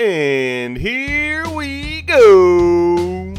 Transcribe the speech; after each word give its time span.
And 0.00 0.78
here 0.78 1.48
we 1.48 2.02
go. 2.02 3.34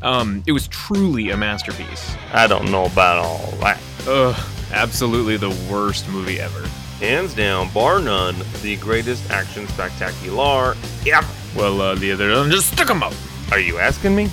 Um, 0.00 0.42
it 0.46 0.52
was 0.52 0.66
truly 0.68 1.28
a 1.28 1.36
masterpiece. 1.36 2.16
I 2.32 2.46
don't 2.46 2.70
know 2.70 2.86
about 2.86 3.18
all 3.18 3.50
that. 3.60 3.78
Ugh, 4.06 4.34
absolutely 4.72 5.36
the 5.36 5.50
worst 5.70 6.08
movie 6.08 6.40
ever. 6.40 6.66
Hands 7.00 7.34
down, 7.34 7.70
bar 7.74 8.00
none, 8.00 8.34
the 8.62 8.76
greatest 8.78 9.30
action 9.30 9.68
spectacular 9.68 10.74
ever. 11.06 11.28
Well, 11.54 11.82
uh, 11.82 11.94
the 11.96 12.12
other 12.12 12.30
one 12.32 12.50
just 12.50 12.72
stuck 12.72 12.88
'em 12.88 13.02
up. 13.02 13.12
Are 13.52 13.60
you 13.60 13.78
asking 13.78 14.16
me? 14.16 14.30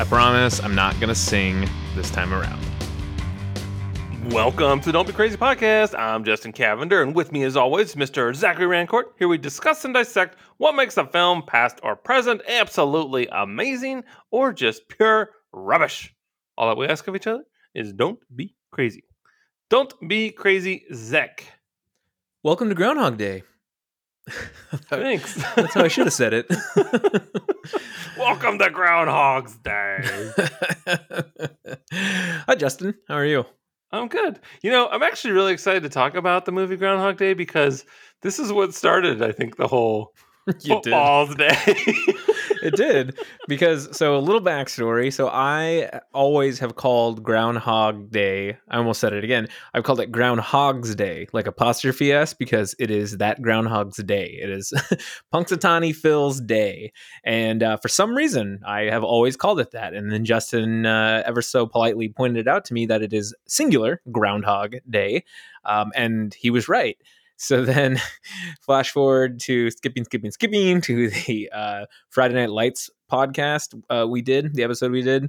I 0.00 0.04
promise 0.04 0.58
I'm 0.60 0.74
not 0.74 0.98
gonna 0.98 1.14
sing 1.14 1.68
this 1.94 2.10
time 2.10 2.34
around. 2.34 2.60
Welcome 4.30 4.80
to 4.82 4.92
Don't 4.92 5.06
Be 5.06 5.12
Crazy 5.12 5.36
Podcast. 5.36 5.98
I'm 5.98 6.24
Justin 6.24 6.52
Cavender, 6.52 7.02
and 7.02 7.14
with 7.14 7.32
me, 7.32 7.42
as 7.42 7.56
always, 7.56 7.96
Mr. 7.96 8.34
Zachary 8.34 8.66
Rancourt. 8.66 9.06
Here 9.18 9.26
we 9.26 9.36
discuss 9.36 9.84
and 9.84 9.92
dissect 9.92 10.38
what 10.58 10.76
makes 10.76 10.96
a 10.96 11.04
film, 11.06 11.42
past 11.42 11.80
or 11.82 11.96
present, 11.96 12.40
absolutely 12.48 13.26
amazing 13.32 14.04
or 14.30 14.52
just 14.52 14.88
pure 14.88 15.30
rubbish. 15.52 16.14
All 16.56 16.68
that 16.68 16.76
we 16.76 16.86
ask 16.86 17.06
of 17.08 17.16
each 17.16 17.26
other 17.26 17.42
is 17.74 17.92
don't 17.92 18.18
be 18.34 18.54
crazy. 18.70 19.02
Don't 19.68 19.92
be 20.08 20.30
crazy, 20.30 20.84
Zach. 20.94 21.44
Welcome 22.44 22.68
to 22.68 22.74
Groundhog 22.74 23.18
Day. 23.18 23.42
Thanks. 24.88 25.34
That's 25.56 25.74
how 25.74 25.82
I 25.84 25.88
should 25.88 26.06
have 26.06 26.14
said 26.14 26.32
it. 26.32 26.46
Welcome 28.16 28.58
to 28.60 28.70
Groundhog's 28.70 29.56
Day. 29.56 30.30
Hi, 31.92 32.54
Justin. 32.54 32.94
How 33.08 33.16
are 33.16 33.26
you? 33.26 33.44
I'm 33.92 34.08
good. 34.08 34.40
You 34.62 34.70
know, 34.70 34.88
I'm 34.88 35.02
actually 35.02 35.32
really 35.32 35.52
excited 35.52 35.82
to 35.82 35.88
talk 35.88 36.14
about 36.14 36.46
the 36.46 36.52
movie 36.52 36.76
Groundhog 36.76 37.18
Day 37.18 37.34
because 37.34 37.84
this 38.22 38.38
is 38.38 38.52
what 38.52 38.74
started, 38.74 39.22
I 39.22 39.32
think, 39.32 39.56
the 39.56 39.68
whole 39.68 40.14
You 40.62 40.74
football's 40.74 41.34
day. 41.36 41.56
it 42.62 42.74
did 42.76 43.18
because 43.48 43.96
so 43.96 44.16
a 44.16 44.18
little 44.18 44.40
backstory. 44.40 45.12
So 45.12 45.28
i 45.28 46.00
always 46.12 46.58
have 46.58 46.76
called 46.76 47.22
groundhog 47.22 48.10
day 48.10 48.58
i 48.68 48.76
almost 48.76 49.00
said 49.00 49.12
it 49.12 49.24
again 49.24 49.48
i've 49.74 49.84
called 49.84 50.00
it 50.00 50.10
groundhog's 50.12 50.94
day 50.94 51.26
like 51.32 51.46
apostrophe 51.46 52.12
s 52.12 52.34
because 52.34 52.74
it 52.78 52.90
is 52.90 53.18
that 53.18 53.40
groundhog's 53.42 53.96
day. 53.98 54.38
It 54.42 54.50
is 54.50 54.72
punxsutawney 55.34 55.94
phil's 55.94 56.40
day. 56.40 56.92
And 57.24 57.62
uh, 57.62 57.76
for 57.76 57.88
some 57.88 58.14
reason 58.14 58.60
i 58.66 58.82
have 58.82 59.04
always 59.04 59.36
called 59.36 59.60
it 59.60 59.70
that. 59.72 59.94
And 59.94 60.10
then 60.10 60.24
justin 60.24 60.86
uh, 60.86 61.22
ever 61.24 61.42
so 61.42 61.66
politely 61.66 62.08
pointed 62.08 62.46
it 62.46 62.48
out 62.48 62.64
to 62.66 62.74
me 62.74 62.86
that 62.86 63.02
it 63.02 63.12
is 63.12 63.34
singular 63.46 64.00
groundhog 64.10 64.76
day. 64.88 65.24
Um, 65.64 65.92
and 65.94 66.34
he 66.34 66.50
was 66.50 66.68
right 66.68 66.98
so 67.42 67.64
then, 67.64 68.00
flash 68.60 68.92
forward 68.92 69.40
to 69.40 69.68
skipping, 69.72 70.04
skipping, 70.04 70.30
skipping 70.30 70.80
to 70.82 71.10
the 71.26 71.50
uh, 71.52 71.86
Friday 72.08 72.34
Night 72.34 72.50
Lights 72.50 72.88
podcast 73.10 73.74
uh, 73.90 74.06
we 74.06 74.22
did, 74.22 74.54
the 74.54 74.62
episode 74.62 74.92
we 74.92 75.02
did. 75.02 75.28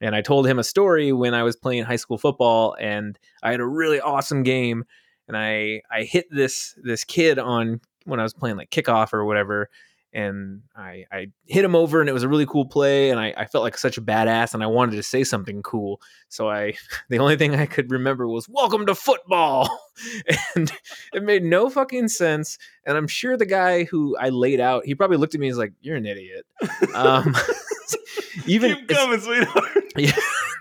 And 0.00 0.16
I 0.16 0.22
told 0.22 0.48
him 0.48 0.58
a 0.58 0.64
story 0.64 1.12
when 1.12 1.34
I 1.34 1.44
was 1.44 1.54
playing 1.54 1.84
high 1.84 1.96
school 1.96 2.18
football, 2.18 2.74
and 2.80 3.16
I 3.44 3.52
had 3.52 3.60
a 3.60 3.66
really 3.66 4.00
awesome 4.00 4.42
game. 4.42 4.84
And 5.28 5.36
I 5.36 5.82
I 5.88 6.02
hit 6.02 6.26
this 6.32 6.76
this 6.82 7.04
kid 7.04 7.38
on 7.38 7.80
when 8.06 8.18
I 8.18 8.24
was 8.24 8.34
playing 8.34 8.56
like 8.56 8.70
kickoff 8.70 9.12
or 9.12 9.24
whatever, 9.24 9.70
and 10.12 10.62
I 10.76 11.06
I 11.10 11.28
hit 11.46 11.64
him 11.64 11.74
over, 11.74 12.00
and 12.00 12.08
it 12.08 12.12
was 12.12 12.22
a 12.22 12.28
really 12.28 12.46
cool 12.46 12.66
play. 12.66 13.10
And 13.10 13.18
I, 13.18 13.32
I 13.36 13.46
felt 13.46 13.64
like 13.64 13.78
such 13.78 13.98
a 13.98 14.02
badass, 14.02 14.54
and 14.54 14.62
I 14.62 14.66
wanted 14.66 14.96
to 14.96 15.02
say 15.02 15.24
something 15.24 15.62
cool. 15.62 16.00
So 16.28 16.50
I 16.50 16.74
the 17.08 17.18
only 17.18 17.36
thing 17.36 17.54
I 17.54 17.66
could 17.66 17.90
remember 17.90 18.28
was 18.28 18.48
"Welcome 18.48 18.86
to 18.86 18.94
football." 18.94 19.70
and 20.54 20.72
it 21.12 21.22
made 21.22 21.42
no 21.42 21.70
fucking 21.70 22.08
sense. 22.08 22.58
And 22.84 22.96
I'm 22.96 23.08
sure 23.08 23.36
the 23.36 23.46
guy 23.46 23.84
who 23.84 24.16
I 24.18 24.28
laid 24.30 24.60
out, 24.60 24.84
he 24.84 24.94
probably 24.94 25.16
looked 25.16 25.34
at 25.34 25.40
me 25.40 25.46
and 25.48 25.52
was 25.52 25.58
like, 25.58 25.72
"You're 25.80 25.96
an 25.96 26.06
idiot." 26.06 26.46
Um, 26.94 27.34
even 28.46 28.74
Keep 28.74 28.88
coming, 28.88 29.20
sweetheart. 29.20 29.92
yeah, 29.96 30.12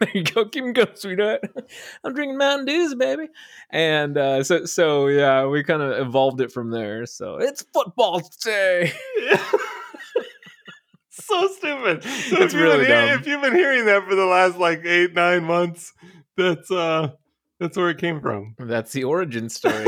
there 0.01 0.11
you 0.13 0.23
go. 0.23 0.45
Keep 0.45 0.63
'em 0.65 0.73
going, 0.73 0.87
sweetheart. 0.95 1.41
I'm 2.03 2.13
drinking 2.13 2.37
Mountain 2.37 2.65
Dews, 2.65 2.95
baby. 2.95 3.27
And 3.69 4.17
uh, 4.17 4.43
so, 4.43 4.65
so 4.65 5.07
yeah, 5.07 5.45
we 5.45 5.63
kind 5.63 5.81
of 5.81 5.97
evolved 6.05 6.41
it 6.41 6.51
from 6.51 6.71
there. 6.71 7.05
So 7.05 7.37
it's 7.37 7.63
football 7.73 8.21
day. 8.43 8.91
so 11.09 11.47
stupid. 11.49 12.03
So 12.03 12.09
It's 12.09 12.31
if 12.31 12.53
you've 12.53 12.61
really 12.61 12.85
hear- 12.85 13.07
dumb. 13.07 13.19
If 13.19 13.27
you've 13.27 13.41
been 13.41 13.55
hearing 13.55 13.85
that 13.85 14.07
for 14.07 14.15
the 14.15 14.25
last 14.25 14.57
like 14.57 14.83
eight, 14.85 15.13
nine 15.13 15.43
months, 15.43 15.93
that's 16.37 16.71
uh 16.71 17.09
that's 17.59 17.77
where 17.77 17.89
it 17.89 17.97
came 17.99 18.21
from. 18.21 18.55
That's 18.57 18.91
the 18.91 19.03
origin 19.03 19.49
story. 19.49 19.87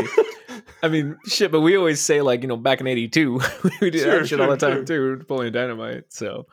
I 0.84 0.90
mean, 0.90 1.18
shit, 1.26 1.50
but 1.52 1.62
we 1.62 1.78
always 1.78 2.02
say 2.02 2.22
like 2.22 2.42
you 2.42 2.48
know 2.48 2.58
back 2.58 2.82
in 2.82 2.88
'82 2.88 3.40
we 3.82 3.90
did 3.90 4.02
Sure, 4.02 4.20
that 4.20 4.28
shit 4.28 4.40
all 4.42 4.50
the 4.50 4.58
time 4.58 4.86
too, 4.86 5.16
Napoleon 5.16 5.54
Dynamite. 5.54 6.12
So, 6.12 6.46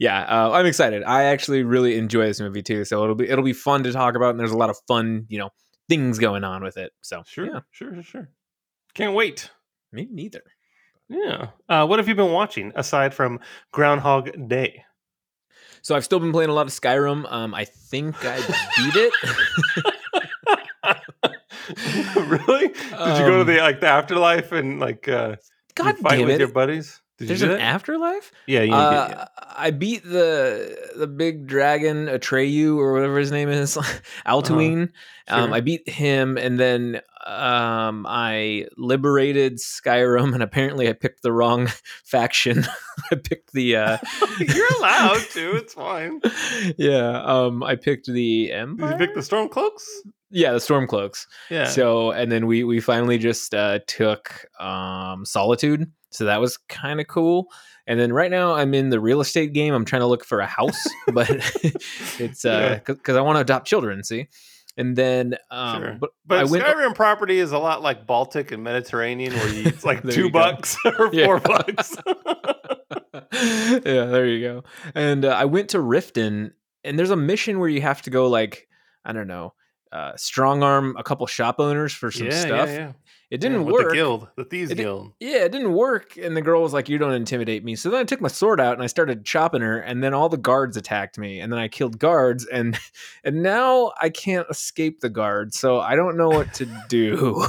yeah, 0.00 0.22
uh, 0.22 0.50
I'm 0.50 0.66
excited. 0.66 1.04
I 1.04 1.24
actually 1.24 1.62
really 1.62 1.96
enjoy 1.96 2.26
this 2.26 2.40
movie 2.40 2.62
too. 2.62 2.84
So 2.84 3.02
it'll 3.04 3.14
be 3.14 3.28
it'll 3.28 3.44
be 3.44 3.52
fun 3.52 3.84
to 3.84 3.92
talk 3.92 4.16
about, 4.16 4.30
and 4.30 4.40
there's 4.40 4.50
a 4.52 4.58
lot 4.58 4.70
of 4.70 4.76
fun 4.88 5.26
you 5.28 5.38
know 5.38 5.50
things 5.88 6.18
going 6.18 6.42
on 6.42 6.64
with 6.64 6.76
it. 6.76 6.92
So 7.00 7.22
Sure, 7.26 7.46
yeah, 7.46 7.60
sure, 7.70 7.94
sure, 7.94 8.02
sure. 8.02 8.30
Can't 8.94 9.14
wait. 9.14 9.50
me 9.92 10.08
neither. 10.10 10.42
Yeah. 11.08 11.50
Uh, 11.68 11.86
what 11.86 12.00
have 12.00 12.08
you 12.08 12.16
been 12.16 12.32
watching 12.32 12.72
aside 12.74 13.14
from 13.14 13.38
Groundhog 13.72 14.48
Day? 14.48 14.82
So 15.82 15.94
I've 15.94 16.04
still 16.04 16.18
been 16.18 16.32
playing 16.32 16.50
a 16.50 16.52
lot 16.54 16.66
of 16.66 16.72
Skyrim. 16.72 17.30
Um, 17.30 17.54
I 17.54 17.64
think 17.64 18.16
I 18.24 18.38
beat 18.76 18.96
it. 18.96 19.12
really? 22.26 22.68
Did 22.68 22.76
you 22.80 22.90
go 22.90 23.30
to 23.30 23.40
Um, 23.42 23.46
the 23.46 23.58
like 23.58 23.80
the 23.80 23.88
afterlife 23.88 24.52
and 24.52 24.80
like 24.80 25.08
uh 25.08 25.36
God 25.74 25.98
fight 25.98 26.18
damn 26.18 26.26
with 26.26 26.34
it! 26.36 26.40
your 26.40 26.48
buddies? 26.48 27.00
Did 27.18 27.28
There's 27.28 27.40
you 27.40 27.46
do 27.46 27.52
an 27.54 27.58
that? 27.60 27.64
afterlife. 27.64 28.30
yeah, 28.46 28.60
you 28.62 28.74
Uh, 28.74 29.08
did, 29.08 29.16
yeah. 29.16 29.24
I 29.56 29.70
beat 29.70 30.04
the 30.04 30.76
the 30.96 31.06
big 31.06 31.46
dragon 31.46 32.06
Atreyu 32.08 32.76
or 32.76 32.92
whatever 32.92 33.18
his 33.18 33.32
name 33.32 33.48
is, 33.48 33.76
Alduin. 34.26 34.90
Um, 35.28 35.46
Sure. 35.46 35.54
I 35.54 35.60
beat 35.60 35.88
him, 35.88 36.36
and 36.36 36.60
then 36.60 37.00
um, 37.26 38.06
I 38.08 38.66
liberated 38.76 39.54
Skyrim, 39.56 40.34
and 40.34 40.42
apparently 40.42 40.88
I 40.88 40.92
picked 40.92 41.22
the 41.22 41.32
wrong 41.32 41.68
faction. 42.04 42.64
I 43.10 43.16
picked 43.16 43.52
the 43.52 43.76
uh, 43.76 43.98
You're 44.38 44.68
allowed 44.78 45.22
to. 45.32 45.56
It's 45.56 45.72
fine. 45.74 46.20
yeah. 46.76 47.22
Um, 47.24 47.62
I 47.64 47.76
picked 47.76 48.06
the 48.06 48.46
Did 48.48 48.54
Empire. 48.54 48.92
you 48.92 48.98
pick 48.98 49.14
the 49.14 49.20
Stormcloaks? 49.20 49.84
Yeah, 50.30 50.52
the 50.52 50.58
Stormcloaks. 50.58 51.26
Yeah. 51.50 51.66
So, 51.66 52.10
and 52.10 52.30
then 52.32 52.46
we 52.46 52.64
we 52.64 52.80
finally 52.80 53.18
just 53.18 53.54
uh, 53.54 53.78
took 53.86 54.46
um, 54.60 55.24
Solitude. 55.24 55.90
So 56.10 56.24
that 56.24 56.40
was 56.40 56.56
kind 56.68 57.00
of 57.00 57.06
cool. 57.08 57.48
And 57.86 58.00
then 58.00 58.12
right 58.12 58.30
now 58.30 58.54
I'm 58.54 58.74
in 58.74 58.88
the 58.90 58.98
real 59.00 59.20
estate 59.20 59.52
game. 59.52 59.74
I'm 59.74 59.84
trying 59.84 60.00
to 60.00 60.06
look 60.06 60.24
for 60.24 60.40
a 60.40 60.46
house, 60.46 60.82
but 61.12 61.28
it's 62.18 62.44
uh 62.44 62.80
Yeah. 62.88 62.92
because 62.94 63.16
I 63.16 63.20
want 63.20 63.36
to 63.36 63.40
adopt 63.42 63.66
children. 63.66 64.02
See, 64.02 64.28
and 64.76 64.96
then 64.96 65.36
um, 65.50 65.82
Sure. 65.82 65.96
but 66.00 66.10
But 66.26 66.38
I 66.38 66.44
went- 66.44 66.64
Skyrim 66.64 66.94
property 66.94 67.38
is 67.38 67.52
a 67.52 67.58
lot 67.58 67.82
like 67.82 68.06
Baltic 68.06 68.50
and 68.50 68.64
Mediterranean, 68.64 69.34
where 69.34 69.48
you, 69.48 69.64
it's 69.66 69.84
like 69.90 70.08
two 70.08 70.30
bucks 70.30 70.76
or 70.84 71.10
Yeah. 71.12 71.26
four 71.26 71.40
bucks. 71.40 71.96
yeah, 73.32 74.04
there 74.06 74.26
you 74.26 74.40
go. 74.46 74.64
And 74.94 75.24
uh, 75.24 75.28
I 75.30 75.44
went 75.44 75.70
to 75.70 75.78
Riften, 75.78 76.52
and 76.84 76.98
there's 76.98 77.10
a 77.10 77.16
mission 77.16 77.58
where 77.58 77.68
you 77.68 77.80
have 77.82 78.02
to 78.02 78.10
go 78.10 78.28
like 78.28 78.68
I 79.04 79.12
don't 79.12 79.28
know, 79.28 79.54
uh, 79.92 80.12
strong 80.16 80.62
arm 80.62 80.96
a 80.98 81.02
couple 81.02 81.26
shop 81.26 81.56
owners 81.58 81.92
for 81.92 82.10
some 82.10 82.26
yeah, 82.26 82.40
stuff. 82.40 82.68
yeah, 82.68 82.74
yeah. 82.78 82.92
It 83.28 83.40
didn't 83.40 83.64
with 83.64 83.74
work. 83.74 83.88
The 83.88 83.94
guild, 83.96 84.28
the 84.36 84.44
thieves 84.44 84.70
It 84.70 84.76
did- 84.76 84.82
guild. 84.84 85.12
yeah, 85.18 85.38
it 85.46 85.50
didn't 85.50 85.72
work. 85.72 86.16
And 86.16 86.36
the 86.36 86.42
girl 86.42 86.62
was 86.62 86.72
like, 86.72 86.88
You 86.88 86.96
don't 86.96 87.12
intimidate 87.12 87.64
me. 87.64 87.74
So 87.74 87.90
then 87.90 87.98
I 87.98 88.04
took 88.04 88.20
my 88.20 88.28
sword 88.28 88.60
out 88.60 88.74
and 88.74 88.84
I 88.84 88.86
started 88.86 89.24
chopping 89.24 89.62
her, 89.62 89.78
and 89.80 90.00
then 90.00 90.14
all 90.14 90.28
the 90.28 90.36
guards 90.36 90.76
attacked 90.76 91.18
me. 91.18 91.40
And 91.40 91.52
then 91.52 91.58
I 91.58 91.66
killed 91.66 91.98
guards, 91.98 92.46
and 92.46 92.78
and 93.24 93.42
now 93.42 93.90
I 94.00 94.10
can't 94.10 94.46
escape 94.48 95.00
the 95.00 95.08
guards. 95.08 95.58
So 95.58 95.80
I 95.80 95.96
don't 95.96 96.16
know 96.16 96.28
what 96.28 96.54
to 96.54 96.66
do. 96.88 97.44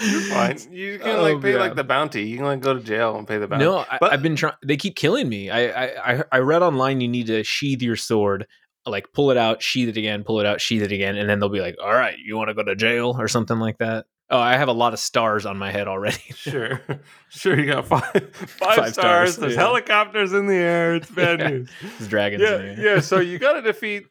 You're 0.00 0.20
fine. 0.22 0.56
You 0.70 0.98
can 0.98 1.16
Oh, 1.16 1.22
like 1.22 1.42
pay 1.42 1.52
yeah. 1.52 1.58
like 1.58 1.74
the 1.74 1.84
bounty. 1.84 2.22
You 2.24 2.36
can 2.38 2.46
like 2.46 2.60
go 2.60 2.72
to 2.72 2.80
jail 2.80 3.16
and 3.18 3.28
pay 3.28 3.36
the 3.36 3.46
bounty. 3.46 3.66
No, 3.66 3.78
I, 3.90 3.98
But- 4.00 4.12
I've 4.14 4.22
been 4.22 4.36
trying. 4.36 4.54
They 4.64 4.78
keep 4.78 4.96
killing 4.96 5.28
me. 5.28 5.50
I, 5.50 5.66
I 5.84 6.12
I 6.14 6.24
I 6.32 6.38
read 6.38 6.62
online 6.62 7.02
you 7.02 7.08
need 7.08 7.26
to 7.26 7.44
sheathe 7.44 7.82
your 7.82 7.96
sword, 7.96 8.46
like 8.86 9.12
pull 9.12 9.30
it 9.30 9.36
out, 9.36 9.62
sheathe 9.62 9.88
it 9.90 9.96
again, 9.96 10.24
pull 10.24 10.40
it 10.40 10.46
out, 10.46 10.60
sheathe 10.60 10.82
it 10.82 10.92
again, 10.92 11.16
and 11.16 11.28
then 11.28 11.40
they'll 11.40 11.48
be 11.48 11.60
like, 11.60 11.76
"All 11.82 11.92
right, 11.94 12.16
you 12.18 12.36
want 12.36 12.48
to 12.48 12.54
go 12.54 12.62
to 12.62 12.74
jail 12.76 13.16
or 13.18 13.28
something 13.28 13.58
like 13.58 13.78
that." 13.78 14.06
Oh, 14.28 14.38
I 14.40 14.56
have 14.56 14.66
a 14.66 14.72
lot 14.72 14.92
of 14.92 14.98
stars 14.98 15.46
on 15.46 15.56
my 15.56 15.70
head 15.70 15.86
already. 15.88 16.18
Sure, 16.34 16.80
sure. 17.28 17.58
You 17.58 17.66
got 17.66 17.86
five, 17.86 18.02
five, 18.34 18.50
Five 18.58 18.74
stars. 18.74 18.92
stars, 18.94 19.36
There's 19.36 19.54
yeah. 19.54 19.60
helicopters 19.60 20.32
in 20.32 20.46
the 20.46 20.54
air. 20.54 20.94
It's 20.96 21.10
bad 21.22 21.40
Yeah. 21.40 21.48
news. 21.48 21.70
There's 21.82 22.08
dragons. 22.08 22.42
Yeah, 22.42 22.74
yeah. 22.78 23.00
So 23.00 23.18
you 23.20 23.38
got 23.38 23.52
to 23.54 23.62
defeat 23.62 24.06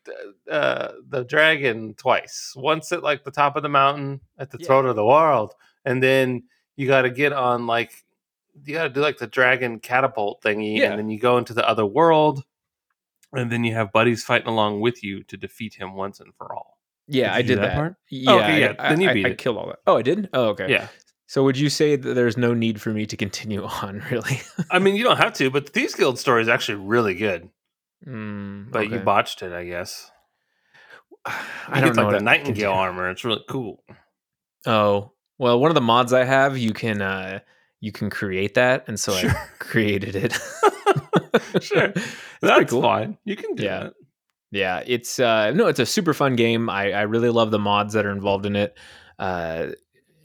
uh, 0.49 0.93
the 1.09 1.23
dragon 1.25 1.93
twice. 1.95 2.53
Once 2.55 2.91
at 2.91 3.03
like 3.03 3.23
the 3.23 3.31
top 3.31 3.55
of 3.57 3.63
the 3.63 3.69
mountain 3.69 4.21
at 4.37 4.51
the 4.51 4.57
Yeah. 4.59 4.67
throat 4.67 4.85
of 4.85 4.95
the 4.95 5.05
world, 5.05 5.53
and 5.85 6.01
then 6.03 6.43
you 6.77 6.87
got 6.87 7.01
to 7.03 7.09
get 7.09 7.31
on 7.33 7.67
like 7.67 7.91
you 8.65 8.73
got 8.73 8.83
to 8.83 8.89
do 8.89 9.01
like 9.01 9.17
the 9.17 9.27
dragon 9.27 9.79
catapult 9.79 10.41
thingy, 10.41 10.81
and 10.81 10.97
then 10.97 11.09
you 11.09 11.19
go 11.19 11.37
into 11.37 11.53
the 11.53 11.67
other 11.67 11.85
world, 11.85 12.43
and 13.35 13.51
then 13.51 13.63
you 13.63 13.73
have 13.73 13.91
buddies 13.91 14.23
fighting 14.23 14.47
along 14.47 14.79
with 14.81 15.03
you 15.03 15.23
to 15.23 15.37
defeat 15.37 15.75
him 15.75 15.93
once 15.95 16.19
and 16.19 16.33
for 16.35 16.53
all. 16.53 16.77
Yeah, 17.07 17.27
Did 17.27 17.33
I 17.37 17.41
did 17.43 17.57
that 17.59 17.61
that. 17.61 17.75
part? 17.75 17.95
Yeah, 18.09 18.33
okay, 18.33 18.59
yeah, 18.61 18.73
I, 18.79 18.89
then 18.89 19.01
you 19.01 19.09
I- 19.09 19.13
beat 19.13 19.25
I 19.25 19.29
it. 19.29 19.37
killed 19.37 19.57
all 19.57 19.67
that. 19.67 19.79
Oh, 19.85 19.97
I 19.97 20.01
did. 20.01 20.29
Oh, 20.33 20.45
okay. 20.49 20.69
Yeah. 20.71 20.87
So 21.27 21.43
would 21.43 21.57
you 21.57 21.69
say 21.69 21.95
that 21.95 22.13
there's 22.13 22.37
no 22.37 22.53
need 22.53 22.79
for 22.81 22.91
me 22.91 23.05
to 23.07 23.17
continue 23.17 23.63
on, 23.81 24.03
really? 24.11 24.41
I 24.71 24.79
mean, 24.79 24.95
you 24.95 25.03
don't 25.03 25.17
have 25.17 25.33
to, 25.33 25.49
but 25.49 25.65
the 25.67 25.71
Thieves 25.71 25.95
Guild 25.95 26.17
story 26.19 26.41
is 26.41 26.47
actually 26.47 26.75
really 26.85 27.15
good. 27.15 27.49
Mm, 28.07 28.71
But 28.71 28.89
you 28.89 28.99
botched 28.99 29.41
it, 29.41 29.51
I 29.51 29.65
guess. 29.65 30.11
I 31.25 31.81
don't 31.81 31.89
get, 31.89 31.95
know. 31.95 32.03
like 32.09 32.17
the 32.19 32.23
Nightingale 32.23 32.53
continue. 32.53 32.69
armor. 32.71 33.09
It's 33.09 33.23
really 33.25 33.43
cool. 33.49 33.83
Oh 34.67 35.11
well, 35.37 35.59
one 35.59 35.69
of 35.71 35.75
the 35.75 35.81
mods 35.81 36.13
I 36.13 36.23
have, 36.23 36.57
you 36.57 36.71
can 36.73 37.01
uh 37.01 37.39
you 37.85 37.91
can 37.91 38.09
create 38.09 38.55
that, 38.55 38.83
and 38.87 38.99
so 38.99 39.13
I 39.13 39.31
created 39.59 40.15
it. 40.15 40.33
sure, 41.61 41.93
that's 42.41 42.71
cool. 42.71 42.81
fine. 42.81 43.17
You 43.25 43.35
can 43.35 43.55
do 43.55 43.63
Yeah. 43.63 43.79
that. 43.83 43.93
Yeah, 44.51 44.83
it's 44.85 45.19
uh 45.19 45.51
no, 45.51 45.67
it's 45.67 45.79
a 45.79 45.85
super 45.85 46.13
fun 46.13 46.35
game. 46.35 46.69
I 46.69 46.91
I 46.93 47.01
really 47.03 47.29
love 47.29 47.51
the 47.51 47.59
mods 47.59 47.93
that 47.93 48.05
are 48.05 48.11
involved 48.11 48.45
in 48.45 48.55
it. 48.55 48.77
Uh 49.19 49.67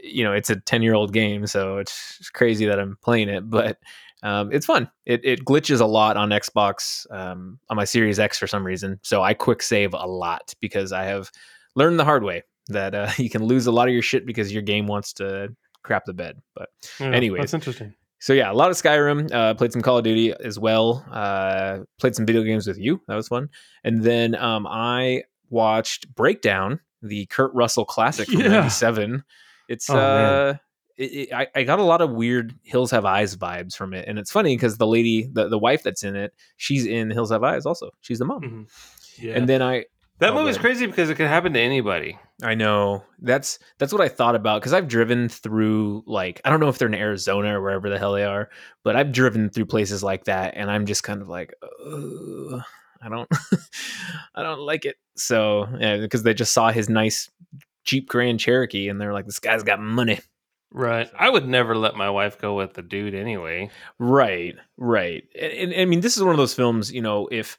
you 0.02 0.24
know, 0.24 0.32
it's 0.32 0.48
a 0.48 0.56
10-year-old 0.56 1.12
game, 1.12 1.46
so 1.46 1.76
it's 1.78 2.16
it's 2.20 2.30
crazy 2.30 2.64
that 2.66 2.78
I'm 2.80 2.96
playing 3.02 3.28
it, 3.28 3.48
but 3.50 3.78
um 4.22 4.52
it's 4.52 4.66
fun. 4.66 4.88
It 5.04 5.20
it 5.24 5.44
glitches 5.44 5.80
a 5.80 5.86
lot 5.86 6.16
on 6.16 6.30
Xbox 6.30 7.10
um 7.12 7.58
on 7.68 7.76
my 7.76 7.84
Series 7.84 8.18
X 8.18 8.38
for 8.38 8.46
some 8.46 8.64
reason. 8.64 9.00
So 9.02 9.22
I 9.22 9.34
quick 9.34 9.62
save 9.62 9.94
a 9.94 10.06
lot 10.06 10.54
because 10.60 10.92
I 10.92 11.04
have 11.04 11.30
learned 11.74 11.98
the 11.98 12.04
hard 12.04 12.22
way 12.22 12.44
that 12.68 12.94
uh, 12.94 13.10
you 13.18 13.30
can 13.30 13.42
lose 13.44 13.66
a 13.66 13.72
lot 13.72 13.88
of 13.88 13.94
your 13.94 14.02
shit 14.02 14.24
because 14.26 14.52
your 14.52 14.62
game 14.62 14.86
wants 14.86 15.12
to 15.14 15.48
crap 15.82 16.04
the 16.04 16.12
bed. 16.14 16.40
But 16.54 16.68
Yeah, 16.98 17.06
Anyways. 17.12 17.40
that's 17.40 17.54
interesting. 17.54 17.94
so 18.18 18.32
yeah, 18.32 18.50
a 18.50 18.54
lot 18.54 18.70
of 18.70 18.76
Skyrim. 18.76 19.32
Uh, 19.32 19.54
played 19.54 19.72
some 19.72 19.82
Call 19.82 19.98
of 19.98 20.04
Duty 20.04 20.32
as 20.32 20.58
well. 20.58 21.04
Uh, 21.10 21.80
played 21.98 22.14
some 22.14 22.26
video 22.26 22.42
games 22.42 22.66
with 22.66 22.78
you. 22.78 23.00
That 23.08 23.14
was 23.16 23.28
fun. 23.28 23.48
And 23.84 24.02
then 24.02 24.34
um, 24.34 24.66
I 24.68 25.24
watched 25.48 26.14
Breakdown, 26.14 26.80
the 27.02 27.26
Kurt 27.26 27.52
Russell 27.54 27.84
classic 27.84 28.28
from 28.28 28.40
Yeah. 28.40 28.48
'97. 28.48 29.24
It's 29.68 29.88
Oh, 29.88 29.96
uh, 29.96 30.54
it, 30.96 31.04
it, 31.04 31.32
I, 31.32 31.46
I 31.54 31.62
got 31.62 31.78
a 31.78 31.82
lot 31.84 32.02
of 32.02 32.10
weird 32.10 32.54
Hills 32.62 32.90
Have 32.90 33.04
Eyes 33.06 33.36
vibes 33.36 33.74
from 33.74 33.94
it, 33.94 34.06
and 34.06 34.18
it's 34.18 34.30
funny 34.30 34.54
because 34.54 34.76
the 34.76 34.86
lady, 34.86 35.28
the, 35.32 35.48
the 35.48 35.58
wife 35.58 35.82
that's 35.82 36.02
in 36.02 36.14
it, 36.16 36.34
she's 36.56 36.84
in 36.86 37.10
Hills 37.10 37.30
Have 37.30 37.42
Eyes 37.42 37.64
also. 37.64 37.90
She's 38.02 38.18
the 38.18 38.26
mom. 38.26 38.42
Mhm. 38.42 39.22
Yeah. 39.22 39.34
And 39.34 39.48
then 39.48 39.62
I 39.62 39.86
that 40.20 40.30
Oh, 40.30 40.34
movie's 40.34 40.56
man. 40.56 40.62
crazy 40.62 40.86
because 40.86 41.10
it 41.10 41.16
could 41.16 41.26
happen 41.26 41.52
to 41.54 41.60
anybody. 41.60 42.18
I 42.42 42.54
know 42.54 43.04
that's 43.18 43.58
that's 43.78 43.92
what 43.92 44.00
I 44.02 44.08
thought 44.08 44.34
about 44.34 44.60
because 44.62 44.72
I've 44.72 44.88
driven 44.88 45.28
through 45.28 46.04
like 46.06 46.40
I 46.44 46.50
don't 46.50 46.60
know 46.60 46.68
if 46.68 46.78
they're 46.78 46.88
in 46.88 46.94
Arizona 46.94 47.58
or 47.58 47.62
wherever 47.62 47.90
the 47.90 47.98
hell 47.98 48.12
they 48.14 48.24
are, 48.24 48.48
but 48.84 48.96
I've 48.96 49.12
driven 49.12 49.50
through 49.50 49.66
places 49.66 50.02
like 50.02 50.24
that, 50.24 50.54
and 50.56 50.70
I'm 50.70 50.86
just 50.86 51.02
kind 51.02 51.20
of 51.20 51.28
like, 51.28 51.52
"Ugh, 51.62 52.62
I 53.02 53.08
don't, 53.08 53.28
I 54.34 54.42
don't 54.42 54.60
like 54.60 54.84
it. 54.86 54.96
So 55.16 55.66
yeah, 55.78 55.98
because 55.98 56.22
they 56.22 56.34
just 56.34 56.52
saw 56.52 56.70
his 56.70 56.88
nice 56.88 57.30
Jeep 57.84 58.08
Grand 58.08 58.40
Cherokee, 58.40 58.88
and 58.88 59.00
they're 59.00 59.12
like, 59.12 59.26
this 59.26 59.38
guy's 59.40 59.62
got 59.62 59.80
money. 59.80 60.20
Right. 60.72 61.10
I 61.18 61.28
would 61.28 61.48
never 61.48 61.76
let 61.76 61.96
my 61.96 62.10
wife 62.10 62.38
go 62.38 62.54
with 62.54 62.74
the 62.74 62.82
dude 62.82 63.14
anyway. 63.14 63.70
Right, 63.98 64.54
right. 64.76 65.24
And, 65.34 65.72
and 65.72 65.74
I 65.80 65.84
mean, 65.84 66.00
this 66.00 66.16
is 66.16 66.22
one 66.22 66.30
of 66.32 66.36
those 66.38 66.54
films. 66.54 66.92
You 66.92 67.02
know, 67.02 67.28
if 67.32 67.56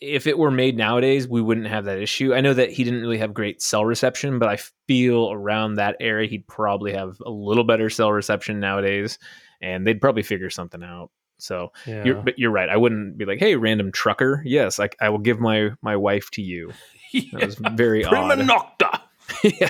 if 0.00 0.26
it 0.26 0.38
were 0.38 0.50
made 0.50 0.76
nowadays, 0.76 1.26
we 1.26 1.40
wouldn't 1.42 1.66
have 1.66 1.86
that 1.86 1.98
issue. 1.98 2.32
I 2.34 2.40
know 2.40 2.54
that 2.54 2.70
he 2.70 2.84
didn't 2.84 3.00
really 3.00 3.18
have 3.18 3.34
great 3.34 3.60
cell 3.60 3.84
reception, 3.84 4.38
but 4.38 4.48
I 4.48 4.58
feel 4.86 5.30
around 5.32 5.74
that 5.74 5.96
area 6.00 6.28
he'd 6.28 6.46
probably 6.46 6.92
have 6.92 7.16
a 7.24 7.30
little 7.30 7.64
better 7.64 7.90
cell 7.90 8.12
reception 8.12 8.60
nowadays, 8.60 9.18
and 9.60 9.86
they'd 9.86 10.00
probably 10.00 10.22
figure 10.22 10.50
something 10.50 10.82
out. 10.82 11.10
So, 11.38 11.72
Yeah. 11.86 12.04
you're, 12.04 12.14
but 12.22 12.38
you're 12.38 12.50
right. 12.50 12.68
I 12.68 12.76
wouldn't 12.76 13.16
be 13.18 13.24
like, 13.24 13.38
"Hey, 13.38 13.56
random 13.56 13.92
trucker, 13.92 14.42
yes, 14.44 14.78
I, 14.80 14.88
I 15.00 15.08
will 15.10 15.18
give 15.18 15.40
my 15.40 15.70
my 15.82 15.96
wife 15.96 16.30
to 16.32 16.42
you." 16.42 16.72
That 17.32 17.46
was 17.46 17.54
very 17.56 18.02
Prima 18.04 18.34
odd. 18.34 18.38
nocta. 18.40 19.00
yeah. 19.60 19.68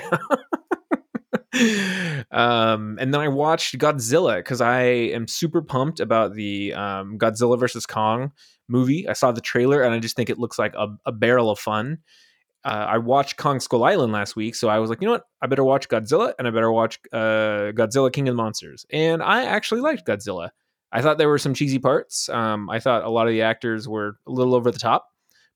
um, 2.31 2.97
and 2.99 3.13
then 3.13 3.21
I 3.21 3.27
watched 3.27 3.77
Godzilla 3.77 4.37
because 4.37 4.61
I 4.61 4.81
am 4.81 5.27
super 5.27 5.61
pumped 5.61 5.99
about 5.99 6.33
the 6.33 6.73
um, 6.73 7.17
Godzilla 7.17 7.59
versus 7.59 7.85
Kong 7.85 8.31
movie. 8.69 9.07
I 9.07 9.13
saw 9.13 9.31
the 9.31 9.41
trailer 9.41 9.81
and 9.81 9.93
I 9.93 9.99
just 9.99 10.15
think 10.15 10.29
it 10.29 10.39
looks 10.39 10.59
like 10.59 10.73
a, 10.75 10.87
a 11.05 11.11
barrel 11.11 11.49
of 11.49 11.59
fun. 11.59 11.99
Uh, 12.65 12.85
I 12.89 12.97
watched 12.97 13.37
Kong 13.37 13.59
Skull 13.59 13.83
Island 13.85 14.11
last 14.11 14.35
week, 14.35 14.53
so 14.53 14.67
I 14.67 14.79
was 14.79 14.89
like, 14.89 15.01
you 15.01 15.07
know 15.07 15.13
what? 15.13 15.25
I 15.41 15.47
better 15.47 15.63
watch 15.63 15.87
Godzilla 15.87 16.33
and 16.37 16.47
I 16.47 16.51
better 16.51 16.71
watch 16.71 16.99
uh, 17.13 17.71
Godzilla 17.71 18.11
King 18.11 18.27
of 18.27 18.33
the 18.33 18.41
Monsters. 18.41 18.85
And 18.91 19.23
I 19.23 19.45
actually 19.45 19.81
liked 19.81 20.05
Godzilla. 20.05 20.49
I 20.91 21.01
thought 21.01 21.17
there 21.17 21.29
were 21.29 21.37
some 21.37 21.53
cheesy 21.53 21.79
parts. 21.79 22.29
Um, 22.29 22.69
I 22.69 22.79
thought 22.79 23.03
a 23.03 23.09
lot 23.09 23.27
of 23.27 23.31
the 23.31 23.43
actors 23.43 23.87
were 23.87 24.17
a 24.27 24.31
little 24.31 24.55
over 24.55 24.71
the 24.71 24.79
top, 24.79 25.07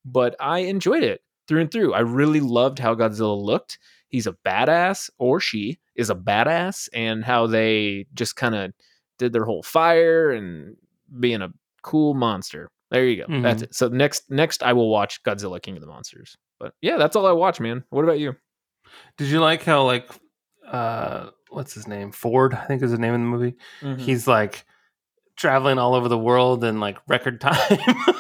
but 0.06 0.36
I 0.40 0.60
enjoyed 0.60 1.04
it 1.04 1.22
through 1.48 1.62
and 1.62 1.72
through. 1.72 1.94
I 1.94 2.02
really 2.02 2.40
loved 2.40 2.80
how 2.80 2.96
Godzilla 2.96 3.42
looked. 3.42 3.80
He's 4.10 4.28
a 4.28 4.38
badass, 4.46 5.10
or 5.18 5.40
she 5.40 5.80
is 5.96 6.10
a 6.10 6.16
badass, 6.16 6.88
and 6.94 7.24
how 7.24 7.48
they 7.48 8.06
just 8.14 8.36
kind 8.36 8.54
of 8.54 8.72
did 9.18 9.34
their 9.34 9.46
whole 9.46 9.64
fire 9.64 10.32
and 10.32 10.78
being 11.20 11.42
a 11.42 11.50
cool 11.82 12.14
monster. 12.14 12.70
There 12.94 13.06
you 13.06 13.26
go. 13.26 13.42
That's 13.42 13.64
it. 13.64 13.74
So 13.76 13.88
next, 13.88 14.30
next 14.30 14.62
I 14.62 14.74
will 14.74 14.88
watch 14.88 15.24
Godzilla 15.24 15.60
King 15.60 15.76
of 15.76 15.82
the 15.82 15.88
Monsters. 15.88 16.38
But 16.60 16.76
yeah, 16.80 16.98
that's 16.98 17.16
all 17.16 17.26
I 17.26 17.32
watch, 17.32 17.60
man. 17.60 17.84
What 17.90 18.04
about 18.04 18.20
you? 18.20 18.36
Did 19.18 19.30
you 19.30 19.40
like 19.40 19.64
how 19.64 19.84
like 19.84 20.08
uh 20.72 21.32
what's 21.50 21.74
his 21.74 21.88
name? 21.88 22.12
Ford, 22.12 22.54
I 22.54 22.66
think 22.66 22.84
is 22.84 22.92
the 22.92 23.00
name 23.00 23.16
of 23.16 23.20
the 23.20 23.26
movie. 23.26 23.56
Mm-hmm. 23.82 24.00
He's 24.00 24.28
like 24.28 24.66
traveling 25.36 25.80
all 25.80 25.96
over 25.96 26.08
the 26.08 26.18
world 26.18 26.64
in 26.64 26.80
like 26.80 27.00
record 27.08 27.42
time. 27.42 27.80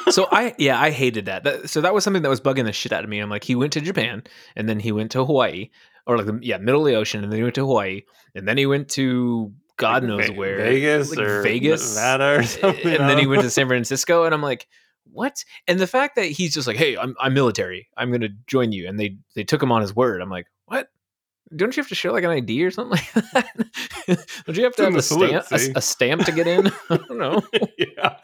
so 0.09 0.27
I 0.31 0.55
yeah 0.57 0.81
I 0.81 0.89
hated 0.89 1.25
that. 1.25 1.43
that. 1.43 1.69
So 1.69 1.81
that 1.81 1.93
was 1.93 2.03
something 2.03 2.23
that 2.23 2.29
was 2.29 2.41
bugging 2.41 2.65
the 2.65 2.73
shit 2.73 2.91
out 2.91 3.03
of 3.03 3.09
me. 3.11 3.19
I'm 3.19 3.29
like, 3.29 3.43
he 3.43 3.53
went 3.53 3.73
to 3.73 3.81
Japan 3.81 4.23
and 4.55 4.67
then 4.67 4.79
he 4.79 4.91
went 4.91 5.11
to 5.11 5.23
Hawaii 5.23 5.69
or 6.07 6.17
like 6.17 6.25
the 6.25 6.39
yeah 6.41 6.57
middle 6.57 6.81
of 6.81 6.87
the 6.87 6.97
ocean 6.97 7.23
and 7.23 7.31
then 7.31 7.37
he 7.37 7.43
went 7.43 7.55
to 7.55 7.65
Hawaii 7.67 8.01
and 8.33 8.47
then 8.47 8.57
he 8.57 8.65
went 8.65 8.89
to 8.89 9.53
God 9.77 10.03
knows 10.03 10.27
Ve- 10.29 10.35
where 10.35 10.57
Vegas 10.57 11.09
like 11.15 11.19
or 11.19 11.41
Vegas 11.41 11.95
Nevada 11.95 12.39
or 12.39 12.43
something. 12.43 12.87
and 12.99 13.09
then 13.09 13.17
he 13.17 13.25
went 13.27 13.41
to 13.41 13.49
San 13.49 13.67
Francisco 13.67 14.23
and 14.25 14.33
I'm 14.33 14.41
like 14.41 14.67
what 15.11 15.43
and 15.67 15.79
the 15.79 15.87
fact 15.87 16.15
that 16.15 16.25
he's 16.25 16.53
just 16.53 16.67
like 16.67 16.77
hey 16.77 16.97
I'm 16.97 17.15
I'm 17.19 17.33
military 17.33 17.87
I'm 17.97 18.11
gonna 18.11 18.29
join 18.47 18.71
you 18.71 18.87
and 18.87 18.99
they 18.99 19.17
they 19.35 19.43
took 19.43 19.61
him 19.61 19.71
on 19.71 19.81
his 19.81 19.95
word 19.95 20.21
I'm 20.21 20.29
like 20.29 20.47
what 20.65 20.87
don't 21.55 21.75
you 21.75 21.81
have 21.81 21.89
to 21.89 21.95
show 21.95 22.11
like 22.11 22.23
an 22.23 22.31
ID 22.31 22.63
or 22.63 22.71
something 22.71 22.97
like 22.97 23.13
that 23.33 23.67
don't 24.45 24.57
you 24.57 24.63
have 24.63 24.75
to 24.77 24.83
have 24.85 24.95
a 24.95 25.01
stamp 25.01 25.45
a, 25.51 25.71
a 25.75 25.81
stamp 25.81 26.25
to 26.25 26.31
get 26.31 26.47
in 26.47 26.67
I 26.89 26.97
don't 26.97 27.17
know 27.17 27.41
yeah. 27.77 28.17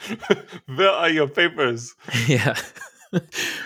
Where 0.68 0.90
are 0.90 1.10
your 1.10 1.28
papers? 1.28 1.96
Yeah. 2.28 2.56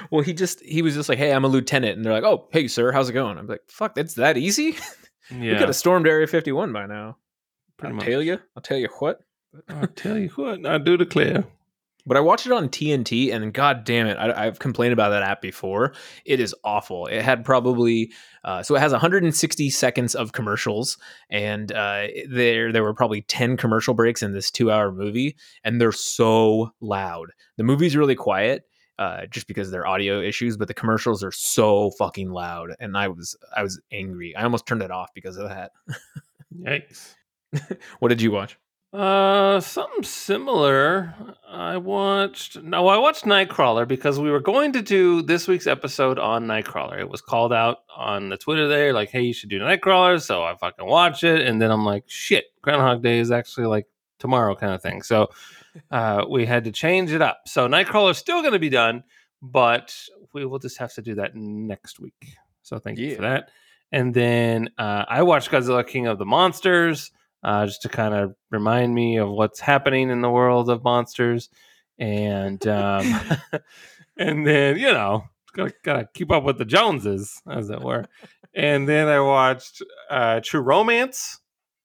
well, 0.10 0.22
he 0.24 0.34
just 0.34 0.62
he 0.64 0.82
was 0.82 0.94
just 0.96 1.10
like, 1.10 1.18
"Hey, 1.18 1.34
I'm 1.34 1.44
a 1.44 1.48
lieutenant," 1.50 1.98
and 1.98 2.06
they're 2.06 2.14
like, 2.14 2.24
"Oh, 2.24 2.48
hey, 2.52 2.68
sir, 2.70 2.92
how's 2.94 3.10
it 3.10 3.14
going?" 3.14 3.38
I'm 3.38 3.46
like, 3.48 3.62
"Fuck, 3.68 3.94
that's 3.96 4.14
that 4.16 4.38
easy." 4.38 4.78
We 5.32 5.50
Yeah. 5.52 5.58
could 5.58 5.68
have 5.68 5.76
stormed 5.76 6.08
Area 6.08 6.28
51 6.28 6.72
by 6.72 6.86
now. 6.86 7.18
Pretty 7.84 7.94
I'll 7.94 7.98
much. 7.98 8.06
tell 8.08 8.22
you, 8.24 8.40
I'll 8.56 8.64
tell 8.64 8.78
you 8.78 8.90
what. 9.00 9.22
I'll 9.70 9.88
tell 9.88 10.18
you 10.18 10.30
what, 10.30 10.66
I 10.66 10.78
do 10.78 10.98
declare. 10.98 11.46
But 12.06 12.18
I 12.18 12.20
watched 12.20 12.46
it 12.46 12.52
on 12.52 12.68
TNT, 12.68 13.34
and 13.34 13.54
god 13.54 13.86
damn 13.86 14.08
it, 14.08 14.18
I, 14.18 14.46
I've 14.46 14.60
complained 14.60 14.92
about 14.92 15.12
that 15.12 15.24
app 15.24 15.42
before. 15.42 15.94
It 16.26 16.42
is 16.42 16.54
awful. 16.64 17.08
It 17.08 17.22
had 17.22 17.46
probably 17.46 18.12
uh, 18.44 18.62
so 18.62 18.76
it 18.76 18.80
has 18.80 18.92
160 18.92 19.70
seconds 19.70 20.14
of 20.14 20.34
commercials, 20.34 20.98
and 21.30 21.72
uh, 21.72 22.08
there 22.30 22.74
there 22.74 22.84
were 22.84 22.94
probably 22.94 23.22
10 23.22 23.56
commercial 23.56 23.94
breaks 23.94 24.22
in 24.22 24.34
this 24.34 24.52
two 24.52 24.70
hour 24.70 24.92
movie, 24.92 25.38
and 25.64 25.80
they're 25.80 25.94
so 25.94 26.72
loud. 26.82 27.32
The 27.58 27.64
movie's 27.64 27.96
really 27.96 28.16
quiet. 28.16 28.64
Uh, 29.00 29.26
just 29.26 29.48
because 29.48 29.70
of 29.70 29.72
their 29.72 29.88
audio 29.88 30.22
issues, 30.22 30.56
but 30.56 30.68
the 30.68 30.74
commercials 30.74 31.24
are 31.24 31.32
so 31.32 31.90
fucking 31.98 32.30
loud, 32.30 32.76
and 32.80 32.96
I 32.96 33.08
was 33.08 33.36
I 33.56 33.64
was 33.64 33.82
angry. 33.92 34.36
I 34.36 34.44
almost 34.44 34.68
turned 34.68 34.84
it 34.84 34.92
off 34.92 35.10
because 35.16 35.36
of 35.36 35.50
that. 35.50 35.72
Yikes. 36.56 37.16
What 38.00 38.10
did 38.10 38.22
you 38.22 38.32
watch? 38.32 38.58
Uh, 38.94 39.60
something 39.60 40.04
similar. 40.04 41.16
I 41.50 41.78
watched. 41.78 42.62
No, 42.62 42.88
I 42.88 42.98
watched 42.98 43.26
Nightcrawler 43.26 43.88
because 43.88 44.20
we 44.20 44.30
were 44.30 44.40
going 44.40 44.72
to 44.74 44.84
do 44.84 45.24
this 45.24 45.48
week's 45.48 45.66
episode 45.66 46.20
on 46.20 46.46
Nightcrawler. 46.46 47.00
It 47.00 47.10
was 47.10 47.20
called 47.20 47.52
out 47.52 47.80
on 47.96 48.30
the 48.30 48.38
Twitter 48.38 48.68
there, 48.68 48.94
like, 48.94 49.10
"Hey, 49.10 49.22
you 49.22 49.34
should 49.34 49.50
do 49.50 49.60
Nightcrawler." 49.60 50.22
So 50.22 50.44
I 50.44 50.56
fucking 50.56 50.86
watch 50.86 51.24
it, 51.24 51.42
and 51.42 51.60
then 51.60 51.72
I'm 51.72 51.84
like, 51.84 52.04
"Shit, 52.06 52.46
Groundhog 52.62 53.02
Day 53.02 53.18
is 53.18 53.32
actually 53.32 53.66
like 53.66 53.88
tomorrow, 54.20 54.54
kind 54.54 54.74
of 54.74 54.82
thing." 54.84 55.02
So 55.02 55.30
uh, 55.92 56.26
we 56.30 56.46
had 56.46 56.64
to 56.66 56.72
change 56.72 57.12
it 57.12 57.22
up. 57.22 57.42
So 57.48 57.68
Nightcrawler 57.68 58.12
is 58.12 58.20
still 58.20 58.42
going 58.42 58.54
to 58.54 58.60
be 58.60 58.70
done, 58.70 59.04
but 59.42 59.96
we 60.34 60.46
will 60.46 60.60
just 60.60 60.78
have 60.78 60.94
to 60.94 61.02
do 61.02 61.16
that 61.16 61.36
next 61.36 62.00
week. 62.00 62.36
So 62.62 62.78
thank 62.78 63.00
you 63.00 63.16
for 63.16 63.24
that. 63.24 63.50
And 63.92 64.14
then 64.14 64.70
uh, 64.78 65.06
I 65.08 65.24
watched 65.24 65.50
Godzilla 65.50 65.86
King 65.86 66.06
of 66.06 66.20
the 66.20 66.26
Monsters 66.26 67.12
uh, 67.44 67.66
just 67.66 67.82
to 67.84 67.90
kind 67.90 68.14
of 68.14 68.36
remind 68.52 68.94
me 68.94 69.18
of 69.18 69.30
what's 69.30 69.60
happening 69.60 70.10
in 70.10 70.22
the 70.22 70.30
world 70.30 70.70
of 70.70 70.84
monsters. 70.84 71.50
And 72.00 72.66
um, 72.68 73.22
and 74.18 74.46
then 74.48 74.78
you 74.78 74.92
know 74.92 75.26
gotta, 75.56 75.74
gotta 75.84 76.10
keep 76.14 76.32
up 76.32 76.44
with 76.44 76.58
the 76.58 76.66
Joneses, 76.66 77.42
as 77.50 77.70
it 77.70 77.82
were. 77.82 78.06
and 78.56 78.88
then 78.88 79.08
I 79.08 79.20
watched 79.20 79.84
uh, 80.10 80.42
True 80.44 80.62
Romance, 80.62 81.40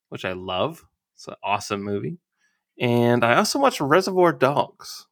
which 0.09 0.25
I 0.25 0.33
love. 0.33 0.85
It's 1.15 1.27
an 1.27 1.35
awesome 1.43 1.83
movie. 1.83 2.19
And 2.79 3.25
I 3.25 3.35
also 3.35 3.59
watched 3.59 3.81
Reservoir 3.81 4.31
Dogs. 4.31 5.07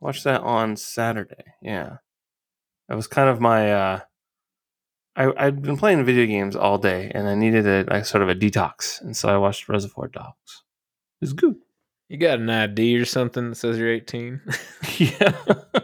Watched 0.00 0.24
that 0.24 0.40
on 0.40 0.76
Saturday. 0.76 1.44
Yeah, 1.62 1.98
that 2.88 2.96
was 2.96 3.06
kind 3.06 3.28
of 3.28 3.40
my 3.40 3.72
uh, 3.72 4.00
I, 5.14 5.32
I'd 5.36 5.62
been 5.62 5.76
playing 5.76 6.04
video 6.04 6.26
games 6.26 6.56
all 6.56 6.78
day, 6.78 7.10
and 7.14 7.28
I 7.28 7.34
needed 7.34 7.66
a 7.66 7.84
like 7.92 8.06
sort 8.06 8.22
of 8.22 8.28
a 8.28 8.34
detox, 8.34 9.00
and 9.00 9.16
so 9.16 9.28
I 9.28 9.36
watched 9.36 9.68
Reservoir 9.68 10.08
Dogs. 10.08 10.62
It's 11.20 11.32
good. 11.32 11.56
You 12.08 12.18
got 12.18 12.40
an 12.40 12.50
ID 12.50 12.96
or 12.98 13.04
something 13.04 13.50
that 13.50 13.54
says 13.54 13.78
you're 13.78 13.92
18? 13.92 14.40
yeah, 14.98 15.32
I 15.48 15.82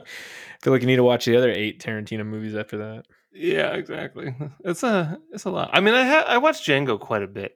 feel 0.60 0.72
like 0.72 0.82
you 0.82 0.86
need 0.86 0.96
to 0.96 1.04
watch 1.04 1.24
the 1.24 1.36
other 1.36 1.50
eight 1.50 1.82
Tarantino 1.82 2.26
movies 2.26 2.54
after 2.54 2.78
that. 2.78 3.04
yeah, 3.32 3.72
exactly. 3.72 4.34
It's 4.64 4.82
a 4.82 5.18
it's 5.32 5.44
a 5.44 5.50
lot. 5.50 5.70
I 5.72 5.80
mean, 5.80 5.94
I 5.94 6.04
ha- 6.06 6.26
I 6.26 6.38
watched 6.38 6.66
Django 6.66 6.98
quite 6.98 7.22
a 7.22 7.28
bit. 7.28 7.52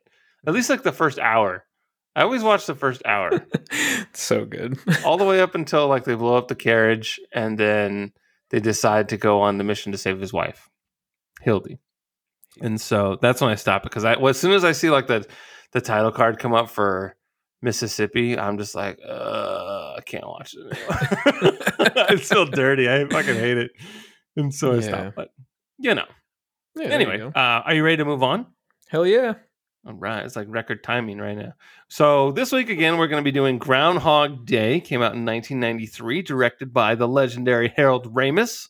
At 0.46 0.54
least 0.54 0.70
like 0.70 0.82
the 0.82 0.92
first 0.92 1.18
hour. 1.18 1.64
I 2.14 2.22
always 2.22 2.42
watch 2.42 2.66
the 2.66 2.74
first 2.74 3.02
hour. 3.06 3.46
so 4.12 4.44
good. 4.44 4.78
all 5.04 5.16
the 5.16 5.24
way 5.24 5.40
up 5.40 5.54
until 5.54 5.88
like 5.88 6.04
they 6.04 6.14
blow 6.14 6.36
up 6.36 6.48
the 6.48 6.54
carriage 6.54 7.18
and 7.32 7.56
then 7.56 8.12
they 8.50 8.60
decide 8.60 9.08
to 9.08 9.16
go 9.16 9.40
on 9.40 9.56
the 9.56 9.64
mission 9.64 9.92
to 9.92 9.98
save 9.98 10.20
his 10.20 10.32
wife 10.32 10.68
hildy 11.42 11.78
and 12.60 12.80
so 12.80 13.18
that's 13.22 13.40
when 13.40 13.50
i 13.50 13.54
stop 13.54 13.82
because 13.82 14.04
i 14.04 14.16
well, 14.16 14.28
as 14.28 14.38
soon 14.38 14.52
as 14.52 14.64
i 14.64 14.72
see 14.72 14.90
like 14.90 15.06
the 15.06 15.26
the 15.72 15.80
title 15.80 16.10
card 16.12 16.38
come 16.38 16.54
up 16.54 16.68
for 16.70 17.16
mississippi 17.62 18.38
i'm 18.38 18.58
just 18.58 18.74
like 18.74 18.98
uh 19.08 19.94
i 19.96 20.00
can't 20.04 20.26
watch 20.26 20.54
it 20.54 20.76
anymore 20.76 21.56
it's 22.10 22.26
still 22.26 22.44
dirty 22.46 22.88
i 22.90 23.04
fucking 23.08 23.34
hate 23.36 23.56
it 23.58 23.70
and 24.36 24.52
so 24.54 24.72
i 24.72 24.74
Yeah. 24.76 24.80
stop 24.80 25.14
but 25.16 25.28
you 25.78 25.94
know 25.94 26.04
Yeah, 26.76 26.88
there 26.88 27.00
you 27.00 27.08
anyway 27.10 27.30
uh 27.34 27.38
are 27.38 27.74
you 27.74 27.84
ready 27.84 27.98
to 27.98 28.04
move 28.04 28.22
on 28.22 28.46
hell 28.88 29.06
yeah. 29.06 29.34
all 29.86 29.94
right, 29.94 30.24
it's 30.24 30.36
like 30.36 30.46
record 30.50 30.84
timing 30.84 31.18
right 31.18 31.36
now. 31.36 31.54
So 31.88 32.30
this 32.32 32.52
week 32.52 32.68
again, 32.68 32.98
we're 32.98 33.06
going 33.08 33.22
to 33.22 33.24
be 33.24 33.32
doing 33.32 33.58
Groundhog 33.58 34.44
Day. 34.46 34.80
Came 34.80 35.00
out 35.00 35.14
in 35.14 35.24
1993, 35.24 36.22
directed 36.22 36.72
by 36.74 36.94
the 36.94 37.08
legendary 37.08 37.72
Harold 37.74 38.14
Ramis, 38.14 38.68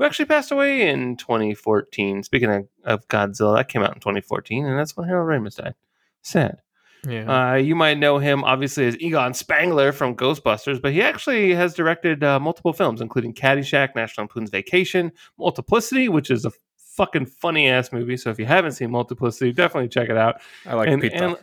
who 0.00 0.06
actually 0.06 0.24
passed 0.24 0.50
away 0.50 0.88
in 0.88 1.16
2014. 1.16 2.22
Speaking 2.22 2.50
of, 2.50 2.68
of 2.84 3.08
Godzilla, 3.08 3.58
that 3.58 3.68
came 3.68 3.82
out 3.82 3.94
in 3.94 4.00
2014, 4.00 4.64
and 4.64 4.78
that's 4.78 4.96
when 4.96 5.06
Harold 5.06 5.28
Ramis 5.28 5.56
died. 5.56 5.74
Sad. 6.22 6.62
Yeah. 7.06 7.52
Uh, 7.52 7.54
you 7.56 7.74
might 7.74 7.98
know 7.98 8.18
him 8.18 8.42
obviously 8.42 8.86
as 8.86 8.98
Egon 8.98 9.34
Spengler 9.34 9.92
from 9.92 10.16
Ghostbusters, 10.16 10.80
but 10.80 10.92
he 10.92 11.02
actually 11.02 11.54
has 11.54 11.74
directed 11.74 12.24
uh, 12.24 12.40
multiple 12.40 12.72
films, 12.72 13.02
including 13.02 13.34
Caddyshack, 13.34 13.94
National 13.94 14.24
Lampoon's 14.24 14.50
Vacation, 14.50 15.12
Multiplicity, 15.38 16.08
which 16.08 16.30
is 16.30 16.46
a 16.46 16.52
fucking 16.96 17.26
funny 17.26 17.68
ass 17.68 17.92
movie. 17.92 18.16
So 18.16 18.30
if 18.30 18.38
you 18.38 18.46
haven't 18.46 18.72
seen 18.72 18.90
Multiplicity, 18.90 19.52
definitely 19.52 19.88
check 19.88 20.08
it 20.08 20.16
out. 20.16 20.40
I 20.66 20.74
like 20.74 20.88
and- 20.88 21.02
pizza. 21.02 21.24
and- 21.24 21.36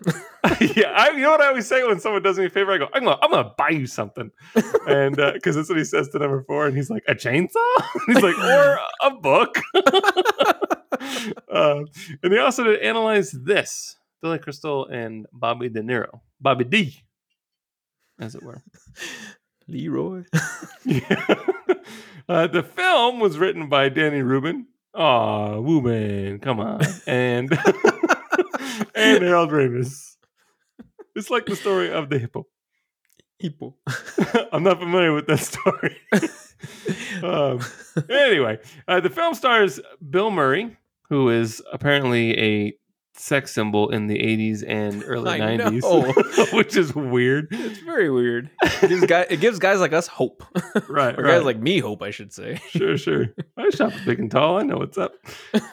yeah, 0.78 0.92
I, 0.92 1.10
you 1.12 1.22
know 1.22 1.32
what 1.32 1.42
I 1.42 1.48
always 1.48 1.68
say 1.68 1.84
when 1.84 2.00
someone 2.00 2.22
does 2.24 2.38
me 2.38 2.46
a 2.46 2.50
favor? 2.50 2.72
I 2.72 2.78
go, 2.78 2.88
I'm 2.94 3.04
gonna, 3.04 3.18
I'm 3.22 3.32
gonna 3.32 3.52
buy 3.58 3.70
you 3.70 3.86
something, 3.88 4.32
and 4.88 5.16
because 5.16 5.56
that's 5.56 5.68
what 5.68 5.78
he 5.78 5.84
says 5.84 6.08
to 6.10 6.20
number 6.20 6.42
four, 6.44 6.68
and 6.68 6.78
he's 6.78 6.90
like, 6.90 7.04
a 7.08 7.16
chainsaw? 7.16 7.58
he's 8.06 8.22
like, 8.22 8.38
or 8.38 8.80
a 9.02 9.12
book. 9.12 9.58
uh, 11.52 11.82
and 12.24 12.32
they 12.34 12.38
also 12.38 12.64
did 12.64 12.80
analyze 12.80 13.32
this: 13.32 13.98
Billy 14.22 14.40
Crystal 14.40 14.86
and 14.88 15.26
Bobby 15.34 15.70
De 15.70 15.82
Niro, 15.82 16.22
Bobby 16.40 16.64
D, 16.64 17.04
as 18.20 18.36
it 18.36 18.44
were. 18.44 18.62
Leroy. 19.68 20.24
Yeah. 20.86 21.36
Uh, 22.30 22.48
the 22.48 22.64
film 22.64 23.20
was 23.20 23.38
written 23.38 23.68
by 23.70 23.90
Danny 23.90 24.22
Rubin. 24.22 24.68
Aw, 24.98 25.60
woman, 25.60 26.40
come 26.40 26.60
on, 26.60 26.82
and 27.08 27.52
and 28.96 29.24
Harold 29.24 29.52
Ramis. 29.52 30.16
It's 31.16 31.30
like 31.30 31.46
the 31.46 31.56
story 31.56 31.92
of 31.92 32.10
the 32.10 32.18
hippo. 32.18 32.48
Hippo. 33.38 33.76
I'm 34.52 34.64
not 34.64 34.80
familiar 34.80 35.14
with 35.14 35.28
that 35.28 35.40
story. 35.40 35.98
um, 37.24 37.60
anyway, 38.10 38.58
uh, 38.88 39.00
the 39.00 39.12
film 39.12 39.36
stars 39.36 39.80
Bill 40.10 40.32
Murray, 40.32 40.76
who 41.10 41.30
is 41.30 41.62
apparently 41.72 42.36
a 42.40 42.74
sex 43.20 43.54
symbol 43.54 43.90
in 43.90 44.08
the 44.08 44.18
80s 44.18 44.64
and 44.68 45.04
early 45.08 45.42
I 45.42 45.58
90s, 45.58 46.54
which 46.54 46.76
is 46.76 46.96
weird. 46.96 47.48
it's 47.52 47.80
very 47.80 48.10
weird. 48.10 48.50
It 48.64 48.90
gives, 48.90 49.06
guy, 49.06 49.26
it 49.30 49.40
gives 49.40 49.60
guys 49.60 49.80
like 49.80 49.94
us 49.94 50.08
hope. 50.08 50.44
Right, 50.88 51.18
or 51.18 51.24
right. 51.24 51.32
guys 51.36 51.44
like 51.44 51.60
me 51.60 51.80
hope, 51.80 52.02
I 52.02 52.12
should 52.12 52.34
say. 52.34 52.60
sure, 52.70 52.98
sure. 52.98 53.28
I 53.58 53.70
shop 53.70 53.94
big 54.06 54.20
and 54.20 54.32
tall. 54.32 54.60
I 54.60 54.64
know 54.64 54.78
what's 54.78 54.98
up. 54.98 55.14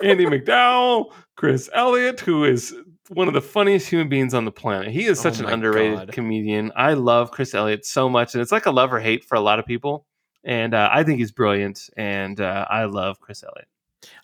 Andie 0.03 0.27
MacDowell, 0.27 1.13
Chris 1.37 1.69
Elliott, 1.73 2.21
who 2.21 2.45
is 2.45 2.75
one 3.09 3.29
of 3.29 3.35
the 3.35 3.41
funniest 3.41 3.89
human 3.89 4.09
beings 4.09 4.35
on 4.35 4.45
the 4.45 4.53
planet. 4.53 4.91
He 4.91 5.05
is 5.05 5.19
Oh 5.21 5.23
such 5.23 5.41
an 5.41 5.47
underrated 5.47 5.99
God. 5.99 6.13
comedian. 6.13 6.73
I 6.75 6.95
love 6.95 7.31
Chris 7.31 7.55
Elliott 7.55 7.85
so 7.85 8.09
much, 8.09 8.35
and 8.35 8.43
it's 8.43 8.53
like 8.53 8.67
a 8.67 8.71
love 8.71 8.93
or 8.93 9.01
hate 9.01 9.25
for 9.25 9.35
a 9.35 9.41
lot 9.41 9.59
of 9.59 9.67
people. 9.67 10.07
And 10.45 10.75
uh, 10.75 10.91
I 10.93 11.05
think 11.05 11.19
he's 11.19 11.33
brilliant, 11.33 11.89
and 11.97 12.41
uh, 12.41 12.67
I 12.69 12.85
love 12.85 13.21
Chris 13.21 13.43
Elliott. 13.43 13.69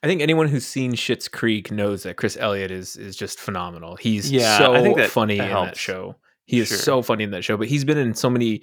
I 0.02 0.06
think 0.06 0.20
anyone 0.22 0.48
who's 0.48 0.66
seen 0.66 0.92
Schitt's 0.92 1.28
Creek 1.28 1.70
knows 1.70 2.02
that 2.04 2.16
Chris 2.16 2.36
Elliott 2.40 2.70
is 2.70 2.96
is 2.96 3.16
just 3.16 3.38
phenomenal. 3.40 3.96
He's 3.96 4.30
Yeah, 4.30 4.58
so 4.58 4.74
I 4.74 4.82
think 4.82 4.96
that- 4.96 5.10
funny 5.10 5.36
that 5.38 5.44
in 5.44 5.50
helps. 5.50 5.70
that 5.70 5.76
show. 5.78 6.16
He 6.46 6.58
is 6.58 6.68
Sure. 6.68 6.78
so 6.78 7.02
funny 7.02 7.24
in 7.24 7.30
that 7.30 7.44
show, 7.44 7.56
but 7.56 7.68
he's 7.68 7.84
been 7.84 7.98
in 7.98 8.14
so 8.14 8.28
many 8.28 8.62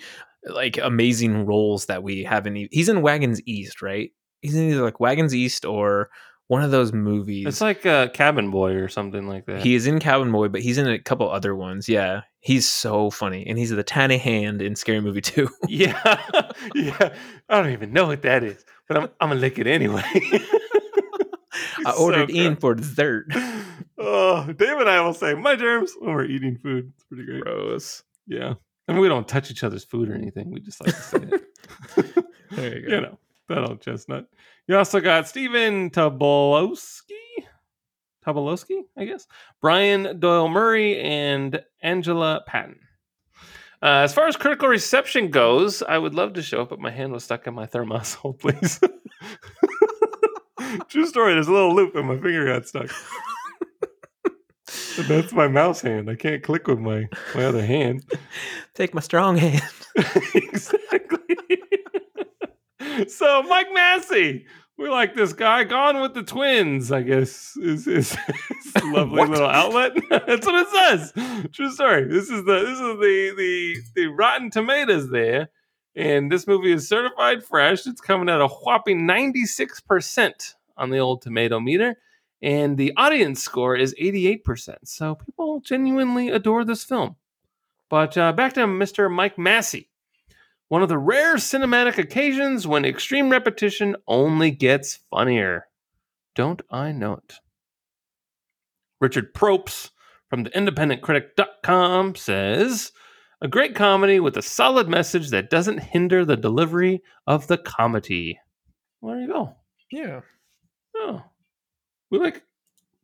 like 0.50 0.78
amazing 0.78 1.46
roles 1.46 1.86
that 1.88 2.04
we 2.04 2.24
haven't. 2.24 2.56
e- 2.58 2.70
He's 2.72 2.90
in 2.90 3.02
Wagons 3.02 3.42
East, 3.46 3.82
right? 3.82 4.12
He's 4.42 4.56
in 4.56 4.70
either 4.70 4.82
like 4.84 5.00
Wagons 5.00 5.34
East 5.34 5.66
or 5.66 6.10
one 6.48 6.64
of 6.64 6.72
those 6.72 6.94
movies. 6.94 7.46
It's 7.48 7.60
like 7.62 7.86
uh, 7.86 8.08
Cabin 8.10 8.52
Boy 8.52 8.74
or 8.76 8.88
something 8.88 9.28
like 9.28 9.46
that. 9.48 9.62
He 9.62 9.76
is 9.76 9.88
in 9.88 10.00
Cabin 10.00 10.32
Boy, 10.32 10.48
but 10.48 10.62
he's 10.62 10.78
in 10.78 10.88
a 10.88 11.00
couple 11.00 11.30
other 11.30 11.56
ones. 11.56 11.90
Yeah, 11.90 12.22
he's 12.40 12.68
so 12.68 13.10
funny, 13.10 13.46
and 13.48 13.58
he's 13.58 13.70
the 13.72 13.84
tiny 13.84 14.18
hand 14.18 14.62
in 14.62 14.76
Scary 14.76 15.02
Movie 15.02 15.22
Two. 15.22 15.50
yeah, 15.68 16.22
yeah. 16.76 17.14
I 17.50 17.62
don't 17.62 17.74
even 17.74 17.92
know 17.92 18.08
what 18.08 18.22
that 18.22 18.44
is, 18.44 18.64
but 18.88 18.96
I'm, 18.98 19.04
I'm 19.20 19.30
gonna 19.30 19.40
lick 19.42 19.60
it 19.60 19.68
anyway. 19.68 20.04
I 21.86 21.92
ordered 21.92 22.30
gross. 22.30 22.40
in 22.40 22.56
for 22.56 22.76
dessert. 22.76 23.26
oh, 23.98 24.46
Dave 24.52 24.78
and 24.78 24.90
I 24.90 25.02
will 25.02 25.14
say 25.14 25.34
my 25.34 25.56
germs 25.56 25.94
when 26.00 26.14
we're 26.14 26.26
eating 26.26 26.58
food. 26.58 26.92
It's 26.96 27.04
pretty 27.06 27.26
great. 27.26 27.44
Gross. 27.44 28.04
Yeah. 28.28 28.54
I 28.88 28.94
mean, 28.94 29.02
we 29.02 29.08
don't 29.10 29.28
touch 29.28 29.52
each 29.52 29.64
other's 29.64 29.84
food 29.84 30.10
or 30.10 30.16
anything. 30.16 30.52
We 30.52 30.60
just 30.62 30.86
like 30.86 30.96
to 30.96 31.02
say 31.02 31.18
it. 31.32 31.44
There 32.52 32.78
you 32.78 32.88
go. 32.88 32.96
you 32.96 33.02
know, 33.02 33.20
that 33.50 33.70
old 33.70 33.82
chestnut. 33.82 34.28
You 34.68 34.78
also 34.78 35.02
got 35.02 35.28
Stephen 35.28 35.90
Tobolowski. 35.90 37.12
Tobolowski, 38.26 38.84
I 38.98 39.04
guess. 39.06 39.28
Brian 39.62 40.20
Doyle 40.20 40.48
Murray 40.48 41.00
and 41.00 41.62
Angela 41.82 42.42
Paton. 42.48 42.80
Uh, 43.82 44.02
as 44.04 44.14
far 44.14 44.28
as 44.28 44.36
critical 44.36 44.68
reception 44.70 45.30
goes, 45.30 45.84
I 45.84 45.98
would 45.98 46.16
love 46.16 46.34
to 46.34 46.42
show 46.42 46.62
up, 46.62 46.70
but 46.70 46.80
my 46.80 46.90
hand 46.90 47.12
was 47.12 47.24
stuck 47.26 47.46
in 47.48 47.54
my 47.54 47.66
thermos. 47.66 48.14
Hold, 48.16 48.40
please. 48.40 48.80
True 50.88 51.06
story. 51.06 51.34
There's 51.34 51.48
a 51.48 51.52
little 51.52 51.76
loop 51.76 51.96
and 51.96 52.08
my 52.08 52.16
finger 52.16 52.46
got 52.46 52.68
stuck. 52.68 52.90
That's 55.08 55.32
my 55.32 55.48
mouse 55.48 55.82
hand. 55.82 56.10
I 56.10 56.16
can't 56.16 56.44
click 56.44 56.68
with 56.68 56.80
my, 56.80 57.08
my 57.36 57.46
other 57.46 57.66
hand. 57.66 58.04
Take 58.74 58.94
my 58.94 59.02
strong 59.02 59.38
hand. 59.38 59.62
exactly. 60.34 61.38
so 63.08 63.44
Mike 63.44 63.68
Massie, 63.74 64.46
we 64.78 64.90
like 64.90 65.16
this 65.16 65.34
guy. 65.34 65.64
Gone 65.64 66.02
with 66.02 66.14
the 66.14 66.24
Twins, 66.24 66.92
I 66.92 67.02
guess 67.02 67.58
is 67.58 67.88
is, 67.88 68.12
is 68.12 68.18
a 68.76 68.86
lovely 68.94 69.26
little 69.26 69.48
outlet. 69.48 69.94
That's 70.10 70.46
what 70.46 70.56
it 70.56 70.68
says. 70.70 71.14
True 71.52 71.72
story. 71.72 72.06
This 72.06 72.30
is 72.30 72.46
the 72.46 72.60
this 72.60 72.80
is 72.80 72.80
the 72.80 73.34
the 73.38 73.78
the 73.96 74.08
Rotten 74.08 74.52
Tomatoes 74.52 75.10
there, 75.10 75.50
and 75.98 76.32
this 76.32 76.48
movie 76.48 76.72
is 76.72 76.88
certified 76.88 77.44
fresh. 77.44 77.86
It's 77.86 78.00
coming 78.00 78.30
at 78.30 78.40
a 78.40 78.48
whopping 78.48 79.06
ninety 79.06 79.46
six 79.46 79.82
percent 79.82 80.56
on 80.78 80.92
the 80.92 81.00
old 81.00 81.22
tomato 81.22 81.60
meter. 81.60 81.98
And 82.42 82.78
the 82.78 82.94
audience 82.96 83.42
score 83.42 83.76
is 83.76 83.96
88%. 84.00 84.76
So 84.84 85.16
people 85.16 85.60
genuinely 85.60 86.30
adore 86.30 86.64
this 86.64 86.84
film. 86.84 87.16
But 87.90 88.16
uh, 88.18 88.32
back 88.34 88.54
to 88.54 88.62
Mr. 88.62 89.12
Mike 89.12 89.40
Massie. 89.40 89.90
One 90.68 90.84
of 90.84 90.90
the 90.90 90.98
rare 90.98 91.38
cinematic 91.38 91.98
occasions 91.98 92.68
when 92.68 92.86
extreme 92.86 93.30
repetition 93.30 93.96
only 94.08 94.52
gets 94.52 95.00
funnier. 95.10 95.68
Don't 96.36 96.62
I 96.70 96.92
know 96.92 97.14
it? 97.14 97.36
Richard 99.00 99.34
Propes 99.34 99.92
from 100.30 100.44
the 100.44 100.56
independentcritic.com 100.56 102.16
says 102.16 102.92
a 103.42 103.48
great 103.48 103.76
comedy 103.76 104.20
with 104.20 104.38
a 104.38 104.42
solid 104.42 104.88
message 104.88 105.30
that 105.30 105.50
doesn't 105.50 105.80
hinder 105.80 106.26
the 106.26 106.38
delivery 106.38 107.02
of 107.28 107.48
the 107.48 107.58
comedy. 107.58 108.40
Well, 109.02 109.14
there 109.14 109.22
you 109.22 109.28
go. 109.28 109.56
Yeah. 109.92 110.22
Oh, 110.96 111.24
we 112.10 112.20
like 112.20 112.44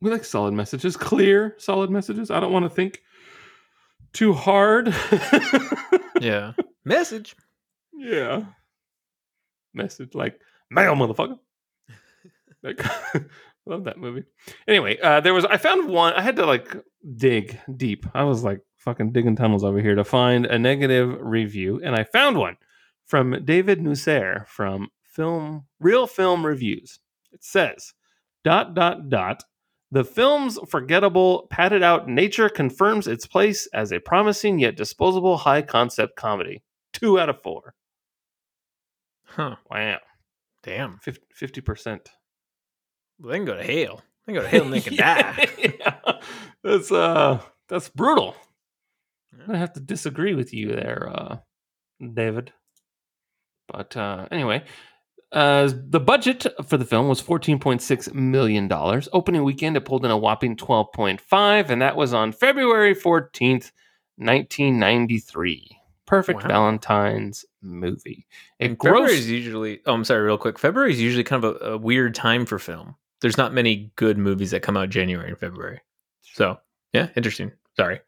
we 0.01 0.09
like 0.11 0.25
solid 0.25 0.53
messages, 0.53 0.97
clear, 0.97 1.55
solid 1.57 1.89
messages. 1.89 2.31
I 2.31 2.39
don't 2.39 2.51
want 2.51 2.65
to 2.65 2.69
think 2.69 3.01
too 4.13 4.33
hard. 4.33 4.93
Yeah. 6.23 6.53
Message. 6.85 7.35
yeah, 7.93 8.45
message 9.73 10.15
like 10.15 10.39
mail, 10.71 10.95
motherfucker. 10.95 11.37
Like, 12.63 12.81
love 13.65 13.83
that 13.83 13.97
movie. 13.97 14.23
Anyway, 14.69 14.97
uh, 15.01 15.19
there 15.19 15.33
was 15.33 15.43
I 15.43 15.57
found 15.57 15.89
one. 15.89 16.13
I 16.13 16.21
had 16.21 16.37
to 16.37 16.45
like 16.45 16.73
dig 17.17 17.59
deep. 17.75 18.05
I 18.13 18.23
was 18.23 18.41
like 18.41 18.61
fucking 18.83 19.11
digging 19.11 19.35
tunnels 19.35 19.63
over 19.63 19.79
here 19.79 19.95
to 19.95 20.03
find 20.03 20.45
a 20.45 20.59
negative 20.59 21.17
review, 21.21 21.79
and 21.83 21.95
I 21.95 22.03
found 22.03 22.37
one 22.37 22.57
from 23.05 23.43
David 23.45 23.79
Nusser 23.79 24.45
from 24.47 24.89
Film 25.03 25.65
Reel 25.79 26.07
Film 26.07 26.45
Reviews. 26.45 26.99
It 27.31 27.43
says 27.43 27.93
dot 28.43 28.73
dot 28.73 29.09
dot. 29.09 29.43
The 29.91 30.03
film's 30.03 30.57
forgettable, 30.67 31.47
padded 31.51 31.83
out 31.83 32.09
nature 32.09 32.49
confirms 32.49 33.07
its 33.07 33.27
place 33.27 33.67
as 33.73 33.91
a 33.91 33.99
promising 33.99 34.57
yet 34.59 34.75
disposable 34.75 35.37
high 35.37 35.61
concept 35.61 36.15
comedy. 36.15 36.63
Two 36.93 37.19
out 37.19 37.29
of 37.29 37.41
four. 37.41 37.75
Huh. 39.25 39.55
Wow. 39.69 39.99
Damn. 40.63 40.99
Fifty 41.33 41.61
percent. 41.61 42.09
Well, 43.19 43.31
they 43.31 43.37
can 43.37 43.45
go 43.45 43.55
to 43.55 43.63
hell. 43.63 44.01
They 44.25 44.33
can 44.33 44.41
go 44.41 44.41
to 44.41 44.47
hell 44.47 44.63
and 44.63 44.73
they 44.73 44.81
can 44.81 44.95
die. 44.97 45.47
yeah. 45.57 45.95
That's 46.63 46.91
uh 46.91 47.41
that's 47.67 47.89
brutal. 47.89 48.35
I'm 49.43 49.47
gonna 49.47 49.59
have 49.59 49.73
to 49.73 49.79
disagree 49.79 50.33
with 50.33 50.53
you 50.53 50.69
there, 50.75 51.09
uh 51.13 51.38
David. 52.13 52.53
But 53.67 53.95
uh 53.97 54.27
anyway, 54.31 54.63
uh, 55.31 55.69
the 55.73 56.00
budget 56.00 56.45
for 56.67 56.77
the 56.77 56.85
film 56.85 57.07
was 57.07 57.21
$14.6 57.21 58.13
million. 58.13 58.71
Opening 59.12 59.43
weekend, 59.43 59.75
it 59.75 59.81
pulled 59.85 60.05
in 60.05 60.12
a 60.12 60.17
whopping 60.17 60.55
12.5, 60.55 61.69
and 61.69 61.81
that 61.81 61.95
was 61.95 62.13
on 62.13 62.31
February 62.31 62.93
14th, 62.93 63.71
1993. 64.17 65.79
Perfect 66.05 66.43
Wow. 66.43 66.47
Valentine's 66.50 67.45
movie. 67.62 68.27
It 68.59 68.65
And 68.71 68.77
February 68.79 69.13
is 69.13 69.29
usually. 69.29 69.79
Oh, 69.85 69.93
I'm 69.93 70.03
sorry, 70.03 70.21
real 70.21 70.38
quick. 70.38 70.59
February 70.59 70.91
is 70.91 71.01
usually 71.01 71.23
kind 71.23 71.43
of 71.43 71.55
a, 71.62 71.71
a 71.71 71.77
weird 71.77 72.13
time 72.13 72.45
for 72.45 72.59
film. 72.59 72.95
There's 73.21 73.38
not 73.38 73.53
many 73.53 73.91
good 73.95 74.17
movies 74.17 74.51
that 74.51 74.62
come 74.62 74.77
out 74.77 74.89
January 74.89 75.29
and 75.29 75.39
February. 75.39 75.79
So 76.21 76.59
yeah, 76.91 77.07
interesting. 77.15 77.53
Sorry. 77.77 78.01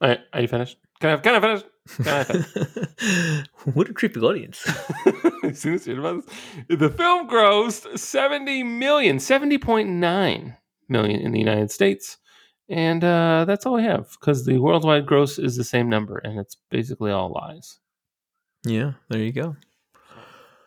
Right, 0.00 0.20
are 0.32 0.40
you 0.40 0.48
finished? 0.48 0.78
Can 1.00 1.10
I, 1.10 1.16
can 1.16 1.34
I 1.34 1.40
finish? 1.40 1.62
Can 2.02 2.08
I 2.08 2.24
finish? 2.24 3.46
what 3.74 3.88
a 3.88 3.92
creepy 3.92 4.20
audience. 4.20 4.68
As 5.42 5.58
soon 5.58 5.74
as 5.74 5.86
you 5.86 5.98
about 5.98 6.24
this. 6.26 6.78
The 6.78 6.90
film 6.90 7.28
grossed 7.28 7.98
70 7.98 8.62
million, 8.62 9.16
70.9 9.18 10.56
million 10.88 11.20
in 11.20 11.32
the 11.32 11.38
United 11.38 11.70
States. 11.70 12.18
And 12.68 13.02
uh, 13.02 13.44
that's 13.46 13.64
all 13.64 13.78
I 13.78 13.82
have 13.82 14.10
because 14.20 14.44
the 14.44 14.58
worldwide 14.58 15.06
gross 15.06 15.38
is 15.38 15.56
the 15.56 15.64
same 15.64 15.88
number 15.88 16.18
and 16.18 16.38
it's 16.38 16.56
basically 16.70 17.10
all 17.10 17.32
lies. 17.32 17.78
Yeah, 18.64 18.92
there 19.08 19.20
you 19.22 19.32
go. 19.32 19.56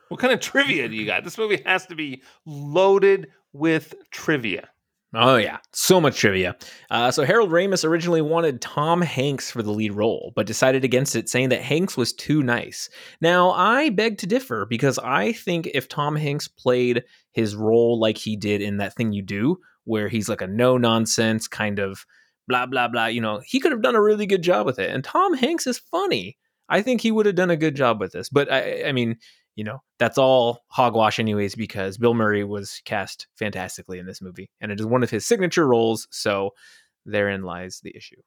What 0.10 0.20
kind 0.20 0.34
of 0.34 0.40
trivia 0.40 0.90
do 0.90 0.96
you 0.96 1.06
got? 1.06 1.24
This 1.24 1.38
movie 1.38 1.62
has 1.66 1.86
to 1.88 1.96
be 1.96 2.24
loaded 2.46 3.28
with 3.54 3.94
trivia. 4.12 4.70
Oh 5.14 5.36
yeah, 5.36 5.58
so 5.74 6.00
much 6.00 6.18
trivia. 6.18 6.56
Uh, 6.90 7.12
so 7.12 7.26
Harold 7.26 7.52
Ramis 7.52 7.84
originally 7.84 8.22
wanted 8.22 8.62
Tom 8.62 9.02
Hanks 9.02 9.52
for 9.52 9.62
the 9.62 9.72
lead 9.72 9.94
role, 9.94 10.32
but 10.38 10.46
decided 10.48 10.86
against 10.86 11.18
it, 11.18 11.28
saying 11.28 11.50
that 11.50 11.62
Hanks 11.62 11.98
was 11.98 12.14
too 12.14 12.42
nice. 12.42 12.90
Now 13.20 13.52
I 13.52 13.90
beg 13.90 14.20
to 14.20 14.26
differ 14.28 14.66
because 14.66 14.98
I 15.00 15.34
think 15.34 15.70
if 15.74 15.90
Tom 15.90 16.16
Hanks 16.16 16.48
played 16.48 17.04
his 17.34 17.56
role 17.58 18.00
like 18.00 18.18
he 18.18 18.38
did 18.38 18.62
in 18.62 18.78
that 18.78 18.96
thing 18.96 19.12
you 19.12 19.22
do, 19.22 19.58
where 19.84 20.08
he's 20.08 20.30
like 20.30 20.42
a 20.42 20.48
no 20.48 20.78
nonsense 20.78 21.46
kind 21.46 21.80
of 21.80 22.06
blah 22.48 22.66
blah 22.66 22.88
blah, 22.88 23.08
you 23.08 23.20
know, 23.20 23.42
he 23.46 23.60
could 23.60 23.74
have 23.74 23.82
done 23.82 23.96
a 23.96 24.02
really 24.02 24.26
good 24.26 24.44
job 24.44 24.66
with 24.66 24.80
it. 24.80 24.92
And 24.92 25.04
Tom 25.04 25.34
Hanks 25.34 25.68
is 25.68 25.78
funny. 25.78 26.38
I 26.70 26.82
think 26.82 27.02
he 27.02 27.12
would 27.12 27.26
have 27.26 27.36
done 27.36 27.52
a 27.52 27.58
good 27.58 27.76
job 27.76 28.00
with 28.00 28.14
this. 28.14 28.30
But 28.30 28.50
I, 28.50 28.86
I 28.86 28.92
mean, 28.94 29.18
you 29.56 29.64
know, 29.64 29.82
that's 30.00 30.18
all 30.18 30.64
hogwash, 30.68 31.20
anyways, 31.20 31.56
because 31.56 31.98
Bill 31.98 32.14
Murray 32.14 32.44
was 32.44 32.82
cast 32.86 33.28
fantastically 33.36 34.00
in 34.00 34.06
this 34.06 34.22
movie, 34.22 34.50
and 34.62 34.72
it 34.72 34.80
is 34.80 34.86
one 34.86 35.04
of 35.04 35.10
his 35.10 35.26
signature 35.26 35.68
roles. 35.68 36.08
So 36.12 36.52
therein 37.06 37.44
lies 37.44 37.82
the 37.84 37.96
issue. 37.96 38.22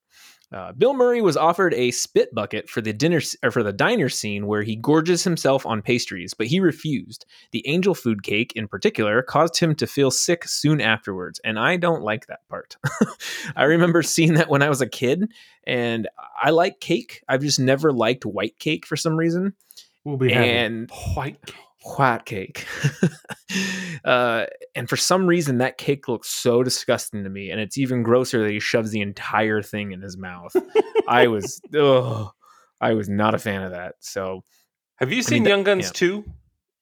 Uh, 0.53 0.73
Bill 0.73 0.95
Murray 0.95 1.21
was 1.21 1.37
offered 1.37 1.75
a 1.75 1.91
spit 1.91 2.35
bucket 2.35 2.69
for 2.69 2.81
the 2.81 2.93
dinner 2.93 3.21
or 3.43 3.51
for 3.51 3.63
the 3.63 3.73
diner 3.73 4.09
scene 4.09 4.47
where 4.47 4.63
he 4.63 4.77
gorges 4.77 5.25
himself 5.25 5.65
on 5.67 5.83
pastries, 5.83 6.35
but 6.35 6.47
he 6.47 6.61
refused. 6.61 7.25
The 7.53 7.67
angel 7.67 7.95
food 7.95 8.23
cake, 8.23 8.53
in 8.55 8.69
particular, 8.69 9.23
caused 9.23 9.59
him 9.59 9.75
to 9.77 9.87
feel 9.87 10.11
sick 10.11 10.47
soon 10.47 10.81
afterwards, 10.81 11.41
and 11.45 11.59
I 11.59 11.77
don't 11.77 12.03
like 12.03 12.27
that 12.27 12.47
part. 12.49 12.77
I 13.57 13.65
remember 13.65 14.03
seeing 14.03 14.35
that 14.35 14.49
when 14.49 14.63
I 14.63 14.69
was 14.69 14.81
a 14.81 14.89
kid, 14.89 15.33
and 15.67 16.09
I 16.41 16.51
like 16.51 16.81
cake. 16.81 17.23
I've 17.29 17.43
just 17.43 17.59
never 17.59 17.93
liked 17.93 18.27
white 18.27 18.59
cake 18.59 18.87
for 18.87 18.97
some 18.97 19.17
reason 19.17 19.55
We'll 20.05 20.17
be 20.17 20.33
and 20.33 20.91
white 21.15 21.45
cake. 21.47 21.57
white 21.97 22.25
cake. 22.25 22.67
uh, 24.05 24.47
and 24.75 24.89
for 24.89 24.97
some 24.97 25.27
reason, 25.27 25.59
that 25.59 25.79
cake 25.79 26.09
looks 26.09 26.29
so 26.31 26.63
disgusting 26.63 27.25
to 27.25 27.31
me, 27.31 27.51
and 27.51 27.61
it's 27.61 27.79
even 27.79 28.03
grosser 28.03 28.43
that 28.43 28.51
he 28.51 28.61
shoves 28.61 28.91
the 28.91 29.01
entire 29.01 29.63
thing 29.63 29.93
in 29.93 30.01
his 30.03 30.17
mouth. 30.17 30.55
I 31.09 31.29
was, 31.29 31.61
ugh, 31.79 32.31
I 32.81 32.93
was 32.95 33.09
not 33.09 33.35
a 33.35 33.39
fan 33.39 33.63
of 33.63 33.73
that. 33.73 33.95
So 34.01 34.45
Have 34.97 35.11
you 35.11 35.17
mean, 35.17 35.23
seen 35.25 35.43
that- 35.45 35.51
Young 35.51 35.63
Guns 35.65 35.87
yeah. 35.87 35.93
2? 35.95 36.25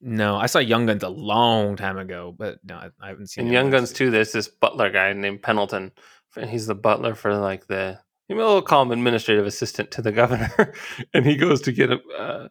no, 0.04 0.37
I 0.37 0.46
saw 0.46 0.58
Young 0.58 0.87
Guns 0.87 1.04
a 1.04 1.08
long 1.08 1.76
time 1.76 1.96
ago, 1.96 2.35
but 2.37 2.58
no, 2.64 2.74
I, 2.74 2.88
I 3.00 3.08
haven't 3.08 3.28
seen 3.28 3.46
In 3.46 3.52
Young 3.52 3.70
Guns 3.70 3.92
2, 3.92 4.11
there's 4.11 4.32
this 4.32 4.48
butler 4.48 4.90
guy 4.90 5.12
named 5.12 5.42
Pendleton. 5.42 5.92
And 6.37 6.50
he's 6.50 6.66
the 6.66 6.74
butler 6.74 7.14
for 7.14 7.37
like 7.37 7.66
the, 7.66 8.00
you 8.26 8.35
know, 8.35 8.46
we'll 8.46 8.62
call 8.62 8.82
him 8.82 8.90
administrative 8.90 9.46
assistant 9.46 9.90
to 9.92 10.02
the 10.02 10.11
governor. 10.11 10.72
and 11.14 11.24
he 11.26 11.37
goes 11.37 11.61
to 11.62 11.72
get 11.72 11.90
a, 11.92 11.98
uh, 12.18 12.48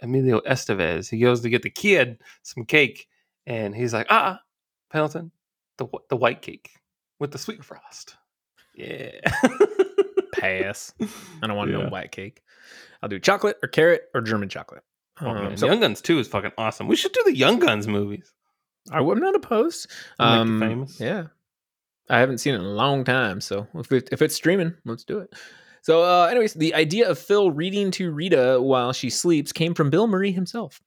Emilio 0.00 0.40
Estevez. 0.40 1.08
He 1.10 1.18
goes 1.18 1.40
to 1.42 1.50
get 1.50 1.62
the 1.62 1.70
kid 1.70 2.18
some 2.42 2.64
cake. 2.64 3.08
And 3.46 3.74
he's 3.74 3.94
like, 3.94 4.06
ah, 4.10 4.40
Pendleton, 4.90 5.30
the, 5.78 5.86
the 6.10 6.16
white 6.16 6.42
cake 6.42 6.70
with 7.18 7.30
the 7.30 7.38
sweet 7.38 7.64
frost. 7.64 8.16
Yeah. 8.74 9.12
Pass. 10.34 10.92
I 11.42 11.46
don't 11.46 11.56
want 11.56 11.70
Yeah. 11.70 11.78
no 11.78 11.88
white 11.88 12.12
cake. 12.12 12.42
I'll 13.02 13.08
do 13.08 13.18
chocolate 13.18 13.56
or 13.62 13.68
carrot 13.68 14.02
or 14.14 14.20
German 14.20 14.48
chocolate. 14.48 14.82
Oh, 15.20 15.28
Um, 15.30 15.56
so 15.56 15.66
Young 15.66 15.80
Guns 15.80 16.00
2 16.00 16.18
is 16.20 16.28
fucking 16.28 16.52
awesome. 16.58 16.86
We 16.88 16.96
should 16.96 17.12
do 17.12 17.22
the 17.24 17.34
Young 17.36 17.58
Guns 17.58 17.88
movies. 17.88 18.32
I, 18.90 19.00
am 19.00 19.18
not 19.18 19.34
opposed. 19.34 19.90
Um, 20.18 20.60
famous. 20.60 21.00
Yeah, 21.00 21.26
I 22.08 22.20
haven't 22.20 22.38
seen 22.38 22.54
it 22.54 22.58
in 22.58 22.64
a 22.64 22.68
long 22.68 23.04
time, 23.04 23.40
so 23.40 23.66
if 23.74 23.90
it, 23.92 24.08
if 24.12 24.22
it's 24.22 24.34
streaming, 24.34 24.74
let's 24.84 25.04
do 25.04 25.18
it. 25.18 25.34
So, 25.82 26.02
uh, 26.02 26.26
anyways, 26.26 26.54
the 26.54 26.74
idea 26.74 27.08
of 27.08 27.18
Phil 27.18 27.50
reading 27.50 27.90
to 27.92 28.10
Rita 28.10 28.58
while 28.60 28.92
she 28.92 29.10
sleeps 29.10 29.52
came 29.52 29.74
from 29.74 29.90
Bill 29.90 30.06
Murray 30.06 30.32
himself. 30.32 30.80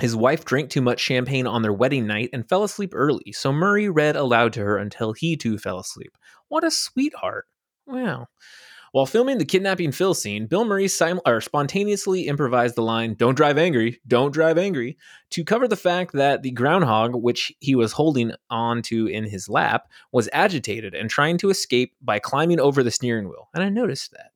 His 0.00 0.16
wife 0.16 0.44
drank 0.44 0.70
too 0.70 0.80
much 0.82 1.00
champagne 1.00 1.46
on 1.46 1.62
their 1.62 1.72
wedding 1.72 2.06
night 2.06 2.30
and 2.32 2.48
fell 2.48 2.64
asleep 2.64 2.92
early, 2.94 3.32
so 3.32 3.52
Murray 3.52 3.88
read 3.88 4.16
aloud 4.16 4.52
to 4.54 4.60
her 4.60 4.76
until 4.76 5.12
he 5.12 5.36
too 5.36 5.58
fell 5.58 5.78
asleep. 5.78 6.16
What 6.48 6.64
a 6.64 6.70
sweetheart! 6.70 7.44
Wow. 7.86 8.26
While 8.92 9.06
filming 9.06 9.38
the 9.38 9.46
kidnapping 9.46 9.90
Phil 9.90 10.12
scene, 10.12 10.46
Bill 10.46 10.66
Murray 10.66 10.86
sim- 10.86 11.22
or 11.26 11.40
spontaneously 11.40 12.26
improvised 12.28 12.74
the 12.74 12.82
line, 12.82 13.14
Don't 13.14 13.34
drive 13.34 13.56
angry, 13.56 14.02
don't 14.06 14.34
drive 14.34 14.58
angry, 14.58 14.98
to 15.30 15.44
cover 15.44 15.66
the 15.66 15.76
fact 15.76 16.12
that 16.12 16.42
the 16.42 16.50
groundhog, 16.50 17.14
which 17.14 17.50
he 17.60 17.74
was 17.74 17.92
holding 17.92 18.32
onto 18.50 19.06
in 19.06 19.24
his 19.24 19.48
lap, 19.48 19.88
was 20.12 20.28
agitated 20.34 20.94
and 20.94 21.08
trying 21.08 21.38
to 21.38 21.48
escape 21.48 21.94
by 22.02 22.18
climbing 22.18 22.60
over 22.60 22.82
the 22.82 22.90
steering 22.90 23.30
wheel. 23.30 23.48
And 23.54 23.64
I 23.64 23.70
noticed 23.70 24.10
that. 24.10 24.32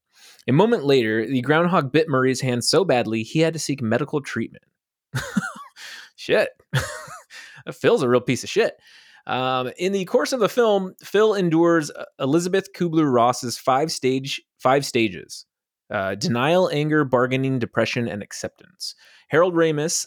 A 0.48 0.52
moment 0.52 0.84
later, 0.84 1.26
the 1.26 1.42
groundhog 1.42 1.92
bit 1.92 2.08
Murray's 2.08 2.40
hand 2.40 2.64
so 2.64 2.82
badly 2.82 3.24
he 3.24 3.40
had 3.40 3.52
to 3.52 3.58
seek 3.58 3.82
medical 3.82 4.22
treatment. 4.22 4.64
shit. 6.16 6.48
Phil's 7.74 8.02
a 8.02 8.08
real 8.08 8.20
piece 8.22 8.42
of 8.42 8.48
shit. 8.48 8.78
Um, 9.26 9.70
in 9.78 9.92
the 9.92 10.04
course 10.04 10.32
of 10.32 10.40
the 10.40 10.48
film, 10.48 10.94
Phil 11.02 11.34
endures 11.34 11.90
uh, 11.90 12.04
Elizabeth 12.20 12.72
Kubler 12.72 13.12
Ross's 13.12 13.58
five 13.58 13.90
stage 13.90 14.42
five 14.58 14.84
stages: 14.86 15.46
uh, 15.90 16.14
denial, 16.14 16.70
anger, 16.72 17.04
bargaining, 17.04 17.58
depression, 17.58 18.08
and 18.08 18.22
acceptance. 18.22 18.94
Harold 19.28 19.54
Ramis. 19.54 20.06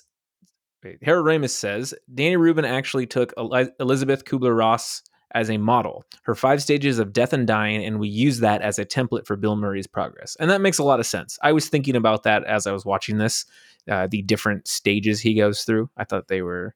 Harold 1.02 1.26
Ramis 1.26 1.50
says 1.50 1.94
Danny 2.14 2.38
Rubin 2.38 2.64
actually 2.64 3.06
took 3.06 3.34
Elizabeth 3.80 4.24
Kubler 4.24 4.58
Ross 4.58 5.02
as 5.36 5.50
a 5.50 5.58
model, 5.58 6.06
her 6.24 6.36
five 6.36 6.62
stages 6.62 7.00
of 7.00 7.14
death 7.14 7.34
and 7.34 7.46
dying, 7.46 7.84
and 7.84 8.00
we 8.00 8.08
use 8.08 8.40
that 8.40 8.62
as 8.62 8.80
a 8.80 8.86
template 8.86 9.28
for 9.28 9.36
Bill 9.36 9.56
Murray's 9.56 9.88
progress. 9.88 10.36
And 10.40 10.50
that 10.50 10.62
makes 10.62 10.80
a 10.80 10.84
lot 10.84 11.00
of 11.00 11.06
sense. 11.06 11.38
I 11.44 11.52
was 11.52 11.70
thinking 11.70 11.96
about 11.96 12.24
that 12.24 12.44
as 12.46 12.66
I 12.66 12.72
was 12.72 12.86
watching 12.86 13.18
this, 13.18 13.46
uh, 13.90 14.08
the 14.10 14.22
different 14.22 14.68
stages 14.68 15.20
he 15.20 15.36
goes 15.36 15.64
through. 15.64 15.90
I 15.98 16.04
thought 16.04 16.30
they 16.30 16.42
were 16.42 16.76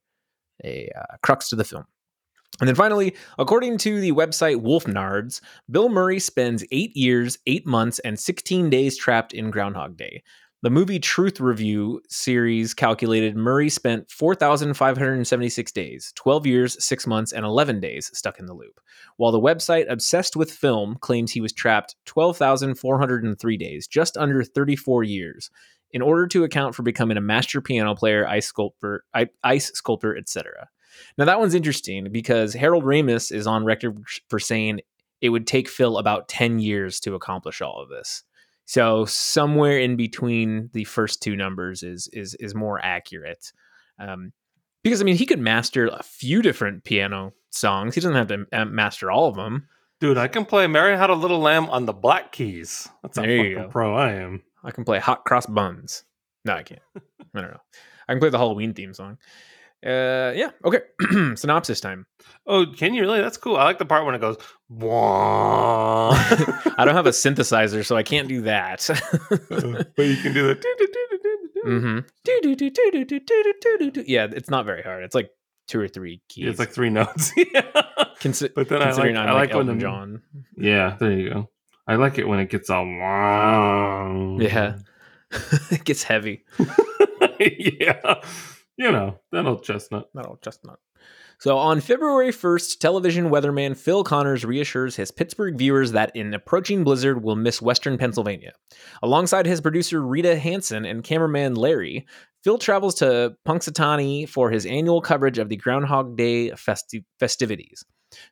a 0.64 0.90
uh, 0.96 1.16
crux 1.24 1.50
to 1.50 1.56
the 1.56 1.64
film. 1.64 1.86
And 2.60 2.68
then 2.68 2.76
finally, 2.76 3.16
according 3.40 3.80
to 3.80 4.00
the 4.00 4.12
website 4.12 4.62
WolfGnards, 4.62 5.42
Bill 5.72 5.90
Murray 5.90 6.20
spends 6.20 6.64
eight 6.72 6.96
years, 6.96 7.40
eight 7.48 7.66
months, 7.66 8.00
and 8.00 8.20
16 8.20 8.70
days 8.70 8.96
trapped 8.96 9.34
in 9.34 9.50
Groundhog 9.50 9.98
Day. 9.98 10.22
The 10.62 10.70
movie 10.70 11.00
Truth 11.00 11.42
Review 11.42 12.00
series 12.08 12.74
calculated 12.74 13.36
Murray 13.36 13.70
spent 13.70 14.10
4,576 14.10 15.72
days, 15.74 16.14
12 16.16 16.46
years, 16.46 16.86
6 16.86 17.06
months, 17.06 17.34
and 17.34 17.44
11 17.44 17.82
days 17.82 18.10
stuck 18.14 18.40
in 18.40 18.46
the 18.46 18.54
loop, 18.54 18.80
while 19.18 19.34
the 19.34 19.42
website 19.42 19.92
Obsessed 19.92 20.38
with 20.38 20.52
Film 20.52 20.96
claims 21.02 21.32
he 21.34 21.42
was 21.42 21.52
trapped 21.52 21.98
12,403 22.06 23.58
days, 23.58 23.88
just 23.88 24.16
under 24.16 24.42
34 24.42 25.04
years, 25.04 25.50
in 25.92 26.02
order 26.02 26.28
to 26.28 26.46
account 26.46 26.76
for 26.76 26.84
becoming 26.84 27.18
a 27.18 27.22
master 27.22 27.60
piano 27.60 27.94
player, 27.94 28.26
ice 28.26 28.48
sculptor, 28.48 29.04
ice 29.44 29.70
sculptor, 29.74 30.16
etc. 30.16 30.70
Now 31.18 31.26
that 31.26 31.40
one's 31.40 31.54
interesting 31.54 32.12
because 32.12 32.54
Harold 32.54 32.84
Ramis 32.84 33.32
is 33.32 33.48
on 33.48 33.66
record 33.66 33.98
for 34.30 34.40
saying 34.40 34.82
it 35.22 35.30
would 35.30 35.48
take 35.48 35.70
Phil 35.70 35.98
about 35.98 36.28
10 36.28 36.60
years 36.60 37.00
to 37.02 37.16
accomplish 37.16 37.62
all 37.62 37.82
of 37.82 37.90
this. 37.90 38.24
So 38.66 39.06
somewhere 39.06 39.78
in 39.80 39.96
between 39.96 40.70
the 40.74 40.84
first 40.86 41.22
two 41.22 41.36
numbers 41.36 41.84
is 41.84 42.08
is 42.14 42.34
is 42.36 42.56
more 42.56 42.80
accurate. 42.84 43.52
Um, 44.00 44.32
Because 44.84 45.02
I 45.02 45.04
mean, 45.06 45.16
he 45.18 45.26
could 45.26 45.40
master 45.40 45.88
a 45.88 46.04
few 46.04 46.42
different 46.42 46.84
piano 46.84 47.34
songs. 47.50 47.96
He 47.96 48.02
doesn't 48.02 48.16
have 48.16 48.28
to 48.28 48.46
uh, 48.52 48.66
master 48.66 49.12
all 49.12 49.28
of 49.30 49.36
them. 49.36 49.68
Dude, 50.00 50.18
I 50.18 50.28
can 50.28 50.44
play 50.46 50.68
Mary 50.68 50.98
Had 50.98 51.10
a 51.10 51.14
Little 51.16 51.40
Lamb 51.40 51.70
on 51.70 51.86
the 51.86 51.94
black 51.94 52.32
keys. 52.34 52.90
That's 53.02 53.18
how 53.18 53.24
fucking 53.24 53.70
pro 53.70 53.96
I 53.96 54.14
am. 54.14 54.44
I 54.64 54.72
can 54.72 54.84
play 54.84 55.00
Hot 55.00 55.24
Cross 55.24 55.46
Buns. 55.48 56.04
No, 56.44 56.54
I 56.54 56.64
can't. 56.64 56.82
I 57.34 57.42
don't 57.42 57.52
know. 57.52 57.62
I 58.08 58.14
can 58.14 58.20
play 58.20 58.30
the 58.30 58.38
Halloween 58.38 58.74
theme 58.74 58.94
song. 58.94 59.18
Uh, 59.86 60.32
yeah. 60.36 60.52
Okay. 60.64 60.80
Synopsis 61.36 61.82
time. 61.82 62.06
Oh, 62.48 62.66
can 62.66 62.94
you 62.94 63.02
really? 63.02 63.20
That's 63.22 63.38
cool. 63.38 63.58
I 63.58 63.64
like 63.66 63.80
the 63.80 63.86
part 63.86 64.06
when 64.06 64.16
it 64.16 64.22
goes. 64.22 64.38
I 66.78 66.86
don't 66.86 66.96
have 66.96 67.06
a 67.06 67.10
synthesizer, 67.12 67.86
so 67.86 67.96
I 67.98 68.04
can't 68.04 68.28
do 68.28 68.42
that. 68.42 68.86
but 69.96 70.06
you 70.06 70.16
can 70.18 70.34
do 70.34 70.48
the. 70.48 70.60
hmm 71.64 72.00
Yeah, 74.06 74.28
it's 74.32 74.50
not 74.50 74.66
very 74.66 74.82
hard. 74.84 75.04
It's 75.04 75.16
like 75.16 75.30
two 75.68 75.80
or 75.80 75.88
three 75.88 76.22
keys. 76.30 76.48
It's 76.48 76.60
like 76.60 76.72
three 76.72 76.90
notes. 76.90 77.32
yeah. 77.38 77.62
Consi- 78.20 78.54
But 78.54 78.70
then 78.70 78.82
I 78.82 78.92
like, 78.92 79.16
I 79.16 79.32
like 79.34 79.54
like 79.54 79.66
when 79.68 79.80
John. 79.80 80.22
Yeah, 80.58 80.96
there 81.00 81.12
you 81.12 81.30
go. 81.30 81.50
I 81.88 81.96
like 81.96 82.18
it 82.18 82.28
when 82.28 82.40
it 82.40 82.50
gets 82.50 82.70
all. 82.70 82.86
Wow. 82.86 84.38
Yeah. 84.40 84.78
it 85.72 85.84
gets 85.84 86.04
heavy. 86.04 86.46
yeah. 87.40 88.22
You 88.78 88.92
know, 88.92 89.20
that 89.32 89.46
old 89.46 89.64
chestnut. 89.64 90.10
Not 90.14 90.26
all 90.26 90.38
chestnut. 90.38 90.80
So 91.40 91.58
on 91.58 91.82
February 91.82 92.32
1st, 92.32 92.80
television 92.80 93.30
weatherman 93.30 93.76
Phil 93.76 94.04
Connors 94.04 94.46
reassures 94.46 94.96
his 94.96 95.12
Pittsburgh 95.12 95.58
viewers 95.58 95.92
that 95.92 96.16
an 96.16 96.34
approaching 96.34 96.84
blizzard 96.84 97.24
will 97.24 97.36
miss 97.36 97.62
western 97.62 97.98
Pennsylvania. 97.98 98.54
Alongside 99.02 99.46
his 99.46 99.60
producer 99.60 100.02
Rita 100.02 100.38
Hansen 100.38 100.86
and 100.86 101.04
cameraman 101.04 101.56
Larry, 101.56 102.06
Phil 102.44 102.58
travels 102.58 102.96
to 102.96 103.36
Punxsutawney 103.48 104.28
for 104.28 104.52
his 104.52 104.66
annual 104.66 105.02
coverage 105.02 105.38
of 105.38 105.50
the 105.50 105.58
Groundhog 105.58 106.16
Day 106.16 106.52
festi- 106.52 107.04
festivities. 107.20 107.84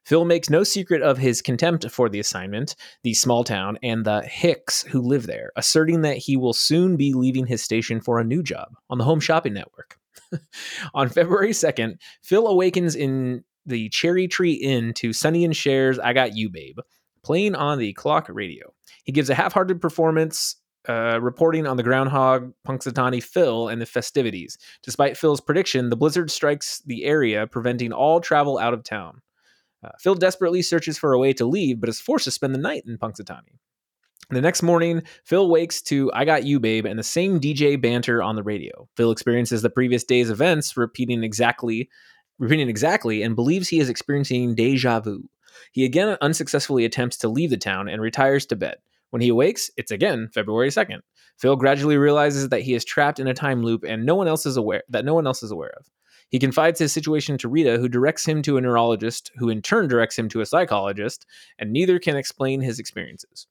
Phil 0.05 0.25
makes 0.25 0.49
no 0.49 0.63
secret 0.63 1.01
of 1.01 1.17
his 1.17 1.41
contempt 1.41 1.89
for 1.89 2.07
the 2.07 2.19
assignment, 2.19 2.75
the 3.03 3.13
small 3.13 3.43
town, 3.43 3.77
and 3.81 4.05
the 4.05 4.21
Hicks 4.21 4.83
who 4.83 5.01
live 5.01 5.27
there, 5.27 5.51
asserting 5.55 6.01
that 6.01 6.17
he 6.17 6.37
will 6.37 6.53
soon 6.53 6.97
be 6.97 7.13
leaving 7.13 7.47
his 7.47 7.63
station 7.63 7.99
for 7.99 8.19
a 8.19 8.23
new 8.23 8.43
job 8.43 8.69
on 8.89 8.97
the 8.99 9.03
Home 9.03 9.19
Shopping 9.19 9.53
Network. 9.53 9.97
on 10.93 11.09
February 11.09 11.51
2nd, 11.51 11.97
Phil 12.23 12.47
awakens 12.47 12.95
in 12.95 13.43
the 13.65 13.89
Cherry 13.89 14.27
Tree 14.27 14.53
Inn 14.53 14.93
to 14.95 15.13
Sonny 15.13 15.45
and 15.45 15.55
Cher's 15.55 15.99
I 15.99 16.13
Got 16.13 16.35
You 16.35 16.49
Babe, 16.49 16.79
playing 17.23 17.55
on 17.55 17.77
the 17.77 17.93
clock 17.93 18.27
radio. 18.29 18.73
He 19.03 19.11
gives 19.11 19.29
a 19.29 19.35
half 19.35 19.53
hearted 19.53 19.81
performance. 19.81 20.57
Uh, 20.89 21.19
reporting 21.21 21.67
on 21.67 21.77
the 21.77 21.83
groundhog 21.83 22.51
Punxsutawney 22.67 23.21
Phil 23.21 23.67
and 23.67 23.79
the 23.79 23.85
festivities. 23.85 24.57
Despite 24.81 25.15
Phil's 25.15 25.39
prediction, 25.39 25.91
the 25.91 25.95
blizzard 25.95 26.31
strikes 26.31 26.81
the 26.87 27.05
area, 27.05 27.45
preventing 27.45 27.93
all 27.93 28.19
travel 28.19 28.57
out 28.57 28.73
of 28.73 28.83
town. 28.83 29.21
Uh, 29.83 29.89
Phil 29.99 30.15
desperately 30.15 30.63
searches 30.63 30.97
for 30.97 31.13
a 31.13 31.19
way 31.19 31.33
to 31.33 31.45
leave, 31.45 31.79
but 31.79 31.87
is 31.87 32.01
forced 32.01 32.25
to 32.25 32.31
spend 32.31 32.55
the 32.55 32.59
night 32.59 32.81
in 32.87 32.97
Punxsutawney. 32.97 33.59
The 34.31 34.39
next 34.39 34.63
morning, 34.63 35.03
Phil 35.25 35.49
wakes 35.49 35.81
to 35.83 36.09
I 36.13 36.23
Got 36.23 36.45
You 36.45 36.61
Babe 36.61 36.85
and 36.85 36.97
the 36.97 37.03
same 37.03 37.41
DJ 37.41 37.79
banter 37.79 38.23
on 38.23 38.37
the 38.37 38.43
radio. 38.43 38.87
Phil 38.95 39.11
experiences 39.11 39.61
the 39.61 39.69
previous 39.69 40.05
day's 40.05 40.29
events 40.29 40.77
repeating 40.77 41.21
exactly 41.21 41.89
repeating 42.39 42.69
exactly 42.69 43.23
and 43.23 43.35
believes 43.35 43.67
he 43.67 43.81
is 43.81 43.89
experiencing 43.89 44.55
deja 44.55 45.01
vu. 45.01 45.29
He 45.73 45.83
again 45.83 46.17
unsuccessfully 46.21 46.85
attempts 46.85 47.17
to 47.17 47.27
leave 47.27 47.49
the 47.49 47.57
town 47.57 47.89
and 47.89 48.01
retires 48.01 48.45
to 48.45 48.55
bed. 48.55 48.77
When 49.09 49.21
he 49.21 49.27
awakes, 49.27 49.69
it's 49.75 49.91
again 49.91 50.29
February 50.33 50.69
2nd. 50.69 51.01
Phil 51.37 51.57
gradually 51.57 51.97
realizes 51.97 52.47
that 52.49 52.61
he 52.61 52.73
is 52.73 52.85
trapped 52.85 53.19
in 53.19 53.27
a 53.27 53.33
time 53.33 53.63
loop 53.63 53.83
and 53.83 54.05
no 54.05 54.15
one 54.15 54.29
else 54.29 54.45
is 54.45 54.55
aware 54.55 54.83
that 54.87 55.03
no 55.03 55.13
one 55.13 55.27
else 55.27 55.43
is 55.43 55.51
aware 55.51 55.73
of. 55.77 55.89
He 56.29 56.39
confides 56.39 56.79
his 56.79 56.93
situation 56.93 57.37
to 57.39 57.49
Rita, 57.49 57.77
who 57.77 57.89
directs 57.89 58.25
him 58.25 58.41
to 58.43 58.55
a 58.55 58.61
neurologist, 58.61 59.29
who 59.35 59.49
in 59.49 59.61
turn 59.61 59.89
directs 59.89 60.17
him 60.17 60.29
to 60.29 60.39
a 60.39 60.45
psychologist, 60.45 61.25
and 61.59 61.73
neither 61.73 61.99
can 61.99 62.15
explain 62.15 62.61
his 62.61 62.79
experiences. 62.79 63.47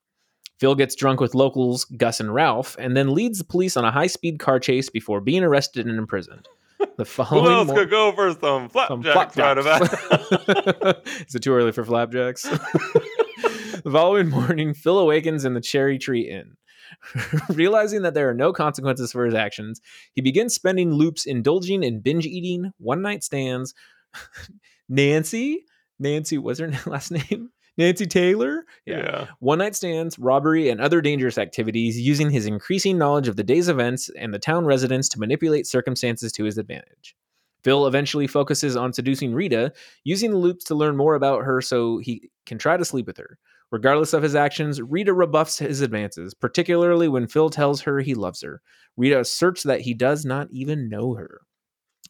Phil 0.61 0.75
gets 0.75 0.95
drunk 0.95 1.21
with 1.21 1.35
locals 1.35 1.87
Gus 1.87 2.21
and 2.21 2.35
Ralph, 2.35 2.77
and 2.79 2.95
then 2.95 3.15
leads 3.15 3.39
the 3.39 3.45
police 3.45 3.79
on 3.79 3.85
a 3.87 3.91
high-speed 3.91 4.39
car 4.39 4.61
chase 4.61 4.91
before 4.91 5.23
being 5.23 5.43
arrested 5.43 5.87
and 5.87 5.99
imprisoned. 5.99 6.47
The 6.79 7.05
Who 7.31 7.51
else 7.51 7.67
mor- 7.67 7.77
could 7.77 7.91
go 7.91 8.13
for 8.13 8.31
some 8.33 8.71
some 8.71 9.03
flapjacks 9.03 9.37
right 9.37 9.59
about? 9.59 11.07
Is 11.27 11.35
it 11.35 11.43
too 11.43 11.55
early 11.55 11.73
for 11.73 11.83
flapjacks? 11.83 12.43
the 12.43 13.91
following 13.91 14.29
morning, 14.29 14.75
Phil 14.75 14.99
awakens 14.99 15.47
in 15.47 15.55
the 15.55 15.61
Cherry 15.63 15.99
Tree 15.99 16.29
Inn. 16.31 16.57
Realizing 17.49 18.03
that 18.03 18.13
there 18.13 18.29
are 18.29 18.35
no 18.35 18.53
consequences 18.53 19.13
for 19.13 19.25
his 19.25 19.35
actions, 19.35 19.81
he 20.15 20.21
begins 20.21 20.55
spending 20.55 20.93
loops 20.93 21.25
indulging 21.25 21.83
in 21.83 22.01
binge 22.01 22.27
eating, 22.27 22.73
one 22.79 23.01
night 23.01 23.25
stands. 23.25 23.75
Nancy, 24.89 25.65
Nancy, 25.99 26.37
was 26.37 26.59
her 26.59 26.71
last 26.87 27.13
name? 27.13 27.51
Nancy 27.77 28.07
Taylor? 28.07 28.65
yeah. 28.85 29.27
one 29.39 29.59
night 29.59 29.77
stands, 29.77 30.19
robbery, 30.19 30.69
and 30.69 30.81
other 30.81 31.01
dangerous 31.01 31.39
activities, 31.39 32.01
using 32.01 32.31
his 32.31 32.47
increasing 32.47 32.99
knowledge 32.99 33.29
of 33.29 33.37
the 33.37 33.45
day's 33.45 33.69
events 33.69 34.11
and 34.19 34.35
the 34.35 34.39
town 34.39 34.65
residents 34.65 35.09
to 35.11 35.19
manipulate 35.19 35.67
circumstances 35.67 36.33
to 36.33 36.45
his 36.45 36.59
advantage. 36.59 37.15
Phil 37.63 37.87
eventually 37.87 38.27
focuses 38.27 38.77
on 38.77 38.93
seducing 38.93 39.35
Rita, 39.35 39.73
using 40.05 40.31
the 40.31 40.39
loops 40.39 40.65
to 40.65 40.75
learn 40.75 40.97
more 40.97 41.15
about 41.15 41.45
her 41.45 41.61
so 41.61 41.99
he 41.99 42.31
can 42.47 42.59
try 42.59 42.77
to 42.77 42.85
sleep 42.85 43.07
with 43.07 43.19
her. 43.19 43.39
Regardless 43.71 44.13
of 44.13 44.23
his 44.23 44.35
actions, 44.35 44.81
Rita 44.81 45.13
rebuffs 45.13 45.59
his 45.59 45.81
advances, 45.81 46.35
particularly 46.35 47.07
when 47.07 47.29
Phil 47.29 47.51
tells 47.51 47.83
her 47.83 48.01
he 48.01 48.15
loves 48.15 48.43
her. 48.43 48.63
Rita 48.97 49.21
asserts 49.21 49.63
that 49.63 49.83
he 49.83 49.95
does 49.95 50.25
not 50.25 50.49
even 50.51 50.89
know 50.89 51.15
her. 51.15 51.43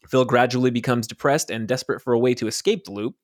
Phil 0.07 0.25
gradually 0.25 0.71
becomes 0.71 1.05
depressed 1.05 1.51
and 1.51 1.67
desperate 1.67 2.01
for 2.01 2.13
a 2.13 2.19
way 2.19 2.33
to 2.33 2.47
escape 2.47 2.85
the 2.85 2.91
loop. 2.91 3.15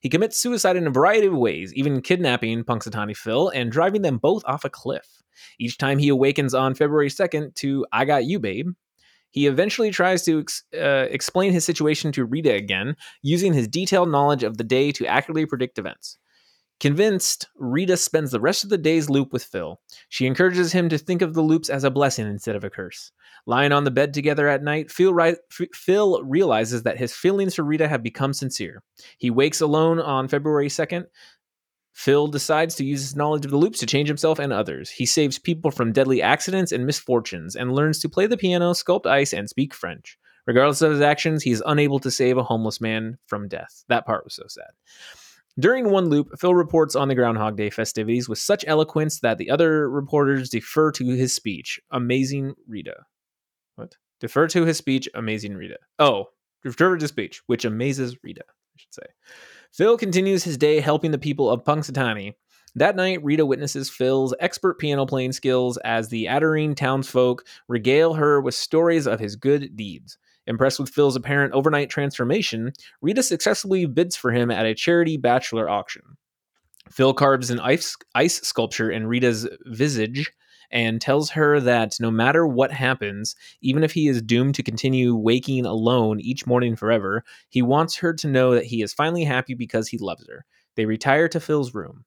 He 0.00 0.08
commits 0.08 0.36
suicide 0.36 0.76
in 0.76 0.86
a 0.86 0.90
variety 0.90 1.26
of 1.26 1.34
ways, 1.34 1.72
even 1.74 2.02
kidnapping 2.02 2.64
Punxsutawney 2.64 3.16
Phil 3.16 3.48
and 3.50 3.70
driving 3.70 4.02
them 4.02 4.18
both 4.18 4.42
off 4.46 4.64
a 4.64 4.70
cliff. 4.70 5.22
Each 5.58 5.78
time 5.78 5.98
he 5.98 6.08
awakens 6.08 6.54
on 6.54 6.74
February 6.74 7.08
2nd 7.08 7.54
to 7.56 7.86
I 7.92 8.04
Got 8.04 8.24
You 8.24 8.38
Babe, 8.38 8.70
he 9.32 9.46
eventually 9.46 9.90
tries 9.90 10.24
to 10.24 10.40
ex- 10.40 10.64
uh, 10.74 11.06
explain 11.10 11.52
his 11.52 11.64
situation 11.64 12.12
to 12.12 12.24
Rita 12.24 12.52
again, 12.52 12.96
using 13.22 13.54
his 13.54 13.66
detailed 13.66 14.10
knowledge 14.10 14.42
of 14.42 14.58
the 14.58 14.64
day 14.64 14.92
to 14.92 15.06
accurately 15.06 15.46
predict 15.46 15.78
events. 15.78 16.18
Convinced, 16.82 17.46
Rita 17.54 17.96
spends 17.96 18.32
the 18.32 18.40
rest 18.40 18.64
of 18.64 18.70
the 18.70 18.76
day's 18.76 19.08
loop 19.08 19.32
with 19.32 19.44
Phil. 19.44 19.80
She 20.08 20.26
encourages 20.26 20.72
him 20.72 20.88
to 20.88 20.98
think 20.98 21.22
of 21.22 21.32
the 21.32 21.40
loops 21.40 21.70
as 21.70 21.84
a 21.84 21.92
blessing 21.92 22.26
instead 22.26 22.56
of 22.56 22.64
a 22.64 22.70
curse. 22.70 23.12
Lying 23.46 23.70
on 23.70 23.84
the 23.84 23.92
bed 23.92 24.12
together 24.12 24.48
at 24.48 24.64
night, 24.64 24.90
Phil, 24.90 25.14
ri- 25.14 25.36
Phil 25.72 26.20
realizes 26.24 26.82
that 26.82 26.98
his 26.98 27.14
feelings 27.14 27.54
for 27.54 27.62
Rita 27.62 27.86
have 27.86 28.02
become 28.02 28.32
sincere. 28.32 28.82
He 29.16 29.30
wakes 29.30 29.60
alone 29.60 30.00
on 30.00 30.26
February 30.26 30.66
2nd. 30.66 31.04
Phil 31.92 32.26
decides 32.26 32.74
to 32.74 32.84
use 32.84 33.02
his 33.02 33.14
knowledge 33.14 33.44
of 33.44 33.52
the 33.52 33.58
loops 33.58 33.78
to 33.78 33.86
change 33.86 34.08
himself 34.08 34.40
and 34.40 34.52
others. 34.52 34.90
He 34.90 35.06
saves 35.06 35.38
people 35.38 35.70
from 35.70 35.92
deadly 35.92 36.20
accidents 36.20 36.72
and 36.72 36.84
misfortunes 36.84 37.54
and 37.54 37.72
learns 37.72 38.00
to 38.00 38.08
play 38.08 38.26
the 38.26 38.36
piano, 38.36 38.72
sculpt 38.72 39.06
ice, 39.06 39.32
and 39.32 39.48
speak 39.48 39.72
French. 39.72 40.18
Regardless 40.48 40.82
of 40.82 40.90
his 40.90 41.00
actions, 41.00 41.44
he 41.44 41.52
is 41.52 41.62
unable 41.64 42.00
to 42.00 42.10
save 42.10 42.38
a 42.38 42.42
homeless 42.42 42.80
man 42.80 43.18
from 43.28 43.46
death. 43.46 43.84
That 43.86 44.04
part 44.04 44.24
was 44.24 44.34
so 44.34 44.46
sad. 44.48 44.72
During 45.58 45.90
one 45.90 46.08
loop, 46.08 46.28
Phil 46.38 46.54
reports 46.54 46.96
on 46.96 47.08
the 47.08 47.14
Groundhog 47.14 47.56
Day 47.56 47.68
festivities 47.68 48.28
with 48.28 48.38
such 48.38 48.64
eloquence 48.66 49.20
that 49.20 49.36
the 49.36 49.50
other 49.50 49.88
reporters 49.90 50.48
defer 50.48 50.90
to 50.92 51.06
his 51.08 51.34
speech. 51.34 51.78
Amazing 51.90 52.54
Rita. 52.66 52.94
What? 53.76 53.96
Defer 54.20 54.48
to 54.48 54.64
his 54.64 54.78
speech, 54.78 55.08
Amazing 55.14 55.54
Rita. 55.54 55.76
Oh, 55.98 56.26
defer 56.62 56.96
to 56.96 57.08
speech, 57.08 57.42
which 57.46 57.66
amazes 57.66 58.16
Rita, 58.22 58.44
I 58.48 58.76
should 58.76 58.94
say. 58.94 59.02
Phil 59.72 59.98
continues 59.98 60.44
his 60.44 60.56
day 60.56 60.80
helping 60.80 61.10
the 61.10 61.18
people 61.18 61.50
of 61.50 61.64
Punxsutawney. 61.64 62.34
That 62.74 62.96
night, 62.96 63.22
Rita 63.22 63.44
witnesses 63.44 63.90
Phil's 63.90 64.34
expert 64.40 64.78
piano 64.78 65.04
playing 65.04 65.32
skills 65.32 65.76
as 65.78 66.08
the 66.08 66.26
Adirene 66.28 66.74
townsfolk 66.74 67.44
regale 67.68 68.14
her 68.14 68.40
with 68.40 68.54
stories 68.54 69.06
of 69.06 69.20
his 69.20 69.36
good 69.36 69.76
deeds. 69.76 70.16
Impressed 70.46 70.80
with 70.80 70.90
Phil's 70.90 71.16
apparent 71.16 71.52
overnight 71.52 71.88
transformation, 71.90 72.72
Rita 73.00 73.22
successfully 73.22 73.86
bids 73.86 74.16
for 74.16 74.32
him 74.32 74.50
at 74.50 74.66
a 74.66 74.74
charity 74.74 75.16
bachelor 75.16 75.68
auction. 75.68 76.02
Phil 76.90 77.14
carves 77.14 77.50
an 77.50 77.60
ice, 77.60 77.96
ice 78.14 78.40
sculpture 78.40 78.90
in 78.90 79.06
Rita's 79.06 79.48
visage 79.66 80.32
and 80.70 81.00
tells 81.00 81.30
her 81.30 81.60
that 81.60 81.96
no 82.00 82.10
matter 82.10 82.46
what 82.46 82.72
happens, 82.72 83.36
even 83.60 83.84
if 83.84 83.92
he 83.92 84.08
is 84.08 84.22
doomed 84.22 84.54
to 84.56 84.62
continue 84.62 85.14
waking 85.14 85.66
alone 85.66 86.18
each 86.20 86.46
morning 86.46 86.74
forever, 86.74 87.22
he 87.50 87.62
wants 87.62 87.96
her 87.96 88.12
to 88.14 88.26
know 88.26 88.54
that 88.54 88.64
he 88.64 88.82
is 88.82 88.92
finally 88.92 89.24
happy 89.24 89.54
because 89.54 89.88
he 89.88 89.98
loves 89.98 90.26
her. 90.26 90.44
They 90.74 90.86
retire 90.86 91.28
to 91.28 91.40
Phil's 91.40 91.74
room. 91.74 92.04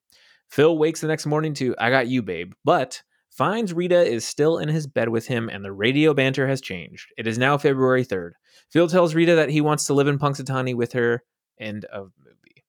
Phil 0.50 0.78
wakes 0.78 1.02
the 1.02 1.08
next 1.08 1.26
morning 1.26 1.54
to 1.56 1.76
I 1.78 1.90
Got 1.90 2.08
You, 2.08 2.22
Babe, 2.22 2.54
but 2.64 3.02
finds 3.36 3.74
Rita 3.74 4.02
is 4.02 4.26
still 4.26 4.58
in 4.58 4.70
his 4.70 4.88
bed 4.88 5.10
with 5.10 5.28
him 5.28 5.50
and 5.50 5.64
the 5.64 5.72
radio 5.72 6.14
banter 6.14 6.48
has 6.48 6.62
changed. 6.62 7.12
It 7.18 7.28
is 7.28 7.38
now 7.38 7.58
February 7.58 8.06
3rd. 8.06 8.32
Phil 8.72 8.88
tells 8.88 9.14
Rita 9.14 9.36
that 9.36 9.50
he 9.50 9.62
wants 9.62 9.86
to 9.88 9.94
live 9.94 10.08
in 10.08 10.18
Punxsutawney 10.18 10.74
with 10.74 10.94
her. 10.94 11.24
End 11.60 11.86
of 11.86 12.12
movie. 12.24 12.64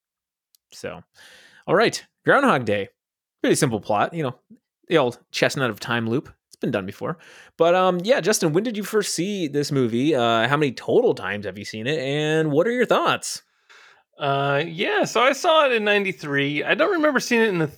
So, 0.73 1.03
all 1.67 1.75
right, 1.75 2.05
Groundhog 2.25 2.65
Day. 2.65 2.89
Pretty 3.43 3.57
simple 3.57 3.81
plot, 3.81 4.13
you 4.13 4.25
know, 4.25 4.35
the 4.89 4.99
old 4.99 5.19
chestnut 5.31 5.71
of 5.71 5.81
time 5.81 6.09
loop. 6.09 6.29
it's 6.49 6.57
been 6.57 6.71
done 6.71 6.87
before. 6.87 7.19
But 7.57 7.75
um, 7.75 8.01
yeah, 8.03 8.21
Justin, 8.21 8.53
when 8.53 8.65
did 8.65 8.77
you 8.77 8.83
first 8.83 9.15
see 9.15 9.47
this 9.47 9.71
movie? 9.71 10.15
Uh, 10.15 10.49
how 10.49 10.57
many 10.57 10.73
total 10.73 11.15
times 11.15 11.47
have 11.47 11.59
you 11.59 11.65
seen 11.65 11.87
it, 11.87 11.99
and 11.99 12.51
what 12.51 12.67
are 12.67 12.73
your 12.73 12.87
thoughts? 12.87 13.43
Uh, 14.19 14.65
yeah, 14.67 15.05
so 15.05 15.21
I 15.21 15.33
saw 15.33 15.67
it 15.67 15.73
in 15.73 15.85
'93. 15.85 16.65
I 16.65 16.75
don't 16.75 16.93
remember 16.93 17.21
seeing 17.21 17.43
it 17.43 17.49
in 17.49 17.59
the 17.59 17.71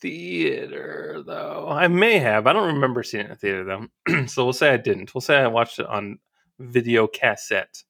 theater 0.00 1.22
though. 1.26 1.68
I 1.70 1.88
may 1.88 2.18
have. 2.18 2.46
I 2.46 2.52
don't 2.52 2.74
remember 2.74 3.02
seeing 3.02 3.22
it 3.22 3.26
in 3.26 3.30
the 3.30 3.36
theater 3.36 3.64
though. 3.64 4.26
so 4.26 4.44
we'll 4.44 4.52
say 4.52 4.72
I 4.72 4.76
didn't. 4.76 5.14
We'll 5.14 5.20
say 5.20 5.36
I 5.36 5.46
watched 5.46 5.78
it 5.78 5.86
on 5.86 6.18
video 6.58 7.06
cassette, 7.06 7.82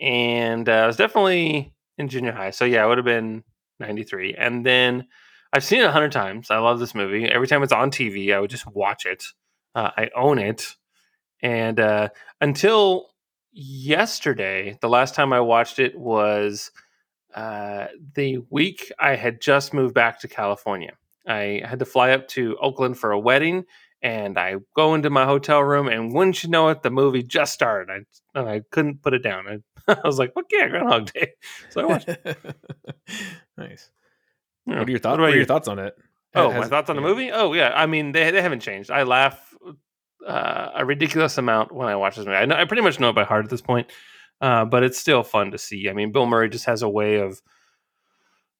and 0.00 0.68
uh, 0.68 0.72
I 0.72 0.86
was 0.86 0.96
definitely 0.96 1.74
in 1.98 2.08
junior 2.08 2.32
high. 2.32 2.50
So 2.50 2.64
yeah, 2.64 2.84
it 2.84 2.88
would 2.88 2.98
have 2.98 3.04
been 3.04 3.44
'93, 3.80 4.34
and 4.34 4.64
then. 4.64 5.06
I've 5.50 5.64
seen 5.64 5.80
it 5.80 5.86
a 5.86 5.90
hundred 5.90 6.12
times. 6.12 6.50
I 6.50 6.58
love 6.58 6.78
this 6.78 6.94
movie. 6.94 7.24
Every 7.24 7.48
time 7.48 7.62
it's 7.62 7.72
on 7.72 7.90
TV, 7.90 8.34
I 8.34 8.38
would 8.38 8.50
just 8.50 8.66
watch 8.66 9.06
it. 9.06 9.24
Uh, 9.74 9.90
I 9.96 10.10
own 10.14 10.38
it, 10.38 10.76
and 11.40 11.80
uh, 11.80 12.10
until 12.42 13.08
yesterday, 13.52 14.78
the 14.80 14.88
last 14.88 15.14
time 15.14 15.32
I 15.32 15.40
watched 15.40 15.78
it 15.78 15.98
was 15.98 16.70
uh, 17.34 17.86
the 18.14 18.38
week 18.50 18.92
I 18.98 19.16
had 19.16 19.40
just 19.40 19.74
moved 19.74 19.94
back 19.94 20.20
to 20.20 20.28
California. 20.28 20.92
I 21.28 21.62
had 21.64 21.78
to 21.80 21.84
fly 21.84 22.10
up 22.12 22.26
to 22.28 22.56
Oakland 22.60 22.98
for 22.98 23.12
a 23.12 23.18
wedding, 23.18 23.64
and 24.02 24.38
I 24.38 24.56
go 24.74 24.94
into 24.94 25.10
my 25.10 25.24
hotel 25.26 25.60
room, 25.62 25.88
and 25.88 26.14
wouldn't 26.14 26.42
you 26.42 26.48
know 26.50 26.68
it, 26.70 26.82
the 26.82 26.90
movie 26.90 27.22
just 27.22 27.52
started. 27.54 27.90
I 27.92 28.38
and 28.38 28.48
I 28.48 28.62
couldn't 28.70 29.02
put 29.02 29.14
it 29.14 29.22
down. 29.22 29.46
I, 29.48 29.92
I 29.92 30.00
was 30.06 30.18
like, 30.18 30.34
"What? 30.34 30.46
Yeah, 30.50 30.68
Groundhog 30.68 31.12
Day." 31.12 31.32
So 31.70 31.82
I 31.82 31.84
watched. 31.84 32.08
nice. 33.56 33.90
Yeah. 34.66 34.78
What 34.80 34.88
are 34.88 34.90
your 34.90 34.98
thoughts? 35.00 35.12
What 35.18 35.20
What, 35.20 35.26
are 35.28 35.30
your 35.30 35.40
you? 35.40 35.44
thoughts 35.44 35.68
on 35.68 35.78
it? 35.78 35.94
Oh, 36.34 36.50
Has- 36.50 36.60
my 36.62 36.68
thoughts 36.68 36.90
on 36.90 36.96
the 36.96 37.02
movie? 37.02 37.30
Oh 37.32 37.52
yeah, 37.54 37.72
I 37.74 37.86
mean 37.86 38.12
they 38.12 38.30
they 38.30 38.42
haven't 38.42 38.60
changed. 38.60 38.90
I 38.90 39.02
laugh 39.04 39.54
uh, 40.26 40.70
a 40.74 40.84
ridiculous 40.84 41.38
amount 41.38 41.72
when 41.72 41.88
I 41.88 41.96
watch 41.96 42.16
this 42.16 42.26
movie. 42.26 42.36
I, 42.36 42.44
know, 42.44 42.54
I 42.56 42.64
pretty 42.66 42.82
much 42.82 43.00
know 43.00 43.10
it 43.10 43.14
by 43.14 43.24
heart 43.24 43.44
at 43.44 43.50
this 43.50 43.62
point, 43.62 43.90
uh, 44.40 44.64
but 44.66 44.82
it's 44.82 44.98
still 44.98 45.22
fun 45.22 45.52
to 45.52 45.58
see. 45.58 45.88
I 45.88 45.94
mean, 45.94 46.12
Bill 46.12 46.26
Murray 46.26 46.50
just 46.50 46.66
has 46.66 46.82
a 46.82 46.88
way 46.88 47.16
of 47.16 47.40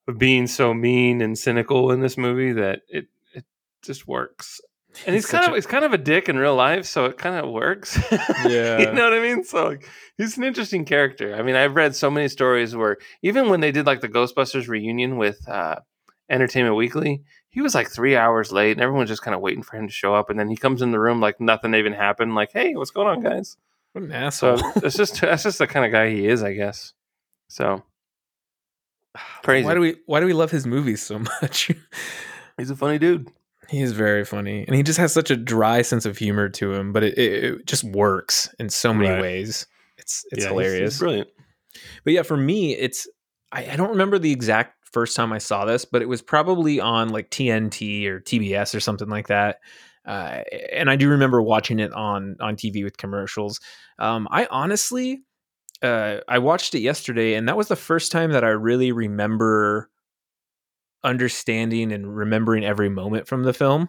of 0.08 0.18
being 0.18 0.46
so 0.48 0.74
mean 0.74 1.20
and 1.20 1.38
cynical 1.38 1.92
in 1.92 2.00
this 2.00 2.16
movie 2.18 2.52
that 2.52 2.80
it 2.88 3.06
it 3.34 3.44
just 3.82 4.08
works. 4.08 4.60
And 5.06 5.14
he's, 5.14 5.24
He's 5.26 5.30
kind 5.30 5.44
of 5.44 5.52
a- 5.52 5.54
he's 5.56 5.66
kind 5.66 5.84
of 5.84 5.92
a 5.92 5.98
dick 5.98 6.28
in 6.28 6.36
real 6.38 6.56
life, 6.56 6.84
so 6.86 7.04
it 7.04 7.18
kind 7.18 7.36
of 7.36 7.50
works. 7.52 7.96
Yeah. 8.46 8.78
you 8.80 8.92
know 8.92 9.04
what 9.04 9.12
I 9.12 9.20
mean. 9.20 9.44
So 9.44 9.68
like, 9.68 9.88
he's 10.16 10.36
an 10.38 10.44
interesting 10.44 10.84
character. 10.84 11.36
I 11.36 11.42
mean, 11.42 11.54
I've 11.56 11.74
read 11.76 11.94
so 11.94 12.10
many 12.10 12.26
stories 12.28 12.74
where 12.74 12.96
even 13.22 13.48
when 13.50 13.60
they 13.60 13.70
did 13.70 13.86
like 13.86 14.00
the 14.00 14.08
Ghostbusters 14.08 14.66
reunion 14.66 15.16
with 15.18 15.46
uh, 15.48 15.76
Entertainment 16.30 16.74
Weekly, 16.76 17.22
he 17.50 17.60
was 17.60 17.74
like 17.74 17.90
three 17.90 18.16
hours 18.16 18.50
late, 18.50 18.72
and 18.72 18.80
everyone's 18.80 19.10
just 19.10 19.22
kind 19.22 19.34
of 19.34 19.40
waiting 19.40 19.62
for 19.62 19.76
him 19.76 19.86
to 19.86 19.92
show 19.92 20.14
up. 20.14 20.30
And 20.30 20.38
then 20.38 20.48
he 20.48 20.56
comes 20.56 20.82
in 20.82 20.90
the 20.90 20.98
room 21.00 21.20
like 21.20 21.40
nothing 21.40 21.74
even 21.74 21.92
happened. 21.92 22.34
Like, 22.34 22.50
hey, 22.52 22.74
what's 22.74 22.90
going 22.90 23.08
on, 23.08 23.22
guys? 23.22 23.56
What 23.92 24.04
an 24.04 24.10
So 24.32 24.54
asshole. 24.54 24.72
that's 24.76 24.96
just 24.96 25.20
that's 25.20 25.42
just 25.44 25.58
the 25.58 25.66
kind 25.66 25.84
of 25.86 25.92
guy 25.92 26.10
he 26.10 26.26
is, 26.26 26.42
I 26.42 26.54
guess. 26.54 26.92
So 27.48 27.82
crazy. 29.42 29.64
Why 29.66 29.74
do 29.74 29.81
we 29.81 29.96
why 30.07 30.20
do 30.20 30.26
we 30.26 30.33
love 30.33 30.50
his 30.50 30.66
movies 30.66 31.02
so 31.02 31.18
much? 31.42 31.70
He's 32.57 32.70
a 32.70 32.76
funny 32.76 32.98
dude. 32.98 33.31
he 33.68 33.81
is 33.83 33.92
very 33.92 34.24
funny, 34.24 34.64
and 34.66 34.74
he 34.76 34.83
just 34.83 34.98
has 34.98 35.12
such 35.12 35.31
a 35.31 35.37
dry 35.37 35.83
sense 35.83 36.07
of 36.07 36.16
humor 36.18 36.48
to 36.48 36.72
him, 36.72 36.92
but 36.92 37.04
it, 37.04 37.18
it, 37.18 37.44
it 37.44 37.66
just 37.66 37.85
works 37.85 38.48
in 38.59 38.68
so 38.68 38.92
many 38.94 39.11
Right. 39.11 39.20
ways. 39.22 39.66
It's 39.98 40.24
it's 40.31 40.44
Yeah, 40.44 40.50
he's- 40.50 40.50
hilarious. 40.50 40.94
He's 40.94 40.98
brilliant. 41.00 41.28
But 42.04 42.12
yeah, 42.14 42.22
for 42.22 42.37
me, 42.37 42.74
it's 42.74 43.07
I, 43.52 43.70
I 43.72 43.76
don't 43.76 43.90
remember 43.90 44.18
the 44.18 44.33
exact 44.33 44.74
first 44.92 45.14
time 45.14 45.33
I 45.33 45.38
saw 45.38 45.64
this, 45.66 45.85
but 45.85 46.00
it 46.02 46.09
was 46.09 46.22
probably 46.22 46.81
on 46.81 47.11
like 47.11 47.31
TNT 47.31 48.07
or 48.07 48.20
TBS 48.20 48.74
or 48.74 48.81
something 48.81 49.09
like 49.09 49.28
that. 49.28 49.59
Uh, 50.07 50.42
and 50.72 50.88
I 50.90 50.96
do 50.96 51.11
remember 51.11 51.42
watching 51.42 51.78
it 51.78 51.92
on 51.92 52.37
on 52.40 52.57
TV 52.57 52.83
with 52.83 52.96
commercials. 52.96 53.61
Um, 53.98 54.26
I 54.31 54.48
honestly, 54.50 55.22
uh, 55.82 56.18
I 56.28 56.38
watched 56.38 56.74
it 56.74 56.80
yesterday, 56.80 57.34
and 57.34 57.48
that 57.48 57.56
was 57.56 57.68
the 57.68 57.76
first 57.76 58.12
time 58.12 58.32
that 58.32 58.44
I 58.44 58.48
really 58.48 58.92
remember 58.92 59.90
understanding 61.04 61.92
and 61.92 62.16
remembering 62.16 62.64
every 62.64 62.88
moment 62.88 63.28
from 63.28 63.44
the 63.44 63.52
film 63.52 63.88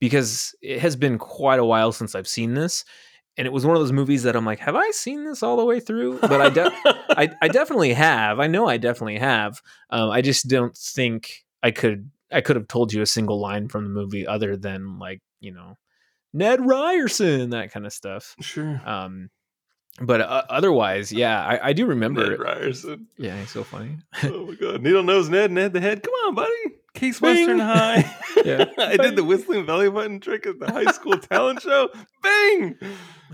because 0.00 0.54
it 0.62 0.80
has 0.80 0.96
been 0.96 1.18
quite 1.18 1.58
a 1.58 1.64
while 1.64 1.92
since 1.92 2.14
I've 2.14 2.28
seen 2.28 2.54
this. 2.54 2.84
And 3.36 3.46
it 3.46 3.52
was 3.52 3.64
one 3.64 3.76
of 3.76 3.80
those 3.80 3.92
movies 3.92 4.24
that 4.24 4.36
I'm 4.36 4.44
like, 4.44 4.58
have 4.58 4.76
I 4.76 4.90
seen 4.90 5.24
this 5.24 5.42
all 5.42 5.56
the 5.56 5.64
way 5.64 5.80
through? 5.80 6.18
But 6.18 6.40
I, 6.40 6.50
de- 6.50 6.72
I, 6.84 7.30
I 7.40 7.48
definitely 7.52 7.94
have. 7.94 8.38
I 8.40 8.46
know 8.46 8.68
I 8.68 8.76
definitely 8.76 9.18
have. 9.18 9.62
Um, 9.88 10.10
I 10.10 10.20
just 10.20 10.48
don't 10.48 10.76
think 10.76 11.44
I 11.62 11.70
could. 11.70 12.10
I 12.32 12.42
could 12.42 12.56
have 12.56 12.68
told 12.68 12.92
you 12.92 13.02
a 13.02 13.06
single 13.06 13.40
line 13.40 13.68
from 13.68 13.84
the 13.84 13.90
movie 13.90 14.26
other 14.26 14.56
than 14.56 14.98
like 14.98 15.20
you 15.40 15.52
know, 15.52 15.78
Ned 16.32 16.64
Ryerson, 16.64 17.50
that 17.50 17.72
kind 17.72 17.86
of 17.86 17.92
stuff. 17.92 18.36
sure. 18.40 18.80
Um, 18.84 19.30
but 20.00 20.20
uh, 20.20 20.42
otherwise, 20.48 21.12
yeah, 21.12 21.44
I, 21.44 21.68
I 21.68 21.72
do 21.72 21.86
remember. 21.86 22.22
Ned 22.22 22.32
it. 22.32 22.40
Ryerson. 22.40 23.06
Yeah, 23.18 23.38
he's 23.38 23.50
so 23.50 23.62
funny. 23.64 23.98
oh 24.24 24.46
my 24.46 24.54
god. 24.54 24.82
Needle 24.82 25.02
nose 25.02 25.28
Ned, 25.28 25.50
Ned 25.50 25.72
the 25.72 25.80
head. 25.80 26.02
Come 26.02 26.14
on, 26.26 26.34
buddy. 26.34 26.52
Case 26.94 27.20
Bing. 27.20 27.36
Western 27.36 27.58
High. 27.58 28.16
Yeah. 28.44 28.64
I 28.78 28.96
did 28.96 29.16
the 29.16 29.24
whistling 29.24 29.66
belly 29.66 29.90
button 29.90 30.18
trick 30.18 30.46
at 30.46 30.58
the 30.58 30.72
high 30.72 30.90
school 30.92 31.18
talent 31.18 31.60
show. 31.60 31.90
Bing! 32.22 32.78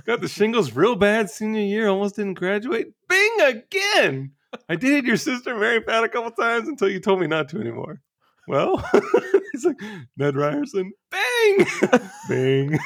Got 0.05 0.21
the 0.21 0.27
shingles 0.27 0.73
real 0.73 0.97
bad 0.97 1.31
senior 1.31 1.61
year, 1.61 1.87
almost 1.87 2.17
didn't 2.17 2.35
graduate. 2.35 2.89
Bing 3.09 3.41
again! 3.41 4.33
I 4.69 4.75
dated 4.75 5.05
your 5.05 5.17
sister 5.17 5.55
Mary 5.55 5.81
Pat 5.81 6.03
a 6.03 6.09
couple 6.09 6.33
times 6.33 6.67
until 6.67 6.89
you 6.89 6.99
told 6.99 7.21
me 7.21 7.29
not 7.29 7.49
to 7.51 7.61
anymore. 7.61 8.01
Well, 8.49 8.79
he's 9.53 9.65
like, 9.65 9.77
Ned 10.17 10.35
Ryerson, 10.35 10.93
bang! 11.11 11.67
Bing. 12.29 12.79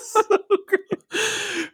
so 0.00 0.22
great. 0.68 0.80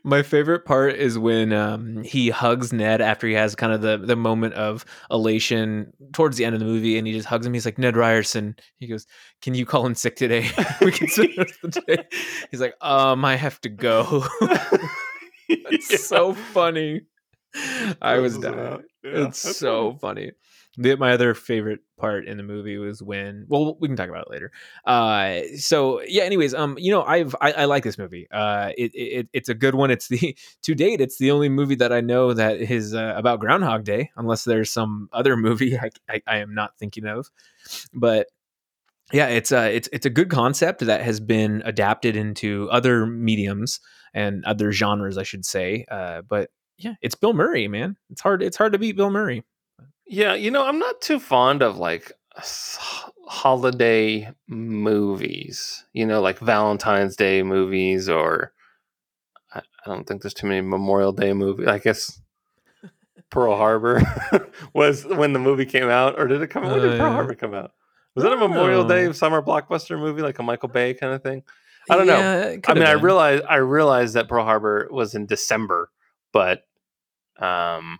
My 0.05 0.23
favorite 0.23 0.65
part 0.65 0.97
is 0.97 1.17
when 1.17 1.53
um, 1.53 2.03
he 2.03 2.29
hugs 2.31 2.73
Ned 2.73 3.01
after 3.01 3.29
he 3.29 3.35
has 3.35 3.55
kind 3.55 3.73
of 3.73 3.83
the, 3.83 3.97
the 3.99 4.17
moment 4.17 4.55
of 4.55 4.85
elation 5.13 5.93
towards 6.13 6.37
the 6.37 6.45
end 6.45 6.55
of 6.55 6.59
the 6.61 6.67
movie, 6.67 6.99
and 6.99 7.07
he 7.07 7.13
just 7.13 7.29
hugs 7.29 7.47
him. 7.47 7.55
He's 7.55 7.65
like, 7.65 7.79
Ned 7.79 7.97
Ryerson. 7.97 8.57
He 8.79 8.89
goes, 8.89 9.07
Can 9.43 9.55
you 9.55 9.65
call 9.65 9.87
in 9.87 9.95
sick 9.95 10.17
today? 10.17 10.51
we 10.81 10.91
can 10.91 11.07
spend 11.09 11.31
the 11.37 11.43
rest 11.45 11.59
of 11.63 11.73
the 11.73 11.81
day. 11.83 12.05
He's 12.51 12.61
like, 12.61 12.75
Um, 12.81 13.25
I 13.25 13.37
have 13.37 13.61
to 13.61 13.69
go. 13.69 14.27
it's 15.49 15.91
Yeah. 15.91 15.97
so 15.99 16.35
funny. 16.35 17.03
I 18.01 18.19
was 18.19 18.39
dying. 18.39 18.83
Yeah, 19.05 19.27
it's 19.29 19.39
so 19.39 19.95
funny. 20.01 20.33
The, 20.79 20.97
my 20.97 21.13
other 21.13 21.35
favorite 21.35 21.81
part 21.99 22.27
in 22.27 22.39
the 22.39 22.43
movie 22.43 22.79
was 22.79 23.03
when 23.03 23.45
well 23.49 23.77
we 23.79 23.89
can 23.89 23.97
talk 23.97 24.09
about 24.09 24.27
it 24.27 24.31
later. 24.31 24.53
Uh 24.87 25.43
so 25.59 26.01
yeah 26.03 26.23
anyways 26.23 26.55
um 26.55 26.77
you 26.79 26.91
know 26.91 27.03
i've 27.05 27.37
i, 27.43 27.53
I 27.53 27.65
like 27.67 27.85
this 27.85 27.99
movie. 27.99 28.27
Uh 28.31 28.73
it, 28.79 28.91
it 28.95 29.29
it's 29.35 29.51
a 29.51 29.55
good 29.55 29.75
one. 29.75 29.91
It's 29.91 30.09
the 30.09 30.37
to 30.63 30.75
date 30.75 31.01
it's 31.03 31.19
the 31.19 31.31
only 31.31 31.51
movie 31.51 31.75
that 31.75 31.93
i 31.93 32.01
know 32.01 32.33
that 32.33 32.57
is 32.59 32.95
uh, 32.95 33.13
about 33.17 33.41
groundhog 33.41 33.85
day 33.85 34.11
unless 34.17 34.45
there's 34.45 34.71
some 34.71 35.11
other 35.13 35.37
movie 35.47 35.77
I, 35.79 35.91
I 36.09 36.23
i 36.27 36.37
am 36.39 36.55
not 36.55 36.79
thinking 36.79 37.07
of. 37.07 37.31
But 37.93 38.29
yeah 39.13 39.29
it's 39.29 39.53
uh 39.53 39.71
it's 39.73 39.89
it's 39.93 40.07
a 40.07 40.11
good 40.11 40.31
concept 40.31 40.81
that 40.81 41.03
has 41.03 41.21
been 41.21 41.63
adapted 41.65 42.17
into 42.17 42.69
other 42.71 43.07
mediums 43.07 43.81
and 44.15 44.45
other 44.47 44.73
genres 44.73 45.19
i 45.19 45.23
should 45.23 45.45
say. 45.45 45.85
Uh 45.91 46.23
but 46.23 46.51
yeah 46.79 46.95
it's 47.03 47.15
bill 47.15 47.35
murray 47.35 47.69
man. 47.69 47.97
It's 48.11 48.21
hard 48.23 48.43
it's 48.43 48.57
hard 48.57 48.73
to 48.73 48.79
beat 48.79 48.97
bill 48.97 49.11
murray 49.11 49.45
Yeah, 50.07 50.35
you 50.35 50.51
know, 50.51 50.65
I'm 50.67 50.79
not 50.79 51.01
too 51.01 51.19
fond 51.19 51.63
of 51.63 51.77
like 51.79 52.13
holiday 53.27 54.31
movies, 54.49 55.85
you 55.93 56.05
know, 56.07 56.21
like 56.21 56.39
Valentine's 56.39 57.17
Day 57.17 57.43
movies, 57.43 58.09
or 58.09 58.53
I, 59.55 59.63
don't 59.87 60.07
think 60.07 60.23
there's 60.23 60.35
too 60.35 60.47
many 60.47 60.61
Memorial 60.61 61.13
Day 61.13 61.33
movies. 61.33 61.69
I 61.69 61.79
guess 61.79 62.21
Pearl 63.31 63.57
Harbor 63.57 64.03
was 64.75 65.05
when 65.07 65.33
the 65.33 65.39
movie 65.39 65.67
came 65.67 65.89
out, 65.89 66.19
or 66.19 66.27
did 66.27 66.43
it 66.43 66.49
come? 66.49 66.65
When 66.65 66.81
did 66.81 66.95
Uh, 66.95 66.99
Pearl 66.99 67.13
Harbor 67.13 67.35
come 67.35 67.55
out? 67.55 67.73
Was 68.15 68.25
that 68.25 68.33
a 68.33 68.37
Memorial 68.37 68.85
Day 68.85 69.07
Oh. 69.07 69.13
summer 69.13 69.41
blockbuster 69.41 69.99
movie, 69.99 70.21
like 70.23 70.39
a 70.39 70.43
Michael 70.43 70.69
Bay 70.69 70.93
kind 70.95 71.15
of 71.15 71.23
thing? 71.23 71.43
I 71.91 71.97
don't 71.97 72.07
know. 72.07 72.19
Yeah, 72.19 72.43
it 72.45 72.65
I 72.69 72.75
mean, 72.75 72.83
have 72.85 72.99
I 72.99 73.03
realize 73.03 73.41
I 73.49 73.57
realized 73.57 74.15
that 74.15 74.29
Pearl 74.29 74.45
Harbor 74.45 74.89
was 74.91 75.15
in 75.15 75.27
December, 75.27 75.91
but 76.33 76.63
um, 77.39 77.99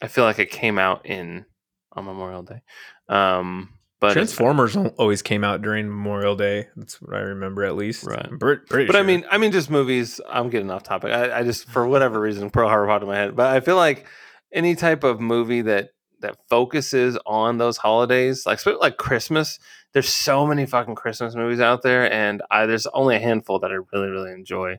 I 0.00 0.08
feel 0.08 0.24
like 0.24 0.38
it 0.38 0.50
came 0.50 0.78
out 0.78 1.06
in 1.06 1.44
on 1.92 2.04
Memorial 2.04 2.42
Day. 2.42 2.62
Um, 3.08 3.70
but 4.00 4.14
Transformers 4.14 4.76
al- 4.76 4.94
always 4.96 5.20
came 5.20 5.44
out 5.44 5.60
during 5.60 5.88
Memorial 5.88 6.34
Day. 6.34 6.68
That's 6.74 7.00
what 7.02 7.14
I 7.14 7.20
remember 7.20 7.64
at 7.64 7.76
least. 7.76 8.04
Right. 8.04 8.26
I'm 8.26 8.38
pretty, 8.38 8.62
pretty 8.66 8.86
but 8.86 8.96
I 8.96 9.02
mean, 9.02 9.26
I 9.30 9.36
mean, 9.36 9.52
just 9.52 9.70
movies. 9.70 10.20
I'm 10.28 10.48
getting 10.48 10.70
off 10.70 10.82
topic. 10.82 11.12
I, 11.12 11.40
I 11.40 11.42
just 11.42 11.68
for 11.68 11.86
whatever 11.86 12.18
reason 12.20 12.48
Pearl 12.50 12.68
Harbor 12.68 12.86
popped 12.86 13.02
in 13.02 13.08
my 13.08 13.16
head. 13.16 13.36
But 13.36 13.54
I 13.54 13.60
feel 13.60 13.76
like 13.76 14.06
any 14.52 14.74
type 14.74 15.04
of 15.04 15.20
movie 15.20 15.60
that 15.62 15.90
that 16.20 16.36
focuses 16.48 17.18
on 17.26 17.58
those 17.58 17.76
holidays, 17.76 18.46
like 18.46 18.64
like 18.80 18.96
Christmas. 18.96 19.58
There's 19.92 20.08
so 20.08 20.46
many 20.46 20.66
fucking 20.66 20.94
Christmas 20.94 21.34
movies 21.34 21.60
out 21.60 21.82
there, 21.82 22.10
and 22.10 22.42
I 22.50 22.66
there's 22.66 22.86
only 22.88 23.16
a 23.16 23.20
handful 23.20 23.58
that 23.58 23.70
I 23.70 23.78
really 23.92 24.08
really 24.08 24.32
enjoy. 24.32 24.78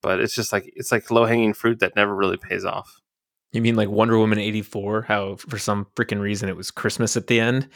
But 0.00 0.20
it's 0.20 0.34
just 0.34 0.52
like 0.52 0.70
it's 0.76 0.92
like 0.92 1.10
low 1.10 1.24
hanging 1.24 1.54
fruit 1.54 1.80
that 1.80 1.96
never 1.96 2.14
really 2.14 2.36
pays 2.36 2.64
off. 2.64 3.00
You 3.54 3.62
mean 3.62 3.76
like 3.76 3.88
Wonder 3.88 4.18
Woman 4.18 4.40
84, 4.40 5.02
how 5.02 5.36
for 5.36 5.58
some 5.58 5.86
freaking 5.94 6.20
reason 6.20 6.48
it 6.48 6.56
was 6.56 6.72
Christmas 6.72 7.16
at 7.16 7.28
the 7.28 7.38
end? 7.38 7.68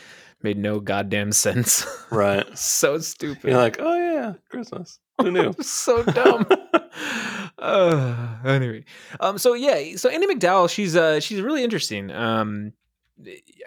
Made 0.43 0.59
no 0.59 0.81
goddamn 0.81 1.31
sense. 1.31 1.87
Right. 2.11 2.59
so 2.59 2.99
stupid. 2.99 3.45
You're 3.45 3.59
like, 3.59 3.77
oh 3.79 3.97
yeah, 3.97 4.33
Christmas. 4.49 4.99
Who 5.21 5.31
knew? 5.31 5.55
so 5.61 6.03
dumb. 6.03 6.49
uh, 7.59 8.37
anyway, 8.45 8.85
um, 9.21 9.38
so 9.38 9.55
yeah, 9.55 9.95
so 9.97 10.09
Andie 10.09 10.27
MacDowell, 10.27 10.69
she's 10.69 10.97
uh, 10.97 11.21
she's 11.21 11.41
really 11.41 11.62
interesting. 11.62 12.11
Um, 12.11 12.73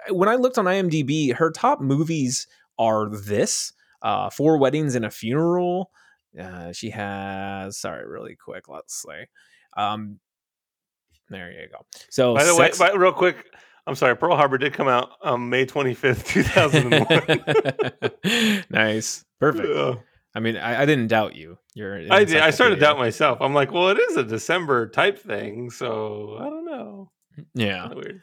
when 0.09 0.27
I 0.27 0.35
looked 0.35 0.57
on 0.57 0.65
IMDb, 0.65 1.33
her 1.33 1.49
top 1.49 1.79
movies 1.79 2.45
are 2.77 3.09
this: 3.09 3.71
uh, 4.01 4.29
Four 4.29 4.57
Weddings 4.57 4.95
and 4.95 5.05
a 5.05 5.11
Funeral. 5.11 5.91
Uh, 6.37 6.73
she 6.73 6.89
has 6.89 7.77
sorry, 7.77 8.05
really 8.05 8.35
quick. 8.35 8.67
Let's 8.67 9.01
say, 9.01 9.27
um, 9.77 10.19
there 11.31 11.51
you 11.51 11.67
go. 11.69 11.85
So 12.09 12.35
by 12.35 12.43
the 12.43 12.53
Sex- 12.53 12.79
way, 12.79 12.89
by, 12.89 12.95
real 12.95 13.13
quick, 13.13 13.37
I'm 13.87 13.95
sorry. 13.95 14.15
Pearl 14.15 14.35
Harbor 14.35 14.57
did 14.57 14.73
come 14.73 14.87
out 14.87 15.09
on 15.21 15.49
May 15.49 15.65
25th, 15.65 16.25
2001. 18.21 18.63
nice, 18.69 19.25
perfect. 19.39 19.67
Yeah. 19.67 19.95
I 20.33 20.39
mean, 20.39 20.55
I, 20.55 20.83
I 20.83 20.85
didn't 20.85 21.07
doubt 21.07 21.35
you. 21.35 21.57
You're 21.73 21.97
I 22.11 22.23
did. 22.23 22.37
I 22.37 22.51
started 22.51 22.75
to 22.75 22.81
doubt 22.81 22.97
myself. 22.97 23.39
I'm 23.41 23.53
like, 23.53 23.71
well, 23.71 23.89
it 23.89 23.99
is 23.99 24.17
a 24.17 24.23
December 24.23 24.87
type 24.87 25.19
thing, 25.19 25.69
so 25.69 26.37
I 26.39 26.43
don't 26.45 26.65
know. 26.65 27.11
Yeah. 27.53 27.93
Weird. 27.93 28.21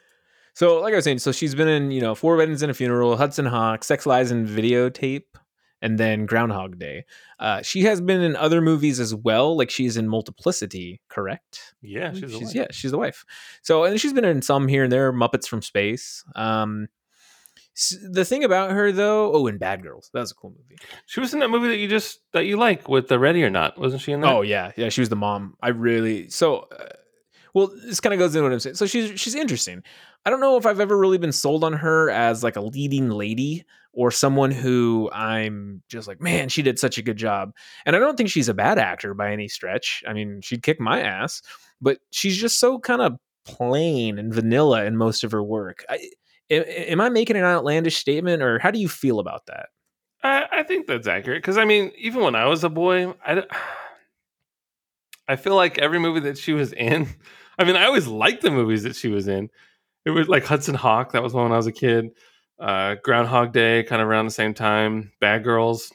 So, 0.53 0.81
like 0.81 0.93
I 0.93 0.97
was 0.97 1.05
saying, 1.05 1.19
so 1.19 1.31
she's 1.31 1.55
been 1.55 1.67
in, 1.67 1.91
you 1.91 2.01
know, 2.01 2.15
Four 2.15 2.35
Weddings 2.35 2.61
and 2.61 2.71
a 2.71 2.73
Funeral, 2.73 3.15
Hudson 3.17 3.45
Hawk, 3.45 3.83
Sex 3.83 4.05
Lies 4.05 4.31
and 4.31 4.47
Videotape, 4.47 5.23
and 5.81 5.97
then 5.97 6.25
Groundhog 6.25 6.79
Day. 6.79 7.05
Uh, 7.39 7.61
she 7.61 7.83
has 7.83 8.01
been 8.01 8.21
in 8.21 8.35
other 8.35 8.61
movies 8.61 8.99
as 8.99 9.15
well, 9.15 9.57
like 9.57 9.69
she's 9.69 9.97
in 9.97 10.07
Multiplicity, 10.09 11.01
correct? 11.09 11.73
Yeah, 11.81 12.13
she's, 12.13 12.31
she's 12.31 12.55
yeah, 12.55 12.67
she's 12.71 12.91
the 12.91 12.97
wife. 12.97 13.23
So, 13.61 13.83
and 13.85 13.99
she's 13.99 14.13
been 14.13 14.25
in 14.25 14.41
some 14.41 14.67
here 14.67 14.83
and 14.83 14.91
there, 14.91 15.13
Muppets 15.13 15.47
from 15.47 15.61
Space. 15.61 16.23
Um, 16.35 16.87
the 18.11 18.25
thing 18.25 18.43
about 18.43 18.71
her 18.71 18.91
though, 18.91 19.33
oh, 19.33 19.47
and 19.47 19.59
Bad 19.59 19.83
Girls, 19.83 20.09
that 20.13 20.19
was 20.19 20.31
a 20.31 20.35
cool 20.35 20.51
movie. 20.51 20.77
She 21.05 21.19
was 21.19 21.33
in 21.33 21.39
that 21.39 21.49
movie 21.49 21.69
that 21.69 21.77
you 21.77 21.87
just 21.87 22.19
that 22.33 22.45
you 22.45 22.57
like 22.57 22.89
with 22.89 23.07
the 23.07 23.19
Ready 23.19 23.43
or 23.43 23.49
Not, 23.49 23.77
wasn't 23.77 24.01
she 24.01 24.11
in 24.11 24.21
that? 24.21 24.33
Oh 24.33 24.41
yeah, 24.41 24.71
yeah, 24.75 24.89
she 24.89 25.01
was 25.01 25.09
the 25.09 25.15
mom. 25.15 25.55
I 25.61 25.69
really 25.69 26.29
so. 26.29 26.67
Uh, 26.77 26.87
well, 27.53 27.71
this 27.85 27.99
kind 27.99 28.13
of 28.13 28.19
goes 28.19 28.35
into 28.35 28.43
what 28.43 28.53
I'm 28.53 28.59
saying. 28.59 28.75
So 28.75 28.85
she's 28.85 29.19
she's 29.19 29.35
interesting. 29.35 29.83
I 30.25 30.29
don't 30.29 30.41
know 30.41 30.57
if 30.57 30.65
I've 30.65 30.79
ever 30.79 30.97
really 30.97 31.17
been 31.17 31.31
sold 31.31 31.63
on 31.63 31.73
her 31.73 32.09
as 32.09 32.43
like 32.43 32.55
a 32.55 32.61
leading 32.61 33.09
lady 33.09 33.65
or 33.93 34.11
someone 34.11 34.51
who 34.51 35.09
I'm 35.11 35.81
just 35.89 36.07
like, 36.07 36.21
man, 36.21 36.49
she 36.49 36.61
did 36.61 36.77
such 36.77 36.97
a 36.97 37.01
good 37.01 37.17
job. 37.17 37.53
And 37.85 37.95
I 37.95 37.99
don't 37.99 38.15
think 38.15 38.29
she's 38.29 38.49
a 38.49 38.53
bad 38.53 38.77
actor 38.77 39.13
by 39.13 39.31
any 39.31 39.47
stretch. 39.47 40.03
I 40.07 40.13
mean, 40.13 40.41
she'd 40.41 40.63
kick 40.63 40.79
my 40.79 41.01
ass, 41.01 41.41
but 41.81 41.99
she's 42.11 42.37
just 42.37 42.59
so 42.59 42.79
kind 42.79 43.01
of 43.01 43.17
plain 43.45 44.19
and 44.19 44.33
vanilla 44.33 44.85
in 44.85 44.95
most 44.95 45.23
of 45.23 45.31
her 45.31 45.43
work. 45.43 45.83
I, 45.89 46.09
am 46.49 47.01
I 47.01 47.09
making 47.09 47.35
an 47.35 47.43
outlandish 47.43 47.97
statement, 47.97 48.43
or 48.43 48.59
how 48.59 48.71
do 48.71 48.79
you 48.79 48.87
feel 48.87 49.19
about 49.19 49.47
that? 49.47 49.67
I, 50.23 50.45
I 50.51 50.63
think 50.63 50.87
that's 50.87 51.07
accurate 51.07 51.41
because 51.41 51.57
I 51.57 51.65
mean, 51.65 51.91
even 51.97 52.21
when 52.21 52.35
I 52.35 52.45
was 52.45 52.63
a 52.63 52.69
boy, 52.69 53.13
I. 53.25 53.43
I 55.27 55.35
feel 55.35 55.55
like 55.55 55.77
every 55.77 55.99
movie 55.99 56.21
that 56.21 56.39
she 56.39 56.53
was 56.53 56.73
in. 56.73 57.07
I 57.59 57.65
mean, 57.65 57.75
I 57.75 57.85
always 57.85 58.07
liked 58.07 58.41
the 58.41 58.51
movies 58.51 58.83
that 58.83 58.95
she 58.95 59.09
was 59.09 59.27
in. 59.27 59.49
It 60.05 60.11
was 60.11 60.27
like 60.27 60.45
Hudson 60.45 60.75
Hawk. 60.75 61.11
That 61.11 61.21
was 61.21 61.33
one 61.33 61.43
when 61.43 61.51
I 61.51 61.57
was 61.57 61.67
a 61.67 61.71
kid. 61.71 62.11
Uh, 62.57 62.95
Groundhog 63.03 63.51
Day, 63.53 63.83
kind 63.83 64.01
of 64.01 64.07
around 64.07 64.25
the 64.25 64.31
same 64.31 64.53
time. 64.53 65.11
Bad 65.19 65.43
Girls, 65.43 65.91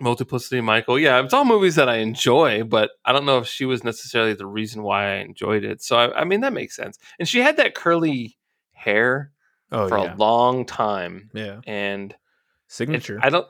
Multiplicity, 0.00 0.60
Michael. 0.60 0.98
Yeah, 0.98 1.22
it's 1.22 1.34
all 1.34 1.44
movies 1.44 1.74
that 1.74 1.88
I 1.88 1.96
enjoy, 1.96 2.64
but 2.64 2.90
I 3.04 3.12
don't 3.12 3.26
know 3.26 3.38
if 3.38 3.46
she 3.46 3.64
was 3.66 3.84
necessarily 3.84 4.32
the 4.34 4.46
reason 4.46 4.82
why 4.82 5.12
I 5.12 5.16
enjoyed 5.16 5.62
it. 5.62 5.82
So 5.82 5.96
I, 5.96 6.20
I 6.20 6.24
mean, 6.24 6.40
that 6.40 6.52
makes 6.52 6.74
sense. 6.74 6.98
And 7.18 7.28
she 7.28 7.40
had 7.40 7.58
that 7.58 7.74
curly 7.74 8.38
hair 8.72 9.30
Oh 9.70 9.88
for 9.88 9.96
a 9.96 10.14
long 10.16 10.64
time, 10.64 11.30
yeah, 11.34 11.60
and 11.66 12.12
it- 12.12 12.18
signature. 12.66 13.20
I 13.22 13.30
don't. 13.30 13.46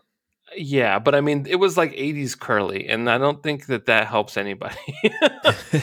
Yeah, 0.56 0.98
but 0.98 1.14
I 1.14 1.20
mean, 1.20 1.46
it 1.48 1.56
was 1.56 1.76
like 1.76 1.92
'80s 1.92 2.38
curly, 2.38 2.88
and 2.88 3.08
I 3.08 3.18
don't 3.18 3.42
think 3.42 3.66
that 3.66 3.86
that 3.86 4.06
helps 4.06 4.36
anybody. 4.36 4.76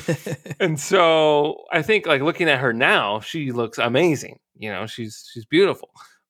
and 0.60 0.80
so 0.80 1.64
I 1.72 1.82
think, 1.82 2.06
like 2.06 2.22
looking 2.22 2.50
at 2.50 2.60
her 2.60 2.74
now, 2.74 3.20
she 3.22 3.52
looks 3.52 3.78
amazing. 3.78 4.40
You 4.58 4.72
know, 4.72 4.86
she's 4.86 5.30
she's 5.32 5.46
beautiful. 5.46 5.90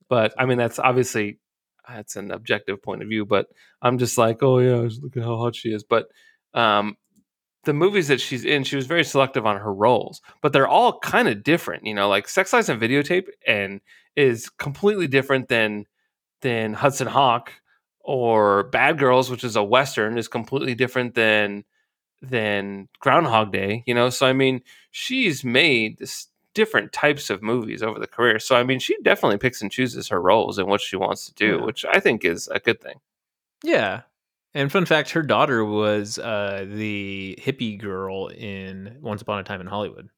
But 0.10 0.34
I 0.38 0.45
mean, 0.45 0.58
that's 0.58 0.80
obviously 0.80 1.39
that's 1.88 2.15
an 2.15 2.32
objective 2.32 2.82
point 2.82 3.02
of 3.02 3.10
view. 3.10 3.26
But 3.26 3.47
I'm 3.82 3.97
just 3.97 4.17
like, 4.17 4.43
oh 4.43 4.60
yeah, 4.60 4.88
just 4.88 5.02
look 5.02 5.17
at 5.17 5.23
how 5.23 5.38
hot 5.38 5.56
she 5.56 5.69
is. 5.69 5.84
But 5.84 6.08
um, 6.54 6.95
the 7.63 7.73
movies 7.73 8.08
that 8.10 8.21
she's 8.21 8.45
in, 8.45 8.63
she 8.63 8.76
was 8.76 8.88
very 8.88 9.04
selective 9.04 9.45
on 9.45 9.58
her 9.58 9.73
roles, 9.73 10.21
but 10.41 10.54
they're 10.54 10.67
all 10.67 11.00
kind 11.00 11.28
of 11.28 11.43
different. 11.43 11.86
You 11.86 11.95
know, 11.95 12.08
like 12.08 12.30
Sex 12.30 12.54
Lies 12.54 12.69
and 12.69 12.82
Videotape, 12.82 13.28
and 13.47 13.82
is 14.15 14.50
completely 14.50 15.08
different 15.08 15.47
than 15.47 15.86
than 16.41 16.73
Hudson 16.73 17.08
Hawk 17.08 17.52
or 18.08 18.63
Bad 18.63 18.98
Girls, 18.98 19.30
which 19.30 19.43
is 19.43 19.56
a 19.58 19.63
western, 19.63 20.17
is 20.17 20.28
completely 20.28 20.74
different 20.74 21.13
than 21.13 21.63
than 22.22 22.88
Groundhog 23.00 23.52
Day. 23.52 23.84
You 23.86 23.93
know, 23.93 24.10
so 24.10 24.26
I 24.26 24.34
mean, 24.34 24.62
she's 24.91 25.43
made 25.43 26.00
this 26.00 26.28
different 26.56 26.91
types 26.91 27.30
of 27.30 27.43
movies 27.43 27.84
over 27.84 28.00
the 28.00 28.08
career. 28.08 28.39
So 28.39 28.56
I 28.56 28.63
mean, 28.63 28.80
she 28.80 28.96
definitely 29.04 29.38
picks 29.38 29.62
and 29.62 29.72
chooses 29.72 30.08
her 30.08 30.20
roles 30.20 30.58
and 30.58 30.67
what 30.67 30.82
she 30.82 30.96
wants 30.96 31.28
to 31.28 31.34
do, 31.36 31.58
Yeah. 31.58 31.65
which 31.65 31.86
I 31.86 32.00
think 32.00 32.26
is 32.26 32.48
a 32.48 32.60
good 32.60 32.82
thing. 32.82 32.96
Yeah. 33.63 34.02
And 34.56 34.72
fun 34.72 34.86
fact, 34.86 35.12
her 35.12 35.22
daughter 35.22 35.63
was 35.63 36.17
uh, 36.17 36.65
the 36.67 37.38
hippie 37.39 37.78
girl 37.80 38.28
in 38.28 38.98
Once 39.02 39.22
Upon 39.22 39.38
a 39.39 39.43
Time 39.43 39.62
in 39.62 39.67
Hollywood. 39.67 40.10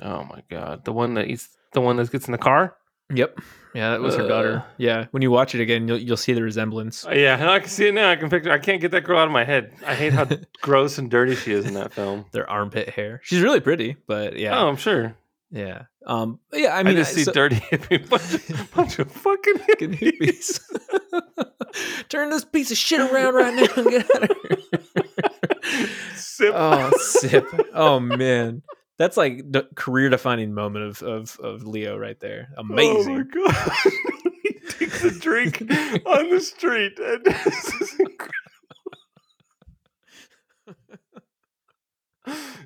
Oh 0.00 0.24
my 0.24 0.42
god, 0.48 0.84
the 0.84 0.92
one 0.92 1.14
that 1.14 1.26
eats, 1.26 1.48
the 1.72 1.80
one 1.82 1.96
that 1.96 2.10
gets 2.10 2.26
in 2.26 2.32
the 2.32 2.38
car. 2.38 2.76
Yep. 3.14 3.38
Yeah, 3.74 3.90
that 3.90 4.00
was 4.00 4.16
her 4.16 4.26
daughter. 4.26 4.64
Yeah. 4.78 5.06
When 5.10 5.22
you 5.22 5.30
watch 5.30 5.54
it 5.54 5.60
again, 5.60 5.86
you'll 5.86 5.98
you'll 5.98 6.16
see 6.16 6.32
the 6.32 6.42
resemblance. 6.42 7.06
Uh, 7.06 7.10
yeah, 7.10 7.50
I 7.50 7.58
can 7.60 7.68
see 7.68 7.86
it 7.88 7.94
now. 7.94 8.10
I 8.10 8.16
can 8.16 8.30
picture. 8.30 8.50
I 8.50 8.58
can't 8.58 8.80
get 8.80 8.90
that 8.92 9.04
girl 9.04 9.18
out 9.18 9.26
of 9.26 9.32
my 9.32 9.44
head. 9.44 9.72
I 9.86 9.94
hate 9.94 10.12
how 10.14 10.26
gross 10.62 10.96
and 10.98 11.10
dirty 11.10 11.34
she 11.34 11.52
is 11.52 11.66
in 11.66 11.74
that 11.74 11.92
film. 11.92 12.24
Their 12.32 12.48
armpit 12.48 12.88
hair. 12.88 13.20
She's 13.22 13.42
really 13.42 13.60
pretty, 13.60 13.96
but 14.06 14.38
yeah. 14.38 14.58
Oh, 14.58 14.68
I'm 14.68 14.76
sure. 14.76 15.14
Yeah. 15.50 15.82
Um 16.06 16.40
yeah, 16.52 16.74
I 16.74 16.82
mean, 16.82 16.94
I, 16.94 17.00
just 17.00 17.14
see 17.14 17.24
so- 17.24 17.32
dirty 17.32 17.56
hippie, 17.70 18.08
bunch, 18.08 18.70
bunch 18.74 18.98
of 18.98 19.12
fucking 19.12 19.54
hippies. 19.58 20.60
Turn 22.08 22.30
this 22.30 22.44
piece 22.44 22.70
of 22.70 22.78
shit 22.78 23.00
around 23.00 23.34
right 23.34 23.54
now 23.54 23.66
and 23.76 23.90
get 23.90 24.16
out 24.16 24.30
of 24.30 24.36
here. 24.48 24.80
Sip. 26.14 26.52
oh, 26.56 26.90
sip. 26.98 27.46
Oh 27.74 28.00
man. 28.00 28.62
That's 28.98 29.16
like 29.16 29.42
the 29.50 29.68
career 29.74 30.08
defining 30.08 30.54
moment 30.54 30.84
of, 30.86 31.02
of 31.02 31.38
of 31.40 31.64
Leo 31.66 31.96
right 31.98 32.18
there. 32.20 32.48
Amazing. 32.56 33.30
Oh 33.36 33.42
my 33.44 33.52
god. 33.52 33.72
he 34.42 34.52
takes 34.70 35.04
a 35.04 35.10
drink 35.18 35.60
on 36.06 36.30
the 36.30 36.40
street, 36.40 36.98
and 36.98 37.24
this 37.24 37.74
is 37.80 38.00
incredible. 38.00 38.32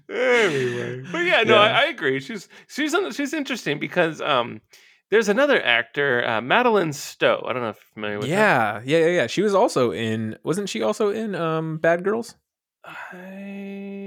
anyway, 0.09 1.03
but 1.13 1.19
yeah, 1.19 1.43
no, 1.43 1.55
Yeah. 1.55 1.61
I, 1.61 1.81
I 1.83 1.85
agree. 1.87 2.21
She's 2.21 2.49
she's 2.69 2.95
she's 3.13 3.35
interesting 3.35 3.79
because 3.79 4.21
um, 4.21 4.61
there's 5.11 5.29
another 5.29 5.63
actor, 5.63 6.27
uh, 6.27 6.41
Madeleine 6.41 6.93
Stowe. 6.93 7.45
I 7.47 7.53
don't 7.53 7.63
know 7.63 7.71
if 7.71 7.77
you're 7.77 7.95
familiar 7.95 8.19
with 8.19 8.29
her. 8.29 8.35
yeah, 8.35 8.81
yeah, 8.85 8.99
yeah, 8.99 9.07
yeah. 9.09 9.27
She 9.27 9.43
was 9.43 9.55
also 9.55 9.93
in. 9.93 10.37
Wasn't 10.45 10.69
she 10.69 10.83
also 10.83 11.11
in 11.11 11.35
um 11.35 11.79
Bad 11.79 12.05
Girls? 12.05 12.37
I. 12.85 14.00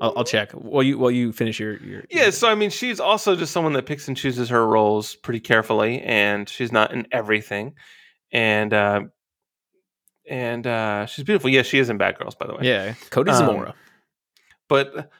I'll, 0.00 0.12
I'll 0.16 0.24
check. 0.24 0.52
While 0.52 0.82
you 0.82 0.98
while 0.98 1.10
you 1.10 1.32
finish 1.32 1.60
your 1.60 1.76
your. 1.78 2.04
Yeah, 2.10 2.30
so 2.30 2.48
I 2.48 2.54
mean, 2.54 2.70
she's 2.70 3.00
also 3.00 3.36
just 3.36 3.52
someone 3.52 3.72
that 3.74 3.86
picks 3.86 4.08
and 4.08 4.16
chooses 4.16 4.48
her 4.48 4.66
roles 4.66 5.14
pretty 5.16 5.40
carefully, 5.40 6.00
and 6.02 6.48
she's 6.48 6.72
not 6.72 6.92
in 6.92 7.06
everything. 7.12 7.74
And 8.32 8.72
uh, 8.72 9.02
and 10.28 10.66
uh, 10.66 11.06
she's 11.06 11.24
beautiful. 11.24 11.50
Yeah, 11.50 11.62
she 11.62 11.78
is 11.78 11.90
in 11.90 11.98
Bad 11.98 12.18
Girls, 12.18 12.34
by 12.34 12.46
the 12.46 12.54
way. 12.54 12.60
yeah. 12.62 12.94
Cody 13.10 13.30
Um, 13.30 13.36
Zamora. 13.38 13.74
But 14.68 15.10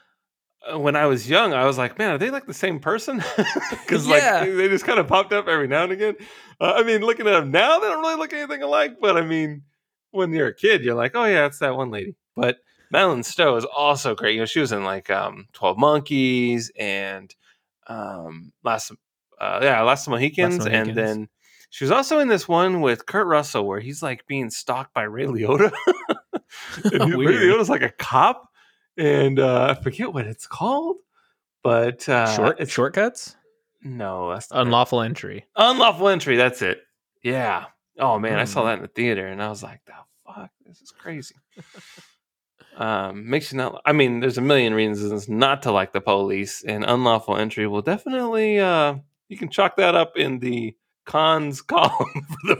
uh, 0.71 0.79
when 0.79 0.95
I 0.95 1.07
was 1.07 1.29
young, 1.29 1.53
I 1.53 1.65
was 1.65 1.77
like, 1.77 1.97
man, 1.97 2.11
are 2.11 2.17
they 2.17 2.29
like 2.29 2.45
the 2.47 2.53
same 2.53 2.79
person? 2.79 3.23
Because 3.71 4.07
Yeah. 4.07 4.39
like 4.45 4.55
they 4.55 4.67
just 4.69 4.85
kind 4.85 4.99
of 4.99 5.07
popped 5.07 5.33
up 5.33 5.47
every 5.47 5.67
now 5.67 5.83
and 5.83 5.91
again. 5.91 6.15
Uh, 6.59 6.73
I 6.77 6.83
mean, 6.83 7.01
looking 7.01 7.27
at 7.27 7.31
them 7.31 7.51
now, 7.51 7.79
they 7.79 7.87
don't 7.87 7.99
really 7.99 8.15
look 8.15 8.31
anything 8.31 8.63
alike. 8.63 8.97
But 9.01 9.17
I 9.17 9.21
mean, 9.21 9.63
when 10.11 10.31
you're 10.31 10.47
a 10.47 10.55
kid, 10.55 10.83
you're 10.83 10.95
like, 10.95 11.11
oh 11.15 11.25
yeah, 11.25 11.45
it's 11.45 11.59
that 11.59 11.75
one 11.75 11.91
lady. 11.91 12.15
But 12.35 12.57
Madeleine 12.91 13.23
Stowe 13.23 13.55
is 13.55 13.65
also 13.65 14.13
great. 14.15 14.33
You 14.35 14.41
know, 14.41 14.45
she 14.45 14.59
was 14.59 14.71
in 14.71 14.83
like 14.83 15.09
um, 15.09 15.47
Twelve 15.53 15.77
Monkeys 15.77 16.71
and 16.77 17.33
um, 17.87 18.51
Last, 18.63 18.91
uh, 19.39 19.59
yeah, 19.63 19.81
Last 19.81 20.07
Mohicans, 20.07 20.65
and 20.65 20.95
then 20.95 21.29
she 21.69 21.83
was 21.83 21.91
also 21.91 22.19
in 22.19 22.27
this 22.27 22.47
one 22.47 22.81
with 22.81 23.05
Kurt 23.05 23.27
Russell 23.27 23.65
where 23.65 23.79
he's 23.79 24.03
like 24.03 24.27
being 24.27 24.49
stalked 24.49 24.93
by 24.93 25.03
Ray 25.03 25.25
Liotta. 25.25 25.71
and 26.83 27.13
Ray 27.13 27.33
Liotta's 27.37 27.69
like 27.69 27.81
a 27.81 27.91
cop, 27.91 28.49
and 28.97 29.39
uh, 29.39 29.75
I 29.77 29.81
forget 29.81 30.13
what 30.13 30.27
it's 30.27 30.45
called, 30.47 30.97
but 31.63 32.07
uh, 32.09 32.35
Short 32.35 32.59
it's 32.59 32.71
shortcuts. 32.71 33.35
no, 33.81 34.31
that's. 34.33 34.47
Unlawful 34.51 35.01
entry. 35.01 35.45
unlawful 35.55 36.09
entry. 36.09 36.35
That's 36.35 36.61
it. 36.61 36.81
Yeah. 37.23 37.65
Oh 37.99 38.19
man, 38.19 38.37
I 38.39 38.43
saw 38.45 38.61
Hmm. 38.61 38.67
that 38.67 38.73
in 38.77 38.81
the 38.81 38.87
theater, 38.89 39.27
and 39.27 39.41
I 39.41 39.49
was 39.49 39.63
like, 39.63 39.79
"The 39.85 39.93
fuck, 40.25 40.49
this 40.65 40.81
is 40.81 40.91
crazy." 40.91 41.35
um, 42.77 43.29
makes 43.29 43.51
you 43.51 43.57
not. 43.57 43.81
I 43.85 43.93
mean, 43.93 44.19
there's 44.19 44.37
a 44.37 44.41
million 44.41 44.73
reasons 44.73 45.27
not 45.27 45.63
to 45.63 45.71
like 45.71 45.93
the 45.93 46.01
police, 46.01 46.63
and 46.63 46.83
unlawful 46.85 47.37
entry 47.37 47.67
will 47.67 47.81
definitely. 47.81 48.59
Uh, 48.59 48.95
you 49.29 49.37
can 49.37 49.49
chalk 49.49 49.77
that 49.77 49.95
up 49.95 50.17
in 50.17 50.39
the 50.39 50.75
cons 51.05 51.61
column 51.73 52.25
for 52.27 52.55
the 52.55 52.57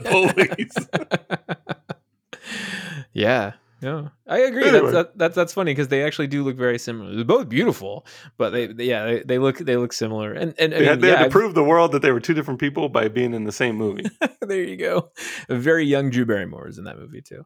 police. 2.38 3.02
Yeah. 3.12 3.52
Yeah, 3.82 4.08
I 4.28 4.38
agree. 4.38 4.68
Anyway. 4.68 4.92
That's 4.92 4.92
that, 4.92 5.18
that's 5.18 5.34
that's 5.34 5.52
funny 5.52 5.72
because 5.72 5.88
they 5.88 6.04
actually 6.04 6.28
do 6.28 6.44
look 6.44 6.56
very 6.56 6.78
similar. 6.78 7.14
They're 7.14 7.24
both 7.24 7.48
beautiful, 7.48 8.06
but 8.38 8.50
they, 8.50 8.68
they- 8.68 8.84
yeah 8.84 9.04
they, 9.04 9.22
they 9.24 9.38
look 9.38 9.58
they 9.58 9.76
look 9.76 9.92
similar. 9.92 10.32
And 10.32 10.54
and 10.58 10.72
I 10.72 10.78
They, 10.78 10.84
had, 10.84 10.92
mean, 10.92 11.00
they 11.00 11.08
yeah, 11.08 11.12
had 11.14 11.18
to 11.18 11.24
I've- 11.24 11.32
prove 11.32 11.54
the 11.54 11.64
world 11.64 11.90
that 11.92 12.00
they 12.02 12.12
were 12.12 12.20
two 12.20 12.32
different 12.34 12.60
people 12.60 12.88
by 12.88 13.08
being 13.08 13.34
in 13.34 13.44
the 13.44 13.52
same 13.52 13.74
movie. 13.76 14.04
there 14.40 14.62
you 14.62 14.76
go. 14.76 15.10
A 15.48 15.56
very 15.56 15.84
young 15.84 16.10
Drew 16.10 16.24
Barrymore 16.24 16.68
is 16.68 16.78
in 16.78 16.84
that 16.84 16.96
movie 16.98 17.22
too. 17.22 17.44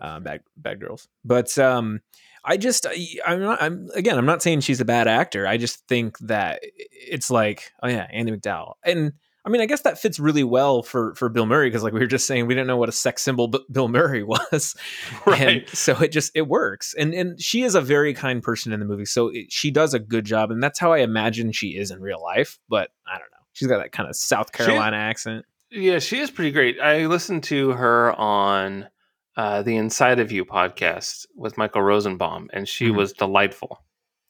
Uh, 0.00 0.18
bad 0.20 0.40
bad 0.56 0.80
girls. 0.80 1.06
But 1.24 1.56
um, 1.56 2.00
I 2.44 2.56
just 2.56 2.84
I, 2.86 3.06
I'm 3.24 3.40
not. 3.40 3.62
I'm 3.62 3.88
again. 3.94 4.18
I'm 4.18 4.26
not 4.26 4.42
saying 4.42 4.60
she's 4.62 4.80
a 4.80 4.84
bad 4.84 5.06
actor. 5.06 5.46
I 5.46 5.56
just 5.56 5.86
think 5.86 6.18
that 6.18 6.60
it's 6.90 7.30
like 7.30 7.72
oh 7.82 7.88
yeah, 7.88 8.06
Andie 8.12 8.32
MacDowell. 8.32 8.74
And 8.84 9.12
I 9.46 9.48
mean, 9.48 9.60
I 9.60 9.66
guess 9.66 9.82
that 9.82 9.98
fits 9.98 10.18
really 10.18 10.42
well 10.42 10.82
for 10.82 11.14
for 11.14 11.28
Bill 11.28 11.46
Murray 11.46 11.68
because 11.68 11.82
like 11.84 11.92
we 11.92 12.00
were 12.00 12.06
just 12.06 12.26
saying, 12.26 12.46
we 12.48 12.54
didn't 12.54 12.66
know 12.66 12.76
what 12.76 12.88
a 12.88 12.92
sex 12.92 13.22
symbol 13.22 13.46
B- 13.48 13.64
Bill 13.70 13.86
Murray 13.88 14.22
was. 14.24 14.74
right. 15.26 15.40
And 15.40 15.68
so 15.68 15.96
it 16.02 16.08
just 16.12 16.32
it 16.34 16.48
works. 16.48 16.94
And 16.98 17.14
and 17.14 17.40
she 17.40 17.62
is 17.62 17.74
a 17.76 17.80
very 17.80 18.12
kind 18.12 18.42
person 18.42 18.72
in 18.72 18.80
the 18.80 18.86
movie, 18.86 19.04
so 19.04 19.28
it, 19.28 19.46
she 19.52 19.70
does 19.70 19.94
a 19.94 19.98
good 20.00 20.24
job, 20.24 20.50
and 20.50 20.62
that's 20.62 20.78
how 20.80 20.92
I 20.92 20.98
imagine 20.98 21.52
she 21.52 21.76
is 21.76 21.90
in 21.92 22.00
real 22.00 22.20
life. 22.22 22.58
But 22.68 22.90
I 23.06 23.12
don't 23.12 23.30
know. 23.30 23.36
She's 23.52 23.68
got 23.68 23.78
that 23.78 23.92
kind 23.92 24.08
of 24.08 24.16
South 24.16 24.52
Carolina 24.52 24.96
accent. 24.96 25.44
Yeah, 25.70 25.98
she 26.00 26.18
is 26.18 26.30
pretty 26.30 26.50
great. 26.50 26.80
I 26.80 27.06
listened 27.06 27.42
to 27.44 27.70
her 27.70 28.12
on 28.14 28.88
uh, 29.36 29.62
the 29.62 29.76
Inside 29.76 30.18
of 30.20 30.30
You 30.32 30.44
podcast 30.44 31.26
with 31.36 31.56
Michael 31.56 31.82
Rosenbaum, 31.82 32.48
and 32.52 32.68
she 32.68 32.88
Mhm. 32.88 32.96
was 32.96 33.12
delightful. 33.12 33.82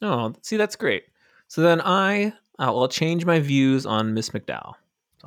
Oh, 0.03 0.35
see, 0.43 0.57
that's 0.57 0.77
great. 0.77 1.05
So 1.49 1.63
then 1.63 1.81
I 1.81 2.35
uh, 2.59 2.73
will 2.73 2.89
change 2.89 3.25
my 3.25 3.41
views 3.41 3.85
on 3.87 4.15
Miss 4.15 4.31
MacDowell. 4.31 4.75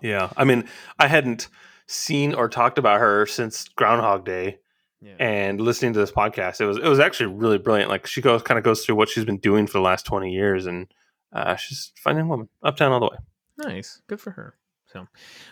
Yeah, 0.02 0.30
I 0.38 0.44
mean, 0.44 0.66
I 1.00 1.08
hadn't 1.08 1.48
seen 1.88 2.34
or 2.34 2.48
talked 2.50 2.78
about 2.78 3.00
her 3.00 3.26
since 3.26 3.68
Groundhog 3.70 4.26
Day, 4.26 4.60
Yeah. 5.02 5.16
and 5.20 5.60
listening 5.60 5.94
to 5.94 6.00
this 6.00 6.12
podcast, 6.12 6.62
it 6.62 6.66
was 6.66 6.78
it 6.78 6.88
was 6.88 7.00
actually 7.00 7.34
really 7.34 7.58
brilliant. 7.58 7.90
Like 7.90 8.06
she 8.06 8.22
goes 8.22 8.42
kind 8.44 8.58
of 8.58 8.64
goes 8.64 8.86
through 8.86 8.96
what 8.96 9.10
she's 9.10 9.26
been 9.26 9.40
doing 9.40 9.66
for 9.66 9.74
the 9.74 9.82
last 9.84 10.06
twenty 10.06 10.32
years, 10.32 10.66
and 10.68 10.88
uh, 11.34 11.56
she's 11.56 11.92
finding 11.96 12.22
a 12.22 12.24
finding 12.26 12.30
woman, 12.30 12.50
uptown 12.64 12.92
all 12.92 13.00
the 13.00 13.08
way. 13.08 13.18
Nice. 13.58 14.02
Good 14.08 14.22
for 14.22 14.32
her. 14.32 14.56
So, 14.92 15.08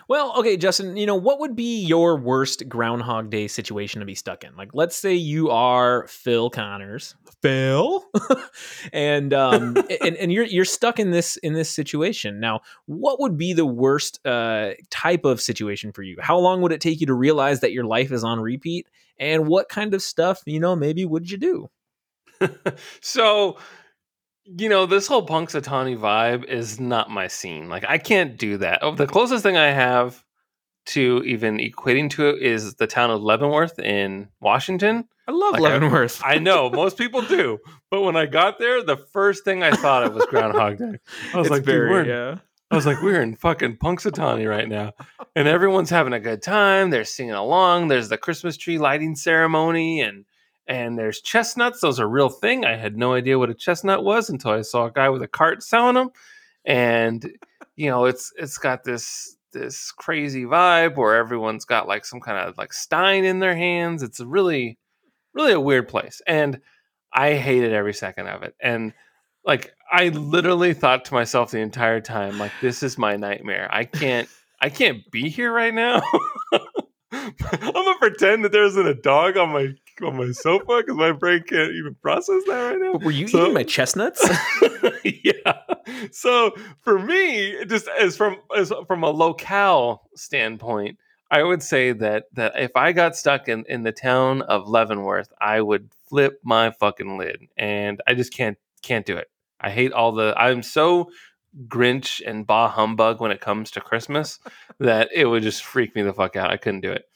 well, 0.08 0.34
okay, 0.38 0.56
Justin, 0.56 0.96
you 0.96 1.06
know, 1.06 1.14
what 1.14 1.38
would 1.38 1.54
be 1.54 1.84
your 1.84 2.16
worst 2.16 2.68
Groundhog 2.68 3.30
Day 3.30 3.46
situation 3.46 4.00
to 4.00 4.06
be 4.06 4.16
stuck 4.16 4.42
in? 4.42 4.56
Like, 4.56 4.70
let's 4.74 4.96
say 4.96 5.14
you 5.14 5.48
are 5.50 6.08
Phil 6.08 6.50
Connors, 6.50 7.14
Phil, 7.40 8.04
and 8.92 9.32
um, 9.32 9.76
and 10.00 10.16
and 10.16 10.32
you're 10.32 10.44
you're 10.44 10.64
stuck 10.64 10.98
in 10.98 11.12
this 11.12 11.36
in 11.36 11.52
this 11.52 11.70
situation. 11.70 12.40
Now, 12.40 12.62
what 12.86 13.20
would 13.20 13.38
be 13.38 13.52
the 13.52 13.66
worst 13.66 14.18
uh, 14.26 14.70
type 14.90 15.24
of 15.24 15.40
situation 15.40 15.92
for 15.92 16.02
you? 16.02 16.16
How 16.20 16.36
long 16.38 16.60
would 16.62 16.72
it 16.72 16.80
take 16.80 17.00
you 17.00 17.06
to 17.06 17.14
realize 17.14 17.60
that 17.60 17.72
your 17.72 17.84
life 17.84 18.10
is 18.10 18.24
on 18.24 18.40
repeat? 18.40 18.88
And 19.20 19.46
what 19.46 19.68
kind 19.68 19.94
of 19.94 20.02
stuff, 20.02 20.42
you 20.46 20.58
know, 20.58 20.74
maybe 20.74 21.04
would 21.04 21.30
you 21.30 21.38
do? 21.38 21.70
so 23.00 23.58
you 24.56 24.68
know 24.68 24.86
this 24.86 25.06
whole 25.06 25.26
punxsutawney 25.26 25.96
vibe 25.98 26.44
is 26.44 26.80
not 26.80 27.10
my 27.10 27.26
scene 27.26 27.68
like 27.68 27.84
i 27.88 27.98
can't 27.98 28.38
do 28.38 28.56
that 28.56 28.78
oh, 28.82 28.94
the 28.94 29.06
closest 29.06 29.42
thing 29.42 29.56
i 29.56 29.66
have 29.70 30.24
to 30.86 31.22
even 31.26 31.58
equating 31.58 32.08
to 32.08 32.28
it 32.30 32.40
is 32.42 32.74
the 32.76 32.86
town 32.86 33.10
of 33.10 33.20
leavenworth 33.22 33.78
in 33.78 34.28
washington 34.40 35.06
I 35.26 35.32
love 35.32 35.52
Like, 35.58 35.62
Leavenworth. 35.62 36.22
i 36.24 36.38
know 36.38 36.70
most 36.70 36.96
people 36.96 37.20
do 37.22 37.58
but 37.90 38.00
when 38.00 38.16
i 38.16 38.24
got 38.24 38.58
there 38.58 38.82
the 38.82 38.96
first 38.96 39.44
thing 39.44 39.62
i 39.62 39.70
thought 39.72 40.04
of 40.04 40.14
was 40.14 40.24
groundhog 40.26 40.78
day 40.78 40.98
i 41.34 41.36
was 41.36 41.46
It's 41.46 41.50
like 41.50 41.64
very, 41.64 41.90
we're 41.90 42.00
in- 42.02 42.08
yeah. 42.08 42.36
I 42.70 42.76
was 42.76 42.84
like, 42.84 43.00
we're 43.00 43.22
in 43.22 43.34
fucking 43.34 43.78
Punxsutawney 43.78 44.46
right 44.46 44.68
now. 44.68 44.92
And 45.34 45.48
everyone's 45.48 45.88
having 45.88 46.12
a 46.12 46.20
good 46.20 46.42
time. 46.42 46.90
They're 46.90 47.06
singing 47.06 47.32
along. 47.32 47.88
There's 47.88 48.10
the 48.10 48.18
Christmas 48.18 48.58
tree 48.58 48.76
lighting 48.76 49.16
ceremony 49.16 50.02
and 50.02 50.26
and 50.68 50.98
there's 50.98 51.20
chestnuts. 51.20 51.80
Those 51.80 51.98
are 51.98 52.04
a 52.04 52.08
real 52.08 52.28
thing. 52.28 52.64
I 52.64 52.76
had 52.76 52.96
no 52.96 53.14
idea 53.14 53.38
what 53.38 53.50
a 53.50 53.54
chestnut 53.54 54.04
was 54.04 54.28
until 54.28 54.52
I 54.52 54.62
saw 54.62 54.86
a 54.86 54.92
guy 54.92 55.08
with 55.08 55.22
a 55.22 55.28
cart 55.28 55.62
selling 55.62 55.94
them. 55.94 56.10
And 56.64 57.32
you 57.74 57.90
know, 57.90 58.04
it's 58.04 58.32
it's 58.36 58.58
got 58.58 58.84
this 58.84 59.36
this 59.52 59.90
crazy 59.92 60.44
vibe 60.44 60.96
where 60.96 61.16
everyone's 61.16 61.64
got 61.64 61.88
like 61.88 62.04
some 62.04 62.20
kind 62.20 62.46
of 62.46 62.58
like 62.58 62.72
stein 62.72 63.24
in 63.24 63.38
their 63.38 63.56
hands. 63.56 64.02
It's 64.02 64.20
really 64.20 64.78
really 65.32 65.52
a 65.52 65.60
weird 65.60 65.88
place. 65.88 66.20
And 66.26 66.60
I 67.12 67.34
hated 67.34 67.72
every 67.72 67.94
second 67.94 68.28
of 68.28 68.42
it. 68.42 68.54
And 68.60 68.92
like 69.44 69.72
I 69.90 70.08
literally 70.08 70.74
thought 70.74 71.06
to 71.06 71.14
myself 71.14 71.50
the 71.50 71.60
entire 71.60 72.00
time, 72.02 72.38
like, 72.38 72.52
this 72.60 72.82
is 72.82 72.98
my 72.98 73.16
nightmare. 73.16 73.68
I 73.72 73.84
can't 73.84 74.28
I 74.60 74.68
can't 74.68 75.10
be 75.10 75.30
here 75.30 75.52
right 75.52 75.72
now. 75.72 76.02
I'm 77.12 77.72
gonna 77.72 77.98
pretend 77.98 78.44
that 78.44 78.52
there 78.52 78.64
isn't 78.64 78.86
a 78.86 78.94
dog 78.94 79.38
on 79.38 79.50
my 79.50 79.74
on 80.06 80.16
my 80.16 80.30
sofa 80.32 80.78
because 80.78 80.96
my 80.96 81.12
brain 81.12 81.42
can't 81.42 81.72
even 81.72 81.94
process 82.02 82.42
that 82.46 82.70
right 82.70 82.78
now. 82.80 82.92
But 82.94 83.04
were 83.04 83.10
you 83.10 83.28
So- 83.28 83.42
eating 83.42 83.54
my 83.54 83.62
chestnuts? 83.64 84.26
yeah. 85.04 85.58
So 86.12 86.54
for 86.82 86.98
me, 86.98 87.64
just 87.66 87.88
as 87.98 88.16
from 88.16 88.36
as 88.56 88.72
from 88.86 89.02
a 89.04 89.10
locale 89.10 90.08
standpoint, 90.14 90.98
I 91.30 91.42
would 91.42 91.62
say 91.62 91.92
that 91.92 92.24
that 92.34 92.52
if 92.56 92.72
I 92.76 92.92
got 92.92 93.16
stuck 93.16 93.48
in 93.48 93.64
in 93.68 93.82
the 93.82 93.92
town 93.92 94.42
of 94.42 94.68
Leavenworth, 94.68 95.32
I 95.40 95.60
would 95.60 95.90
flip 96.08 96.40
my 96.42 96.70
fucking 96.70 97.18
lid, 97.18 97.48
and 97.56 98.00
I 98.06 98.14
just 98.14 98.32
can't 98.32 98.58
can't 98.82 99.04
do 99.06 99.16
it. 99.16 99.28
I 99.60 99.70
hate 99.70 99.92
all 99.92 100.12
the. 100.12 100.34
I'm 100.36 100.62
so 100.62 101.10
Grinch 101.66 102.20
and 102.24 102.46
bah 102.46 102.68
humbug 102.68 103.20
when 103.20 103.30
it 103.32 103.40
comes 103.40 103.70
to 103.72 103.80
Christmas 103.80 104.38
that 104.78 105.08
it 105.14 105.24
would 105.24 105.42
just 105.42 105.64
freak 105.64 105.94
me 105.96 106.02
the 106.02 106.12
fuck 106.12 106.36
out. 106.36 106.50
I 106.50 106.56
couldn't 106.56 106.82
do 106.82 106.92
it, 106.92 107.06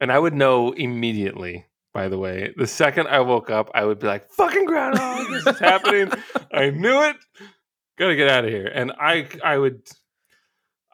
and 0.00 0.10
I 0.10 0.18
would 0.18 0.34
know 0.34 0.72
immediately. 0.72 1.66
By 1.92 2.08
the 2.08 2.18
way, 2.18 2.54
the 2.56 2.68
second 2.68 3.08
I 3.08 3.20
woke 3.20 3.50
up, 3.50 3.70
I 3.74 3.84
would 3.84 3.98
be 3.98 4.06
like, 4.06 4.30
"Fucking 4.30 4.64
groundhog, 4.64 5.28
this 5.28 5.46
is 5.46 5.58
happening." 5.58 6.12
I 6.52 6.70
knew 6.70 7.02
it. 7.02 7.16
Gotta 7.98 8.14
get 8.14 8.28
out 8.28 8.44
of 8.44 8.50
here. 8.50 8.70
And 8.72 8.92
I 8.92 9.26
I 9.44 9.58
would 9.58 9.82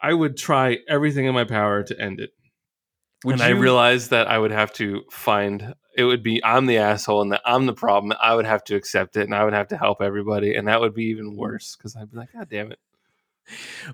I 0.01 0.13
would 0.13 0.37
try 0.37 0.79
everything 0.89 1.25
in 1.25 1.35
my 1.35 1.43
power 1.43 1.83
to 1.83 2.01
end 2.01 2.19
it. 2.19 2.31
Would 3.25 3.33
and 3.33 3.41
I 3.41 3.49
realized 3.49 4.09
that 4.09 4.27
I 4.27 4.39
would 4.39 4.51
have 4.51 4.73
to 4.73 5.03
find 5.11 5.75
it 5.97 6.03
would 6.03 6.21
be 6.21 6.43
I'm 6.43 6.67
the 6.67 6.77
asshole 6.77 7.21
and 7.21 7.31
that 7.31 7.41
I'm 7.45 7.65
the 7.65 7.73
problem. 7.73 8.13
I 8.21 8.35
would 8.35 8.45
have 8.45 8.63
to 8.65 8.75
accept 8.75 9.17
it 9.17 9.23
and 9.23 9.33
I 9.33 9.43
would 9.43 9.53
have 9.53 9.69
to 9.69 9.77
help 9.77 10.01
everybody. 10.01 10.55
And 10.55 10.67
that 10.67 10.79
would 10.79 10.93
be 10.93 11.05
even 11.05 11.35
worse 11.35 11.75
because 11.75 11.95
I'd 11.95 12.11
be 12.11 12.17
like, 12.17 12.33
God 12.33 12.49
damn 12.49 12.71
it. 12.71 12.79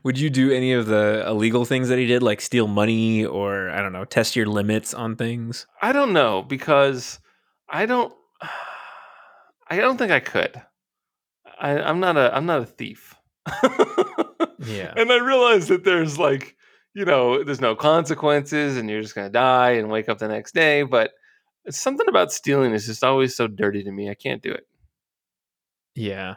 Would 0.04 0.18
you 0.18 0.30
do 0.30 0.52
any 0.52 0.74
of 0.74 0.88
the 0.88 1.24
illegal 1.28 1.66
things 1.66 1.90
that 1.90 2.00
he 2.00 2.06
did, 2.06 2.24
like 2.24 2.42
steal 2.42 2.68
money 2.68 3.26
or 3.26 3.70
I 3.70 3.82
don't 3.82 3.94
know, 3.94 4.06
test 4.06 4.36
your 4.36 4.48
limits 4.48 4.94
on 4.94 5.16
things? 5.16 5.68
I 5.82 5.92
don't 5.92 6.14
know 6.14 6.42
because 6.42 7.20
I 7.70 7.86
don't 7.86 8.14
I 9.68 9.78
don't 9.78 9.98
think 9.98 10.12
I 10.12 10.20
could. 10.20 10.62
I, 11.60 11.80
I'm 11.80 12.00
not 12.00 12.18
a 12.18 12.36
I'm 12.36 12.46
not 12.46 12.62
a 12.62 12.66
thief. 12.66 13.16
Yeah. 14.60 14.94
And 14.98 15.12
I 15.12 15.18
realize 15.18 15.68
that 15.68 15.84
there's 15.84 16.18
like, 16.18 16.56
you 16.94 17.06
know, 17.06 17.44
there's 17.44 17.60
no 17.60 17.76
consequences 17.76 18.78
and 18.78 18.90
you're 18.90 19.02
just 19.02 19.16
gonna 19.16 19.30
die 19.30 19.72
and 19.72 19.90
wake 19.90 20.10
up 20.10 20.20
the 20.20 20.28
next 20.28 20.54
day. 20.54 20.84
But 20.84 21.12
something 21.70 22.08
about 22.08 22.32
stealing 22.32 22.74
is 22.74 22.86
just 22.86 23.04
always 23.04 23.36
so 23.36 23.48
dirty 23.48 23.84
to 23.84 23.92
me. 23.92 24.10
I 24.10 24.14
can't 24.14 24.42
do 24.42 24.52
it. 24.52 24.68
Yeah. 25.96 26.36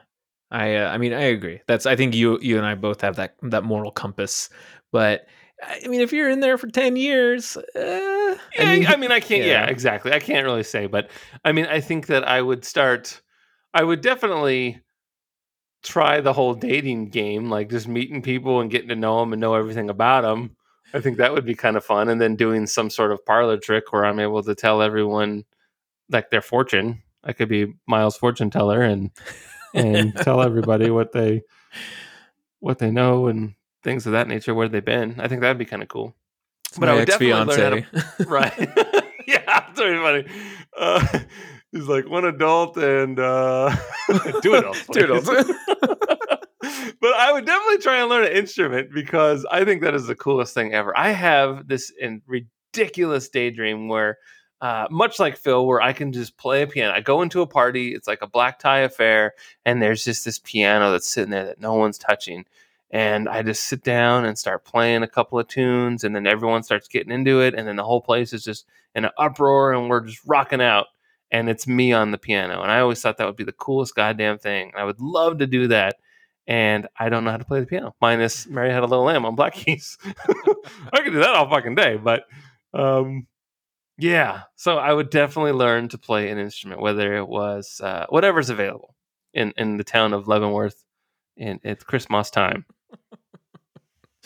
I 0.51 0.77
uh, 0.77 0.91
I 0.91 0.99
mean 0.99 1.13
I 1.13 1.23
agree. 1.23 1.61
That's 1.67 1.87
I 1.87 1.97
think 1.97 2.15
you 2.15 2.39
you 2.41 2.57
and 2.57 2.67
I 2.67 2.75
both 2.75 3.01
have 3.01 3.17
that 3.17 3.37
that 3.43 3.65
moral 3.65 3.91
compass. 3.91 4.49
But 4.93 5.27
I 5.63 5.89
mean 5.89 6.01
if 6.01 6.13
you're 6.13 6.31
in 6.31 6.41
there 6.41 6.59
for 6.59 6.69
10 6.69 6.97
years, 6.97 7.57
uh, 7.57 7.61
I 7.75 8.39
I 8.59 8.65
mean, 8.65 8.79
mean 8.81 8.87
I, 8.87 8.97
mean, 8.97 9.13
I 9.13 9.21
can't. 9.21 9.45
Yeah. 9.45 9.65
yeah. 9.65 9.67
exactly. 9.67 10.13
I 10.13 10.21
can't 10.21 10.45
really 10.45 10.63
say, 10.63 10.87
but 10.87 11.11
I 11.45 11.53
mean, 11.53 11.67
I 11.67 11.81
think 11.81 12.07
that 12.07 12.27
I 12.27 12.41
would 12.43 12.65
start. 12.65 13.21
I 13.75 13.83
would 13.83 14.01
definitely 14.01 14.81
try 15.83 16.21
the 16.21 16.33
whole 16.33 16.55
dating 16.55 17.11
game, 17.11 17.51
like 17.51 17.71
just 17.71 17.89
meeting 17.89 18.23
people 18.23 18.61
and 18.61 18.71
getting 18.71 18.89
to 18.89 18.97
know 18.97 19.21
them 19.21 19.33
and 19.33 19.41
know 19.41 19.55
everything 19.55 19.91
about 19.91 20.23
them. 20.23 20.57
I 20.95 21.01
think 21.01 21.17
that 21.19 21.33
would 21.33 21.45
be 21.45 21.55
kind 21.55 21.77
of 21.77 21.85
fun, 21.85 22.09
and 22.09 22.21
then 22.21 22.37
doing 22.37 22.67
some 22.67 22.91
sort 22.91 23.13
of 23.13 23.25
parlor 23.27 23.57
trick 23.57 23.93
where 23.93 24.05
I'm 24.05 24.21
able 24.21 24.43
to 24.45 24.55
tell 24.55 24.83
everyone 24.83 25.45
like 26.11 26.31
their 26.31 26.43
fortune. 26.43 27.03
I 27.25 27.33
could 27.33 27.49
be 27.49 27.75
Miles' 27.89 28.17
fortune 28.17 28.51
teller 28.51 28.83
and 28.83 29.11
and 29.77 30.15
tell 30.23 30.43
everybody 30.43 30.91
what 30.91 31.13
they 31.13 31.43
what 32.61 32.79
they 32.79 32.91
know 32.91 33.27
and 33.29 33.55
things 33.85 34.07
of 34.07 34.13
that 34.13 34.27
nature, 34.29 34.55
where 34.55 34.69
they've 34.69 34.85
been. 34.85 35.21
I 35.21 35.29
think 35.29 35.41
that'd 35.43 35.59
be 35.59 35.65
kind 35.65 35.83
of 35.83 35.89
cool. 35.89 36.17
It's 36.69 36.79
but 36.79 36.89
I 36.89 36.95
would 36.95 37.07
definitely 37.07 37.35
learn 37.35 37.49
how 37.49 37.71
to 37.71 37.77
ex-fiance. 37.79 38.25
right 38.27 38.59
yeah 39.27 39.43
that's 39.47 39.79
very 39.79 39.99
funny 39.99 40.25
uh 40.77 41.19
he's 41.73 41.87
like 41.87 42.09
one 42.09 42.25
adult 42.25 42.77
and 42.77 43.19
uh 43.19 43.75
two 44.43 44.55
adults 44.55 44.87
Two 44.93 45.05
adults. 45.05 45.27
but 47.01 47.15
i 47.15 47.33
would 47.33 47.45
definitely 47.45 47.79
try 47.79 47.99
and 47.99 48.09
learn 48.09 48.25
an 48.25 48.33
instrument 48.33 48.91
because 48.93 49.47
i 49.51 49.65
think 49.65 49.83
that 49.83 49.95
is 49.95 50.07
the 50.07 50.15
coolest 50.15 50.55
thing 50.55 50.75
ever 50.75 50.97
i 50.99 51.11
have 51.11 51.67
this 51.69 51.93
in 52.01 52.23
ridiculous 52.27 53.29
daydream 53.29 53.89
where 53.89 54.19
uh, 54.61 54.87
much 54.91 55.19
like 55.21 55.37
Phil, 55.37 55.67
where 55.67 55.81
I 55.83 55.93
can 55.93 56.13
just 56.13 56.37
play 56.39 56.63
a 56.63 56.67
piano. 56.67 56.93
I 56.95 57.01
go 57.01 57.23
into 57.23 57.43
a 57.43 57.47
party, 57.47 57.95
it's 57.95 58.09
like 58.09 58.23
a 58.23 58.27
black 58.27 58.59
tie 58.59 58.81
affair, 58.81 59.35
and 59.65 59.83
there's 59.83 60.05
just 60.05 60.25
this 60.25 60.39
piano 60.39 60.91
that's 60.93 61.09
sitting 61.09 61.31
there 61.31 61.45
that 61.47 61.61
no 61.61 61.75
one's 61.75 61.99
touching. 61.99 62.45
and 62.91 63.29
I 63.29 63.43
just 63.43 63.65
sit 63.65 63.83
down 63.83 64.25
and 64.25 64.39
start 64.39 64.65
playing 64.65 65.03
a 65.03 65.09
couple 65.09 65.39
of 65.39 65.49
tunes, 65.49 66.05
and 66.05 66.15
then 66.15 66.27
everyone 66.27 66.63
starts 66.63 66.89
getting 66.89 67.13
into 67.13 67.41
it, 67.41 67.55
and 67.55 67.67
then 67.69 67.77
the 67.77 67.85
whole 67.85 68.01
place 68.01 68.33
is 68.33 68.45
just 68.45 68.67
in 68.95 69.05
an 69.05 69.11
uproar, 69.19 69.73
and 69.73 69.91
we're 69.91 70.01
just 70.07 70.23
rocking 70.27 70.63
out, 70.63 70.87
and 71.31 71.49
it's 71.51 71.67
me 71.67 71.93
on 71.93 72.13
the 72.13 72.19
piano, 72.19 72.63
and 72.63 72.71
I 72.71 72.81
always 72.81 73.01
thought 73.03 73.17
that 73.19 73.27
would 73.27 73.37
be 73.37 73.45
the 73.45 73.53
coolest 73.53 73.95
goddamn 73.97 74.39
thing. 74.39 74.73
I 74.77 74.85
would 74.85 75.01
love 75.01 75.39
to 75.39 75.47
do 75.49 75.67
that, 75.69 75.97
and 76.47 76.87
I 76.99 77.09
don't 77.09 77.25
know 77.25 77.33
how 77.33 77.37
to 77.39 77.45
play 77.45 77.61
the 77.61 77.67
piano. 77.67 77.95
Minus 78.01 78.47
Mary 78.47 78.71
Had 78.71 78.85
a 78.85 78.87
Little 78.87 79.05
Lamb 79.05 79.25
on 79.27 79.35
Black 79.35 79.55
Keys. 79.61 79.99
I 80.93 81.03
could 81.03 81.13
do 81.13 81.19
that 81.19 81.35
all 81.35 81.51
fucking 81.51 81.75
day, 81.75 81.97
but 81.97 82.25
um, 82.73 83.27
yeah. 83.99 84.43
So 84.57 84.79
I 84.79 84.93
would 84.93 85.11
definitely 85.11 85.53
learn 85.53 85.89
to 85.89 85.99
play 85.99 86.31
an 86.31 86.39
instrument, 86.39 86.81
whether 86.81 87.15
it 87.15 87.29
was 87.29 87.81
uh, 87.83 88.07
whatever's 88.09 88.51
available 88.51 88.95
in 89.33 89.53
in 89.57 89.77
the 89.77 89.85
town 89.85 90.13
of 90.13 90.29
Leavenworth 90.29 90.85
in 91.37 91.61
at 91.65 91.85
Christmas 91.87 92.31
time. 92.31 92.65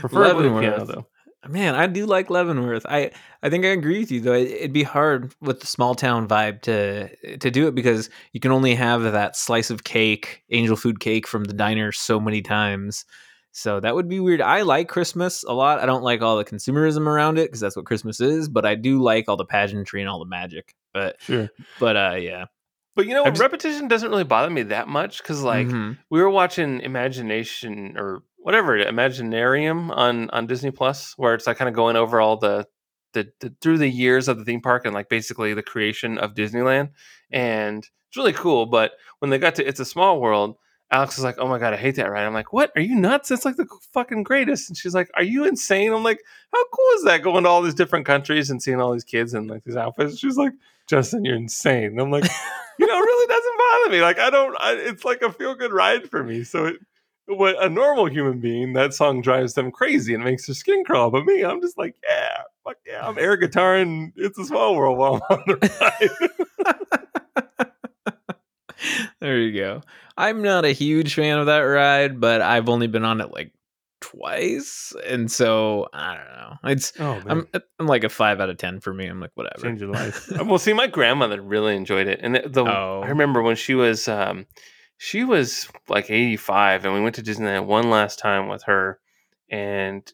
Preferably 0.00 0.48
piano, 0.48 0.78
Leavenworth. 0.78 0.88
though. 0.88 1.06
Man, 1.48 1.74
I 1.74 1.88
do 1.88 2.06
like 2.06 2.30
Leavenworth. 2.30 2.86
I 2.88 3.10
I 3.42 3.50
think 3.50 3.64
I 3.64 3.68
agree 3.68 3.98
with 3.98 4.12
you 4.12 4.20
though. 4.20 4.34
It, 4.34 4.48
it'd 4.48 4.72
be 4.72 4.84
hard 4.84 5.34
with 5.40 5.60
the 5.60 5.66
small 5.66 5.94
town 5.94 6.28
vibe 6.28 6.62
to 6.62 7.38
to 7.38 7.50
do 7.50 7.66
it 7.66 7.74
because 7.74 8.10
you 8.32 8.40
can 8.40 8.52
only 8.52 8.74
have 8.74 9.02
that 9.02 9.36
slice 9.36 9.70
of 9.70 9.84
cake, 9.84 10.42
angel 10.50 10.76
food 10.76 11.00
cake 11.00 11.26
from 11.26 11.44
the 11.44 11.52
diner 11.52 11.90
so 11.90 12.20
many 12.20 12.42
times. 12.42 13.04
So 13.54 13.80
that 13.80 13.94
would 13.94 14.08
be 14.08 14.18
weird. 14.18 14.40
I 14.40 14.62
like 14.62 14.88
Christmas 14.88 15.44
a 15.44 15.52
lot. 15.52 15.78
I 15.78 15.86
don't 15.86 16.02
like 16.02 16.22
all 16.22 16.36
the 16.38 16.44
consumerism 16.44 17.06
around 17.06 17.38
it 17.38 17.44
because 17.48 17.60
that's 17.60 17.76
what 17.76 17.84
Christmas 17.84 18.18
is, 18.20 18.48
but 18.48 18.64
I 18.64 18.74
do 18.74 19.00
like 19.02 19.28
all 19.28 19.36
the 19.36 19.44
pageantry 19.44 20.00
and 20.00 20.08
all 20.08 20.18
the 20.18 20.24
magic. 20.24 20.74
But 20.94 21.20
Sure. 21.20 21.48
but 21.78 21.96
uh 21.96 22.16
yeah. 22.18 22.46
But 22.96 23.06
you 23.06 23.14
know, 23.14 23.24
just- 23.26 23.40
repetition 23.40 23.88
doesn't 23.88 24.10
really 24.10 24.24
bother 24.24 24.50
me 24.50 24.64
that 24.64 24.86
much 24.88 25.18
because, 25.22 25.42
like, 25.42 25.66
Mhm. 25.66 25.96
we 26.10 26.20
were 26.20 26.28
watching 26.30 26.80
Imagination 26.80 27.94
or 27.96 28.22
whatever 28.36 28.76
Imaginarium 28.78 29.90
on 29.96 30.30
on 30.30 30.46
Disney 30.46 30.70
Plus, 30.70 31.14
where 31.16 31.34
it's 31.34 31.46
like 31.46 31.56
kind 31.58 31.68
of 31.68 31.74
going 31.74 31.96
over 31.96 32.20
all 32.20 32.36
the, 32.38 32.66
the 33.12 33.28
the 33.40 33.54
through 33.60 33.78
the 33.78 33.88
years 33.88 34.28
of 34.28 34.38
the 34.38 34.44
theme 34.44 34.60
park 34.60 34.84
and 34.84 34.94
like 34.94 35.08
basically 35.08 35.54
the 35.54 35.62
creation 35.62 36.18
of 36.18 36.34
Disneyland, 36.34 36.90
and 37.30 37.78
it's 38.08 38.16
really 38.16 38.32
cool. 38.32 38.66
But 38.66 38.92
when 39.20 39.30
they 39.30 39.38
got 39.38 39.54
to 39.56 39.66
It's 39.66 39.80
a 39.80 39.84
Small 39.84 40.20
World, 40.20 40.56
Alex 40.92 41.18
is 41.18 41.24
like, 41.24 41.38
"Oh 41.38 41.48
my 41.48 41.58
god, 41.58 41.72
I 41.72 41.76
hate 41.76 41.96
that 41.96 42.10
ride." 42.10 42.24
I'm 42.24 42.34
like, 42.34 42.52
"What? 42.52 42.70
Are 42.76 42.82
you 42.82 42.94
nuts? 42.94 43.30
It's 43.30 43.44
like 43.44 43.56
the 43.56 43.66
fucking 43.92 44.22
greatest." 44.22 44.68
And 44.68 44.76
she's 44.76 44.94
like, 44.94 45.10
"Are 45.14 45.22
you 45.22 45.44
insane?" 45.44 45.92
I'm 45.92 46.04
like, 46.04 46.20
"How 46.52 46.64
cool 46.68 46.90
is 46.96 47.04
that? 47.04 47.22
Going 47.22 47.44
to 47.44 47.48
all 47.48 47.62
these 47.62 47.74
different 47.74 48.06
countries 48.06 48.50
and 48.50 48.62
seeing 48.62 48.80
all 48.80 48.92
these 48.92 49.04
kids 49.04 49.34
in 49.34 49.46
like 49.48 49.64
these 49.64 49.76
outfits." 49.76 50.18
She's 50.18 50.36
like, 50.36 50.52
"Justin, 50.88 51.24
you're 51.24 51.34
insane." 51.34 51.86
And 51.86 52.00
I'm 52.00 52.10
like 52.10 52.24
you 52.78 52.86
know, 52.86 52.96
it 52.96 53.00
really 53.00 53.26
doesn't 53.26 53.58
bother 53.58 53.90
me. 53.96 54.02
Like 54.02 54.18
I 54.18 54.30
don't, 54.30 54.56
I, 54.60 54.72
it's 54.74 55.04
like 55.04 55.22
a 55.22 55.32
feel 55.32 55.54
good 55.54 55.72
ride 55.72 56.10
for 56.10 56.22
me. 56.22 56.44
So 56.44 56.66
it, 56.66 56.76
what 57.26 57.62
a 57.62 57.68
normal 57.68 58.06
human 58.06 58.40
being, 58.40 58.72
that 58.72 58.94
song 58.94 59.22
drives 59.22 59.54
them 59.54 59.70
crazy 59.70 60.14
and 60.14 60.24
makes 60.24 60.46
their 60.46 60.54
skin 60.54 60.84
crawl. 60.84 61.10
But 61.10 61.24
me, 61.24 61.44
I'm 61.44 61.60
just 61.60 61.78
like, 61.78 61.94
yeah, 62.08 62.42
fuck 62.64 62.76
yeah, 62.86 63.06
I'm 63.06 63.18
air 63.18 63.36
guitar 63.36 63.76
and 63.76 64.12
it's 64.16 64.38
a 64.38 64.44
small 64.44 64.74
world 64.74 64.98
while 64.98 65.22
I'm 65.30 65.38
on 65.38 65.44
the 65.46 66.30
ride. 67.46 67.68
there 69.20 69.38
you 69.38 69.58
go. 69.58 69.82
I'm 70.16 70.42
not 70.42 70.64
a 70.64 70.72
huge 70.72 71.14
fan 71.14 71.38
of 71.38 71.46
that 71.46 71.60
ride, 71.60 72.20
but 72.20 72.40
I've 72.42 72.68
only 72.68 72.86
been 72.86 73.04
on 73.04 73.20
it 73.20 73.32
like 73.32 73.52
twice, 74.00 74.92
and 75.06 75.30
so 75.30 75.88
I 75.92 76.14
don't 76.16 76.24
know. 76.26 76.70
It's 76.70 76.92
oh 77.00 77.22
I'm 77.26 77.46
I'm 77.78 77.86
like 77.86 78.04
a 78.04 78.08
five 78.08 78.40
out 78.40 78.50
of 78.50 78.58
ten 78.58 78.80
for 78.80 78.92
me. 78.92 79.06
I'm 79.06 79.20
like 79.20 79.30
whatever. 79.34 79.62
change 79.66 79.80
your 79.80 79.90
life. 79.90 80.30
Uh, 80.40 80.44
well, 80.44 80.58
see, 80.58 80.72
my 80.72 80.86
grandmother 80.86 81.40
really 81.40 81.76
enjoyed 81.76 82.06
it, 82.08 82.20
and 82.22 82.36
it- 82.36 82.52
the 82.52 82.64
Oh. 82.64 83.02
I 83.04 83.08
remember 83.08 83.42
when 83.42 83.56
she 83.56 83.74
was, 83.74 84.08
um, 84.08 84.46
she 84.98 85.24
was 85.24 85.68
like 85.88 86.10
85, 86.10 86.84
and 86.84 86.94
we 86.94 87.00
went 87.00 87.14
to 87.16 87.22
Disneyland 87.22 87.66
one 87.66 87.90
last 87.90 88.18
time 88.18 88.48
with 88.48 88.64
her, 88.64 88.98
and 89.50 90.10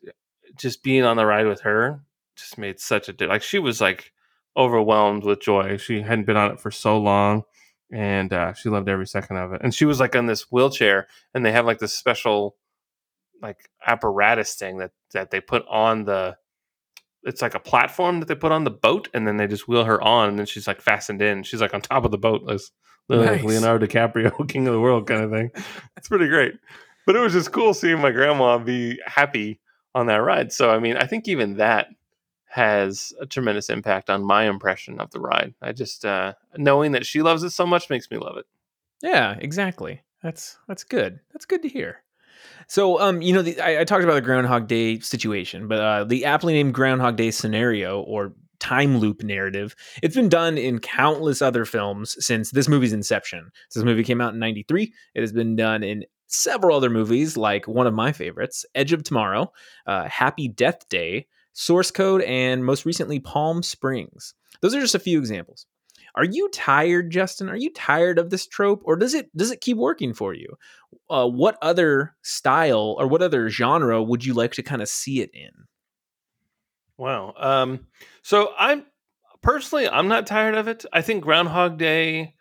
just 0.56 0.82
being 0.82 1.04
on 1.04 1.16
the 1.16 1.26
ride 1.26 1.46
with 1.46 1.60
her 1.62 2.00
just 2.36 2.58
made 2.58 2.78
such 2.80 3.08
a 3.08 3.26
like 3.26 3.42
she 3.42 3.58
was 3.58 3.80
like 3.80 4.12
overwhelmed 4.56 5.24
with 5.24 5.40
joy. 5.40 5.76
She 5.76 6.02
hadn't 6.02 6.24
been 6.26 6.36
on 6.36 6.52
it 6.52 6.60
for 6.60 6.70
so 6.70 6.98
long, 6.98 7.44
and 7.92 8.32
uh, 8.32 8.52
she 8.52 8.68
loved 8.68 8.88
every 8.88 9.06
second 9.06 9.36
of 9.36 9.52
it. 9.52 9.60
And 9.62 9.74
she 9.74 9.84
was 9.84 10.00
like 10.00 10.14
on 10.16 10.26
this 10.26 10.50
wheelchair, 10.50 11.08
and 11.34 11.44
they 11.44 11.52
have 11.52 11.66
like 11.66 11.78
this 11.78 11.92
special 11.92 12.56
like 13.42 13.70
apparatus 13.86 14.54
thing 14.54 14.78
that 14.78 14.90
that 15.12 15.30
they 15.30 15.40
put 15.40 15.64
on 15.68 16.04
the 16.04 16.36
it's 17.24 17.42
like 17.42 17.54
a 17.54 17.60
platform 17.60 18.20
that 18.20 18.26
they 18.26 18.34
put 18.34 18.52
on 18.52 18.64
the 18.64 18.70
boat 18.70 19.08
and 19.12 19.26
then 19.26 19.36
they 19.36 19.46
just 19.46 19.68
wheel 19.68 19.84
her 19.84 20.00
on 20.02 20.28
and 20.28 20.38
then 20.38 20.46
she's 20.46 20.66
like 20.66 20.80
fastened 20.80 21.22
in 21.22 21.42
she's 21.42 21.60
like 21.60 21.74
on 21.74 21.80
top 21.80 22.04
of 22.04 22.10
the 22.10 22.18
boat 22.18 22.42
like, 22.42 22.60
Nice. 23.08 23.44
leonardo 23.44 23.86
dicaprio 23.86 24.48
king 24.48 24.66
of 24.66 24.74
the 24.74 24.80
world 24.80 25.06
kind 25.06 25.22
of 25.22 25.30
thing 25.30 25.50
it's 25.96 26.08
pretty 26.08 26.28
great 26.28 26.54
but 27.06 27.16
it 27.16 27.20
was 27.20 27.32
just 27.32 27.52
cool 27.52 27.74
seeing 27.74 28.00
my 28.00 28.10
grandma 28.10 28.58
be 28.58 29.00
happy 29.06 29.60
on 29.94 30.06
that 30.06 30.16
ride 30.16 30.52
so 30.52 30.70
i 30.70 30.78
mean 30.78 30.96
i 30.96 31.06
think 31.06 31.26
even 31.28 31.56
that 31.56 31.88
has 32.50 33.12
a 33.20 33.26
tremendous 33.26 33.68
impact 33.70 34.08
on 34.10 34.24
my 34.24 34.48
impression 34.48 35.00
of 35.00 35.10
the 35.10 35.20
ride 35.20 35.54
i 35.62 35.72
just 35.72 36.04
uh 36.04 36.32
knowing 36.56 36.92
that 36.92 37.06
she 37.06 37.22
loves 37.22 37.42
it 37.42 37.50
so 37.50 37.66
much 37.66 37.90
makes 37.90 38.10
me 38.10 38.16
love 38.16 38.36
it 38.36 38.46
Yeah, 39.02 39.36
exactly. 39.38 40.02
That's 40.22 40.58
that's 40.66 40.84
good. 40.84 41.20
That's 41.32 41.46
good 41.46 41.62
to 41.62 41.68
hear. 41.68 42.02
So, 42.66 43.00
um, 43.00 43.22
you 43.22 43.32
know, 43.32 43.42
the, 43.42 43.60
I, 43.60 43.80
I 43.80 43.84
talked 43.84 44.04
about 44.04 44.14
the 44.14 44.20
Groundhog 44.20 44.66
Day 44.66 44.98
situation, 44.98 45.68
but 45.68 45.80
uh, 45.80 46.04
the 46.04 46.24
aptly 46.24 46.52
named 46.52 46.74
Groundhog 46.74 47.16
Day 47.16 47.30
scenario 47.30 48.00
or 48.00 48.34
time 48.58 48.98
loop 48.98 49.22
narrative, 49.22 49.76
it's 50.02 50.16
been 50.16 50.28
done 50.28 50.58
in 50.58 50.80
countless 50.80 51.40
other 51.40 51.64
films 51.64 52.16
since 52.24 52.50
this 52.50 52.68
movie's 52.68 52.92
inception. 52.92 53.50
So 53.68 53.80
this 53.80 53.84
movie 53.84 54.04
came 54.04 54.20
out 54.20 54.34
in 54.34 54.40
'93. 54.40 54.92
It 55.14 55.20
has 55.20 55.32
been 55.32 55.54
done 55.56 55.82
in 55.82 56.04
several 56.26 56.76
other 56.76 56.90
movies, 56.90 57.36
like 57.36 57.66
one 57.68 57.86
of 57.86 57.94
my 57.94 58.12
favorites, 58.12 58.66
Edge 58.74 58.92
of 58.92 59.02
Tomorrow, 59.02 59.52
uh, 59.86 60.08
Happy 60.08 60.48
Death 60.48 60.88
Day, 60.88 61.26
Source 61.58 61.90
Code, 61.90 62.22
and 62.22 62.64
most 62.64 62.86
recently 62.86 63.18
Palm 63.18 63.64
Springs. 63.64 64.32
Those 64.60 64.76
are 64.76 64.80
just 64.80 64.94
a 64.94 65.00
few 65.00 65.18
examples. 65.18 65.66
Are 66.14 66.24
you 66.24 66.48
tired, 66.50 67.10
Justin? 67.10 67.48
Are 67.48 67.56
you 67.56 67.72
tired 67.72 68.20
of 68.20 68.30
this 68.30 68.46
trope, 68.46 68.80
or 68.84 68.94
does 68.94 69.12
it 69.12 69.36
does 69.36 69.50
it 69.50 69.60
keep 69.60 69.76
working 69.76 70.14
for 70.14 70.32
you? 70.34 70.56
Uh, 71.10 71.26
what 71.26 71.58
other 71.60 72.14
style 72.22 72.94
or 73.00 73.08
what 73.08 73.22
other 73.22 73.48
genre 73.48 74.00
would 74.00 74.24
you 74.24 74.34
like 74.34 74.52
to 74.52 74.62
kind 74.62 74.80
of 74.82 74.88
see 74.88 75.20
it 75.20 75.30
in? 75.34 75.50
Wow. 76.96 77.34
Um, 77.36 77.86
so 78.22 78.52
I'm 78.56 78.86
personally 79.42 79.88
I'm 79.88 80.06
not 80.06 80.28
tired 80.28 80.54
of 80.54 80.68
it. 80.68 80.84
I 80.92 81.02
think 81.02 81.24
Groundhog 81.24 81.76
Day 81.76 82.34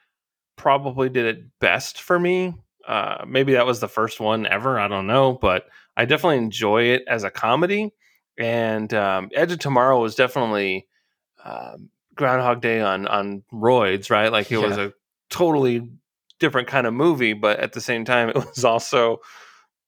probably 0.57 1.09
did 1.09 1.25
it 1.25 1.59
best 1.59 2.01
for 2.01 2.19
me. 2.19 2.53
Uh, 2.87 3.25
maybe 3.27 3.53
that 3.53 3.65
was 3.65 3.79
the 3.79 3.87
first 3.87 4.19
one 4.19 4.45
ever. 4.45 4.79
I 4.79 4.87
don't 4.87 5.07
know, 5.07 5.33
but 5.33 5.65
I 5.95 6.05
definitely 6.05 6.37
enjoy 6.37 6.83
it 6.83 7.03
as 7.07 7.23
a 7.23 7.31
comedy. 7.31 7.93
And 8.37 8.93
um, 8.93 9.29
Edge 9.33 9.51
of 9.51 9.59
Tomorrow 9.59 9.99
was 10.01 10.15
definitely 10.15 10.87
um, 11.43 11.89
Groundhog 12.15 12.61
Day 12.61 12.81
on 12.81 13.07
on 13.07 13.43
roids, 13.51 14.09
right? 14.09 14.31
Like 14.31 14.51
it 14.51 14.57
was 14.57 14.77
a 14.77 14.93
totally 15.29 15.89
different 16.39 16.67
kind 16.67 16.85
of 16.85 16.93
movie, 16.93 17.33
but 17.33 17.59
at 17.59 17.73
the 17.73 17.81
same 17.81 18.05
time, 18.05 18.29
it 18.35 18.35
was 18.35 18.63
also 18.63 19.19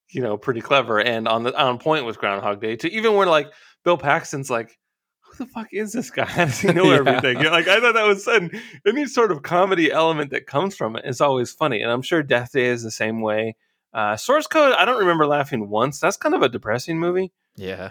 you 0.10 0.22
know 0.22 0.38
pretty 0.38 0.62
clever 0.62 1.00
and 1.00 1.28
on 1.28 1.44
the 1.44 1.56
on 1.60 1.78
point 1.78 2.06
with 2.06 2.18
Groundhog 2.18 2.60
Day. 2.62 2.76
To 2.78 2.92
even 2.92 3.14
where 3.14 3.28
like 3.28 3.52
Bill 3.84 3.98
Paxton's 3.98 4.50
like, 4.50 4.78
who 5.22 5.46
the 5.46 5.52
fuck 5.52 5.68
is 5.72 5.94
this 5.94 6.10
guy? 6.10 6.26
How 6.26 6.46
does 6.46 6.60
he 6.60 6.72
know 6.74 6.86
Yeah. 6.92 6.98
everything? 6.98 7.40
You're 7.40 7.52
like 7.52 7.68
I 7.68 7.80
thought 7.80 7.94
that 7.94 8.08
was 8.08 8.24
sudden. 8.24 8.50
any 8.88 9.06
sort 9.06 9.32
of 9.32 9.44
comedy 9.44 9.92
element 9.92 10.32
that 10.32 10.48
comes 10.48 10.76
from 10.76 10.96
it 10.96 11.06
is 11.06 11.22
always 11.22 11.52
funny, 11.52 11.82
and 11.82 11.92
I'm 11.92 12.02
sure 12.02 12.24
Death 12.24 12.52
Day 12.54 12.66
is 12.66 12.82
the 12.82 12.90
same 12.92 13.22
way. 13.22 13.56
Uh, 13.94 14.16
Source 14.18 14.46
Code, 14.48 14.74
I 14.74 14.86
don't 14.86 15.00
remember 15.00 15.26
laughing 15.26 15.68
once. 15.70 16.00
That's 16.00 16.18
kind 16.18 16.36
of 16.36 16.44
a 16.44 16.50
depressing 16.50 17.00
movie, 17.00 17.32
Yeah. 17.56 17.90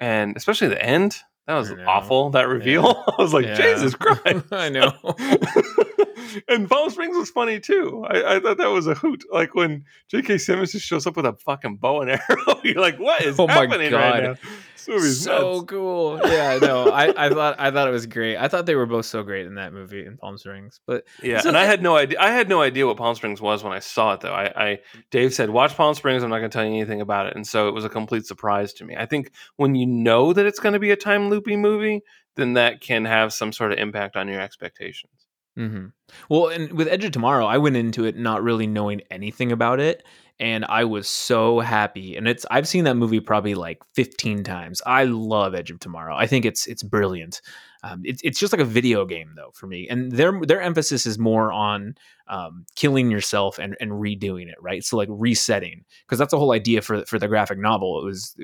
And 0.00 0.36
especially 0.36 0.68
the 0.68 0.82
end. 0.82 1.16
That 1.46 1.54
was 1.54 1.72
awful. 1.86 2.30
That 2.30 2.46
reveal. 2.48 2.86
I 3.18 3.22
was 3.22 3.32
like, 3.32 3.46
Yeah. 3.46 3.56
Jesus 3.56 3.94
Christ. 3.94 4.46
I 4.52 4.68
know. 4.68 4.92
and 6.48 6.68
Palm 6.68 6.90
Springs 6.90 7.16
was 7.16 7.30
funny 7.30 7.60
too. 7.60 8.04
I, 8.08 8.36
I 8.36 8.40
thought 8.40 8.58
that 8.58 8.70
was 8.70 8.86
a 8.86 8.94
hoot. 8.94 9.24
Like 9.32 9.54
when 9.54 9.84
J.K. 10.08 10.38
Simmons 10.38 10.72
just 10.72 10.86
shows 10.86 11.06
up 11.06 11.16
with 11.16 11.26
a 11.26 11.34
fucking 11.34 11.76
bow 11.76 12.02
and 12.02 12.10
arrow. 12.28 12.60
You're 12.62 12.80
like, 12.80 12.98
what 12.98 13.22
is 13.22 13.38
Oh 13.38 13.46
happening 13.46 13.92
right 13.92 14.22
now? 14.22 14.34
So 14.76 15.52
nuts. 15.52 15.64
cool. 15.68 16.20
Yeah, 16.24 16.50
I 16.50 16.66
know. 16.66 16.88
I, 16.88 17.26
I 17.26 17.28
thought 17.28 17.56
I 17.58 17.70
thought 17.70 17.88
it 17.88 17.90
was 17.90 18.06
great. 18.06 18.36
I 18.36 18.48
thought 18.48 18.64
they 18.64 18.74
were 18.74 18.86
both 18.86 19.06
so 19.06 19.22
great 19.22 19.46
in 19.46 19.56
that 19.56 19.72
movie 19.72 20.04
in 20.06 20.16
Palm 20.16 20.38
Springs. 20.38 20.80
But 20.86 21.04
Yeah, 21.22 21.40
So 21.40 21.48
and 21.48 21.58
I 21.58 21.64
had 21.64 21.82
no 21.82 21.96
idea. 21.96 22.18
I 22.20 22.30
had 22.30 22.48
no 22.48 22.62
idea 22.62 22.86
what 22.86 22.96
Palm 22.96 23.14
Springs 23.14 23.40
was 23.40 23.62
when 23.62 23.72
I 23.72 23.80
saw 23.80 24.14
it, 24.14 24.20
though. 24.20 24.32
I, 24.32 24.52
I 24.56 24.78
Dave 25.10 25.34
said, 25.34 25.50
"Watch 25.50 25.76
Palm 25.76 25.94
Springs." 25.94 26.22
I'm 26.22 26.30
not 26.30 26.38
going 26.38 26.50
to 26.50 26.56
tell 26.56 26.64
you 26.64 26.72
anything 26.72 27.00
about 27.00 27.26
it, 27.26 27.36
and 27.36 27.46
so 27.46 27.68
it 27.68 27.74
was 27.74 27.84
a 27.84 27.88
complete 27.88 28.26
surprise 28.26 28.72
to 28.74 28.84
me. 28.84 28.96
I 28.96 29.06
think 29.06 29.32
when 29.56 29.74
you 29.74 29.86
know 29.86 30.32
that 30.32 30.46
it's 30.46 30.60
going 30.60 30.72
to 30.72 30.78
be 30.78 30.90
a 30.90 30.96
time 30.96 31.28
loopy 31.28 31.56
movie, 31.56 32.02
then 32.36 32.54
that 32.54 32.80
can 32.80 33.04
have 33.04 33.32
some 33.32 33.52
sort 33.52 33.72
of 33.72 33.78
impact 33.78 34.16
on 34.16 34.28
your 34.28 34.40
expectations. 34.40 35.12
Hmm 35.58 35.86
Well, 36.30 36.48
and 36.48 36.72
with 36.72 36.88
Edge 36.88 37.04
of 37.04 37.12
Tomorrow, 37.12 37.46
I 37.46 37.58
went 37.58 37.76
into 37.76 38.04
it 38.04 38.16
not 38.16 38.42
really 38.44 38.66
knowing 38.66 39.00
anything 39.10 39.50
about 39.50 39.80
it, 39.80 40.04
and 40.38 40.64
I 40.66 40.84
was 40.84 41.08
so 41.08 41.58
happy. 41.58 42.16
And 42.16 42.28
it's 42.28 42.46
I've 42.50 42.68
seen 42.68 42.84
that 42.84 42.96
movie 42.96 43.18
probably 43.20 43.54
like 43.56 43.78
15 43.94 44.44
times. 44.44 44.80
I 44.86 45.04
love 45.04 45.54
Edge 45.56 45.72
of 45.72 45.80
Tomorrow. 45.80 46.16
I 46.16 46.28
think 46.28 46.44
it's 46.44 46.66
it's 46.68 46.84
brilliant. 46.84 47.42
Um, 47.82 48.02
it's 48.04 48.22
it's 48.22 48.38
just 48.38 48.52
like 48.52 48.62
a 48.62 48.64
video 48.64 49.04
game 49.04 49.32
though 49.36 49.50
for 49.52 49.66
me, 49.66 49.88
and 49.88 50.12
their 50.12 50.40
their 50.46 50.62
emphasis 50.62 51.06
is 51.06 51.18
more 51.18 51.52
on 51.52 51.96
um, 52.28 52.64
killing 52.76 53.10
yourself 53.10 53.58
and 53.58 53.76
and 53.80 53.90
redoing 53.92 54.48
it, 54.48 54.58
right? 54.62 54.84
So 54.84 54.96
like 54.96 55.08
resetting, 55.10 55.84
because 56.06 56.20
that's 56.20 56.30
the 56.30 56.38
whole 56.38 56.52
idea 56.52 56.82
for 56.82 57.04
for 57.06 57.18
the 57.18 57.28
graphic 57.28 57.58
novel. 57.58 58.00
It 58.00 58.04
was 58.04 58.36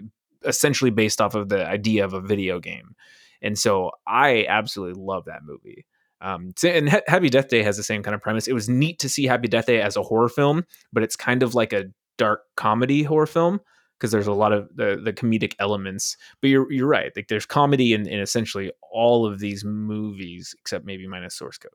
essentially 0.45 0.91
based 0.91 1.21
off 1.21 1.35
of 1.37 1.49
the 1.49 1.67
idea 1.67 2.05
of 2.05 2.13
a 2.13 2.21
video 2.21 2.59
game, 2.61 2.97
and 3.41 3.57
so 3.59 3.93
I 4.07 4.47
absolutely 4.49 5.01
love 5.03 5.27
that 5.27 5.45
movie. 5.45 5.87
Um, 6.25 6.55
and 6.65 6.89
Happy 7.07 7.29
Death 7.29 7.49
Day 7.49 7.63
has 7.63 7.77
the 7.77 7.83
same 7.83 8.03
kind 8.03 8.15
of 8.15 8.23
premise. 8.23 8.49
It 8.49 8.55
was 8.55 8.69
neat 8.69 8.99
to 9.01 9.11
see 9.11 9.27
Happy 9.27 9.47
Death 9.47 9.67
Day 9.67 9.83
as 9.83 9.97
a 9.97 10.03
horror 10.03 10.31
film, 10.31 10.65
but 10.91 11.03
it's 11.03 11.17
kind 11.17 11.43
of 11.43 11.55
like 11.55 11.75
a 11.75 11.85
dark 12.17 12.41
comedy 12.57 13.03
horror 13.03 13.27
film 13.27 13.61
because 13.99 14.11
there's 14.11 14.27
a 14.27 14.33
lot 14.33 14.53
of 14.53 14.69
the, 14.75 15.01
the 15.03 15.13
comedic 15.13 15.55
elements. 15.59 16.17
But 16.41 16.49
you're 16.49 16.73
you're 16.73 16.89
right. 16.89 17.13
Like 17.15 17.29
there's 17.29 17.45
comedy 17.45 17.93
in, 17.93 18.09
in 18.09 18.21
essentially 18.21 18.73
all 18.91 19.27
of 19.27 19.39
these 19.39 19.65
movies 19.65 20.55
except 20.59 20.87
maybe 20.87 21.07
minus 21.07 21.37
source 21.37 21.59
code. 21.59 21.73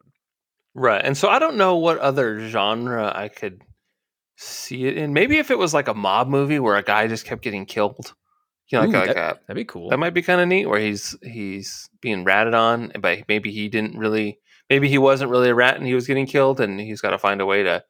Right. 0.73 1.03
And 1.03 1.15
so 1.15 1.29
I 1.29 1.39
don't 1.39 1.57
know 1.57 1.75
what 1.75 1.99
other 1.99 2.47
genre 2.49 3.11
I 3.15 3.27
could 3.27 3.61
see 4.35 4.85
it 4.85 4.97
in. 4.97 5.13
Maybe 5.13 5.37
if 5.37 5.51
it 5.51 5.57
was 5.59 5.73
like 5.73 5.87
a 5.87 5.93
mob 5.93 6.27
movie 6.27 6.59
where 6.59 6.75
a 6.75 6.83
guy 6.83 7.07
just 7.07 7.25
kept 7.25 7.43
getting 7.43 7.65
killed. 7.65 8.13
You 8.69 8.77
know, 8.77 8.85
like, 8.85 8.95
Ooh, 8.95 9.07
like 9.07 9.15
that, 9.15 9.35
a, 9.35 9.39
that'd 9.47 9.55
be 9.55 9.65
cool. 9.65 9.89
that 9.89 9.97
might 9.97 10.13
be 10.13 10.21
kind 10.21 10.41
of 10.41 10.47
neat 10.47 10.67
where 10.67 10.79
he's 10.79 11.15
he's 11.23 11.89
being 12.01 12.23
ratted 12.23 12.53
on, 12.53 12.91
eh, 12.93 12.99
but 12.99 13.19
maybe 13.27 13.51
he 13.51 13.67
didn't 13.67 13.97
really 13.97 14.39
maybe 14.69 14.87
he 14.87 14.97
wasn't 14.97 15.31
really 15.31 15.49
a 15.49 15.55
rat 15.55 15.77
and 15.77 15.87
he 15.87 15.95
was 15.95 16.07
getting 16.07 16.27
killed 16.27 16.59
and 16.59 16.79
he's 16.79 17.01
got 17.01 17.09
to 17.11 17.17
find 17.17 17.41
a 17.41 17.45
way 17.45 17.63
to 17.63 17.83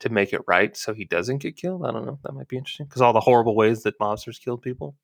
to 0.00 0.08
make 0.10 0.32
it 0.34 0.42
right 0.46 0.76
so 0.76 0.92
he 0.92 1.04
doesn't 1.04 1.38
get 1.38 1.56
killed. 1.56 1.84
I 1.86 1.90
don't 1.90 2.04
know. 2.04 2.18
That 2.22 2.34
might 2.34 2.48
be 2.48 2.58
interesting 2.58 2.86
because 2.86 3.00
all 3.00 3.14
the 3.14 3.20
horrible 3.20 3.56
ways 3.56 3.82
that 3.84 3.98
mobsters 3.98 4.40
killed 4.40 4.62
people. 4.62 4.94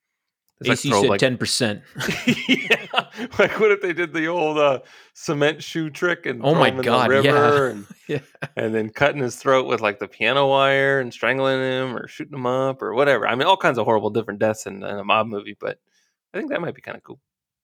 AC 0.70 0.88
throw, 0.90 1.02
said 1.02 1.18
ten 1.18 1.36
percent. 1.38 1.82
yeah, 2.48 2.86
like 3.38 3.58
what 3.58 3.70
if 3.70 3.80
they 3.80 3.92
did 3.92 4.12
the 4.12 4.26
old 4.26 4.58
uh, 4.58 4.80
cement 5.14 5.62
shoe 5.62 5.90
trick 5.90 6.26
and 6.26 6.40
Oh 6.44 6.54
my 6.54 6.70
God, 6.70 7.10
the 7.10 7.22
yeah. 7.22 7.64
and, 7.70 7.86
Yeah. 8.08 8.20
and 8.56 8.74
then 8.74 8.90
cutting 8.90 9.22
his 9.22 9.36
throat 9.36 9.66
with 9.66 9.80
like 9.80 9.98
the 9.98 10.08
piano 10.08 10.48
wire 10.48 11.00
and 11.00 11.12
strangling 11.12 11.60
him 11.60 11.96
or 11.96 12.08
shooting 12.08 12.34
him 12.34 12.46
up 12.46 12.82
or 12.82 12.94
whatever. 12.94 13.26
I 13.26 13.34
mean, 13.34 13.46
all 13.46 13.56
kinds 13.56 13.78
of 13.78 13.84
horrible 13.84 14.10
different 14.10 14.40
deaths 14.40 14.66
in, 14.66 14.82
in 14.82 14.98
a 14.98 15.04
mob 15.04 15.26
movie, 15.26 15.56
but 15.58 15.78
I 16.34 16.38
think 16.38 16.50
that 16.50 16.60
might 16.60 16.74
be 16.74 16.82
kind 16.82 16.96
of 16.96 17.02
cool. 17.02 17.20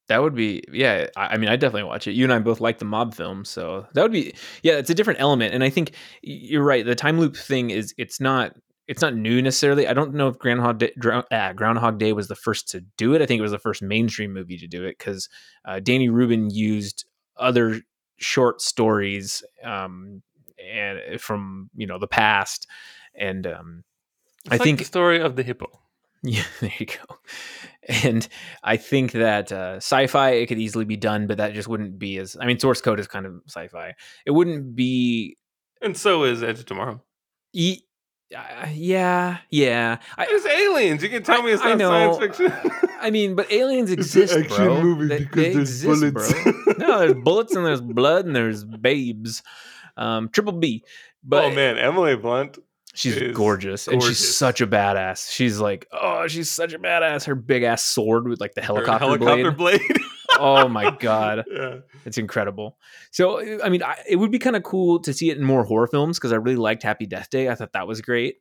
That 0.09 0.23
would 0.23 0.35
be 0.35 0.63
yeah. 0.73 1.09
I, 1.17 1.35
I 1.35 1.37
mean, 1.37 1.51
I 1.51 1.57
definitely 1.57 1.85
watch 1.85 2.07
it. 2.07 2.13
You 2.13 2.25
and 2.25 2.33
I 2.33 2.39
both 2.39 2.61
like 2.61 2.79
the 2.79 2.87
mob 2.87 3.15
film, 3.15 3.45
so 3.45 3.87
that 3.93 4.03
would 4.03 4.13
be 4.13 4.35
yeah. 4.63 4.75
It's 4.79 4.89
a 4.89 4.95
different 4.95 5.21
element, 5.21 5.53
and 5.55 5.63
I 5.63 5.69
think 5.69 5.93
you're 6.23 6.65
right. 6.65 6.85
The 6.85 6.95
time 6.95 7.21
loop 7.21 7.37
thing 7.37 7.69
is 7.71 7.95
it's 7.99 8.19
not 8.19 8.57
it's 8.89 9.03
not 9.03 9.15
new 9.15 9.43
necessarily. 9.43 9.87
I 9.87 9.93
don't 9.93 10.15
know 10.15 10.29
if 10.29 10.39
Groundhog 10.39 10.79
Day, 10.79 10.93
uh, 11.31 11.53
Groundhog 11.53 11.99
Day 11.99 12.15
was 12.15 12.29
the 12.29 12.35
first 12.35 12.69
to 12.71 12.81
do 12.97 13.15
it. 13.15 13.21
I 13.21 13.27
think 13.27 13.39
it 13.39 13.43
was 13.43 13.53
the 13.53 13.59
first 13.59 13.83
mainstream 13.83 14.33
movie 14.33 14.57
to 14.57 14.67
do 14.67 14.85
it 14.85 14.97
because 14.99 15.29
uh, 15.67 15.79
Danny 15.79 16.09
Rubin 16.09 16.51
used 16.51 17.05
other 17.37 17.83
short 18.17 18.63
stories 18.63 19.45
um, 19.63 20.23
and 20.59 21.21
from 21.21 21.69
you 21.77 21.87
know 21.87 21.99
the 21.99 22.09
past, 22.09 22.67
and 23.15 23.47
um, 23.47 23.85
I 24.49 24.55
like 24.55 24.63
think 24.63 24.79
the 24.79 24.85
story 24.87 25.21
of 25.21 25.37
the 25.37 25.43
hippo. 25.43 25.69
yeah, 26.23 26.45
there 26.61 26.73
you 26.79 26.87
go. 26.87 27.19
And 28.05 28.27
I 28.65 28.77
think 28.77 29.13
that 29.13 29.53
uh, 29.53 29.77
sci-fi 29.77 30.31
it 30.31 30.47
could 30.47 30.59
easily 30.59 30.85
be 30.85 30.97
done, 30.97 31.27
but 31.27 31.37
that 31.37 31.55
just 31.55 31.69
wouldn't 31.69 31.99
be 31.99 32.19
as. 32.19 32.37
I 32.41 32.47
mean, 32.47 32.59
source 32.59 32.81
code 32.81 32.99
is 32.99 33.07
kind 33.07 33.27
of 33.27 33.41
sci-fi. 33.47 33.95
It 34.27 34.31
wouldn't 34.31 34.75
be. 34.75 35.37
And 35.81 35.97
so 35.97 36.25
is 36.25 36.43
Edge 36.43 36.59
of 36.59 36.67
Tomorrow. 36.67 37.03
E- 37.53 37.83
uh, 38.37 38.67
yeah, 38.73 39.39
yeah. 39.51 39.99
I, 40.17 40.27
It's 40.29 40.47
aliens. 40.47 41.03
You 41.03 41.09
can 41.09 41.23
tell 41.23 41.41
I- 41.41 41.45
me 41.45 41.53
it's 41.53 41.63
I 41.63 41.71
not 41.71 41.79
know. 41.79 41.91
science 42.19 42.19
fiction. 42.39 42.53
I 43.01 43.11
mean, 43.11 43.35
but 43.37 43.51
aliens 43.53 43.91
It's 43.91 44.15
an 44.15 44.23
exist, 44.23 44.37
action 44.45 44.65
bro. 44.67 44.83
movie 44.83 45.07
They- 45.09 45.19
because 45.21 45.37
they 45.45 45.53
there's 45.55 46.03
exist, 46.03 46.15
bullets. 46.15 46.33
bro. 46.65 46.73
no, 46.79 46.99
there's 46.99 47.15
bullets 47.25 47.55
and 47.57 47.65
there's 47.65 47.81
blood 47.81 48.27
and 48.27 48.35
there's 48.37 48.65
babes. 48.65 49.43
Um, 49.97 50.29
triple 50.29 50.53
B. 50.53 50.85
But 51.25 51.45
oh 51.45 51.51
man, 51.55 51.79
Emily 51.79 52.17
Blunt. 52.17 52.59
She's 52.95 53.17
is 53.17 53.37
gorgeous, 53.37 53.87
and 53.87 54.03
she's 54.03 54.37
such 54.37 54.61
a 54.61 54.67
badass. 54.67 55.31
She's 55.31 55.61
like, 55.61 55.87
oh, 55.93 56.27
she's 56.27 56.51
such 56.51 56.73
a 56.73 56.81
badass. 56.81 57.27
Her 57.27 57.37
big 57.37 57.63
ass 57.63 57.85
sword 57.85 58.27
with 58.27 58.41
like 58.41 58.55
the 58.55 58.61
her 58.61 58.67
helicopter, 58.67 59.05
helicopter 59.07 59.51
blade. 59.53 59.81
blade. 59.87 60.01
oh 60.39 60.69
my 60.69 60.91
god, 60.99 61.45
yeah. 61.51 61.79
it's 62.05 62.19
incredible. 62.19 62.79
So, 63.11 63.41
uh, 63.41 63.65
I 63.65 63.69
mean, 63.69 63.83
I, 63.83 63.97
it 64.09 64.17
would 64.17 64.31
be 64.31 64.39
kind 64.39 64.57
of 64.57 64.63
cool 64.63 65.01
to 65.01 65.13
see 65.13 65.31
it 65.31 65.39
in 65.39 65.45
more 65.45 65.65
horror 65.65 65.87
films 65.87 66.19
because 66.19 66.33
I 66.33 66.37
really 66.37 66.57
liked 66.57 66.83
Happy 66.83 67.07
Death 67.07 67.31
Day. 67.31 67.49
I 67.49 67.55
thought 67.55 67.73
that 67.73 67.87
was 67.87 68.01
great. 68.01 68.37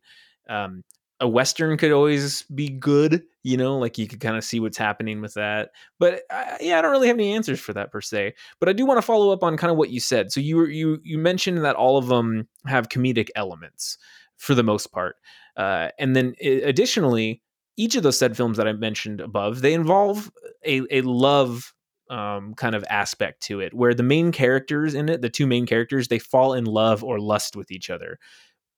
Um, 0.50 0.84
a 1.20 1.28
western 1.28 1.78
could 1.78 1.92
always 1.92 2.44
be 2.44 2.70
good, 2.70 3.24
you 3.44 3.58
know, 3.58 3.78
like 3.78 3.98
you 3.98 4.08
could 4.08 4.20
kind 4.20 4.38
of 4.38 4.44
see 4.44 4.60
what's 4.60 4.78
happening 4.78 5.20
with 5.20 5.34
that. 5.34 5.72
But 6.00 6.22
I, 6.30 6.58
yeah, 6.62 6.78
I 6.78 6.82
don't 6.82 6.92
really 6.92 7.08
have 7.08 7.18
any 7.18 7.34
answers 7.34 7.60
for 7.60 7.74
that 7.74 7.92
per 7.92 8.02
se. 8.02 8.36
But 8.60 8.70
I 8.70 8.74
do 8.74 8.86
want 8.86 9.00
to 9.00 9.02
follow 9.02 9.32
up 9.32 9.44
on 9.44 9.58
kind 9.58 9.72
of 9.72 9.78
what 9.78 9.90
you 9.90 10.00
said. 10.00 10.32
So 10.32 10.40
you 10.40 10.58
were 10.58 10.70
you 10.70 11.00
you 11.04 11.18
mentioned 11.18 11.64
that 11.64 11.76
all 11.76 11.98
of 11.98 12.08
them 12.08 12.48
have 12.66 12.90
comedic 12.90 13.30
elements 13.36 13.98
for 14.38 14.54
the 14.54 14.64
most 14.64 14.92
part, 14.92 15.16
uh, 15.56 15.90
and 15.98 16.16
then 16.16 16.36
additionally, 16.42 17.42
each 17.78 17.96
of 17.96 18.04
those 18.04 18.20
said 18.20 18.38
films 18.38 18.58
that 18.58 18.68
I 18.68 18.74
mentioned 18.74 19.22
above 19.22 19.62
they 19.62 19.74
involve 19.74 20.32
a 20.66 20.82
a 20.92 21.02
love 21.02 21.74
um, 22.10 22.54
kind 22.54 22.76
of 22.76 22.84
aspect 22.90 23.42
to 23.44 23.60
it, 23.60 23.74
where 23.74 23.94
the 23.94 24.04
main 24.04 24.32
characters 24.32 24.94
in 24.94 25.10
it, 25.10 25.22
the 25.22 25.30
two 25.30 25.48
main 25.48 25.66
characters, 25.66 26.08
they 26.08 26.20
fall 26.20 26.54
in 26.54 26.66
love 26.66 27.04
or 27.04 27.20
lust 27.20 27.56
with 27.56 27.72
each 27.72 27.90
other. 27.90 28.20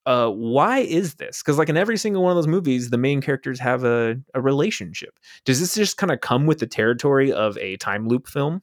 Uh, 0.06 0.30
why 0.30 0.80
is 0.80 1.16
this? 1.16 1.42
Because 1.42 1.58
like 1.58 1.70
in 1.70 1.78
every 1.78 1.98
single 1.98 2.24
one 2.24 2.32
of 2.32 2.36
those 2.38 2.48
movies, 2.48 2.90
the 2.90 2.98
main 2.98 3.22
characters 3.22 3.60
have 3.60 3.84
a, 3.84 4.20
a 4.34 4.42
relationship. 4.42 5.20
Does 5.46 5.60
this 5.60 5.76
just 5.76 5.98
kind 5.98 6.12
of 6.12 6.22
come 6.22 6.48
with 6.48 6.60
the 6.60 6.68
territory 6.68 7.32
of 7.32 7.58
a 7.58 7.78
time 7.78 8.08
loop 8.08 8.28
film? 8.28 8.62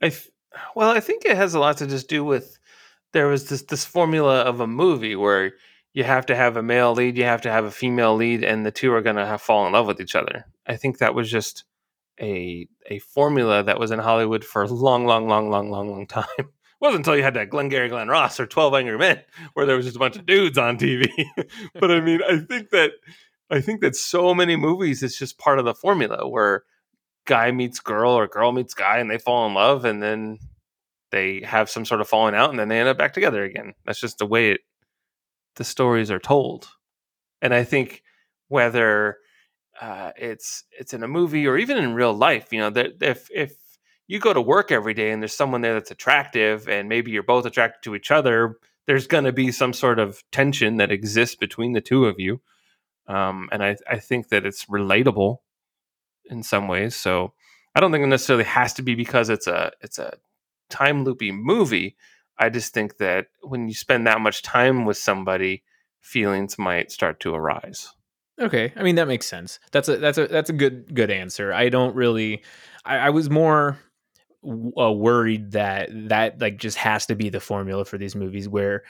I 0.00 0.08
th- 0.08 0.30
well, 0.74 0.90
I 0.90 1.00
think 1.00 1.24
it 1.24 1.36
has 1.36 1.54
a 1.54 1.58
lot 1.58 1.76
to 1.78 1.86
just 1.86 2.08
do 2.08 2.24
with 2.24 2.58
there 3.12 3.26
was 3.26 3.48
this 3.48 3.62
this 3.62 3.84
formula 3.84 4.40
of 4.42 4.60
a 4.60 4.66
movie 4.66 5.16
where 5.16 5.52
you 5.94 6.04
have 6.04 6.26
to 6.26 6.36
have 6.36 6.56
a 6.56 6.62
male 6.62 6.92
lead, 6.92 7.18
you 7.18 7.24
have 7.24 7.42
to 7.42 7.50
have 7.50 7.64
a 7.64 7.70
female 7.70 8.14
lead, 8.14 8.44
and 8.44 8.64
the 8.64 8.70
two 8.70 8.92
are 8.92 9.02
going 9.02 9.16
to 9.16 9.38
fall 9.38 9.66
in 9.66 9.72
love 9.72 9.86
with 9.86 10.00
each 10.00 10.14
other. 10.14 10.46
I 10.66 10.76
think 10.76 10.98
that 10.98 11.14
was 11.14 11.30
just 11.30 11.64
a 12.20 12.68
a 12.86 12.98
formula 13.00 13.62
that 13.62 13.78
was 13.78 13.90
in 13.90 13.98
Hollywood 13.98 14.44
for 14.44 14.62
a 14.62 14.68
long, 14.68 15.06
long, 15.06 15.28
long, 15.28 15.50
long, 15.50 15.70
long, 15.70 15.90
long 15.90 16.06
time. 16.06 16.26
It 16.80 16.84
wasn't 16.84 17.00
until 17.00 17.16
you 17.16 17.24
had 17.24 17.34
that 17.34 17.50
Glengarry 17.50 17.88
Glen 17.88 18.06
Ross 18.06 18.38
or 18.38 18.46
Twelve 18.46 18.72
Angry 18.72 18.96
Men 18.96 19.20
where 19.54 19.66
there 19.66 19.74
was 19.74 19.86
just 19.86 19.96
a 19.96 19.98
bunch 19.98 20.14
of 20.14 20.26
dudes 20.26 20.56
on 20.56 20.78
TV. 20.78 21.10
but 21.74 21.90
I 21.90 22.00
mean, 22.00 22.20
I 22.22 22.38
think 22.38 22.70
that 22.70 22.92
I 23.50 23.60
think 23.60 23.80
that 23.80 23.96
so 23.96 24.32
many 24.32 24.54
movies 24.54 25.02
it's 25.02 25.18
just 25.18 25.38
part 25.38 25.58
of 25.58 25.64
the 25.64 25.74
formula 25.74 26.28
where 26.28 26.62
guy 27.24 27.50
meets 27.50 27.80
girl 27.80 28.12
or 28.12 28.28
girl 28.28 28.52
meets 28.52 28.74
guy 28.74 28.98
and 28.98 29.10
they 29.10 29.18
fall 29.18 29.44
in 29.48 29.54
love 29.54 29.84
and 29.84 30.00
then 30.00 30.38
they 31.10 31.42
have 31.42 31.68
some 31.68 31.84
sort 31.84 32.00
of 32.00 32.08
falling 32.08 32.36
out 32.36 32.50
and 32.50 32.58
then 32.60 32.68
they 32.68 32.78
end 32.78 32.88
up 32.88 32.96
back 32.96 33.12
together 33.12 33.42
again. 33.42 33.74
That's 33.84 34.00
just 34.00 34.18
the 34.18 34.26
way 34.26 34.52
it 34.52 34.60
the 35.56 35.64
stories 35.64 36.12
are 36.12 36.20
told. 36.20 36.68
And 37.42 37.52
I 37.52 37.64
think 37.64 38.02
whether 38.48 39.18
uh, 39.80 40.12
it's 40.16 40.64
it's 40.78 40.94
in 40.94 41.02
a 41.02 41.08
movie 41.08 41.46
or 41.46 41.56
even 41.56 41.76
in 41.76 41.94
real 41.94 42.12
life, 42.12 42.52
you 42.52 42.58
know, 42.58 42.70
that 42.70 43.02
if 43.02 43.28
if 43.32 43.54
you 44.06 44.18
go 44.18 44.32
to 44.32 44.40
work 44.40 44.72
every 44.72 44.94
day 44.94 45.10
and 45.10 45.22
there's 45.22 45.36
someone 45.36 45.60
there 45.60 45.74
that's 45.74 45.90
attractive 45.90 46.68
and 46.68 46.88
maybe 46.88 47.10
you're 47.10 47.22
both 47.22 47.44
attracted 47.44 47.82
to 47.84 47.94
each 47.94 48.10
other, 48.10 48.56
there's 48.86 49.06
going 49.06 49.24
to 49.24 49.32
be 49.32 49.52
some 49.52 49.72
sort 49.72 49.98
of 49.98 50.22
tension 50.32 50.78
that 50.78 50.90
exists 50.90 51.36
between 51.36 51.72
the 51.72 51.80
two 51.80 52.06
of 52.06 52.18
you. 52.18 52.40
Um, 53.06 53.48
and 53.52 53.62
I, 53.62 53.76
I 53.88 53.98
think 53.98 54.28
that 54.28 54.46
it's 54.46 54.64
relatable 54.66 55.38
in 56.30 56.42
some 56.42 56.68
ways. 56.68 56.96
So 56.96 57.32
I 57.74 57.80
don't 57.80 57.92
think 57.92 58.02
it 58.02 58.08
necessarily 58.08 58.44
has 58.44 58.74
to 58.74 58.82
be 58.82 58.94
because 58.94 59.28
it's 59.28 59.46
a 59.46 59.72
it's 59.80 59.98
a 59.98 60.16
time 60.70 61.04
loopy 61.04 61.32
movie. 61.32 61.96
I 62.38 62.48
just 62.48 62.72
think 62.72 62.98
that 62.98 63.26
when 63.42 63.68
you 63.68 63.74
spend 63.74 64.06
that 64.06 64.20
much 64.20 64.42
time 64.42 64.84
with 64.84 64.96
somebody, 64.96 65.64
feelings 66.00 66.58
might 66.58 66.90
start 66.90 67.20
to 67.20 67.34
arise. 67.34 67.90
Okay, 68.40 68.72
I 68.76 68.82
mean 68.82 68.94
that 68.96 69.08
makes 69.08 69.26
sense. 69.26 69.58
That's 69.72 69.88
a 69.88 69.96
that's 69.96 70.18
a 70.18 70.26
that's 70.28 70.50
a 70.50 70.52
good 70.52 70.94
good 70.94 71.10
answer. 71.10 71.52
I 71.52 71.68
don't 71.68 71.94
really. 71.94 72.42
I, 72.84 72.98
I 72.98 73.10
was 73.10 73.28
more 73.28 73.78
uh, 74.44 74.92
worried 74.92 75.52
that 75.52 75.88
that 76.08 76.40
like 76.40 76.58
just 76.58 76.76
has 76.78 77.06
to 77.06 77.14
be 77.14 77.28
the 77.28 77.40
formula 77.40 77.84
for 77.84 77.98
these 77.98 78.14
movies 78.14 78.48
where 78.48 78.84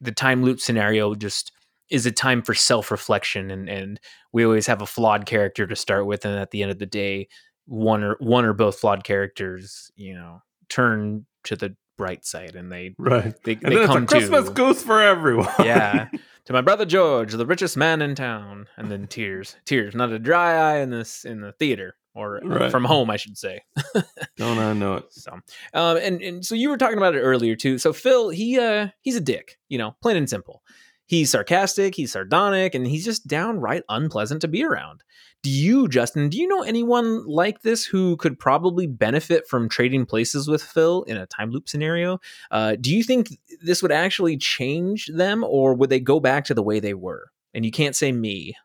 the 0.00 0.12
time 0.12 0.42
loop 0.42 0.60
scenario 0.60 1.14
just 1.14 1.52
is 1.90 2.06
a 2.06 2.12
time 2.12 2.42
for 2.42 2.54
self 2.54 2.90
reflection 2.90 3.50
and 3.50 3.68
and 3.68 4.00
we 4.32 4.44
always 4.44 4.66
have 4.66 4.82
a 4.82 4.86
flawed 4.86 5.26
character 5.26 5.66
to 5.66 5.76
start 5.76 6.06
with 6.06 6.24
and 6.24 6.38
at 6.38 6.50
the 6.50 6.62
end 6.62 6.70
of 6.70 6.78
the 6.78 6.86
day 6.86 7.28
one 7.66 8.02
or 8.02 8.16
one 8.20 8.44
or 8.44 8.54
both 8.54 8.78
flawed 8.78 9.04
characters 9.04 9.90
you 9.96 10.14
know 10.14 10.40
turn 10.68 11.26
to 11.44 11.56
the 11.56 11.76
bright 11.96 12.24
side 12.24 12.54
and 12.56 12.70
they 12.70 12.94
Right. 12.98 13.34
they, 13.44 13.52
And 13.52 13.62
they 13.62 13.68
then 13.76 13.78
it's 13.84 13.86
come 13.86 14.02
a 14.04 14.06
Christmas 14.06 14.48
goose 14.50 14.82
for 14.82 15.00
everyone. 15.02 15.48
yeah 15.64 16.08
to 16.44 16.52
my 16.52 16.60
brother 16.60 16.84
george 16.84 17.32
the 17.32 17.46
richest 17.46 17.76
man 17.76 18.02
in 18.02 18.14
town 18.14 18.66
and 18.76 18.90
then 18.90 19.06
tears 19.06 19.56
tears 19.64 19.94
not 19.94 20.12
a 20.12 20.18
dry 20.18 20.54
eye 20.74 20.78
in 20.80 20.90
this 20.90 21.24
in 21.24 21.40
the 21.40 21.52
theater 21.52 21.96
or 22.14 22.40
Right. 22.44 22.70
from 22.70 22.84
home 22.84 23.10
i 23.10 23.16
should 23.16 23.36
say 23.36 23.62
Don't 24.36 24.58
I 24.58 24.72
know 24.72 24.94
it? 24.96 25.04
so 25.12 25.32
um 25.74 25.96
and 25.96 26.20
and 26.22 26.44
so 26.44 26.54
you 26.54 26.68
were 26.70 26.76
talking 26.78 26.98
about 26.98 27.14
it 27.14 27.20
earlier 27.20 27.56
too 27.56 27.78
so 27.78 27.92
phil 27.92 28.28
he 28.30 28.58
uh 28.58 28.88
he's 29.00 29.16
a 29.16 29.20
dick 29.20 29.58
you 29.68 29.78
know 29.78 29.96
plain 30.02 30.16
and 30.16 30.28
simple 30.30 30.62
he's 31.08 31.30
sarcastic, 31.30 31.94
he's 31.94 32.10
sardonic, 32.10 32.74
and 32.74 32.84
he's 32.84 33.04
just 33.04 33.28
downright 33.28 33.84
unpleasant 33.88 34.40
to 34.40 34.48
be 34.48 34.64
around. 34.64 35.04
Do 35.46 35.52
you, 35.52 35.86
Justin, 35.86 36.28
do 36.28 36.38
you 36.38 36.48
know 36.48 36.62
anyone 36.62 37.24
like 37.24 37.62
this 37.62 37.84
who 37.84 38.16
could 38.16 38.36
probably 38.36 38.88
benefit 38.88 39.46
from 39.46 39.68
trading 39.68 40.04
places 40.04 40.48
with 40.48 40.60
Phil 40.60 41.04
in 41.04 41.16
a 41.16 41.24
time 41.24 41.52
loop 41.52 41.68
scenario? 41.68 42.18
Uh, 42.50 42.74
do 42.80 42.92
you 42.92 43.04
think 43.04 43.28
this 43.62 43.80
would 43.80 43.92
actually 43.92 44.36
change 44.38 45.06
them, 45.06 45.44
or 45.44 45.72
would 45.74 45.88
they 45.88 46.00
go 46.00 46.18
back 46.18 46.46
to 46.46 46.54
the 46.54 46.64
way 46.64 46.80
they 46.80 46.94
were? 46.94 47.30
And 47.54 47.64
you 47.64 47.70
can't 47.70 47.94
say 47.94 48.10
me. 48.10 48.56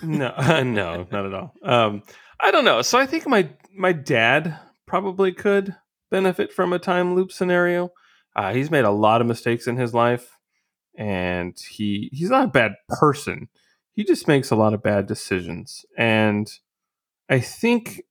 no, 0.00 0.32
no, 0.62 1.08
not 1.10 1.26
at 1.26 1.34
all. 1.34 1.54
Um, 1.64 2.04
I 2.38 2.52
don't 2.52 2.64
know. 2.64 2.82
So 2.82 3.00
I 3.00 3.06
think 3.06 3.26
my 3.26 3.50
my 3.74 3.90
dad 3.90 4.60
probably 4.86 5.32
could 5.32 5.74
benefit 6.08 6.52
from 6.52 6.72
a 6.72 6.78
time 6.78 7.16
loop 7.16 7.32
scenario. 7.32 7.90
Uh, 8.36 8.54
he's 8.54 8.70
made 8.70 8.84
a 8.84 8.92
lot 8.92 9.20
of 9.20 9.26
mistakes 9.26 9.66
in 9.66 9.76
his 9.76 9.92
life, 9.92 10.38
and 10.96 11.58
he 11.68 12.10
he's 12.12 12.30
not 12.30 12.44
a 12.44 12.52
bad 12.52 12.74
person. 12.90 13.48
He 13.98 14.04
just 14.04 14.28
makes 14.28 14.52
a 14.52 14.54
lot 14.54 14.74
of 14.74 14.82
bad 14.84 15.08
decisions, 15.08 15.84
and 15.96 16.48
I 17.28 17.40
think 17.40 18.02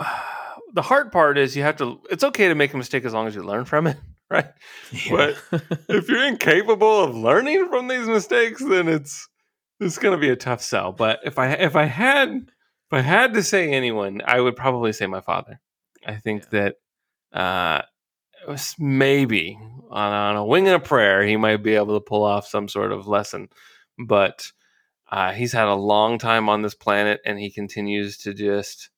uh, 0.00 0.22
the 0.74 0.82
hard 0.82 1.12
part 1.12 1.38
is 1.38 1.56
you 1.56 1.62
have 1.62 1.76
to. 1.76 2.00
It's 2.10 2.24
okay 2.24 2.48
to 2.48 2.56
make 2.56 2.74
a 2.74 2.76
mistake 2.76 3.04
as 3.04 3.14
long 3.14 3.28
as 3.28 3.36
you 3.36 3.44
learn 3.44 3.64
from 3.64 3.86
it, 3.86 3.96
right? 4.30 4.48
Yeah. 4.90 5.34
But 5.52 5.62
if 5.88 6.08
you're 6.08 6.26
incapable 6.26 7.04
of 7.04 7.14
learning 7.14 7.68
from 7.68 7.86
these 7.86 8.08
mistakes, 8.08 8.60
then 8.60 8.88
it's 8.88 9.28
it's 9.78 9.98
going 9.98 10.16
to 10.16 10.20
be 10.20 10.30
a 10.30 10.36
tough 10.36 10.62
sell. 10.62 10.90
But 10.90 11.20
if 11.24 11.38
I 11.38 11.52
if 11.52 11.76
I 11.76 11.84
had 11.84 12.30
if 12.30 12.92
I 12.92 13.02
had 13.02 13.34
to 13.34 13.42
say 13.44 13.72
anyone, 13.72 14.20
I 14.26 14.40
would 14.40 14.56
probably 14.56 14.92
say 14.92 15.06
my 15.06 15.20
father. 15.20 15.60
I 16.04 16.16
think 16.16 16.42
yeah. 16.52 16.70
that 17.30 17.38
uh, 17.40 17.82
maybe 18.80 19.56
on, 19.90 20.12
on, 20.12 20.34
a 20.34 20.44
wing 20.44 20.66
and 20.66 20.74
a 20.74 20.80
prayer, 20.80 21.22
he 21.22 21.36
might 21.36 21.62
be 21.62 21.76
able 21.76 21.94
to 21.94 22.04
pull 22.04 22.24
off 22.24 22.48
some 22.48 22.66
sort 22.66 22.90
of 22.90 23.06
lesson. 23.06 23.48
But 23.98 24.50
uh, 25.10 25.32
he's 25.32 25.52
had 25.52 25.68
a 25.68 25.74
long 25.74 26.18
time 26.18 26.48
on 26.48 26.62
this 26.62 26.74
planet, 26.74 27.20
and 27.24 27.38
he 27.38 27.50
continues 27.50 28.18
to 28.18 28.34
just 28.34 28.90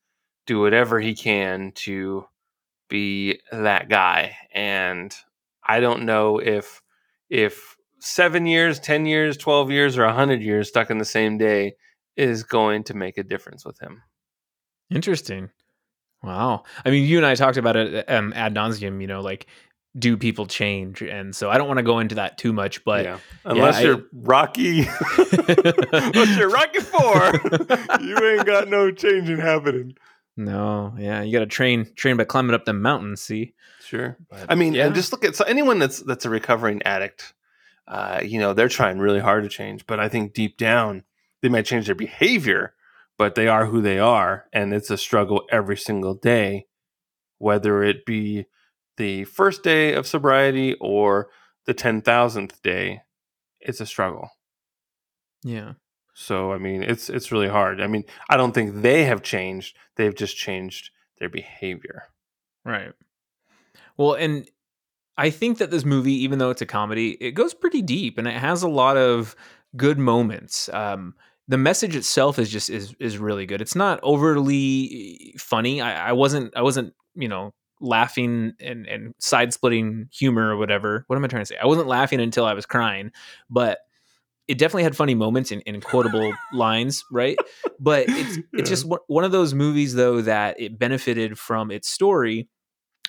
do 0.47 0.61
whatever 0.61 1.01
he 1.01 1.15
can 1.15 1.73
to 1.75 2.25
be 2.89 3.41
that 3.53 3.89
guy. 3.89 4.37
And 4.53 5.15
I 5.67 5.81
don't 5.81 6.05
know 6.05 6.39
if 6.39 6.81
if 7.29 7.77
seven 7.99 8.47
years, 8.47 8.79
ten 8.79 9.07
years, 9.07 9.37
twelve 9.37 9.71
years, 9.71 9.99
or 9.99 10.05
a 10.05 10.15
hundred 10.15 10.43
years 10.43 10.69
stuck 10.69 10.91
in 10.91 10.99
the 10.99 11.05
same 11.05 11.39
day 11.39 11.75
is 12.17 12.45
going 12.45 12.85
to 12.85 12.95
make 12.95 13.19
a 13.19 13.25
difference 13.25 13.65
with 13.65 13.79
him. 13.81 14.03
Interesting. 14.91 15.51
Wow. 16.23 16.65
I 16.85 16.91
mean, 16.91 17.05
you 17.05 17.19
and 17.19 17.27
I 17.27 17.35
talked 17.35 17.59
about 17.59 17.77
it 17.77 18.09
um, 18.11 18.33
ad 18.35 18.55
nauseum. 18.55 19.01
You 19.01 19.07
know, 19.07 19.21
like 19.21 19.47
do 19.99 20.17
people 20.17 20.47
change? 20.47 21.03
And 21.03 21.35
so 21.35 21.51
I 21.51 21.59
don't 21.59 21.69
want 21.69 21.79
to 21.79 21.83
go 21.85 21.99
into 21.99 22.17
that 22.17 22.39
too 22.39 22.53
much, 22.53 22.85
but 22.85 23.05
yeah. 23.05 23.19
unless 23.45 23.81
yeah, 23.81 23.87
you're 23.87 23.99
I, 23.99 24.03
Rocky, 24.13 24.81
unless 25.19 26.37
you're 26.37 26.51
Rocky 26.51 26.81
Four, 26.81 27.33
you 28.01 28.19
ain't 28.19 28.47
got 28.47 28.69
no 28.69 28.91
changing 28.91 29.39
happening. 29.39 29.97
No, 30.37 30.95
yeah, 30.99 31.23
you 31.23 31.33
got 31.33 31.41
to 31.41 31.47
train 31.47 31.87
train 31.95 32.17
by 32.17 32.25
climbing 32.25 32.55
up 32.55 32.65
the 32.65 32.73
mountains. 32.73 33.23
See, 33.23 33.55
sure. 33.85 34.19
But, 34.29 34.47
I 34.49 34.55
mean, 34.55 34.75
yeah. 34.75 34.87
and 34.87 34.95
just 34.95 35.13
look 35.13 35.25
at 35.25 35.37
so 35.37 35.45
anyone 35.45 35.79
that's 35.79 36.01
that's 36.01 36.25
a 36.25 36.31
recovering 36.31 36.83
addict. 36.83 37.33
Uh, 37.89 38.21
you 38.25 38.41
know, 38.41 38.53
they're 38.53 38.69
trying 38.69 38.99
really 38.99 39.21
hard 39.21 39.45
to 39.45 39.49
change, 39.49 39.87
but 39.87 40.01
I 40.01 40.09
think 40.09 40.35
deep 40.35 40.57
down 40.57 41.05
they 41.43 41.49
might 41.49 41.65
change 41.65 41.87
their 41.87 41.95
behavior 41.95 42.75
but 43.19 43.35
they 43.35 43.49
are 43.49 43.67
who 43.67 43.81
they 43.81 43.99
are 43.99 44.47
and 44.53 44.73
it's 44.73 44.91
a 44.91 44.99
struggle 44.99 45.45
every 45.51 45.77
single 45.77 46.15
day 46.15 46.67
whether 47.39 47.83
it 47.83 48.07
be 48.07 48.47
the 48.97 49.25
first 49.25 49.63
day 49.63 49.95
of 49.95 50.07
sobriety 50.07 50.75
or 50.81 51.29
the 51.67 51.75
10,000th 51.75 52.63
day 52.63 53.03
it's 53.61 53.81
a 53.81 53.87
struggle. 53.87 54.31
Yeah. 55.43 55.73
So 56.15 56.53
i 56.53 56.59
mean 56.59 56.83
it's 56.83 57.11
it's 57.11 57.31
really 57.31 57.49
hard. 57.49 57.81
I 57.81 57.87
mean 57.87 58.05
i 58.31 58.37
don't 58.37 58.53
think 58.53 58.83
they 58.83 59.05
have 59.05 59.23
changed 59.23 59.77
they've 59.97 60.15
just 60.15 60.37
changed 60.37 60.91
their 61.19 61.29
behavior. 61.29 62.05
Right. 62.65 62.93
Well 63.97 64.15
and 64.15 64.49
i 65.19 65.31
think 65.31 65.59
that 65.59 65.71
this 65.71 65.85
movie 65.85 66.15
even 66.15 66.39
though 66.39 66.51
it's 66.51 66.63
a 66.63 66.67
comedy 66.67 67.13
it 67.21 67.33
goes 67.33 67.55
pretty 67.55 67.83
deep 67.83 68.19
and 68.19 68.29
it 68.29 68.35
has 68.35 68.63
a 68.63 68.69
lot 68.69 68.97
of 68.97 69.37
good 69.77 69.99
moments. 69.99 70.69
Um 70.73 71.15
the 71.49 71.59
message 71.59 71.95
itself 71.95 72.39
is 72.39 72.51
just 72.51 72.71
is 72.71 72.95
is 72.99 73.19
really 73.19 73.47
good. 73.47 73.61
It's 73.61 73.77
not 73.77 74.01
overly 74.03 75.35
funny. 75.39 75.81
I, 75.81 76.09
I 76.09 76.13
wasn't 76.13 76.57
I 76.57 76.63
wasn't 76.63 76.95
you 77.15 77.29
know 77.29 77.53
laughing 77.81 78.53
and 78.61 78.87
and 78.87 79.15
side 79.19 79.53
splitting 79.53 80.09
humor 80.13 80.51
or 80.51 80.57
whatever. 80.57 81.05
What 81.07 81.17
am 81.17 81.25
I 81.25 81.29
trying 81.29 81.43
to 81.43 81.47
say? 81.47 81.57
I 81.61 81.67
wasn't 81.67 81.89
laughing 81.89 82.21
until 82.21 82.45
I 82.45 82.55
was 82.55 82.67
crying, 82.67 83.13
but 83.51 83.79
it 84.49 84.59
definitely 84.59 84.85
had 84.85 84.97
funny 84.97 85.15
moments 85.15 85.51
and, 85.51 85.63
and 85.67 85.83
quotable 85.83 86.33
lines, 86.53 87.05
right? 87.11 87.37
But 87.81 88.07
it's 88.09 88.39
it's 88.53 88.69
just 88.69 88.87
one 89.07 89.25
of 89.25 89.33
those 89.33 89.55
movies 89.55 89.95
though 89.95 90.21
that 90.23 90.61
it 90.61 90.79
benefited 90.79 91.39
from 91.39 91.71
its 91.71 91.89
story 91.89 92.49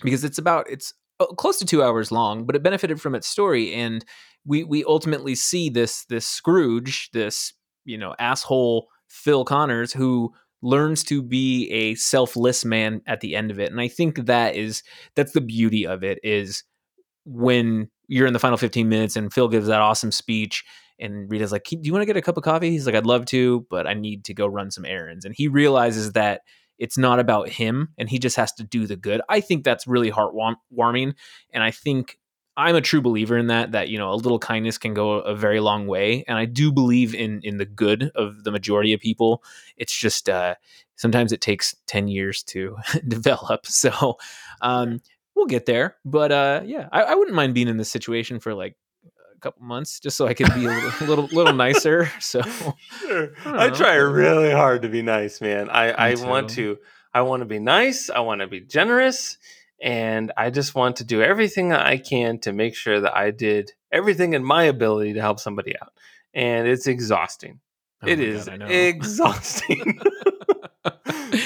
because 0.04 0.24
it's 0.24 0.38
about 0.38 0.70
it's 0.70 0.94
uh, 1.20 1.26
close 1.28 1.58
to 1.60 1.66
two 1.66 1.84
hours 1.84 2.12
long, 2.12 2.46
but 2.46 2.56
it 2.56 2.64
benefited 2.64 3.02
from 3.02 3.16
its 3.16 3.28
story 3.28 3.74
and 3.74 4.04
we 4.46 4.64
we 4.64 4.84
ultimately 4.86 5.36
see 5.36 5.70
this 5.70 6.06
this 6.06 6.28
Scrooge, 6.28 7.10
this 7.12 7.54
you 7.86 7.98
know 7.98 8.16
asshole 8.20 8.88
Phil 9.08 9.46
Connors 9.46 9.94
who 9.94 10.34
learns 10.62 11.04
to 11.04 11.22
be 11.22 11.70
a 11.70 11.96
selfless 11.96 12.66
man 12.66 13.02
at 13.06 13.22
the 13.22 13.36
end 13.36 13.52
of 13.52 13.60
it 13.60 13.72
and 13.72 13.80
i 13.80 13.88
think 13.88 14.26
that 14.26 14.56
is 14.56 14.84
that's 15.16 15.34
the 15.34 15.42
beauty 15.42 15.86
of 15.86 16.04
it 16.04 16.20
is 16.24 16.64
when 17.26 17.90
you're 18.08 18.28
in 18.28 18.34
the 18.34 18.40
final 18.40 18.58
15 18.58 18.90
minutes 18.90 19.16
and 19.16 19.34
phil 19.34 19.48
gives 19.48 19.68
that 19.68 19.82
awesome 19.82 20.12
speech 20.12 20.64
and 21.00 21.30
rita's 21.30 21.52
like 21.52 21.64
do 21.66 21.80
you 21.82 21.94
want 21.94 22.02
to 22.02 22.08
get 22.08 22.18
a 22.18 22.22
cup 22.22 22.38
of 22.38 22.44
coffee? 22.44 22.72
He's 22.72 22.86
like 22.86 22.96
i'd 22.96 23.06
love 23.06 23.26
to 23.28 23.66
but 23.70 23.86
i 23.86 23.94
need 23.94 24.26
to 24.26 24.34
go 24.34 24.48
run 24.48 24.72
some 24.72 24.86
errands 24.86 25.26
and 25.26 25.36
he 25.36 25.48
realizes 25.48 26.14
that 26.14 26.42
it's 26.80 26.98
not 26.98 27.20
about 27.20 27.50
him 27.50 27.90
and 27.98 28.10
he 28.10 28.20
just 28.20 28.36
has 28.36 28.54
to 28.54 28.64
do 28.64 28.86
the 28.86 28.96
good. 28.96 29.20
I 29.30 29.42
think 29.42 29.64
that's 29.64 29.88
really 29.88 30.12
heartwarming 30.12 31.14
and 31.52 31.64
i 31.64 31.72
think 31.72 32.18
I'm 32.58 32.76
a 32.76 32.82
true 32.82 33.02
believer 33.02 33.38
in 33.38 33.48
that. 33.48 33.72
That 33.74 33.88
you 33.88 34.00
know, 34.00 34.12
a 34.12 34.16
little 34.16 34.40
kindness 34.40 34.80
can 34.80 34.96
go 34.96 35.12
a 35.12 35.36
very 35.36 35.60
long 35.60 35.86
way, 35.86 36.26
and 36.28 36.40
I 36.40 36.46
do 36.46 36.72
believe 36.72 37.14
in 37.14 37.40
in 37.44 37.58
the 37.58 37.66
good 37.66 38.12
of 38.16 38.44
the 38.44 38.52
majority 38.52 38.94
of 38.94 39.00
people. 39.00 39.44
It's 39.78 39.96
just 39.96 40.28
uh, 40.28 40.56
sometimes 40.96 41.32
it 41.32 41.40
takes 41.40 41.76
ten 41.86 42.08
years 42.08 42.42
to 42.44 42.76
develop. 43.08 43.68
So 43.68 44.18
um, 44.62 45.02
we'll 45.36 45.46
get 45.46 45.68
there. 45.68 45.98
But 46.04 46.32
uh, 46.32 46.62
yeah, 46.66 46.90
I, 46.92 47.04
I, 47.04 47.16
wouldn't 47.16 47.36
mind 47.36 47.54
being 47.54 47.68
in 47.68 47.78
this 47.78 47.92
situation 47.92 48.40
for 48.40 48.56
like 48.56 48.76
a 49.36 49.40
couple 49.40 49.64
months 49.64 50.00
just 50.00 50.18
so 50.18 50.26
I 50.26 50.34
could 50.34 50.52
be 50.56 50.66
a 50.66 50.70
little 50.70 51.08
little, 51.08 51.26
little 51.26 51.54
nicer. 51.54 52.10
So 52.20 52.42
sure. 53.02 53.34
I, 53.46 53.68
I, 53.68 53.70
try 53.70 53.94
really 53.94 54.52
hard 54.52 54.82
to 54.82 54.90
be 54.90 55.04
nice, 55.04 55.42
man. 55.42 55.70
I 55.70 55.92
I 55.92 56.16
want 56.16 56.50
to 56.52 56.80
I 57.14 57.22
want 57.22 57.42
to 57.42 57.46
be 57.46 57.60
nice. 57.60 58.10
I 58.10 58.22
want 58.22 58.42
to 58.42 58.48
be 58.48 58.62
generous 58.62 59.38
and 59.82 60.32
I 60.38 60.50
just 60.50 60.76
want 60.76 60.98
to 60.98 61.04
do 61.04 61.22
everything 61.22 61.74
I 61.74 61.98
can 61.98 62.40
to 62.40 62.54
make 62.54 62.76
sure 62.76 63.00
that 63.00 63.16
I 63.16 63.32
did 63.32 63.74
everything 63.92 64.34
in 64.34 64.44
my 64.44 64.64
ability 64.64 65.14
to 65.14 65.22
help 65.22 65.40
somebody 65.40 65.76
out. 65.82 65.94
And 66.34 66.68
it's 66.68 66.88
exhausting. 66.88 67.60
Oh 68.04 68.08
it 68.08 68.20
is 68.20 68.46
God, 68.46 68.70
exhausting. 68.70 70.00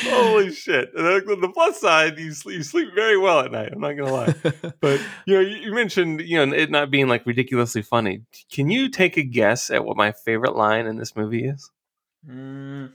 Holy 0.03 0.51
shit! 0.53 0.93
The, 0.93 1.37
the, 1.39 1.49
plus 1.49 1.79
side, 1.79 2.17
you 2.19 2.33
sleep, 2.33 2.57
you 2.57 2.63
sleep 2.63 2.89
very 2.93 3.17
well 3.17 3.39
at 3.39 3.51
night. 3.51 3.71
I'm 3.71 3.79
not 3.79 3.93
gonna 3.93 4.11
lie, 4.13 4.35
but 4.79 5.01
you 5.25 5.35
know, 5.35 5.39
you 5.39 5.73
mentioned 5.73 6.21
you 6.21 6.37
know 6.37 6.55
it 6.55 6.69
not 6.69 6.91
being 6.91 7.07
like 7.07 7.25
ridiculously 7.25 7.81
funny. 7.81 8.21
Can 8.51 8.69
you 8.69 8.89
take 8.89 9.17
a 9.17 9.23
guess 9.23 9.69
at 9.69 9.85
what 9.85 9.97
my 9.97 10.11
favorite 10.11 10.55
line 10.55 10.85
in 10.85 10.97
this 10.97 11.15
movie 11.15 11.45
is? 11.45 11.71
Mm. 12.27 12.91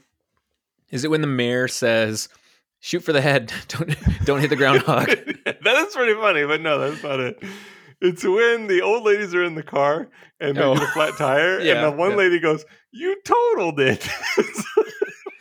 Is 0.89 1.03
it 1.03 1.11
when 1.11 1.21
the 1.21 1.27
mayor 1.27 1.67
says, 1.67 2.29
shoot 2.87 3.03
for 3.03 3.11
the 3.11 3.21
head. 3.21 3.51
Don't 3.67 3.95
don't 4.25 4.39
hit 4.39 4.49
the 4.49 4.55
groundhog. 4.55 5.07
that 5.45 5.85
is 5.87 5.93
pretty 5.93 6.13
funny, 6.13 6.45
but 6.45 6.61
no, 6.61 6.79
that's 6.79 7.03
not 7.03 7.19
it. 7.19 7.43
It's 7.99 8.23
when 8.23 8.67
the 8.67 8.81
old 8.81 9.03
ladies 9.03 9.33
are 9.35 9.43
in 9.43 9.55
the 9.55 9.63
car 9.63 10.09
and 10.39 10.55
they 10.55 10.61
oh. 10.61 10.73
get 10.73 10.83
a 10.83 10.85
oh. 10.85 10.91
flat 10.91 11.17
tire, 11.17 11.59
yeah, 11.61 11.73
and 11.73 11.93
the 11.93 11.97
one 11.97 12.11
yeah. 12.11 12.17
lady 12.17 12.39
goes, 12.39 12.63
"You 12.91 13.17
totaled 13.25 13.79
it." 13.79 14.07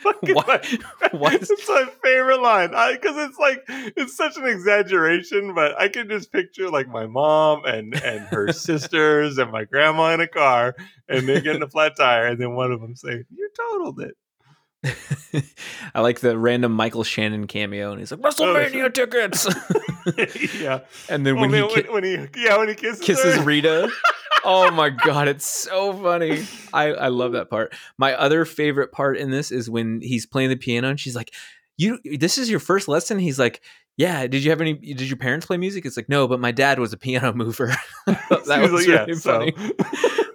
what? 0.03 0.67
what 1.13 1.35
is... 1.35 1.51
It's 1.51 1.69
my 1.69 1.87
favorite 2.03 2.41
line 2.41 2.71
because 2.71 3.17
it's 3.29 3.39
like 3.39 3.63
it's 3.69 4.17
such 4.17 4.37
an 4.37 4.47
exaggeration, 4.47 5.55
but 5.55 5.79
I 5.81 5.89
can 5.89 6.09
just 6.09 6.33
picture 6.33 6.69
like 6.71 6.89
my 6.89 7.07
mom 7.07 7.65
and 7.65 7.95
and 8.03 8.21
her 8.29 8.53
sisters 8.53 9.39
and 9.39 9.53
my 9.53 9.65
grandma 9.65 10.15
in 10.15 10.21
a 10.21 10.29
car, 10.29 10.75
and 11.09 11.29
they 11.29 11.41
get 11.41 11.57
in 11.57 11.63
a 11.63 11.69
flat 11.69 11.93
tire, 11.97 12.27
and 12.27 12.41
then 12.41 12.55
one 12.55 12.73
of 12.73 12.81
them 12.81 12.97
say, 12.97 13.25
"You 13.31 13.51
totaled 13.57 14.01
it." 14.01 14.17
I 15.95 16.01
like 16.01 16.21
the 16.21 16.39
random 16.39 16.73
Michael 16.73 17.05
Shannon 17.05 17.47
cameo, 17.47 17.91
and 17.91 18.01
he's 18.01 18.11
like 18.11 18.21
WrestleMania 18.21 18.85
oh, 18.85 18.89
tickets. 18.89 19.47
yeah, 20.61 20.81
and 21.09 21.27
then 21.27 21.37
oh, 21.37 21.41
when, 21.41 21.51
man, 21.51 21.69
he 21.69 21.83
ki- 21.83 21.89
when, 21.91 22.05
he 22.05 22.27
yeah 22.37 22.57
when 22.57 22.69
he 22.69 22.75
kisses, 22.75 23.01
kisses 23.01 23.39
Rita. 23.41 23.91
oh 24.45 24.71
my 24.71 24.91
god, 24.91 25.29
it's 25.29 25.47
so 25.47 25.93
funny. 25.93 26.45
I 26.73 26.93
I 26.93 27.09
love 27.09 27.33
that 27.33 27.51
part. 27.51 27.75
My 27.99 28.15
other 28.15 28.45
favorite 28.45 28.93
part 28.93 29.17
in 29.19 29.31
this 29.31 29.51
is 29.51 29.69
when 29.69 30.01
he's 30.01 30.27
playing 30.27 30.51
the 30.51 30.57
piano, 30.57 30.89
and 30.89 31.01
she's 31.01 31.17
like, 31.17 31.33
"You, 31.77 31.99
this 32.05 32.39
is 32.39 32.51
your 32.51 32.61
first 32.61 32.89
lesson." 32.89 33.19
He's 33.19 33.39
like, 33.39 33.63
yeah 33.99 34.27
did 34.27 34.45
you 34.45 34.51
have 34.51 34.61
any 34.61 34.75
did 34.75 35.09
your 35.09 35.17
parents 35.17 35.47
play 35.47 35.57
music 35.57 35.87
it's 35.87 35.97
like 35.97 36.07
no 36.07 36.29
but 36.29 36.39
my 36.39 36.53
dad 36.53 36.79
was 36.79 36.93
a 36.93 36.99
piano 36.99 37.33
mover 37.33 37.75
that 38.07 38.29
was 38.29 38.47
like, 38.47 38.61
really 38.61 38.93
yeah, 38.93 39.07
funny 39.15 39.55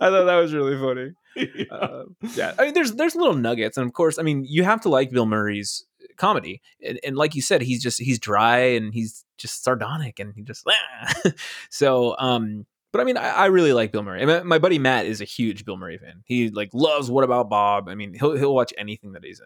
I 0.01 0.09
thought 0.09 0.25
that 0.25 0.37
was 0.37 0.51
really 0.51 0.75
funny. 0.79 1.13
Yeah. 1.55 1.65
Uh, 1.71 2.03
yeah, 2.35 2.53
I 2.59 2.65
mean, 2.65 2.73
there's 2.73 2.91
there's 2.93 3.15
little 3.15 3.35
nuggets, 3.35 3.77
and 3.77 3.85
of 3.87 3.93
course, 3.93 4.19
I 4.19 4.21
mean, 4.23 4.43
you 4.47 4.63
have 4.63 4.81
to 4.81 4.89
like 4.89 5.11
Bill 5.11 5.25
Murray's 5.25 5.85
comedy, 6.17 6.61
and, 6.85 6.99
and 7.05 7.15
like 7.15 7.35
you 7.35 7.41
said, 7.41 7.61
he's 7.61 7.81
just 7.81 7.99
he's 8.01 8.19
dry 8.19 8.57
and 8.59 8.93
he's 8.93 9.23
just 9.37 9.63
sardonic, 9.63 10.19
and 10.19 10.33
he 10.35 10.41
just 10.43 10.65
so. 11.69 12.15
um 12.19 12.65
but 12.93 12.99
I 12.99 13.05
mean, 13.05 13.15
I, 13.15 13.29
I 13.29 13.45
really 13.45 13.71
like 13.71 13.93
Bill 13.93 14.03
Murray. 14.03 14.25
My, 14.25 14.43
my 14.43 14.59
buddy 14.59 14.77
Matt 14.77 15.05
is 15.05 15.21
a 15.21 15.23
huge 15.23 15.63
Bill 15.63 15.77
Murray 15.77 15.97
fan. 15.97 16.23
He 16.25 16.49
like 16.49 16.71
loves 16.73 17.09
What 17.09 17.23
About 17.23 17.49
Bob. 17.49 17.87
I 17.87 17.95
mean, 17.95 18.13
he'll 18.13 18.35
he'll 18.35 18.53
watch 18.53 18.73
anything 18.77 19.13
that 19.13 19.23
he's 19.23 19.39
in. 19.39 19.45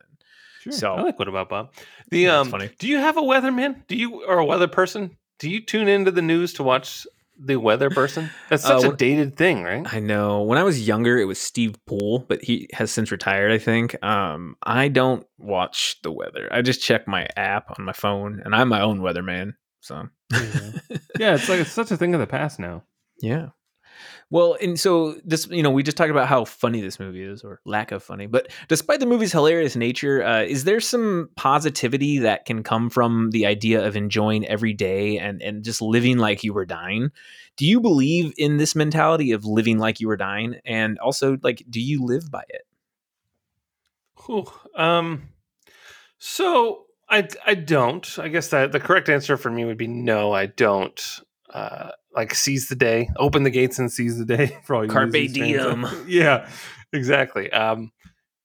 Sure. 0.61 0.73
So- 0.73 0.93
I 0.95 1.01
like 1.03 1.19
what 1.19 1.27
about 1.27 1.49
Bob? 1.49 1.71
The 2.09 2.21
Yeah, 2.21 2.39
um, 2.39 2.49
funny. 2.49 2.71
do 2.79 2.87
you 2.87 2.97
have 2.97 3.17
a 3.17 3.21
weatherman? 3.21 3.85
Do 3.87 3.95
you 3.95 4.25
or 4.25 4.39
a 4.39 4.45
weather 4.45 4.67
person? 4.67 5.15
Do 5.37 5.47
you 5.47 5.61
tune 5.63 5.87
into 5.87 6.09
the 6.09 6.23
news 6.23 6.53
to 6.53 6.63
watch 6.63 7.05
the 7.37 7.57
weather 7.57 7.89
person? 7.89 8.29
That's 8.49 8.65
Uh, 8.65 8.79
such 8.79 8.91
a 8.93 8.95
dated 8.95 9.35
thing, 9.37 9.63
right? 9.63 9.85
I 9.93 9.99
know. 9.99 10.41
When 10.43 10.57
I 10.57 10.63
was 10.63 10.87
younger, 10.87 11.17
it 11.17 11.25
was 11.25 11.39
Steve 11.39 11.75
Pool, 11.85 12.19
but 12.27 12.43
he 12.43 12.67
has 12.73 12.91
since 12.91 13.11
retired. 13.11 13.51
I 13.51 13.57
think. 13.57 14.01
Um, 14.03 14.55
I 14.63 14.87
don't 14.87 15.25
watch 15.37 15.97
the 16.03 16.11
weather. 16.11 16.47
I 16.51 16.61
just 16.61 16.81
check 16.81 17.07
my 17.07 17.27
app 17.35 17.77
on 17.77 17.85
my 17.85 17.93
phone, 17.93 18.41
and 18.43 18.55
I'm 18.55 18.69
my 18.69 18.81
own 18.81 18.99
weatherman. 18.99 19.53
So 19.81 20.07
yeah, 20.31 20.71
it's 21.35 21.49
like 21.49 21.59
it's 21.59 21.71
such 21.71 21.91
a 21.91 21.97
thing 21.97 22.13
of 22.13 22.19
the 22.19 22.27
past 22.27 22.59
now. 22.59 22.83
Yeah. 23.21 23.49
Well, 24.29 24.57
and 24.61 24.79
so 24.79 25.15
this, 25.23 25.47
you 25.47 25.63
know, 25.63 25.69
we 25.69 25.83
just 25.83 25.97
talked 25.97 26.11
about 26.11 26.27
how 26.27 26.45
funny 26.45 26.81
this 26.81 26.99
movie 26.99 27.23
is, 27.23 27.43
or 27.43 27.61
lack 27.65 27.91
of 27.91 28.03
funny. 28.03 28.27
But 28.27 28.51
despite 28.67 28.99
the 28.99 29.05
movie's 29.05 29.31
hilarious 29.31 29.75
nature, 29.75 30.23
uh, 30.23 30.43
is 30.43 30.63
there 30.63 30.79
some 30.79 31.29
positivity 31.35 32.19
that 32.19 32.45
can 32.45 32.63
come 32.63 32.89
from 32.89 33.31
the 33.31 33.45
idea 33.45 33.85
of 33.85 33.95
enjoying 33.95 34.45
every 34.47 34.73
day 34.73 35.17
and 35.17 35.41
and 35.41 35.63
just 35.63 35.81
living 35.81 36.17
like 36.17 36.43
you 36.43 36.53
were 36.53 36.65
dying? 36.65 37.11
Do 37.57 37.65
you 37.65 37.79
believe 37.79 38.33
in 38.37 38.57
this 38.57 38.75
mentality 38.75 39.31
of 39.31 39.45
living 39.45 39.77
like 39.77 39.99
you 39.99 40.07
were 40.07 40.17
dying? 40.17 40.55
And 40.65 40.99
also, 40.99 41.37
like, 41.41 41.63
do 41.69 41.79
you 41.79 42.03
live 42.03 42.29
by 42.29 42.43
it? 42.49 42.67
Whew. 44.25 44.45
Um, 44.75 45.29
so 46.17 46.85
I 47.09 47.27
I 47.45 47.53
don't. 47.53 48.17
I 48.19 48.27
guess 48.27 48.49
that 48.49 48.71
the 48.71 48.79
correct 48.79 49.09
answer 49.09 49.37
for 49.37 49.51
me 49.51 49.65
would 49.65 49.77
be 49.77 49.87
no. 49.87 50.33
I 50.33 50.47
don't. 50.47 50.99
Uh, 51.55 51.89
like 52.13 52.35
seize 52.35 52.67
the 52.67 52.75
day, 52.75 53.09
open 53.15 53.43
the 53.43 53.49
gates 53.49 53.79
and 53.79 53.89
seize 53.89 54.17
the 54.17 54.25
day 54.25 54.57
for 54.65 54.75
all 54.75 54.83
you 54.83 54.89
Carpe 54.89 55.13
diem. 55.13 55.85
yeah, 56.05 56.49
exactly. 56.91 57.49
Um, 57.49 57.93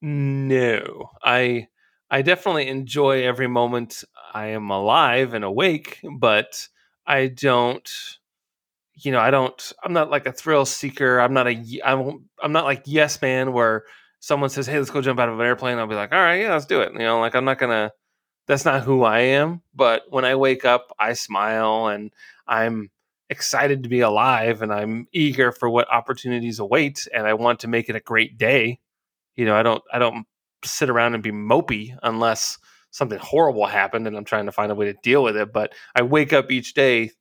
no, 0.01 1.11
I 1.21 1.67
I 2.09 2.23
definitely 2.23 2.69
enjoy 2.69 3.25
every 3.25 3.49
moment 3.49 4.05
I 4.33 4.49
am 4.49 4.71
alive 4.71 5.35
and 5.35 5.45
awake, 5.45 5.99
but 6.19 6.69
I 7.05 7.27
don't. 7.27 7.91
You 8.95 9.11
know, 9.11 9.19
I 9.19 9.33
don't. 9.33 9.73
I'm 9.83 9.93
not 9.93 10.09
like 10.09 10.27
a 10.27 10.33
thrill 10.33 10.65
seeker. 10.65 11.19
I'm 11.19 11.35
not 11.35 11.49
a. 11.49 11.81
I 11.85 11.95
won't. 11.95 12.23
I'm 12.41 12.53
not 12.53 12.65
like 12.65 12.85
yes 12.87 13.21
man 13.21 13.53
where 13.53 13.87
someone 14.21 14.51
says, 14.51 14.69
"Hey, 14.69 14.79
let's 14.79 14.91
go 14.91 15.03
jump 15.03 15.19
out 15.19 15.29
of 15.29 15.41
an 15.41 15.45
airplane," 15.45 15.79
I'll 15.79 15.89
be 15.89 15.97
like, 15.97 16.13
"All 16.13 16.21
right, 16.21 16.43
yeah, 16.43 16.53
let's 16.53 16.67
do 16.67 16.81
it." 16.81 16.93
You 16.93 17.01
know, 17.01 17.19
like 17.19 17.35
I'm 17.35 17.45
not 17.45 17.59
gonna. 17.59 17.91
That's 18.47 18.65
not 18.65 18.85
who 18.85 19.03
I 19.03 19.19
am. 19.21 19.63
But 19.75 20.05
when 20.11 20.25
I 20.25 20.37
wake 20.37 20.65
up, 20.65 20.95
I 20.97 21.15
smile 21.15 21.89
and 21.89 22.13
I'm 22.47 22.91
excited 23.31 23.83
to 23.85 23.89
be 23.89 24.01
alive, 24.01 24.61
and 24.61 24.71
I'm 24.73 25.07
eager 25.13 25.53
for 25.53 25.71
what 25.71 25.91
opportunities 25.91 26.59
await, 26.59 27.09
and 27.15 27.27
I 27.27 27.33
want 27.35 27.61
to 27.61 27.69
make 27.69 27.89
it 27.89 27.97
a 27.97 28.01
great 28.01 28.37
day. 28.37 28.81
You 29.37 29.47
know, 29.47 29.55
I 29.55 29.63
don't. 29.63 29.83
I 29.93 29.99
don't 29.99 30.27
sit 30.65 30.91
around 30.91 31.15
and 31.15 31.23
be 31.23 31.33
mopey 31.33 31.97
unless 32.03 32.59
something 32.91 33.19
horrible 33.19 33.65
happened 33.67 34.07
and 34.07 34.15
I'm 34.17 34.25
trying 34.25 34.47
to 34.47 34.53
find 34.53 34.71
a 34.71 34.75
way 34.75 34.87
to 34.87 34.99
deal 35.03 35.23
with 35.23 35.37
it. 35.37 35.53
But 35.53 35.73
I 35.95 36.03
wake 36.03 36.33
up 36.35 36.51
each 36.51 36.75
day 36.75 37.13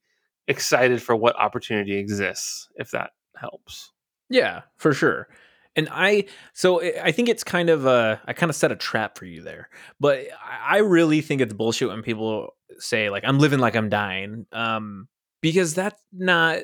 excited 0.47 1.01
for 1.01 1.16
what 1.16 1.38
opportunity 1.39 1.97
exists. 1.97 2.68
If 2.76 2.91
that 2.91 3.12
helps. 3.38 3.91
Yeah, 4.30 4.64
for 4.78 4.93
sure. 4.93 5.28
And 5.76 5.88
I, 5.91 6.26
so 6.53 6.82
I- 6.82 7.12
think 7.12 7.30
it's 7.30 7.43
kind 7.43 7.70
of 7.70 7.86
uh 7.88 8.18
I 8.26 8.34
kind 8.34 8.49
of 8.49 8.55
set 8.55 8.72
a 8.72 8.76
trap 8.76 9.18
for 9.18 9.26
you 9.26 9.41
there. 9.41 9.70
But 9.99 10.26
I 10.41 10.80
really 10.80 11.22
think 11.22 11.39
it's 11.39 11.53
bullshit 11.53 11.88
when 11.89 12.01
people 12.01 12.55
say 12.80 13.10
like 13.10 13.24
I'm 13.26 13.39
living 13.39 13.60
like 13.60 13.76
I'm 13.76 13.89
dying, 13.89 14.47
um, 14.51 15.07
because 15.41 15.73
that's 15.73 16.01
not. 16.13 16.59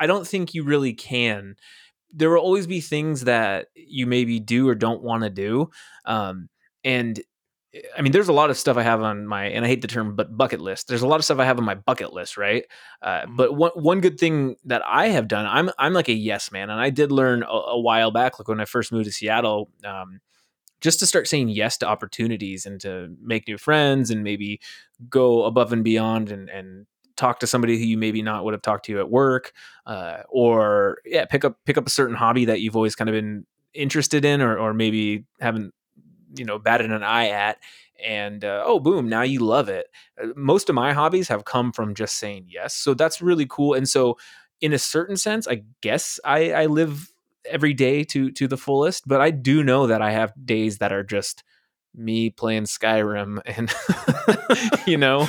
I 0.00 0.06
don't 0.06 0.26
think 0.26 0.54
you 0.54 0.64
really 0.64 0.94
can. 0.94 1.56
There 2.12 2.30
will 2.30 2.38
always 2.40 2.66
be 2.66 2.80
things 2.80 3.24
that 3.24 3.68
you 3.74 4.06
maybe 4.06 4.40
do 4.40 4.68
or 4.68 4.74
don't 4.76 5.02
want 5.02 5.24
to 5.24 5.30
do, 5.30 5.70
um, 6.06 6.48
and 6.84 7.20
I 7.96 8.02
mean, 8.02 8.10
there's 8.10 8.28
a 8.28 8.32
lot 8.32 8.50
of 8.50 8.58
stuff 8.58 8.76
I 8.76 8.82
have 8.82 9.00
on 9.00 9.26
my, 9.28 9.44
and 9.46 9.64
I 9.64 9.68
hate 9.68 9.80
the 9.80 9.86
term, 9.88 10.16
but 10.16 10.36
bucket 10.36 10.60
list. 10.60 10.88
There's 10.88 11.02
a 11.02 11.06
lot 11.06 11.20
of 11.20 11.24
stuff 11.24 11.38
I 11.38 11.44
have 11.44 11.58
on 11.58 11.64
my 11.64 11.76
bucket 11.76 12.12
list, 12.12 12.36
right? 12.36 12.64
Uh, 13.00 13.22
Mhm. 13.26 13.36
but 13.36 13.54
one 13.54 13.70
one 13.76 14.00
good 14.00 14.18
thing 14.18 14.56
that 14.64 14.82
I 14.84 15.08
have 15.08 15.28
done, 15.28 15.46
I'm 15.46 15.70
I'm 15.78 15.92
like 15.92 16.08
a 16.08 16.12
yes 16.12 16.50
man, 16.50 16.68
and 16.70 16.80
I 16.80 16.90
did 16.90 17.12
learn 17.12 17.44
a, 17.44 17.46
a 17.46 17.80
while 17.80 18.10
back, 18.10 18.38
like 18.40 18.48
when 18.48 18.60
I 18.60 18.64
first 18.64 18.90
moved 18.92 19.04
to 19.06 19.12
Seattle, 19.12 19.70
um, 19.84 20.20
just 20.80 21.00
to 21.00 21.06
start 21.06 21.28
saying 21.28 21.48
yes 21.50 21.78
to 21.78 21.86
opportunities 21.88 22.66
and 22.66 22.80
to 22.82 23.14
make 23.22 23.48
new 23.48 23.58
friends 23.58 24.10
and 24.10 24.24
maybe 24.24 24.60
go 25.10 25.44
above 25.44 25.72
and 25.72 25.84
beyond 25.84 26.30
and 26.30 26.48
and 26.50 26.86
talk 27.20 27.40
to 27.40 27.46
somebody 27.46 27.78
who 27.78 27.84
you 27.84 27.98
maybe 27.98 28.22
not 28.22 28.44
would 28.44 28.54
have 28.54 28.62
talked 28.62 28.86
to 28.86 28.98
at 28.98 29.10
work, 29.10 29.52
uh, 29.86 30.18
or 30.28 30.98
yeah, 31.04 31.24
pick 31.26 31.44
up 31.44 31.58
pick 31.66 31.76
up 31.78 31.86
a 31.86 31.90
certain 31.90 32.16
hobby 32.16 32.46
that 32.46 32.60
you've 32.60 32.76
always 32.76 32.94
kind 32.94 33.08
of 33.08 33.14
been 33.14 33.46
interested 33.74 34.24
in, 34.24 34.40
or 34.40 34.58
or 34.58 34.74
maybe 34.74 35.24
haven't 35.40 35.74
you 36.36 36.44
know 36.44 36.58
batted 36.58 36.90
an 36.90 37.02
eye 37.02 37.28
at 37.28 37.58
and 38.04 38.44
uh, 38.44 38.62
oh 38.64 38.80
boom 38.80 39.08
now 39.08 39.22
you 39.22 39.40
love 39.40 39.68
it. 39.68 39.86
Uh, 40.22 40.28
most 40.36 40.68
of 40.68 40.74
my 40.74 40.92
hobbies 40.92 41.28
have 41.28 41.44
come 41.44 41.72
from 41.72 41.94
just 41.94 42.16
saying 42.16 42.46
yes 42.48 42.74
so 42.74 42.94
that's 42.94 43.20
really 43.20 43.46
cool 43.46 43.74
and 43.74 43.88
so 43.88 44.16
in 44.60 44.72
a 44.72 44.78
certain 44.78 45.16
sense 45.16 45.46
i 45.48 45.62
guess 45.80 46.20
i 46.24 46.52
i 46.52 46.66
live 46.66 47.12
every 47.44 47.74
day 47.74 48.04
to 48.04 48.30
to 48.30 48.46
the 48.46 48.56
fullest 48.56 49.08
but 49.08 49.20
i 49.20 49.30
do 49.30 49.62
know 49.62 49.86
that 49.86 50.02
i 50.02 50.10
have 50.12 50.32
days 50.44 50.78
that 50.78 50.92
are 50.92 51.02
just 51.02 51.42
me 51.94 52.30
playing 52.30 52.64
skyrim 52.64 53.40
and 53.44 53.72
you 54.86 54.96
know 54.96 55.26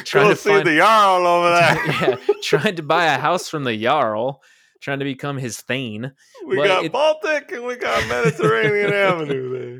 Trying 0.04 0.24
Go 0.28 0.30
to 0.30 0.36
see 0.36 0.50
find- 0.50 0.66
the 0.66 0.76
Jarl 0.76 1.26
over 1.26 1.50
there. 1.54 2.18
yeah 2.18 2.34
trying 2.42 2.76
to 2.76 2.82
buy 2.82 3.06
a 3.06 3.18
house 3.18 3.48
from 3.48 3.64
the 3.64 3.76
jarl 3.80 4.42
trying 4.80 4.98
to 4.98 5.04
become 5.04 5.38
his 5.38 5.60
thane 5.60 6.12
We 6.46 6.56
But 6.56 6.66
got 6.66 6.84
it- 6.84 6.92
Baltic 6.92 7.52
and 7.52 7.64
we 7.64 7.76
got 7.76 8.06
Mediterranean 8.08 8.92
Avenue 8.92 9.78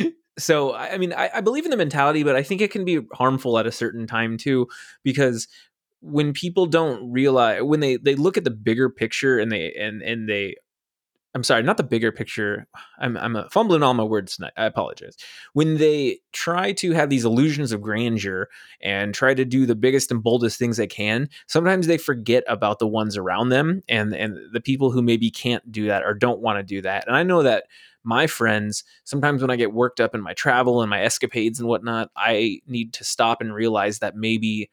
there. 0.00 0.10
so 0.38 0.70
I 0.72 0.92
I 0.94 0.98
mean, 0.98 1.12
I, 1.12 1.30
I 1.34 1.40
believe 1.42 1.64
in 1.64 1.70
the 1.70 1.76
mentality, 1.76 2.22
but 2.22 2.36
I 2.36 2.42
think 2.42 2.60
it 2.60 2.70
can 2.70 2.84
be 2.84 3.00
harmful 3.12 3.58
at 3.58 3.66
a 3.66 3.72
certain 3.72 4.06
time 4.06 4.36
too, 4.38 4.66
because 5.04 5.46
when 6.00 6.32
people 6.32 6.66
don't 6.66 7.10
realize 7.12 7.62
when 7.62 7.80
they 7.80 7.96
they 7.96 8.14
look 8.14 8.36
at 8.36 8.44
the 8.44 8.50
bigger 8.50 8.88
picture 8.88 9.38
and 9.38 9.50
they 9.52 9.72
and 9.74 10.02
and 10.02 10.28
they 10.28 10.54
I'm 11.36 11.44
sorry, 11.44 11.62
not 11.62 11.76
the 11.76 11.82
bigger 11.82 12.10
picture. 12.10 12.66
I'm 12.98 13.14
I'm 13.18 13.36
fumbling 13.50 13.82
all 13.82 13.92
my 13.92 14.02
words 14.02 14.36
tonight. 14.36 14.54
I 14.56 14.64
apologize. 14.64 15.18
When 15.52 15.76
they 15.76 16.20
try 16.32 16.72
to 16.72 16.92
have 16.92 17.10
these 17.10 17.26
illusions 17.26 17.72
of 17.72 17.82
grandeur 17.82 18.48
and 18.80 19.12
try 19.12 19.34
to 19.34 19.44
do 19.44 19.66
the 19.66 19.74
biggest 19.74 20.10
and 20.10 20.22
boldest 20.22 20.58
things 20.58 20.78
they 20.78 20.86
can, 20.86 21.28
sometimes 21.46 21.88
they 21.88 21.98
forget 21.98 22.42
about 22.48 22.78
the 22.78 22.86
ones 22.86 23.18
around 23.18 23.50
them 23.50 23.82
and 23.86 24.14
and 24.14 24.38
the 24.54 24.62
people 24.62 24.90
who 24.90 25.02
maybe 25.02 25.30
can't 25.30 25.70
do 25.70 25.88
that 25.88 26.04
or 26.04 26.14
don't 26.14 26.40
want 26.40 26.58
to 26.58 26.62
do 26.62 26.80
that. 26.80 27.06
And 27.06 27.14
I 27.14 27.22
know 27.22 27.42
that 27.42 27.64
my 28.02 28.26
friends, 28.26 28.82
sometimes 29.04 29.42
when 29.42 29.50
I 29.50 29.56
get 29.56 29.74
worked 29.74 30.00
up 30.00 30.14
in 30.14 30.22
my 30.22 30.32
travel 30.32 30.80
and 30.80 30.88
my 30.88 31.02
escapades 31.02 31.60
and 31.60 31.68
whatnot, 31.68 32.10
I 32.16 32.60
need 32.66 32.94
to 32.94 33.04
stop 33.04 33.42
and 33.42 33.52
realize 33.52 33.98
that 33.98 34.16
maybe 34.16 34.70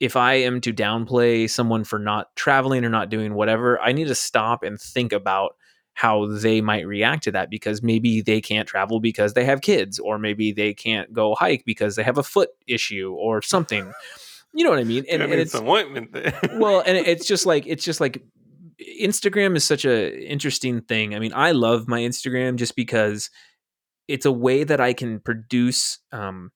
if 0.00 0.16
I 0.16 0.34
am 0.34 0.60
to 0.62 0.72
downplay 0.72 1.48
someone 1.48 1.84
for 1.84 2.00
not 2.00 2.34
traveling 2.34 2.84
or 2.84 2.88
not 2.88 3.08
doing 3.08 3.34
whatever, 3.34 3.80
I 3.80 3.92
need 3.92 4.08
to 4.08 4.16
stop 4.16 4.64
and 4.64 4.80
think 4.80 5.12
about 5.12 5.54
how 5.94 6.26
they 6.26 6.60
might 6.60 6.86
react 6.86 7.24
to 7.24 7.32
that 7.32 7.50
because 7.50 7.82
maybe 7.82 8.22
they 8.22 8.40
can't 8.40 8.66
travel 8.66 9.00
because 9.00 9.34
they 9.34 9.44
have 9.44 9.60
kids 9.60 9.98
or 9.98 10.18
maybe 10.18 10.52
they 10.52 10.72
can't 10.72 11.12
go 11.12 11.34
hike 11.34 11.64
because 11.64 11.96
they 11.96 12.02
have 12.02 12.18
a 12.18 12.22
foot 12.22 12.50
issue 12.66 13.12
or 13.12 13.42
something. 13.42 13.92
You 14.54 14.64
know 14.64 14.70
what 14.70 14.80
I 14.80 14.84
mean? 14.84 15.06
And, 15.10 15.22
And, 15.22 15.32
it's 15.32 15.54
ointment 15.54 16.12
there. 16.12 16.38
well, 16.52 16.82
and 16.84 16.98
it's 16.98 17.26
just 17.26 17.46
like 17.52 17.66
it's 17.66 17.82
just 17.82 18.02
like 18.02 18.22
Instagram 19.00 19.56
is 19.56 19.64
such 19.64 19.86
a 19.86 20.14
interesting 20.30 20.82
thing. 20.82 21.14
I 21.14 21.20
mean, 21.20 21.32
I 21.34 21.52
love 21.52 21.88
my 21.88 22.00
Instagram 22.00 22.56
just 22.56 22.76
because 22.76 23.30
it's 24.08 24.26
a 24.26 24.32
way 24.32 24.64
that 24.64 24.80
I 24.80 24.92
can 24.92 25.20
produce 25.20 26.00
um, 26.12 26.50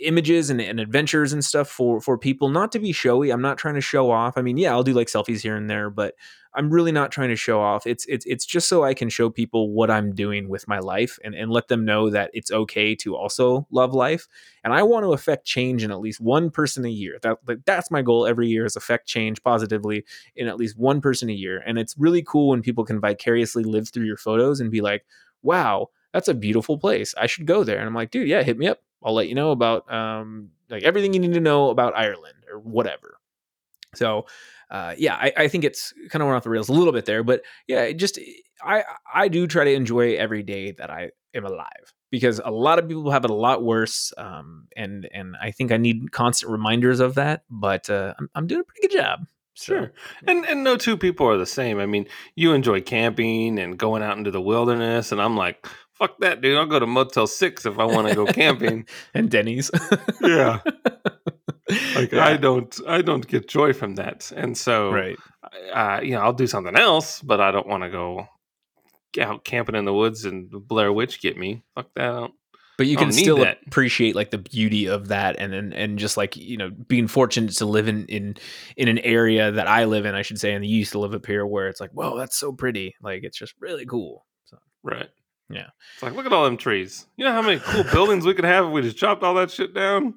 images 0.00 0.50
and, 0.50 0.60
and 0.60 0.80
adventures 0.80 1.32
and 1.32 1.44
stuff 1.44 1.68
for 1.68 2.00
for 2.00 2.18
people. 2.18 2.48
Not 2.48 2.72
to 2.72 2.78
be 2.78 2.92
showy 2.92 3.30
i'm 3.30 3.42
not 3.42 3.58
trying 3.58 3.74
to 3.74 3.80
show 3.80 4.10
off. 4.10 4.36
I 4.36 4.42
mean 4.42 4.56
yeah 4.56 4.72
i'll 4.72 4.82
do 4.82 4.92
like 4.92 5.08
selfies 5.08 5.40
here 5.40 5.56
and 5.56 5.70
there 5.70 5.90
but 5.90 6.14
i'm 6.54 6.70
really 6.70 6.90
not 6.90 7.12
trying 7.12 7.28
to 7.28 7.36
show 7.36 7.60
off. 7.60 7.86
It's 7.86 8.04
it's 8.06 8.26
it's 8.26 8.44
just 8.44 8.68
so 8.68 8.82
i 8.82 8.94
can 8.94 9.08
show 9.08 9.30
people 9.30 9.70
what 9.70 9.90
i'm 9.90 10.12
doing 10.14 10.48
with 10.48 10.66
my 10.66 10.80
life 10.80 11.18
and, 11.22 11.34
and 11.34 11.50
let 11.50 11.68
them 11.68 11.84
know 11.84 12.10
that 12.10 12.30
it's 12.32 12.50
okay 12.50 12.94
to 12.96 13.16
also 13.16 13.66
love 13.70 13.94
life. 13.94 14.26
And 14.64 14.72
i 14.72 14.82
want 14.82 15.04
to 15.04 15.12
affect 15.12 15.46
change 15.46 15.84
in 15.84 15.90
at 15.92 16.00
least 16.00 16.20
one 16.20 16.50
person 16.50 16.84
a 16.84 16.90
year. 16.90 17.18
That 17.22 17.38
like, 17.46 17.58
that's 17.64 17.90
my 17.90 18.02
goal 18.02 18.26
every 18.26 18.48
year 18.48 18.64
is 18.64 18.76
affect 18.76 19.06
change 19.06 19.42
positively 19.42 20.04
in 20.34 20.48
at 20.48 20.56
least 20.56 20.78
one 20.78 21.00
person 21.00 21.30
a 21.30 21.34
year. 21.34 21.62
And 21.66 21.78
it's 21.78 21.94
really 21.96 22.22
cool 22.22 22.48
when 22.48 22.62
people 22.62 22.84
can 22.84 23.00
vicariously 23.00 23.62
live 23.62 23.88
through 23.88 24.06
your 24.06 24.16
photos 24.16 24.60
and 24.60 24.70
be 24.70 24.80
like 24.80 25.04
wow 25.42 25.88
that's 26.12 26.26
a 26.26 26.34
beautiful 26.34 26.76
place. 26.76 27.14
I 27.16 27.26
should 27.26 27.46
go 27.46 27.62
there. 27.62 27.78
And 27.78 27.86
i'm 27.86 27.94
like 27.94 28.10
dude 28.10 28.26
yeah 28.26 28.42
hit 28.42 28.58
me 28.58 28.66
up 28.66 28.80
I'll 29.02 29.14
let 29.14 29.28
you 29.28 29.34
know 29.34 29.50
about 29.50 29.90
um, 29.92 30.50
like 30.68 30.82
everything 30.82 31.14
you 31.14 31.20
need 31.20 31.34
to 31.34 31.40
know 31.40 31.70
about 31.70 31.96
Ireland 31.96 32.44
or 32.50 32.58
whatever. 32.58 33.18
So 33.94 34.26
uh, 34.70 34.94
yeah, 34.96 35.14
I, 35.16 35.32
I 35.36 35.48
think 35.48 35.64
it's 35.64 35.92
kind 36.10 36.22
of 36.22 36.26
went 36.26 36.36
off 36.36 36.44
the 36.44 36.50
rails 36.50 36.68
a 36.68 36.72
little 36.72 36.92
bit 36.92 37.04
there, 37.04 37.24
but 37.24 37.42
yeah, 37.66 37.82
it 37.82 37.94
just 37.94 38.18
I 38.62 38.84
I 39.12 39.28
do 39.28 39.46
try 39.46 39.64
to 39.64 39.72
enjoy 39.72 40.14
every 40.14 40.42
day 40.42 40.72
that 40.72 40.90
I 40.90 41.10
am 41.34 41.44
alive 41.44 41.92
because 42.10 42.40
a 42.44 42.50
lot 42.50 42.78
of 42.78 42.88
people 42.88 43.10
have 43.10 43.24
it 43.24 43.30
a 43.30 43.34
lot 43.34 43.64
worse, 43.64 44.12
um, 44.16 44.68
and 44.76 45.08
and 45.12 45.36
I 45.40 45.50
think 45.50 45.72
I 45.72 45.76
need 45.76 46.12
constant 46.12 46.52
reminders 46.52 47.00
of 47.00 47.16
that. 47.16 47.42
But 47.50 47.90
uh, 47.90 48.14
I'm 48.18 48.30
I'm 48.34 48.46
doing 48.46 48.60
a 48.60 48.64
pretty 48.64 48.88
good 48.88 48.96
job. 48.96 49.26
So, 49.54 49.74
Sure. 49.74 49.92
And 50.26 50.44
and 50.46 50.62
no 50.62 50.76
two 50.76 50.96
people 50.96 51.26
are 51.28 51.36
the 51.36 51.46
same. 51.46 51.80
I 51.80 51.86
mean, 51.86 52.06
you 52.36 52.52
enjoy 52.52 52.80
camping 52.80 53.58
and 53.58 53.76
going 53.76 54.02
out 54.02 54.18
into 54.18 54.30
the 54.30 54.40
wilderness, 54.40 55.10
and 55.10 55.20
I'm 55.20 55.36
like, 55.36 55.66
fuck 56.00 56.18
that, 56.20 56.40
dude. 56.40 56.56
I'll 56.58 56.66
go 56.66 56.78
to 56.80 56.86
Motel 56.86 57.26
Six 57.28 57.66
if 57.66 57.78
I 57.78 57.84
want 57.84 58.08
to 58.08 58.14
go 58.16 58.26
camping. 58.26 58.86
and 59.14 59.30
Denny's. 59.30 59.70
Yeah. 60.20 60.60
Like 61.94 62.12
I 62.14 62.36
don't 62.36 62.76
I 62.88 63.00
don't 63.00 63.24
get 63.24 63.48
joy 63.48 63.72
from 63.72 63.94
that. 63.94 64.32
And 64.34 64.58
so 64.58 64.90
right. 64.90 65.16
uh, 65.72 66.00
you 66.02 66.12
know, 66.12 66.18
I'll 66.20 66.32
do 66.32 66.48
something 66.48 66.76
else, 66.76 67.20
but 67.22 67.40
I 67.40 67.52
don't 67.52 67.68
want 67.68 67.84
to 67.84 67.90
go 67.90 68.26
out 69.20 69.44
camping 69.44 69.76
in 69.76 69.84
the 69.84 69.94
woods 69.94 70.24
and 70.24 70.50
Blair 70.50 70.92
Witch 70.92 71.22
get 71.22 71.36
me. 71.36 71.62
Fuck 71.76 71.90
that. 71.94 72.10
Don't- 72.10 72.34
but 72.76 72.86
you 72.86 72.96
can 72.96 73.12
still 73.12 73.36
that. 73.36 73.58
appreciate 73.66 74.16
like 74.16 74.30
the 74.30 74.38
beauty 74.38 74.86
of 74.88 75.08
that 75.08 75.36
and, 75.38 75.52
and 75.52 75.74
and 75.74 75.98
just 75.98 76.16
like 76.16 76.34
you 76.34 76.56
know 76.56 76.70
being 76.70 77.06
fortunate 77.08 77.52
to 77.52 77.66
live 77.66 77.88
in 77.88 78.06
in 78.06 78.36
in 78.74 78.88
an 78.88 78.96
area 79.00 79.52
that 79.52 79.68
i 79.68 79.84
live 79.84 80.06
in 80.06 80.14
i 80.14 80.22
should 80.22 80.40
say 80.40 80.54
and 80.54 80.64
you 80.64 80.78
used 80.78 80.92
to 80.92 80.98
live 80.98 81.12
up 81.12 81.26
here 81.26 81.44
where 81.46 81.68
it's 81.68 81.78
like 81.78 81.90
whoa 81.90 82.16
that's 82.16 82.38
so 82.38 82.52
pretty 82.52 82.94
like 83.02 83.20
it's 83.22 83.36
just 83.38 83.52
really 83.60 83.84
cool 83.84 84.24
so 84.46 84.56
Right. 84.82 85.10
Yeah. 85.50 85.66
It's 85.94 86.02
like, 86.02 86.14
look 86.14 86.26
at 86.26 86.32
all 86.32 86.44
them 86.44 86.56
trees. 86.56 87.06
You 87.16 87.24
know 87.24 87.32
how 87.32 87.42
many 87.42 87.58
cool 87.60 87.84
buildings 87.92 88.24
we 88.24 88.34
could 88.34 88.44
have 88.44 88.66
if 88.66 88.72
we 88.72 88.82
just 88.82 88.96
chopped 88.96 89.22
all 89.22 89.34
that 89.34 89.50
shit 89.50 89.74
down? 89.74 90.14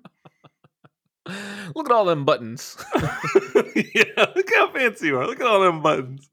look 1.75 1.89
at 1.89 1.91
all 1.93 2.03
them 2.03 2.25
buttons 2.25 2.75
yeah, 2.95 4.25
look 4.35 4.49
how 4.53 4.69
fancy 4.73 5.07
you 5.07 5.17
are. 5.17 5.25
Look 5.25 5.39
at 5.39 5.47
all 5.47 5.61
them 5.61 5.81
buttons. 5.81 6.29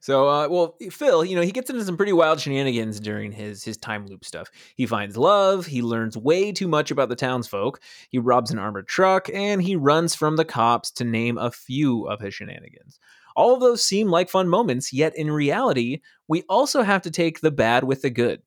so 0.00 0.28
uh 0.28 0.48
well 0.48 0.76
phil 0.90 1.24
you 1.24 1.34
know 1.34 1.42
he 1.42 1.50
gets 1.50 1.68
into 1.70 1.84
some 1.84 1.96
pretty 1.96 2.12
wild 2.12 2.40
shenanigans 2.40 3.00
during 3.00 3.32
his 3.32 3.64
his 3.64 3.76
time 3.76 4.06
loop 4.06 4.24
stuff 4.24 4.48
he 4.76 4.86
finds 4.86 5.16
love 5.16 5.66
he 5.66 5.82
learns 5.82 6.16
way 6.16 6.52
too 6.52 6.68
much 6.68 6.90
about 6.90 7.08
the 7.08 7.16
townsfolk 7.16 7.80
he 8.10 8.18
robs 8.18 8.50
an 8.50 8.58
armored 8.58 8.86
truck 8.86 9.28
and 9.32 9.62
he 9.62 9.76
runs 9.76 10.14
from 10.14 10.36
the 10.36 10.44
cops 10.44 10.90
to 10.90 11.04
name 11.04 11.38
a 11.38 11.50
few 11.50 12.06
of 12.08 12.20
his 12.20 12.34
shenanigans 12.34 12.98
all 13.36 13.54
of 13.54 13.60
those 13.60 13.82
seem 13.82 14.08
like 14.08 14.28
fun 14.28 14.48
moments 14.48 14.92
yet 14.92 15.16
in 15.16 15.30
reality 15.30 16.00
we 16.28 16.42
also 16.48 16.82
have 16.82 17.02
to 17.02 17.10
take 17.10 17.40
the 17.40 17.50
bad 17.50 17.84
with 17.84 18.02
the 18.02 18.10
good 18.10 18.42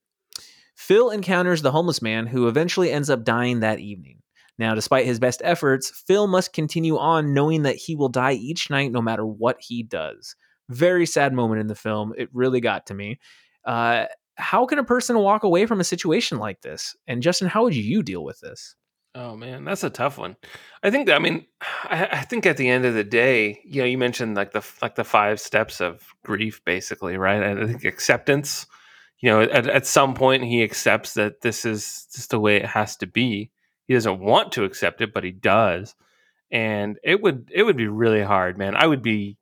phil 0.75 1.09
encounters 1.09 1.61
the 1.61 1.71
homeless 1.71 2.01
man 2.01 2.27
who 2.27 2.47
eventually 2.47 2.91
ends 2.91 3.09
up 3.09 3.23
dying 3.23 3.59
that 3.59 3.79
evening 3.79 4.21
now, 4.57 4.73
despite 4.73 5.05
his 5.05 5.19
best 5.19 5.41
efforts, 5.43 5.91
Phil 6.07 6.27
must 6.27 6.53
continue 6.53 6.97
on 6.97 7.33
knowing 7.33 7.63
that 7.63 7.75
he 7.75 7.95
will 7.95 8.09
die 8.09 8.33
each 8.33 8.69
night 8.69 8.91
no 8.91 9.01
matter 9.01 9.25
what 9.25 9.57
he 9.59 9.83
does. 9.83 10.35
Very 10.69 11.05
sad 11.05 11.33
moment 11.33 11.61
in 11.61 11.67
the 11.67 11.75
film. 11.75 12.13
It 12.17 12.29
really 12.33 12.61
got 12.61 12.85
to 12.87 12.93
me. 12.93 13.19
Uh, 13.65 14.05
how 14.35 14.65
can 14.65 14.79
a 14.79 14.83
person 14.83 15.17
walk 15.19 15.43
away 15.43 15.65
from 15.65 15.79
a 15.79 15.85
situation 15.85 16.37
like 16.37 16.61
this? 16.61 16.95
And 17.07 17.21
Justin, 17.21 17.47
how 17.47 17.63
would 17.63 17.75
you 17.75 18.01
deal 18.01 18.23
with 18.23 18.39
this? 18.39 18.75
Oh 19.17 19.37
man, 19.37 19.63
that's 19.63 19.85
a 19.85 19.89
tough 19.89 20.17
one. 20.17 20.35
I 20.83 20.91
think 20.91 21.09
I 21.09 21.19
mean, 21.19 21.45
I, 21.61 22.07
I 22.11 22.21
think 22.21 22.45
at 22.45 22.57
the 22.57 22.69
end 22.69 22.85
of 22.85 22.93
the 22.93 23.03
day, 23.03 23.61
you 23.63 23.81
know, 23.81 23.87
you 23.87 23.97
mentioned 23.97 24.35
like 24.35 24.51
the 24.51 24.63
like 24.81 24.95
the 24.95 25.05
five 25.05 25.39
steps 25.39 25.79
of 25.81 26.03
grief, 26.23 26.61
basically, 26.65 27.17
right? 27.17 27.41
And 27.41 27.59
I 27.59 27.67
think 27.67 27.85
acceptance. 27.85 28.67
You 29.21 29.29
know, 29.31 29.41
at, 29.41 29.67
at 29.67 29.87
some 29.87 30.13
point, 30.13 30.43
he 30.43 30.61
accepts 30.61 31.13
that 31.13 31.41
this 31.41 31.65
is 31.65 32.07
just 32.13 32.31
the 32.31 32.39
way 32.39 32.57
it 32.57 32.65
has 32.65 32.97
to 32.97 33.07
be. 33.07 33.49
He 33.87 33.93
doesn't 33.93 34.19
want 34.19 34.51
to 34.53 34.65
accept 34.65 35.01
it, 35.01 35.13
but 35.13 35.23
he 35.23 35.31
does, 35.31 35.95
and 36.51 36.99
it 37.03 37.21
would 37.21 37.49
it 37.53 37.63
would 37.63 37.77
be 37.77 37.87
really 37.87 38.21
hard, 38.21 38.57
man. 38.57 38.75
I 38.75 38.85
would 38.85 39.01
be 39.01 39.37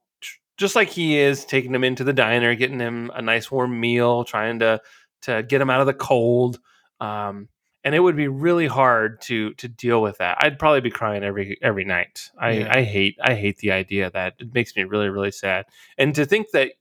just 0.58 0.76
like 0.76 0.90
he 0.90 1.18
is, 1.18 1.46
taking 1.46 1.74
him 1.74 1.84
into 1.84 2.04
the 2.04 2.14
diner, 2.14 2.54
getting 2.54 2.80
him 2.80 3.12
a 3.16 3.22
nice 3.22 3.50
warm 3.50 3.80
meal, 3.80 4.24
trying 4.24 4.60
to 4.60 4.80
to 5.24 5.42
get 5.42 5.62
him 5.62 5.72
out 5.72 5.82
of 5.82 5.88
the 5.88 5.94
cold. 5.94 6.60
Um, 7.00 7.50
and 7.84 7.94
it 7.94 8.00
would 8.00 8.16
be 8.16 8.28
really 8.28 8.68
hard 8.68 9.22
to 9.24 9.54
to 9.56 9.68
deal 9.68 10.02
with 10.02 10.18
that. 10.20 10.38
I'd 10.42 10.58
probably 10.60 10.82
be 10.82 10.92
crying 10.92 11.24
every 11.24 11.58
every 11.62 11.86
night. 11.86 12.32
I, 12.38 12.52
Yeah. 12.52 12.72
I 12.78 12.84
hate 12.84 13.18
I 13.22 13.36
hate 13.36 13.58
the 13.58 13.72
idea 13.72 14.08
of 14.08 14.14
that 14.14 14.36
it 14.40 14.54
makes 14.54 14.76
me 14.76 14.84
really 14.84 15.10
really 15.10 15.32
sad. 15.32 15.66
And 15.98 16.14
to 16.16 16.26
think 16.26 16.52
that 16.52 16.72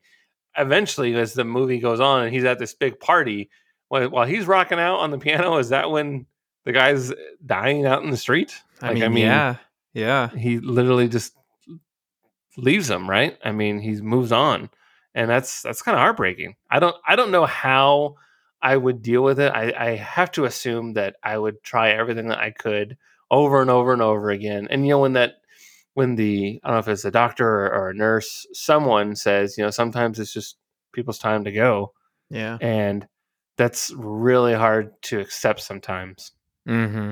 eventually, 0.57 1.15
as 1.15 1.33
the 1.33 1.43
movie 1.43 1.79
goes 1.79 1.99
on, 1.99 2.23
and 2.25 2.33
he's 2.33 2.43
at 2.45 2.59
this 2.59 2.73
big 2.73 2.99
party 2.99 3.49
while, 3.89 4.09
while 4.09 4.25
he's 4.27 4.45
rocking 4.45 4.79
out 4.79 4.97
on 4.99 5.11
the 5.11 5.17
piano, 5.17 5.57
is 5.57 5.69
that 5.69 5.89
when 5.91 6.25
the 6.65 6.71
guy's 6.71 7.11
dying 7.45 7.85
out 7.85 8.03
in 8.03 8.11
the 8.11 8.17
street? 8.17 8.53
I 8.81 8.93
mean, 8.93 9.03
I 9.03 9.07
mean- 9.09 9.25
yeah, 9.25 9.55
yeah, 9.93 10.29
He 10.29 10.59
literally 10.59 11.07
just 11.07 11.35
leaves 12.57 12.89
him. 12.89 13.09
Right? 13.09 13.37
I 13.43 13.51
mean, 13.51 13.79
he 13.79 13.99
moves 14.01 14.31
on, 14.31 14.69
and 15.15 15.29
that's 15.29 15.61
that's 15.61 15.81
kind 15.81 15.95
of 15.95 15.99
heartbreaking. 16.01 16.55
I 16.69 16.79
don't 16.79 16.95
I 17.07 17.15
don't 17.15 17.31
know 17.31 17.45
how 17.45 18.15
I 18.63 18.77
would 18.77 19.01
deal 19.01 19.21
with 19.21 19.41
it. 19.41 19.51
I, 19.53 19.73
I 19.77 19.95
have 19.97 20.31
to 20.31 20.45
assume 20.45 20.93
that 20.93 21.17
I 21.21 21.37
would 21.37 21.61
try 21.63 21.91
everything 21.91 22.29
that 22.29 22.39
I 22.39 22.51
could 22.51 22.97
over 23.29 23.61
and 23.61 23.69
over 23.69 23.91
and 23.91 24.01
over 24.01 24.31
again. 24.31 24.67
And 24.71 24.87
you 24.87 24.93
know, 24.93 24.99
when 24.99 25.13
that 25.13 25.33
when 25.95 26.15
the 26.15 26.61
I 26.63 26.67
don't 26.69 26.75
know 26.75 26.79
if 26.79 26.87
it's 26.87 27.05
a 27.05 27.11
doctor 27.11 27.47
or, 27.47 27.73
or 27.73 27.89
a 27.89 27.93
nurse, 27.93 28.47
someone 28.53 29.15
says, 29.17 29.57
you 29.57 29.63
know, 29.65 29.69
sometimes 29.69 30.17
it's 30.17 30.33
just 30.33 30.55
people's 30.93 31.19
time 31.19 31.43
to 31.43 31.51
go, 31.51 31.93
yeah. 32.29 32.57
and 32.61 33.05
that's 33.57 33.91
really 33.91 34.53
hard 34.53 34.93
to 35.03 35.19
accept 35.19 35.59
sometimes. 35.59 36.31
Mm-hmm. 36.67 37.11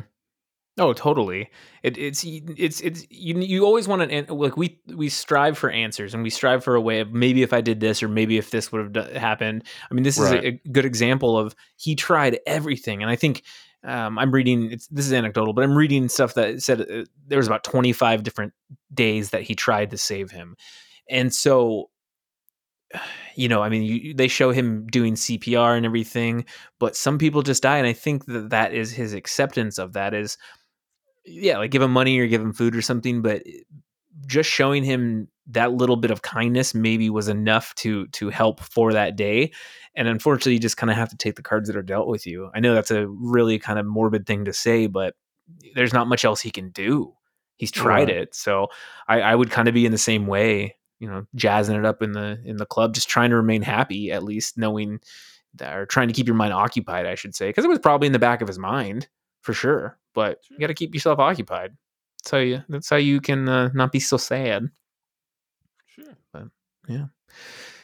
Oh, 0.78 0.94
totally. 0.94 1.50
It, 1.84 1.98
it's 1.98 2.24
it's 2.26 2.80
it's 2.80 3.06
you. 3.10 3.38
You 3.40 3.66
always 3.66 3.90
want 3.90 4.10
an 4.10 4.26
like 4.30 4.56
we 4.56 4.80
we 4.88 5.10
strive 5.10 5.58
for 5.58 5.70
answers 5.70 6.14
and 6.14 6.24
we 6.24 6.30
strive 6.30 6.64
for 6.64 6.76
a 6.76 6.82
way 6.82 7.02
of 7.02 7.12
maybe 7.12 7.44
if 7.44 7.52
I 7.52 7.60
did 7.60 7.82
this 7.82 8.02
or 8.02 8.08
maybe 8.08 8.38
if 8.38 8.52
this 8.52 8.72
would 8.72 8.96
have 8.96 9.12
happened. 9.12 9.66
I 9.90 9.94
mean, 9.94 10.04
this 10.04 10.18
is 10.18 10.32
a, 10.32 10.48
a 10.48 10.52
good 10.72 10.86
example 10.86 11.38
of 11.38 11.56
he 11.76 11.96
tried 11.96 12.40
everything, 12.48 13.02
and 13.02 13.12
I 13.12 13.18
think 13.18 13.44
um, 13.84 14.18
I'm 14.18 14.32
reading. 14.32 14.72
It's, 14.72 14.88
this 14.88 15.06
is 15.06 15.12
anecdotal, 15.12 15.54
but 15.54 15.66
I'm 15.66 15.76
reading 15.76 16.08
stuff 16.08 16.36
that 16.36 16.62
said 16.62 16.82
uh, 16.82 17.04
there 17.28 17.38
was 17.38 17.48
about 17.48 17.66
25 17.66 18.24
different 18.24 18.54
days 18.94 19.32
that 19.32 19.42
he 19.42 19.56
tried 19.56 19.92
to 19.92 19.98
save 19.98 20.32
him, 20.32 20.56
and 21.10 21.34
so 21.34 21.90
you 23.36 23.48
know, 23.48 23.62
I 23.62 23.70
mean, 23.70 23.84
you, 23.84 24.14
they 24.14 24.28
show 24.28 24.52
him 24.52 24.88
doing 24.88 25.16
CPR 25.16 25.76
and 25.78 25.86
everything, 25.86 26.46
but 26.80 26.96
some 26.96 27.18
people 27.18 27.42
just 27.42 27.64
die, 27.64 27.78
and 27.78 27.88
I 27.88 27.94
think 27.94 28.26
that 28.26 28.50
that 28.50 28.74
is 28.74 28.92
his 28.92 29.14
acceptance 29.14 29.78
of 29.78 29.94
that 29.94 30.14
is, 30.14 30.38
yeah, 31.26 31.58
like 31.58 31.72
give 31.72 31.82
him 31.82 31.92
money 31.92 32.20
or 32.20 32.28
give 32.28 32.42
him 32.42 32.54
food 32.54 32.76
or 32.76 32.82
something, 32.82 33.22
but 33.22 33.44
eh, 33.46 33.60
just 34.28 34.50
showing 34.50 34.84
him 34.84 35.28
that 35.48 35.74
little 35.74 35.98
bit 35.98 36.12
of 36.12 36.22
kindness 36.22 36.74
maybe 36.74 37.10
was 37.10 37.28
enough 37.28 37.74
to 37.76 38.08
to 38.08 38.30
help 38.30 38.60
for 38.60 38.94
that 38.94 39.16
day. 39.16 39.52
And 39.96 40.08
unfortunately, 40.08 40.54
you 40.54 40.60
just 40.60 40.78
kind 40.78 40.90
of 40.90 40.96
have 40.96 41.10
to 41.10 41.18
take 41.18 41.36
the 41.36 41.42
cards 41.42 41.68
that 41.68 41.76
are 41.76 41.82
dealt 41.82 42.08
with 42.08 42.26
you. 42.26 42.50
I 42.54 42.60
know 42.60 42.74
that's 42.74 42.92
a 42.92 43.08
really 43.08 43.60
kind 43.60 43.80
of 43.80 43.86
morbid 43.86 44.26
thing 44.26 44.46
to 44.46 44.54
say, 44.54 44.88
but 44.88 45.16
there's 45.76 45.94
not 45.94 46.08
much 46.08 46.24
else 46.24 46.42
he 46.42 46.52
can 46.52 46.70
do. 46.70 47.14
He's 47.58 47.72
tried 47.72 48.08
Right. 48.08 48.10
it, 48.10 48.36
so 48.36 48.68
I, 49.08 49.22
I 49.22 49.36
would 49.36 49.52
kind 49.52 49.68
of 49.68 49.74
be 49.74 49.86
in 49.86 49.92
the 49.92 49.98
same 49.98 50.28
way 50.28 50.76
you 51.00 51.08
know 51.10 51.26
jazzing 51.36 51.76
it 51.76 51.84
up 51.86 52.02
in 52.02 52.14
the 52.14 52.40
in 52.46 52.58
the 52.58 52.66
club 52.66 52.94
just 52.94 53.10
trying 53.10 53.32
to 53.32 53.36
remain 53.36 53.62
happy 53.64 54.12
at 54.12 54.24
least 54.24 54.58
knowing 54.58 55.00
that 55.56 55.76
or 55.76 55.86
trying 55.86 56.08
to 56.08 56.14
keep 56.14 56.28
your 56.28 56.36
mind 56.36 56.54
occupied 56.54 57.06
i 57.06 57.16
should 57.16 57.36
say 57.36 57.50
because 57.50 57.66
it 57.66 57.70
was 57.70 57.80
probably 57.80 58.06
in 58.06 58.14
the 58.14 58.20
back 58.20 58.42
of 58.42 58.48
his 58.48 58.60
mind 58.60 59.10
for 59.42 59.54
sure 59.54 59.98
but 60.14 60.39
you 60.49 60.59
got 60.59 60.68
to 60.68 60.74
keep 60.74 60.93
yourself 60.93 61.20
occupied 61.20 61.72
that's 62.22 62.32
how 62.32 62.38
you 62.38 62.64
that's 62.70 62.89
how 62.89 62.95
you 62.97 63.20
can 63.22 63.47
uh, 63.49 63.70
not 63.74 63.91
be 63.91 63.99
so 63.99 64.18
sad 64.18 64.70
Sure. 65.88 66.18
but 66.32 66.43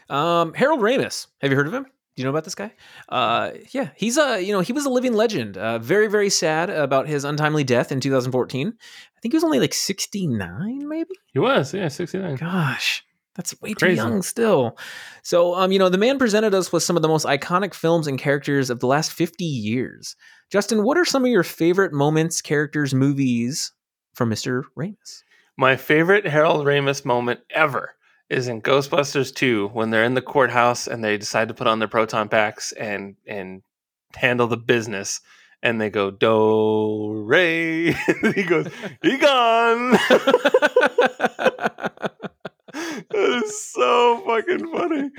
um 0.09 0.53
harold 0.53 0.80
ramis 0.80 1.28
have 1.41 1.51
you 1.51 1.57
heard 1.57 1.67
of 1.67 1.73
him 1.73 1.84
do 2.17 2.21
you 2.21 2.23
know 2.23 2.32
about 2.32 2.45
this 2.45 2.55
guy? 2.55 2.73
Uh, 3.09 3.51
yeah, 3.69 3.91
he's 3.95 4.17
a 4.17 4.41
you 4.41 4.51
know 4.51 4.61
he 4.61 4.73
was 4.73 4.86
a 4.86 4.89
living 4.89 5.13
legend. 5.13 5.55
Uh, 5.55 5.78
very 5.78 6.07
very 6.07 6.32
sad 6.32 6.71
about 6.71 7.07
his 7.07 7.23
untimely 7.23 7.63
death 7.63 7.91
in 7.91 7.99
2014. 7.99 8.69
I 8.69 9.19
think 9.21 9.34
he 9.34 9.36
was 9.36 9.43
only 9.43 9.59
like 9.59 9.75
69, 9.75 10.89
maybe. 10.89 11.13
He 11.32 11.38
was, 11.38 11.75
yeah, 11.75 11.89
69. 11.89 12.38
Gosh, 12.38 13.03
that's 13.38 13.60
way 13.62 13.74
too 13.76 13.94
young 13.94 14.22
still. 14.24 14.78
So, 15.22 15.56
um, 15.56 15.72
you 15.72 15.80
know, 15.80 15.90
the 15.90 15.98
man 15.98 16.18
presented 16.18 16.54
us 16.54 16.72
with 16.72 16.84
some 16.84 16.96
of 16.96 17.04
the 17.04 17.08
most 17.08 17.26
iconic 17.26 17.74
films 17.74 18.08
and 18.08 18.20
characters 18.20 18.70
of 18.70 18.80
the 18.80 18.88
last 18.88 19.12
50 19.14 19.46
years. 19.46 20.16
Justin, 20.52 20.84
what 20.84 20.98
are 20.98 21.06
some 21.06 21.24
of 21.24 21.30
your 21.30 21.44
favorite 21.44 21.94
moments, 21.94 22.42
characters, 22.42 22.94
movies 22.94 23.72
from 24.16 24.32
Mr. 24.32 24.64
Ramis? 24.78 25.22
My 25.56 25.76
favorite 25.76 26.26
Harold 26.26 26.66
Ramis 26.66 27.06
moment 27.06 27.40
ever 27.52 27.94
is 28.30 28.48
in 28.48 28.62
Ghostbusters 28.62 29.34
2 29.34 29.70
when 29.70 29.92
they're 29.92 30.04
in 30.04 30.16
the 30.16 30.22
courthouse 30.22 30.88
and 30.88 31.04
they 31.04 31.18
decide 31.18 31.48
to 31.48 31.54
put 31.54 31.68
on 31.68 31.80
their 31.80 31.88
proton 31.88 32.28
packs 32.28 32.72
and 32.74 33.16
and 33.26 33.62
handle 34.16 34.48
the 34.48 34.58
business 34.58 35.22
and 35.64 35.82
they 35.82 35.90
go 35.90 36.12
do 36.12 37.24
re 37.24 37.96
he 38.36 38.44
goes 38.44 38.68
he 39.02 39.18
gone 39.18 39.92
that 43.18 43.43
is 43.43 43.72
so 43.72 44.24
fucking 44.26 44.72
funny 44.72 45.09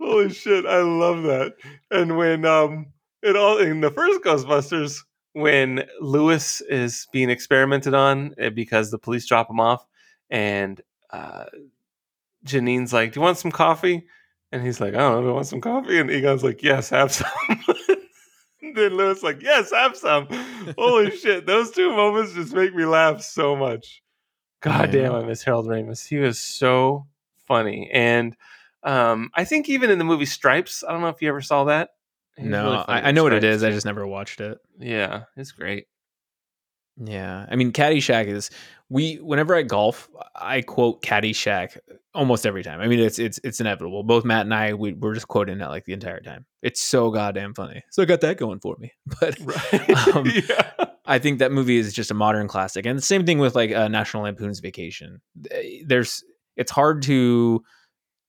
holy 0.00 0.30
shit 0.32 0.64
i 0.66 0.80
love 0.80 1.22
that 1.22 1.54
and 1.90 2.16
when 2.16 2.44
um 2.44 2.86
it 3.22 3.36
all 3.36 3.58
in 3.58 3.80
the 3.80 3.90
first 3.90 4.20
ghostbusters 4.22 5.00
when 5.34 5.84
louis 6.00 6.60
is 6.68 7.08
being 7.12 7.30
experimented 7.30 7.94
on 7.94 8.34
eh, 8.38 8.48
because 8.48 8.90
the 8.90 8.98
police 8.98 9.26
drop 9.26 9.50
him 9.50 9.60
off 9.60 9.86
and 10.30 10.80
uh, 11.10 11.44
Janine's 12.44 12.92
like, 12.92 13.12
"Do 13.12 13.20
you 13.20 13.22
want 13.22 13.38
some 13.38 13.52
coffee?" 13.52 14.06
And 14.50 14.64
he's 14.64 14.80
like, 14.80 14.94
"I 14.94 14.98
don't 14.98 15.16
know. 15.16 15.22
Do 15.22 15.30
I 15.30 15.34
want 15.34 15.46
some 15.46 15.60
coffee?" 15.60 15.98
And 15.98 16.10
Egon's 16.10 16.42
like, 16.42 16.62
"Yes, 16.62 16.90
have 16.90 17.12
some." 17.12 17.30
then 18.74 18.96
Louis 18.96 19.22
like, 19.22 19.42
"Yes, 19.42 19.70
have 19.72 19.96
some." 19.96 20.26
Holy 20.78 21.14
shit! 21.16 21.46
Those 21.46 21.70
two 21.70 21.94
moments 21.94 22.32
just 22.32 22.54
make 22.54 22.74
me 22.74 22.84
laugh 22.84 23.22
so 23.22 23.54
much. 23.54 24.02
God 24.62 24.90
damn, 24.90 25.12
I 25.12 25.22
miss 25.22 25.42
Harold 25.42 25.66
Ramis. 25.66 26.06
He 26.06 26.16
was 26.16 26.38
so 26.38 27.06
funny, 27.52 27.90
and 27.92 28.36
um, 28.82 29.30
I 29.34 29.44
think 29.44 29.68
even 29.68 29.90
in 29.90 29.98
the 29.98 30.04
movie 30.04 30.24
Stripes, 30.26 30.82
I 30.86 30.92
don't 30.92 31.02
know 31.02 31.08
if 31.08 31.20
you 31.20 31.28
ever 31.28 31.42
saw 31.42 31.64
that. 31.64 31.90
He's 32.36 32.46
no, 32.46 32.64
really 32.64 32.84
I, 32.88 33.08
I 33.08 33.10
know 33.12 33.24
what 33.24 33.32
it 33.34 33.44
is. 33.44 33.60
Stripes. 33.60 33.72
I 33.72 33.76
just 33.76 33.86
never 33.86 34.06
watched 34.06 34.40
it. 34.40 34.58
yeah, 34.78 35.24
it's 35.36 35.52
great. 35.52 35.86
Yeah, 36.96 37.46
I 37.50 37.56
mean, 37.56 37.72
Caddyshack 37.72 38.26
is 38.26 38.50
we. 38.90 39.16
Whenever 39.16 39.54
I 39.54 39.62
golf, 39.62 40.08
I 40.36 40.60
quote 40.60 41.02
Caddyshack 41.02 41.78
almost 42.14 42.44
every 42.44 42.62
time. 42.62 42.80
I 42.80 42.86
mean, 42.86 43.00
it's 43.00 43.18
it's 43.18 43.40
it's 43.42 43.60
inevitable. 43.60 44.02
Both 44.02 44.24
Matt 44.24 44.42
and 44.42 44.54
I, 44.54 44.74
we, 44.74 44.92
we're 44.92 45.14
just 45.14 45.28
quoting 45.28 45.58
that 45.58 45.70
like 45.70 45.84
the 45.86 45.94
entire 45.94 46.20
time. 46.20 46.44
It's 46.60 46.80
so 46.82 47.10
goddamn 47.10 47.54
funny. 47.54 47.82
So 47.90 48.02
I 48.02 48.04
got 48.04 48.20
that 48.20 48.36
going 48.36 48.60
for 48.60 48.76
me. 48.78 48.92
But 49.20 49.38
Right? 49.40 49.90
Um, 50.14 50.26
yeah. 50.26 50.86
I 51.06 51.18
think 51.18 51.38
that 51.40 51.50
movie 51.50 51.78
is 51.78 51.92
just 51.92 52.10
a 52.10 52.14
modern 52.14 52.46
classic, 52.46 52.86
and 52.86 52.96
the 52.98 53.02
same 53.02 53.24
thing 53.24 53.38
with 53.38 53.54
like 53.54 53.72
uh, 53.72 53.88
National 53.88 54.24
Lampoon's 54.24 54.60
Vacation. 54.60 55.20
Eh, 55.50 55.82
There's 55.86 56.22
it's 56.56 56.70
hard 56.70 57.02
to 57.02 57.62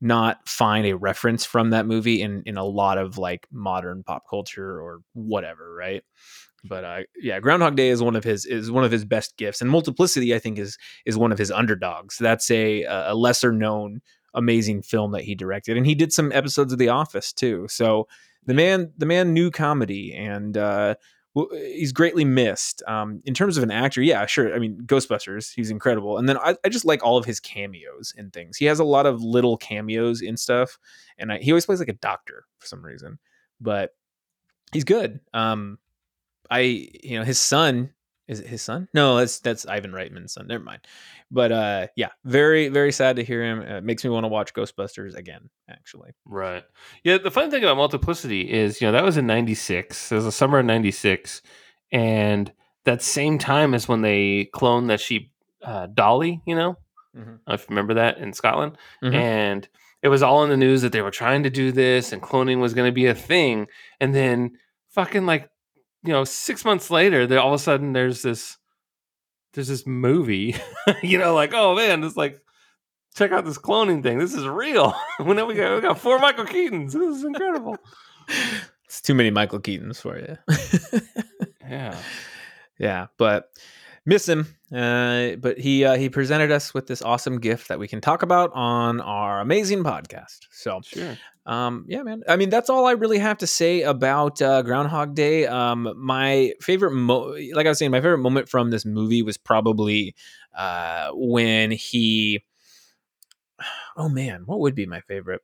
not 0.02 0.48
find 0.50 0.86
a 0.86 0.98
reference 0.98 1.46
from 1.46 1.70
that 1.70 1.86
movie 1.86 2.22
in 2.22 2.44
in 2.46 2.58
a 2.58 2.64
lot 2.64 2.98
of 2.98 3.18
like 3.18 3.48
modern 3.52 4.04
pop 4.04 4.24
culture 4.30 4.82
or 4.82 5.00
whatever, 5.14 5.74
right? 5.74 6.04
But 6.64 6.84
uh, 6.86 7.00
yeah, 7.16 7.40
Groundhog 7.40 7.76
Day 7.76 7.90
is 7.90 8.02
one 8.02 8.16
of 8.16 8.24
his 8.24 8.46
is 8.46 8.72
one 8.72 8.84
of 8.84 8.92
his 8.92 9.06
best 9.06 9.38
gifts, 9.38 9.62
and 9.62 9.70
Multiplicity 9.70 10.36
I 10.36 10.40
think 10.40 10.60
is 10.60 10.78
is 11.06 11.18
one 11.18 11.32
of 11.32 11.38
his 11.38 11.52
underdogs. 11.52 12.18
That's 12.18 12.50
a 12.52 12.84
a 12.84 13.16
lesser 13.16 13.52
known 13.52 14.02
amazing 14.34 14.82
film 14.82 15.12
that 15.12 15.24
he 15.24 15.36
directed, 15.36 15.78
and 15.78 15.86
he 15.86 15.96
did 15.96 16.14
some 16.14 16.32
episodes 16.32 16.74
of 16.74 16.80
The 16.80 16.90
Office 16.90 17.34
too. 17.34 17.68
So 17.70 18.08
the 18.46 18.54
man 18.54 18.92
the 18.98 19.06
man 19.06 19.34
knew 19.34 19.52
comedy, 19.52 20.14
and 20.14 20.58
uh, 20.58 20.96
he's 21.34 21.92
greatly 21.92 22.26
missed. 22.26 22.84
Um, 22.88 23.22
in 23.26 23.34
terms 23.34 23.58
of 23.58 23.64
an 23.64 23.72
actor, 23.72 24.02
yeah, 24.02 24.26
sure. 24.26 24.54
I 24.54 24.60
mean, 24.60 24.80
Ghostbusters, 24.86 25.54
he's 25.54 25.72
incredible, 25.72 26.18
and 26.18 26.30
then 26.30 26.38
I, 26.38 26.56
I 26.64 26.70
just 26.70 26.86
like 26.86 27.04
all 27.04 27.18
of 27.18 27.26
his 27.26 27.40
cameos 27.40 28.14
and 28.18 28.32
things. 28.32 28.58
He 28.58 28.66
has 28.66 28.80
a 28.80 28.84
lot 28.84 29.06
of 29.06 29.22
little 29.22 29.58
cameos 29.58 30.22
in 30.22 30.38
stuff, 30.38 30.78
and 31.18 31.32
I, 31.32 31.40
he 31.40 31.52
always 31.52 31.66
plays 31.66 31.80
like 31.80 31.90
a 31.90 31.94
doctor 31.94 32.46
for 32.60 32.68
some 32.68 32.84
reason, 32.84 33.20
but 33.60 33.92
he's 34.72 34.84
good. 34.84 35.20
Um, 35.34 35.80
I 36.50 36.60
you 37.04 37.18
know 37.18 37.26
his 37.26 37.40
son 37.40 37.94
is 38.28 38.40
it 38.40 38.48
his 38.48 38.62
son? 38.62 38.88
No, 38.94 39.18
that's 39.18 39.40
that's 39.40 39.66
Ivan 39.66 39.92
Reitman's 39.92 40.34
son. 40.34 40.48
Never 40.48 40.64
mind. 40.64 40.82
But 41.32 41.52
uh, 41.52 41.88
yeah, 41.96 42.10
very 42.24 42.70
very 42.70 42.92
sad 42.92 43.16
to 43.18 43.24
hear 43.24 43.44
him. 43.44 43.66
Uh, 43.68 43.82
makes 43.82 44.04
me 44.04 44.10
want 44.10 44.24
to 44.24 44.28
watch 44.30 44.54
Ghostbusters 44.54 45.16
again. 45.16 45.50
Actually, 45.70 46.12
Right. 46.26 46.64
Yeah. 47.04 47.18
The 47.18 47.32
funny 47.32 47.50
thing 47.52 47.64
about 47.64 47.78
Multiplicity 47.78 48.52
is, 48.52 48.80
you 48.82 48.88
know, 48.88 48.92
that 48.94 49.04
was 49.04 49.18
in 49.18 49.28
'96. 49.28 50.12
It 50.12 50.16
was 50.16 50.26
the 50.26 50.32
summer 50.32 50.60
of 50.60 50.66
'96, 50.66 51.42
and 51.92 52.52
that 52.86 53.02
same 53.02 53.38
time 53.38 53.74
is 53.74 53.88
when 53.88 54.02
they 54.02 54.50
cloned 54.54 54.88
that 54.88 55.00
sheep, 55.02 55.32
uh, 55.64 55.88
Dolly. 55.88 56.42
You 56.46 56.56
know, 56.56 56.78
I 57.16 57.20
don't 57.20 57.40
if 57.48 57.62
you 57.62 57.68
remember 57.70 57.94
that 57.96 58.18
in 58.18 58.34
Scotland, 58.34 58.78
Mhm. 59.04 59.14
and 59.14 59.68
it 60.02 60.10
was 60.10 60.22
all 60.24 60.44
in 60.44 60.50
the 60.50 60.58
news 60.58 60.82
that 60.82 60.92
they 60.92 61.02
were 61.02 61.12
trying 61.12 61.44
to 61.44 61.50
do 61.50 61.72
this 61.72 62.12
and 62.12 62.22
cloning 62.22 62.60
was 62.60 62.74
going 62.74 62.90
to 62.90 62.94
be 62.94 63.06
a 63.06 63.16
thing, 63.16 63.68
and 64.02 64.14
then 64.14 64.58
fucking 64.90 65.26
like, 65.26 65.50
you 66.04 66.12
know, 66.14 66.24
six 66.24 66.66
months 66.66 66.90
later, 66.92 67.26
there 67.28 67.40
all 67.40 67.54
of 67.54 67.60
a 67.60 67.64
sudden 67.64 67.94
there's 67.94 68.22
this, 68.22 68.58
there's 69.54 69.68
this 69.68 69.88
movie, 69.88 70.56
you 71.04 71.18
know, 71.18 71.34
like 71.34 71.54
oh 71.54 71.76
man, 71.76 72.04
it's 72.04 72.18
like. 72.18 72.40
Check 73.16 73.32
out 73.32 73.46
this 73.46 73.60
cloning 73.60 74.02
thing. 74.02 74.18
This 74.18 74.34
is 74.34 74.48
real. 74.48 74.96
we 75.20 75.36
know 75.36 75.46
we 75.46 75.54
got 75.54 75.76
we 75.76 75.82
got 75.82 76.00
four 76.00 76.18
Michael 76.18 76.46
Keatons. 76.46 76.94
This 76.94 77.18
is 77.18 77.24
incredible. 77.24 77.78
it's 78.86 79.02
too 79.02 79.14
many 79.14 79.30
Michael 79.30 79.60
Keatons 79.60 79.98
for 80.02 80.18
you. 80.18 80.36
Yeah. 81.70 81.98
yeah, 82.78 83.08
but 83.18 83.50
miss 84.06 84.28
him. 84.28 84.48
Uh, 84.74 85.36
but 85.38 85.58
he 85.60 85.86
uh, 85.86 85.96
he 85.96 86.10
presented 86.10 86.52
us 86.52 86.74
with 86.74 86.88
this 86.88 87.02
awesome 87.02 87.40
gift 87.40 87.68
that 87.68 87.80
we 87.80 87.88
can 87.88 88.02
talk 88.02 88.24
about 88.24 88.52
on 88.54 89.00
our 89.02 89.40
amazing 89.40 89.84
podcast. 89.84 90.40
So 90.52 90.82
Sure. 90.84 91.18
um, 91.46 91.86
yeah, 91.88 92.02
man. 92.04 92.24
I 92.28 92.36
mean, 92.36 92.50
that's 92.50 92.70
all 92.70 92.86
I 92.86 92.94
really 92.94 93.20
have 93.20 93.38
to 93.40 93.48
say 93.48 93.82
about 93.84 94.42
uh, 94.42 94.62
Groundhog 94.64 95.14
Day. 95.16 95.46
Um, 95.46 95.94
my 95.98 96.54
favorite, 96.62 96.92
mo- 96.92 97.36
like 97.54 97.66
I 97.66 97.70
was 97.70 97.78
saying, 97.80 97.92
my 97.92 98.00
favorite 98.02 98.18
moment 98.20 98.50
from 98.50 98.72
this 98.72 98.86
movie 98.86 99.22
was 99.22 99.38
probably 99.38 100.16
uh, 100.58 101.10
when 101.14 101.72
he. 101.72 102.44
Oh 103.96 104.10
man, 104.10 104.42
what 104.48 104.60
would 104.62 104.74
be 104.74 104.88
my 104.88 105.02
favorite? 105.02 105.42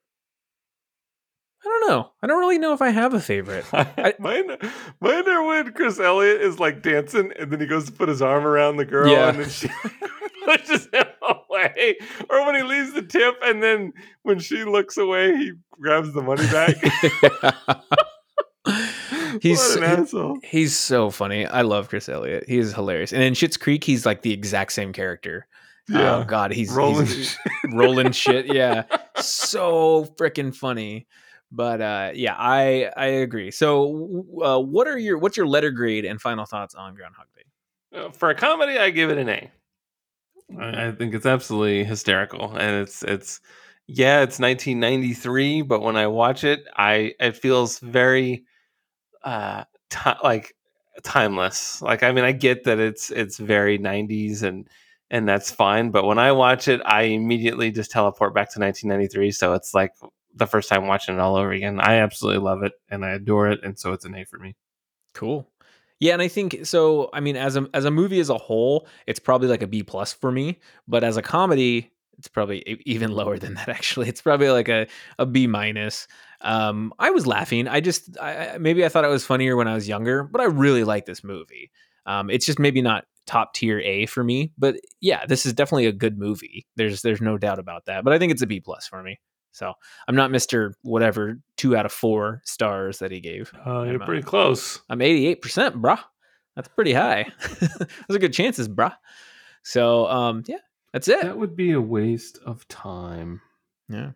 I 1.70 1.80
don't 1.80 1.90
know. 1.90 2.12
I 2.24 2.28
don't 2.28 2.40
really 2.40 2.58
know 2.58 2.74
if 2.74 2.82
I 2.82 2.90
have 2.90 3.14
a 3.14 3.20
favorite. 3.20 3.66
mine, 3.74 4.58
mine 5.00 5.30
are 5.30 5.44
when 5.44 5.72
Chris 5.74 6.00
Elliott 6.00 6.42
is 6.42 6.60
like 6.60 6.82
dancing 6.82 7.32
and 7.38 7.52
then 7.52 7.60
he 7.60 7.66
goes 7.68 7.86
to 7.86 7.92
put 7.92 8.10
his 8.10 8.22
arm 8.22 8.46
around 8.46 8.78
the 8.78 8.86
girl 8.86 9.12
Yeah. 9.12 9.30
and 9.30 9.40
then 9.40 9.50
she 9.50 9.70
pushes 10.46 10.88
him 10.92 11.06
away. 11.22 11.98
Or 12.30 12.46
when 12.46 12.56
he 12.56 12.64
leaves 12.64 12.94
the 12.94 13.04
tip 13.04 13.36
and 13.44 13.62
then 13.62 13.94
when 14.24 14.40
she 14.40 14.64
looks 14.64 14.98
away, 14.98 15.36
he 15.38 15.52
grabs 15.72 16.12
the 16.14 16.22
money 16.22 16.46
back. 16.48 16.76
He's 19.42 19.60
what 19.60 19.84
an 19.84 20.06
he-. 20.06 20.48
He's 20.48 20.76
so 20.76 21.10
funny. 21.12 21.46
I 21.46 21.62
love 21.62 21.90
Chris 21.90 22.10
Elliott. 22.10 22.46
He 22.48 22.58
is 22.58 22.74
hilarious. 22.74 23.14
And 23.14 23.22
in 23.22 23.34
Schitt's 23.34 23.58
Creek, 23.58 23.84
he's 23.84 24.06
like 24.06 24.22
the 24.24 24.34
exact 24.34 24.72
same 24.74 24.92
character. 24.92 25.48
Oh, 25.92 26.00
yeah. 26.00 26.16
Oh 26.18 26.24
God, 26.24 26.52
he's 26.52 26.72
rolling. 26.72 27.06
he's, 27.08 27.32
shit. 27.32 27.74
rolling 27.74 28.12
shit. 28.12 28.46
Yeah, 28.54 28.84
so 29.18 30.06
freaking 30.20 30.54
funny. 30.56 31.08
But 31.52 31.82
uh, 31.82 32.12
yeah, 32.14 32.36
I 32.38 32.92
I 32.96 33.06
agree. 33.08 33.52
So, 33.52 34.26
uh, 34.44 34.60
what 34.60 34.88
are 34.88 34.98
your 34.98 35.18
what's 35.18 35.36
your 35.38 35.48
letter 35.48 35.72
grade 35.72 36.06
and 36.06 36.22
final 36.22 36.46
thoughts 36.46 36.76
on 36.76 36.94
Groundhog 36.96 37.26
Day? 37.36 38.00
Uh, 38.00 38.12
For 38.12 38.30
a 38.30 38.36
comedy, 38.36 38.78
I 38.78 38.92
give 38.92 39.10
it 39.10 39.18
an 39.18 39.30
A. 39.30 39.52
I 40.60 40.92
think 40.92 41.14
it's 41.14 41.26
absolutely 41.26 41.84
hysterical, 41.84 42.56
and 42.56 42.82
it's 42.82 43.04
it's 43.04 43.40
yeah, 43.88 44.22
it's 44.22 44.40
1993, 44.40 45.62
but 45.64 45.82
when 45.82 45.96
I 45.96 46.08
watch 46.08 46.44
it, 46.44 46.64
I 46.76 47.14
it 47.20 47.36
feels 47.38 47.80
very 47.80 48.46
uh 49.24 49.66
ti 49.90 50.12
like 50.24 50.56
timeless. 51.04 51.82
Like 51.82 52.04
I 52.04 52.12
mean, 52.12 52.26
I 52.26 52.32
get 52.34 52.66
that 52.66 52.80
it's 52.80 53.12
it's 53.12 53.38
very 53.38 53.78
90s 53.78 54.44
and 54.44 54.68
and 55.12 55.28
that's 55.30 55.52
fine, 55.52 55.92
but 55.92 56.06
when 56.06 56.20
I 56.20 56.32
watch 56.34 56.68
it, 56.68 56.82
I 56.86 57.04
immediately 57.04 57.72
just 57.72 57.92
teleport 57.92 58.34
back 58.36 58.52
to 58.54 58.60
1993. 58.60 59.32
So 59.32 59.54
it's 59.54 59.74
like 59.74 59.94
the 60.36 60.48
first 60.48 60.70
time 60.70 60.88
watching 60.88 61.16
it 61.16 61.22
all 61.22 61.36
over 61.36 61.52
again. 61.52 61.80
I 61.80 61.96
absolutely 61.96 62.44
love 62.44 62.64
it 62.64 62.74
and 62.90 63.04
I 63.06 63.12
adore 63.12 63.50
it, 63.50 63.60
and 63.64 63.78
so 63.78 63.94
it's 63.94 64.06
an 64.06 64.16
A 64.16 64.26
for 64.26 64.38
me. 64.40 64.56
Cool. 65.14 65.50
Yeah, 66.00 66.14
and 66.14 66.22
I 66.22 66.28
think 66.30 66.66
so. 66.66 67.10
I 67.12 67.20
mean, 67.20 67.36
as 67.36 67.58
a 67.58 67.68
as 67.74 67.84
a 67.86 67.92
movie 67.92 68.20
as 68.20 68.30
a 68.30 68.38
whole, 68.38 68.88
it's 69.06 69.20
probably 69.20 69.50
like 69.50 69.62
a 69.64 69.68
B 69.68 69.84
plus 69.84 70.14
for 70.14 70.32
me. 70.32 70.60
But 70.88 71.04
as 71.04 71.18
a 71.18 71.22
comedy, 71.22 71.92
it's 72.18 72.30
probably 72.30 72.60
even 72.86 73.12
lower 73.12 73.38
than 73.38 73.56
that. 73.56 73.68
Actually, 73.70 74.08
it's 74.08 74.22
probably 74.22 74.50
like 74.50 74.70
a 74.70 74.88
a 75.18 75.26
B 75.26 75.46
minus. 75.48 76.08
Um, 76.42 76.94
I 77.00 77.10
was 77.12 77.28
laughing. 77.28 77.68
I 77.68 77.82
just 77.82 78.18
I- 78.22 78.58
maybe 78.60 78.86
I 78.86 78.90
thought 78.90 79.04
it 79.04 79.10
was 79.10 79.26
funnier 79.26 79.58
when 79.58 79.68
I 79.68 79.74
was 79.74 79.90
younger, 79.90 80.24
but 80.24 80.40
I 80.42 80.46
really 80.46 80.86
like 80.86 81.06
this 81.06 81.22
movie. 81.24 81.70
Um, 82.06 82.30
it's 82.30 82.46
just 82.46 82.60
maybe 82.60 82.82
not 82.82 83.04
top 83.28 83.54
tier 83.54 83.80
A 83.82 84.06
for 84.06 84.24
me, 84.24 84.54
but 84.58 84.78
yeah, 85.02 85.26
this 85.26 85.46
is 85.46 85.54
definitely 85.54 85.86
a 85.88 85.92
good 85.92 86.18
movie. 86.18 86.66
There's 86.78 87.02
there's 87.02 87.22
no 87.22 87.38
doubt 87.38 87.60
about 87.60 87.86
that. 87.88 88.06
But 88.06 88.14
I 88.14 88.20
think 88.20 88.32
it's 88.32 88.42
a 88.42 88.48
B 88.48 88.62
plus 88.62 88.88
for 88.88 89.04
me. 89.04 89.20
So 89.60 89.74
I'm 90.08 90.16
not 90.16 90.32
Mister 90.32 90.74
whatever 90.84 91.38
two 91.58 91.76
out 91.76 91.86
of 91.86 91.92
four 91.92 92.42
stars 92.46 93.00
that 93.00 93.12
he 93.12 93.20
gave. 93.20 93.52
Oh, 93.66 93.82
I'm, 93.82 93.92
you're 93.92 94.02
uh, 94.02 94.06
pretty 94.06 94.24
close. 94.24 94.80
I'm 94.90 95.00
88%, 95.00 95.36
bruh. 95.82 96.00
That's 96.56 96.70
pretty 96.70 96.94
high. 96.94 97.28
Those 97.60 98.16
are 98.16 98.20
good 98.20 98.32
chances, 98.32 98.70
bruh. 98.70 98.96
So, 99.62 100.08
um, 100.08 100.44
yeah, 100.48 100.60
that's 100.94 101.10
it. 101.10 101.22
That 101.22 101.38
would 101.38 101.58
be 101.58 101.74
a 101.74 101.82
waste 101.82 102.40
of 102.46 102.66
time. 102.70 103.42
Yeah. 103.90 104.12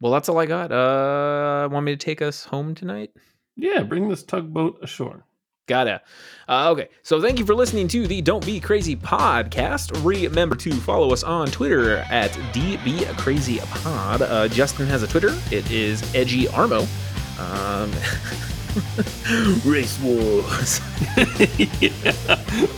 Well, 0.00 0.12
that's 0.12 0.28
all 0.28 0.38
I 0.38 0.46
got. 0.46 0.72
Uh, 0.72 1.68
want 1.70 1.86
me 1.86 1.92
to 1.92 1.96
take 1.96 2.20
us 2.20 2.44
home 2.44 2.74
tonight? 2.74 3.12
Yeah, 3.54 3.84
bring 3.84 4.08
this 4.08 4.24
tugboat 4.24 4.80
ashore. 4.82 5.24
Gotta. 5.68 6.00
Uh, 6.48 6.70
okay, 6.70 6.88
so 7.02 7.20
thank 7.20 7.38
you 7.38 7.44
for 7.44 7.54
listening 7.54 7.86
to 7.88 8.06
the 8.06 8.22
Don't 8.22 8.44
Be 8.44 8.58
Crazy 8.58 8.96
podcast. 8.96 9.90
Remember 10.02 10.56
to 10.56 10.72
follow 10.72 11.12
us 11.12 11.22
on 11.22 11.48
Twitter 11.48 11.98
at 12.10 12.30
DBCrazyPod. 12.54 14.22
Uh, 14.22 14.48
Justin 14.48 14.86
has 14.86 15.02
a 15.02 15.06
Twitter. 15.06 15.38
It 15.52 15.70
is 15.70 16.02
Edgy 16.14 16.46
Armo. 16.46 16.86
Um, 17.38 17.92
Race 19.70 20.00
Wars. 20.00 20.80
yeah. 21.80 21.90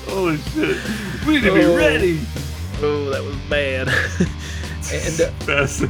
Holy 0.09 0.37
shit. 0.39 0.77
We 1.25 1.35
need 1.35 1.43
to 1.45 1.55
be 1.55 1.65
Oh. 1.65 1.77
ready. 1.77 2.21
Oh, 2.83 3.09
that 3.11 3.23
was 3.23 3.37
bad. 3.49 3.87
and 4.93 5.21
uh, 5.21 5.31
Fast. 5.45 5.85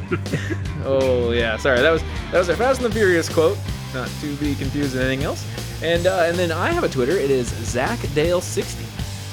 Oh 0.85 1.31
yeah, 1.33 1.57
sorry. 1.57 1.81
That 1.81 1.93
was 1.93 2.03
that 2.31 2.39
was 2.39 2.49
a 2.51 2.57
Fast 2.57 2.83
and 2.83 2.91
the 2.93 2.95
Furious 2.95 3.29
quote. 3.31 3.57
Not 3.95 4.09
to 4.21 4.37
be 4.37 4.55
confused 4.55 4.95
with 4.95 5.03
anything 5.03 5.25
else. 5.25 5.47
And 5.83 6.07
uh, 6.07 6.25
and 6.27 6.37
then 6.37 6.53
I 6.53 6.71
have 6.71 6.85
a 6.85 6.89
Twitter. 6.89 7.13
It 7.13 7.31
is 7.31 7.49
Zach 7.65 7.99
Dale 8.15 8.41
sixty. 8.41 8.85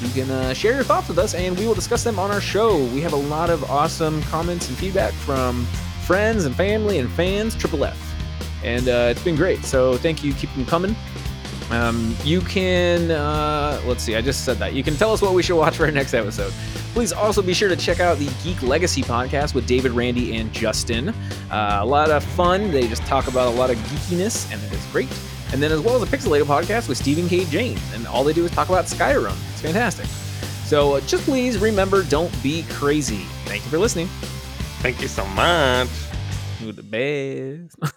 you 0.01 0.09
can 0.09 0.29
uh, 0.29 0.53
share 0.53 0.73
your 0.73 0.83
thoughts 0.83 1.07
with 1.09 1.17
us 1.19 1.33
and 1.33 1.57
we 1.57 1.65
will 1.65 1.73
discuss 1.73 2.03
them 2.03 2.19
on 2.19 2.31
our 2.31 2.41
show. 2.41 2.77
We 2.93 3.01
have 3.01 3.13
a 3.13 3.17
lot 3.17 3.49
of 3.49 3.63
awesome 3.69 4.21
comments 4.23 4.69
and 4.69 4.77
feedback 4.77 5.13
from 5.13 5.65
friends 6.05 6.45
and 6.45 6.55
family 6.55 6.99
and 6.99 7.09
fans, 7.11 7.55
Triple 7.55 7.83
F. 7.83 7.97
And 8.63 8.87
uh, 8.87 9.07
it's 9.11 9.23
been 9.23 9.35
great. 9.35 9.63
So 9.65 9.97
thank 9.97 10.23
you. 10.23 10.33
Keep 10.33 10.53
them 10.53 10.65
coming. 10.65 10.95
Um, 11.69 12.15
you 12.23 12.39
can, 12.41 13.11
uh, 13.11 13.81
let's 13.85 14.01
see, 14.01 14.15
I 14.15 14.21
just 14.21 14.45
said 14.45 14.55
that. 14.57 14.73
You 14.73 14.83
can 14.83 14.95
tell 14.95 15.11
us 15.11 15.21
what 15.21 15.33
we 15.33 15.43
should 15.43 15.57
watch 15.57 15.75
for 15.75 15.85
our 15.85 15.91
next 15.91 16.13
episode. 16.13 16.53
Please 16.93 17.11
also 17.11 17.41
be 17.41 17.53
sure 17.53 17.67
to 17.67 17.75
check 17.75 17.99
out 17.99 18.17
the 18.19 18.31
Geek 18.41 18.61
Legacy 18.63 19.01
podcast 19.03 19.53
with 19.53 19.67
David, 19.67 19.91
Randy, 19.91 20.37
and 20.37 20.51
Justin. 20.53 21.09
Uh, 21.51 21.79
a 21.81 21.85
lot 21.85 22.09
of 22.09 22.23
fun. 22.23 22.71
They 22.71 22.87
just 22.87 23.03
talk 23.03 23.27
about 23.27 23.53
a 23.53 23.57
lot 23.57 23.69
of 23.69 23.75
geekiness, 23.77 24.49
and 24.51 24.63
it 24.63 24.71
is 24.71 24.85
great. 24.87 25.09
And 25.53 25.63
then, 25.63 25.71
as 25.71 25.79
well 25.79 25.95
as 25.95 26.03
a 26.03 26.05
Pixelated 26.17 26.43
podcast 26.43 26.89
with 26.89 26.97
Stephen 26.97 27.27
K. 27.29 27.45
James. 27.45 27.81
and 27.93 28.05
all 28.07 28.23
they 28.23 28.33
do 28.33 28.43
is 28.45 28.51
talk 28.51 28.69
about 28.69 28.85
Skyrim. 28.85 29.35
It's 29.53 29.61
fantastic. 29.61 30.05
So 30.65 30.95
uh, 30.95 31.01
just 31.01 31.23
please 31.23 31.57
remember 31.57 32.03
don't 32.03 32.31
be 32.43 32.63
crazy. 32.69 33.23
Thank 33.45 33.63
you 33.63 33.69
for 33.69 33.79
listening. 33.79 34.07
Thank 34.81 35.01
you 35.01 35.07
so 35.07 35.25
much. 35.27 35.87
You're 36.61 36.73
the 36.73 36.83
best. 36.83 37.93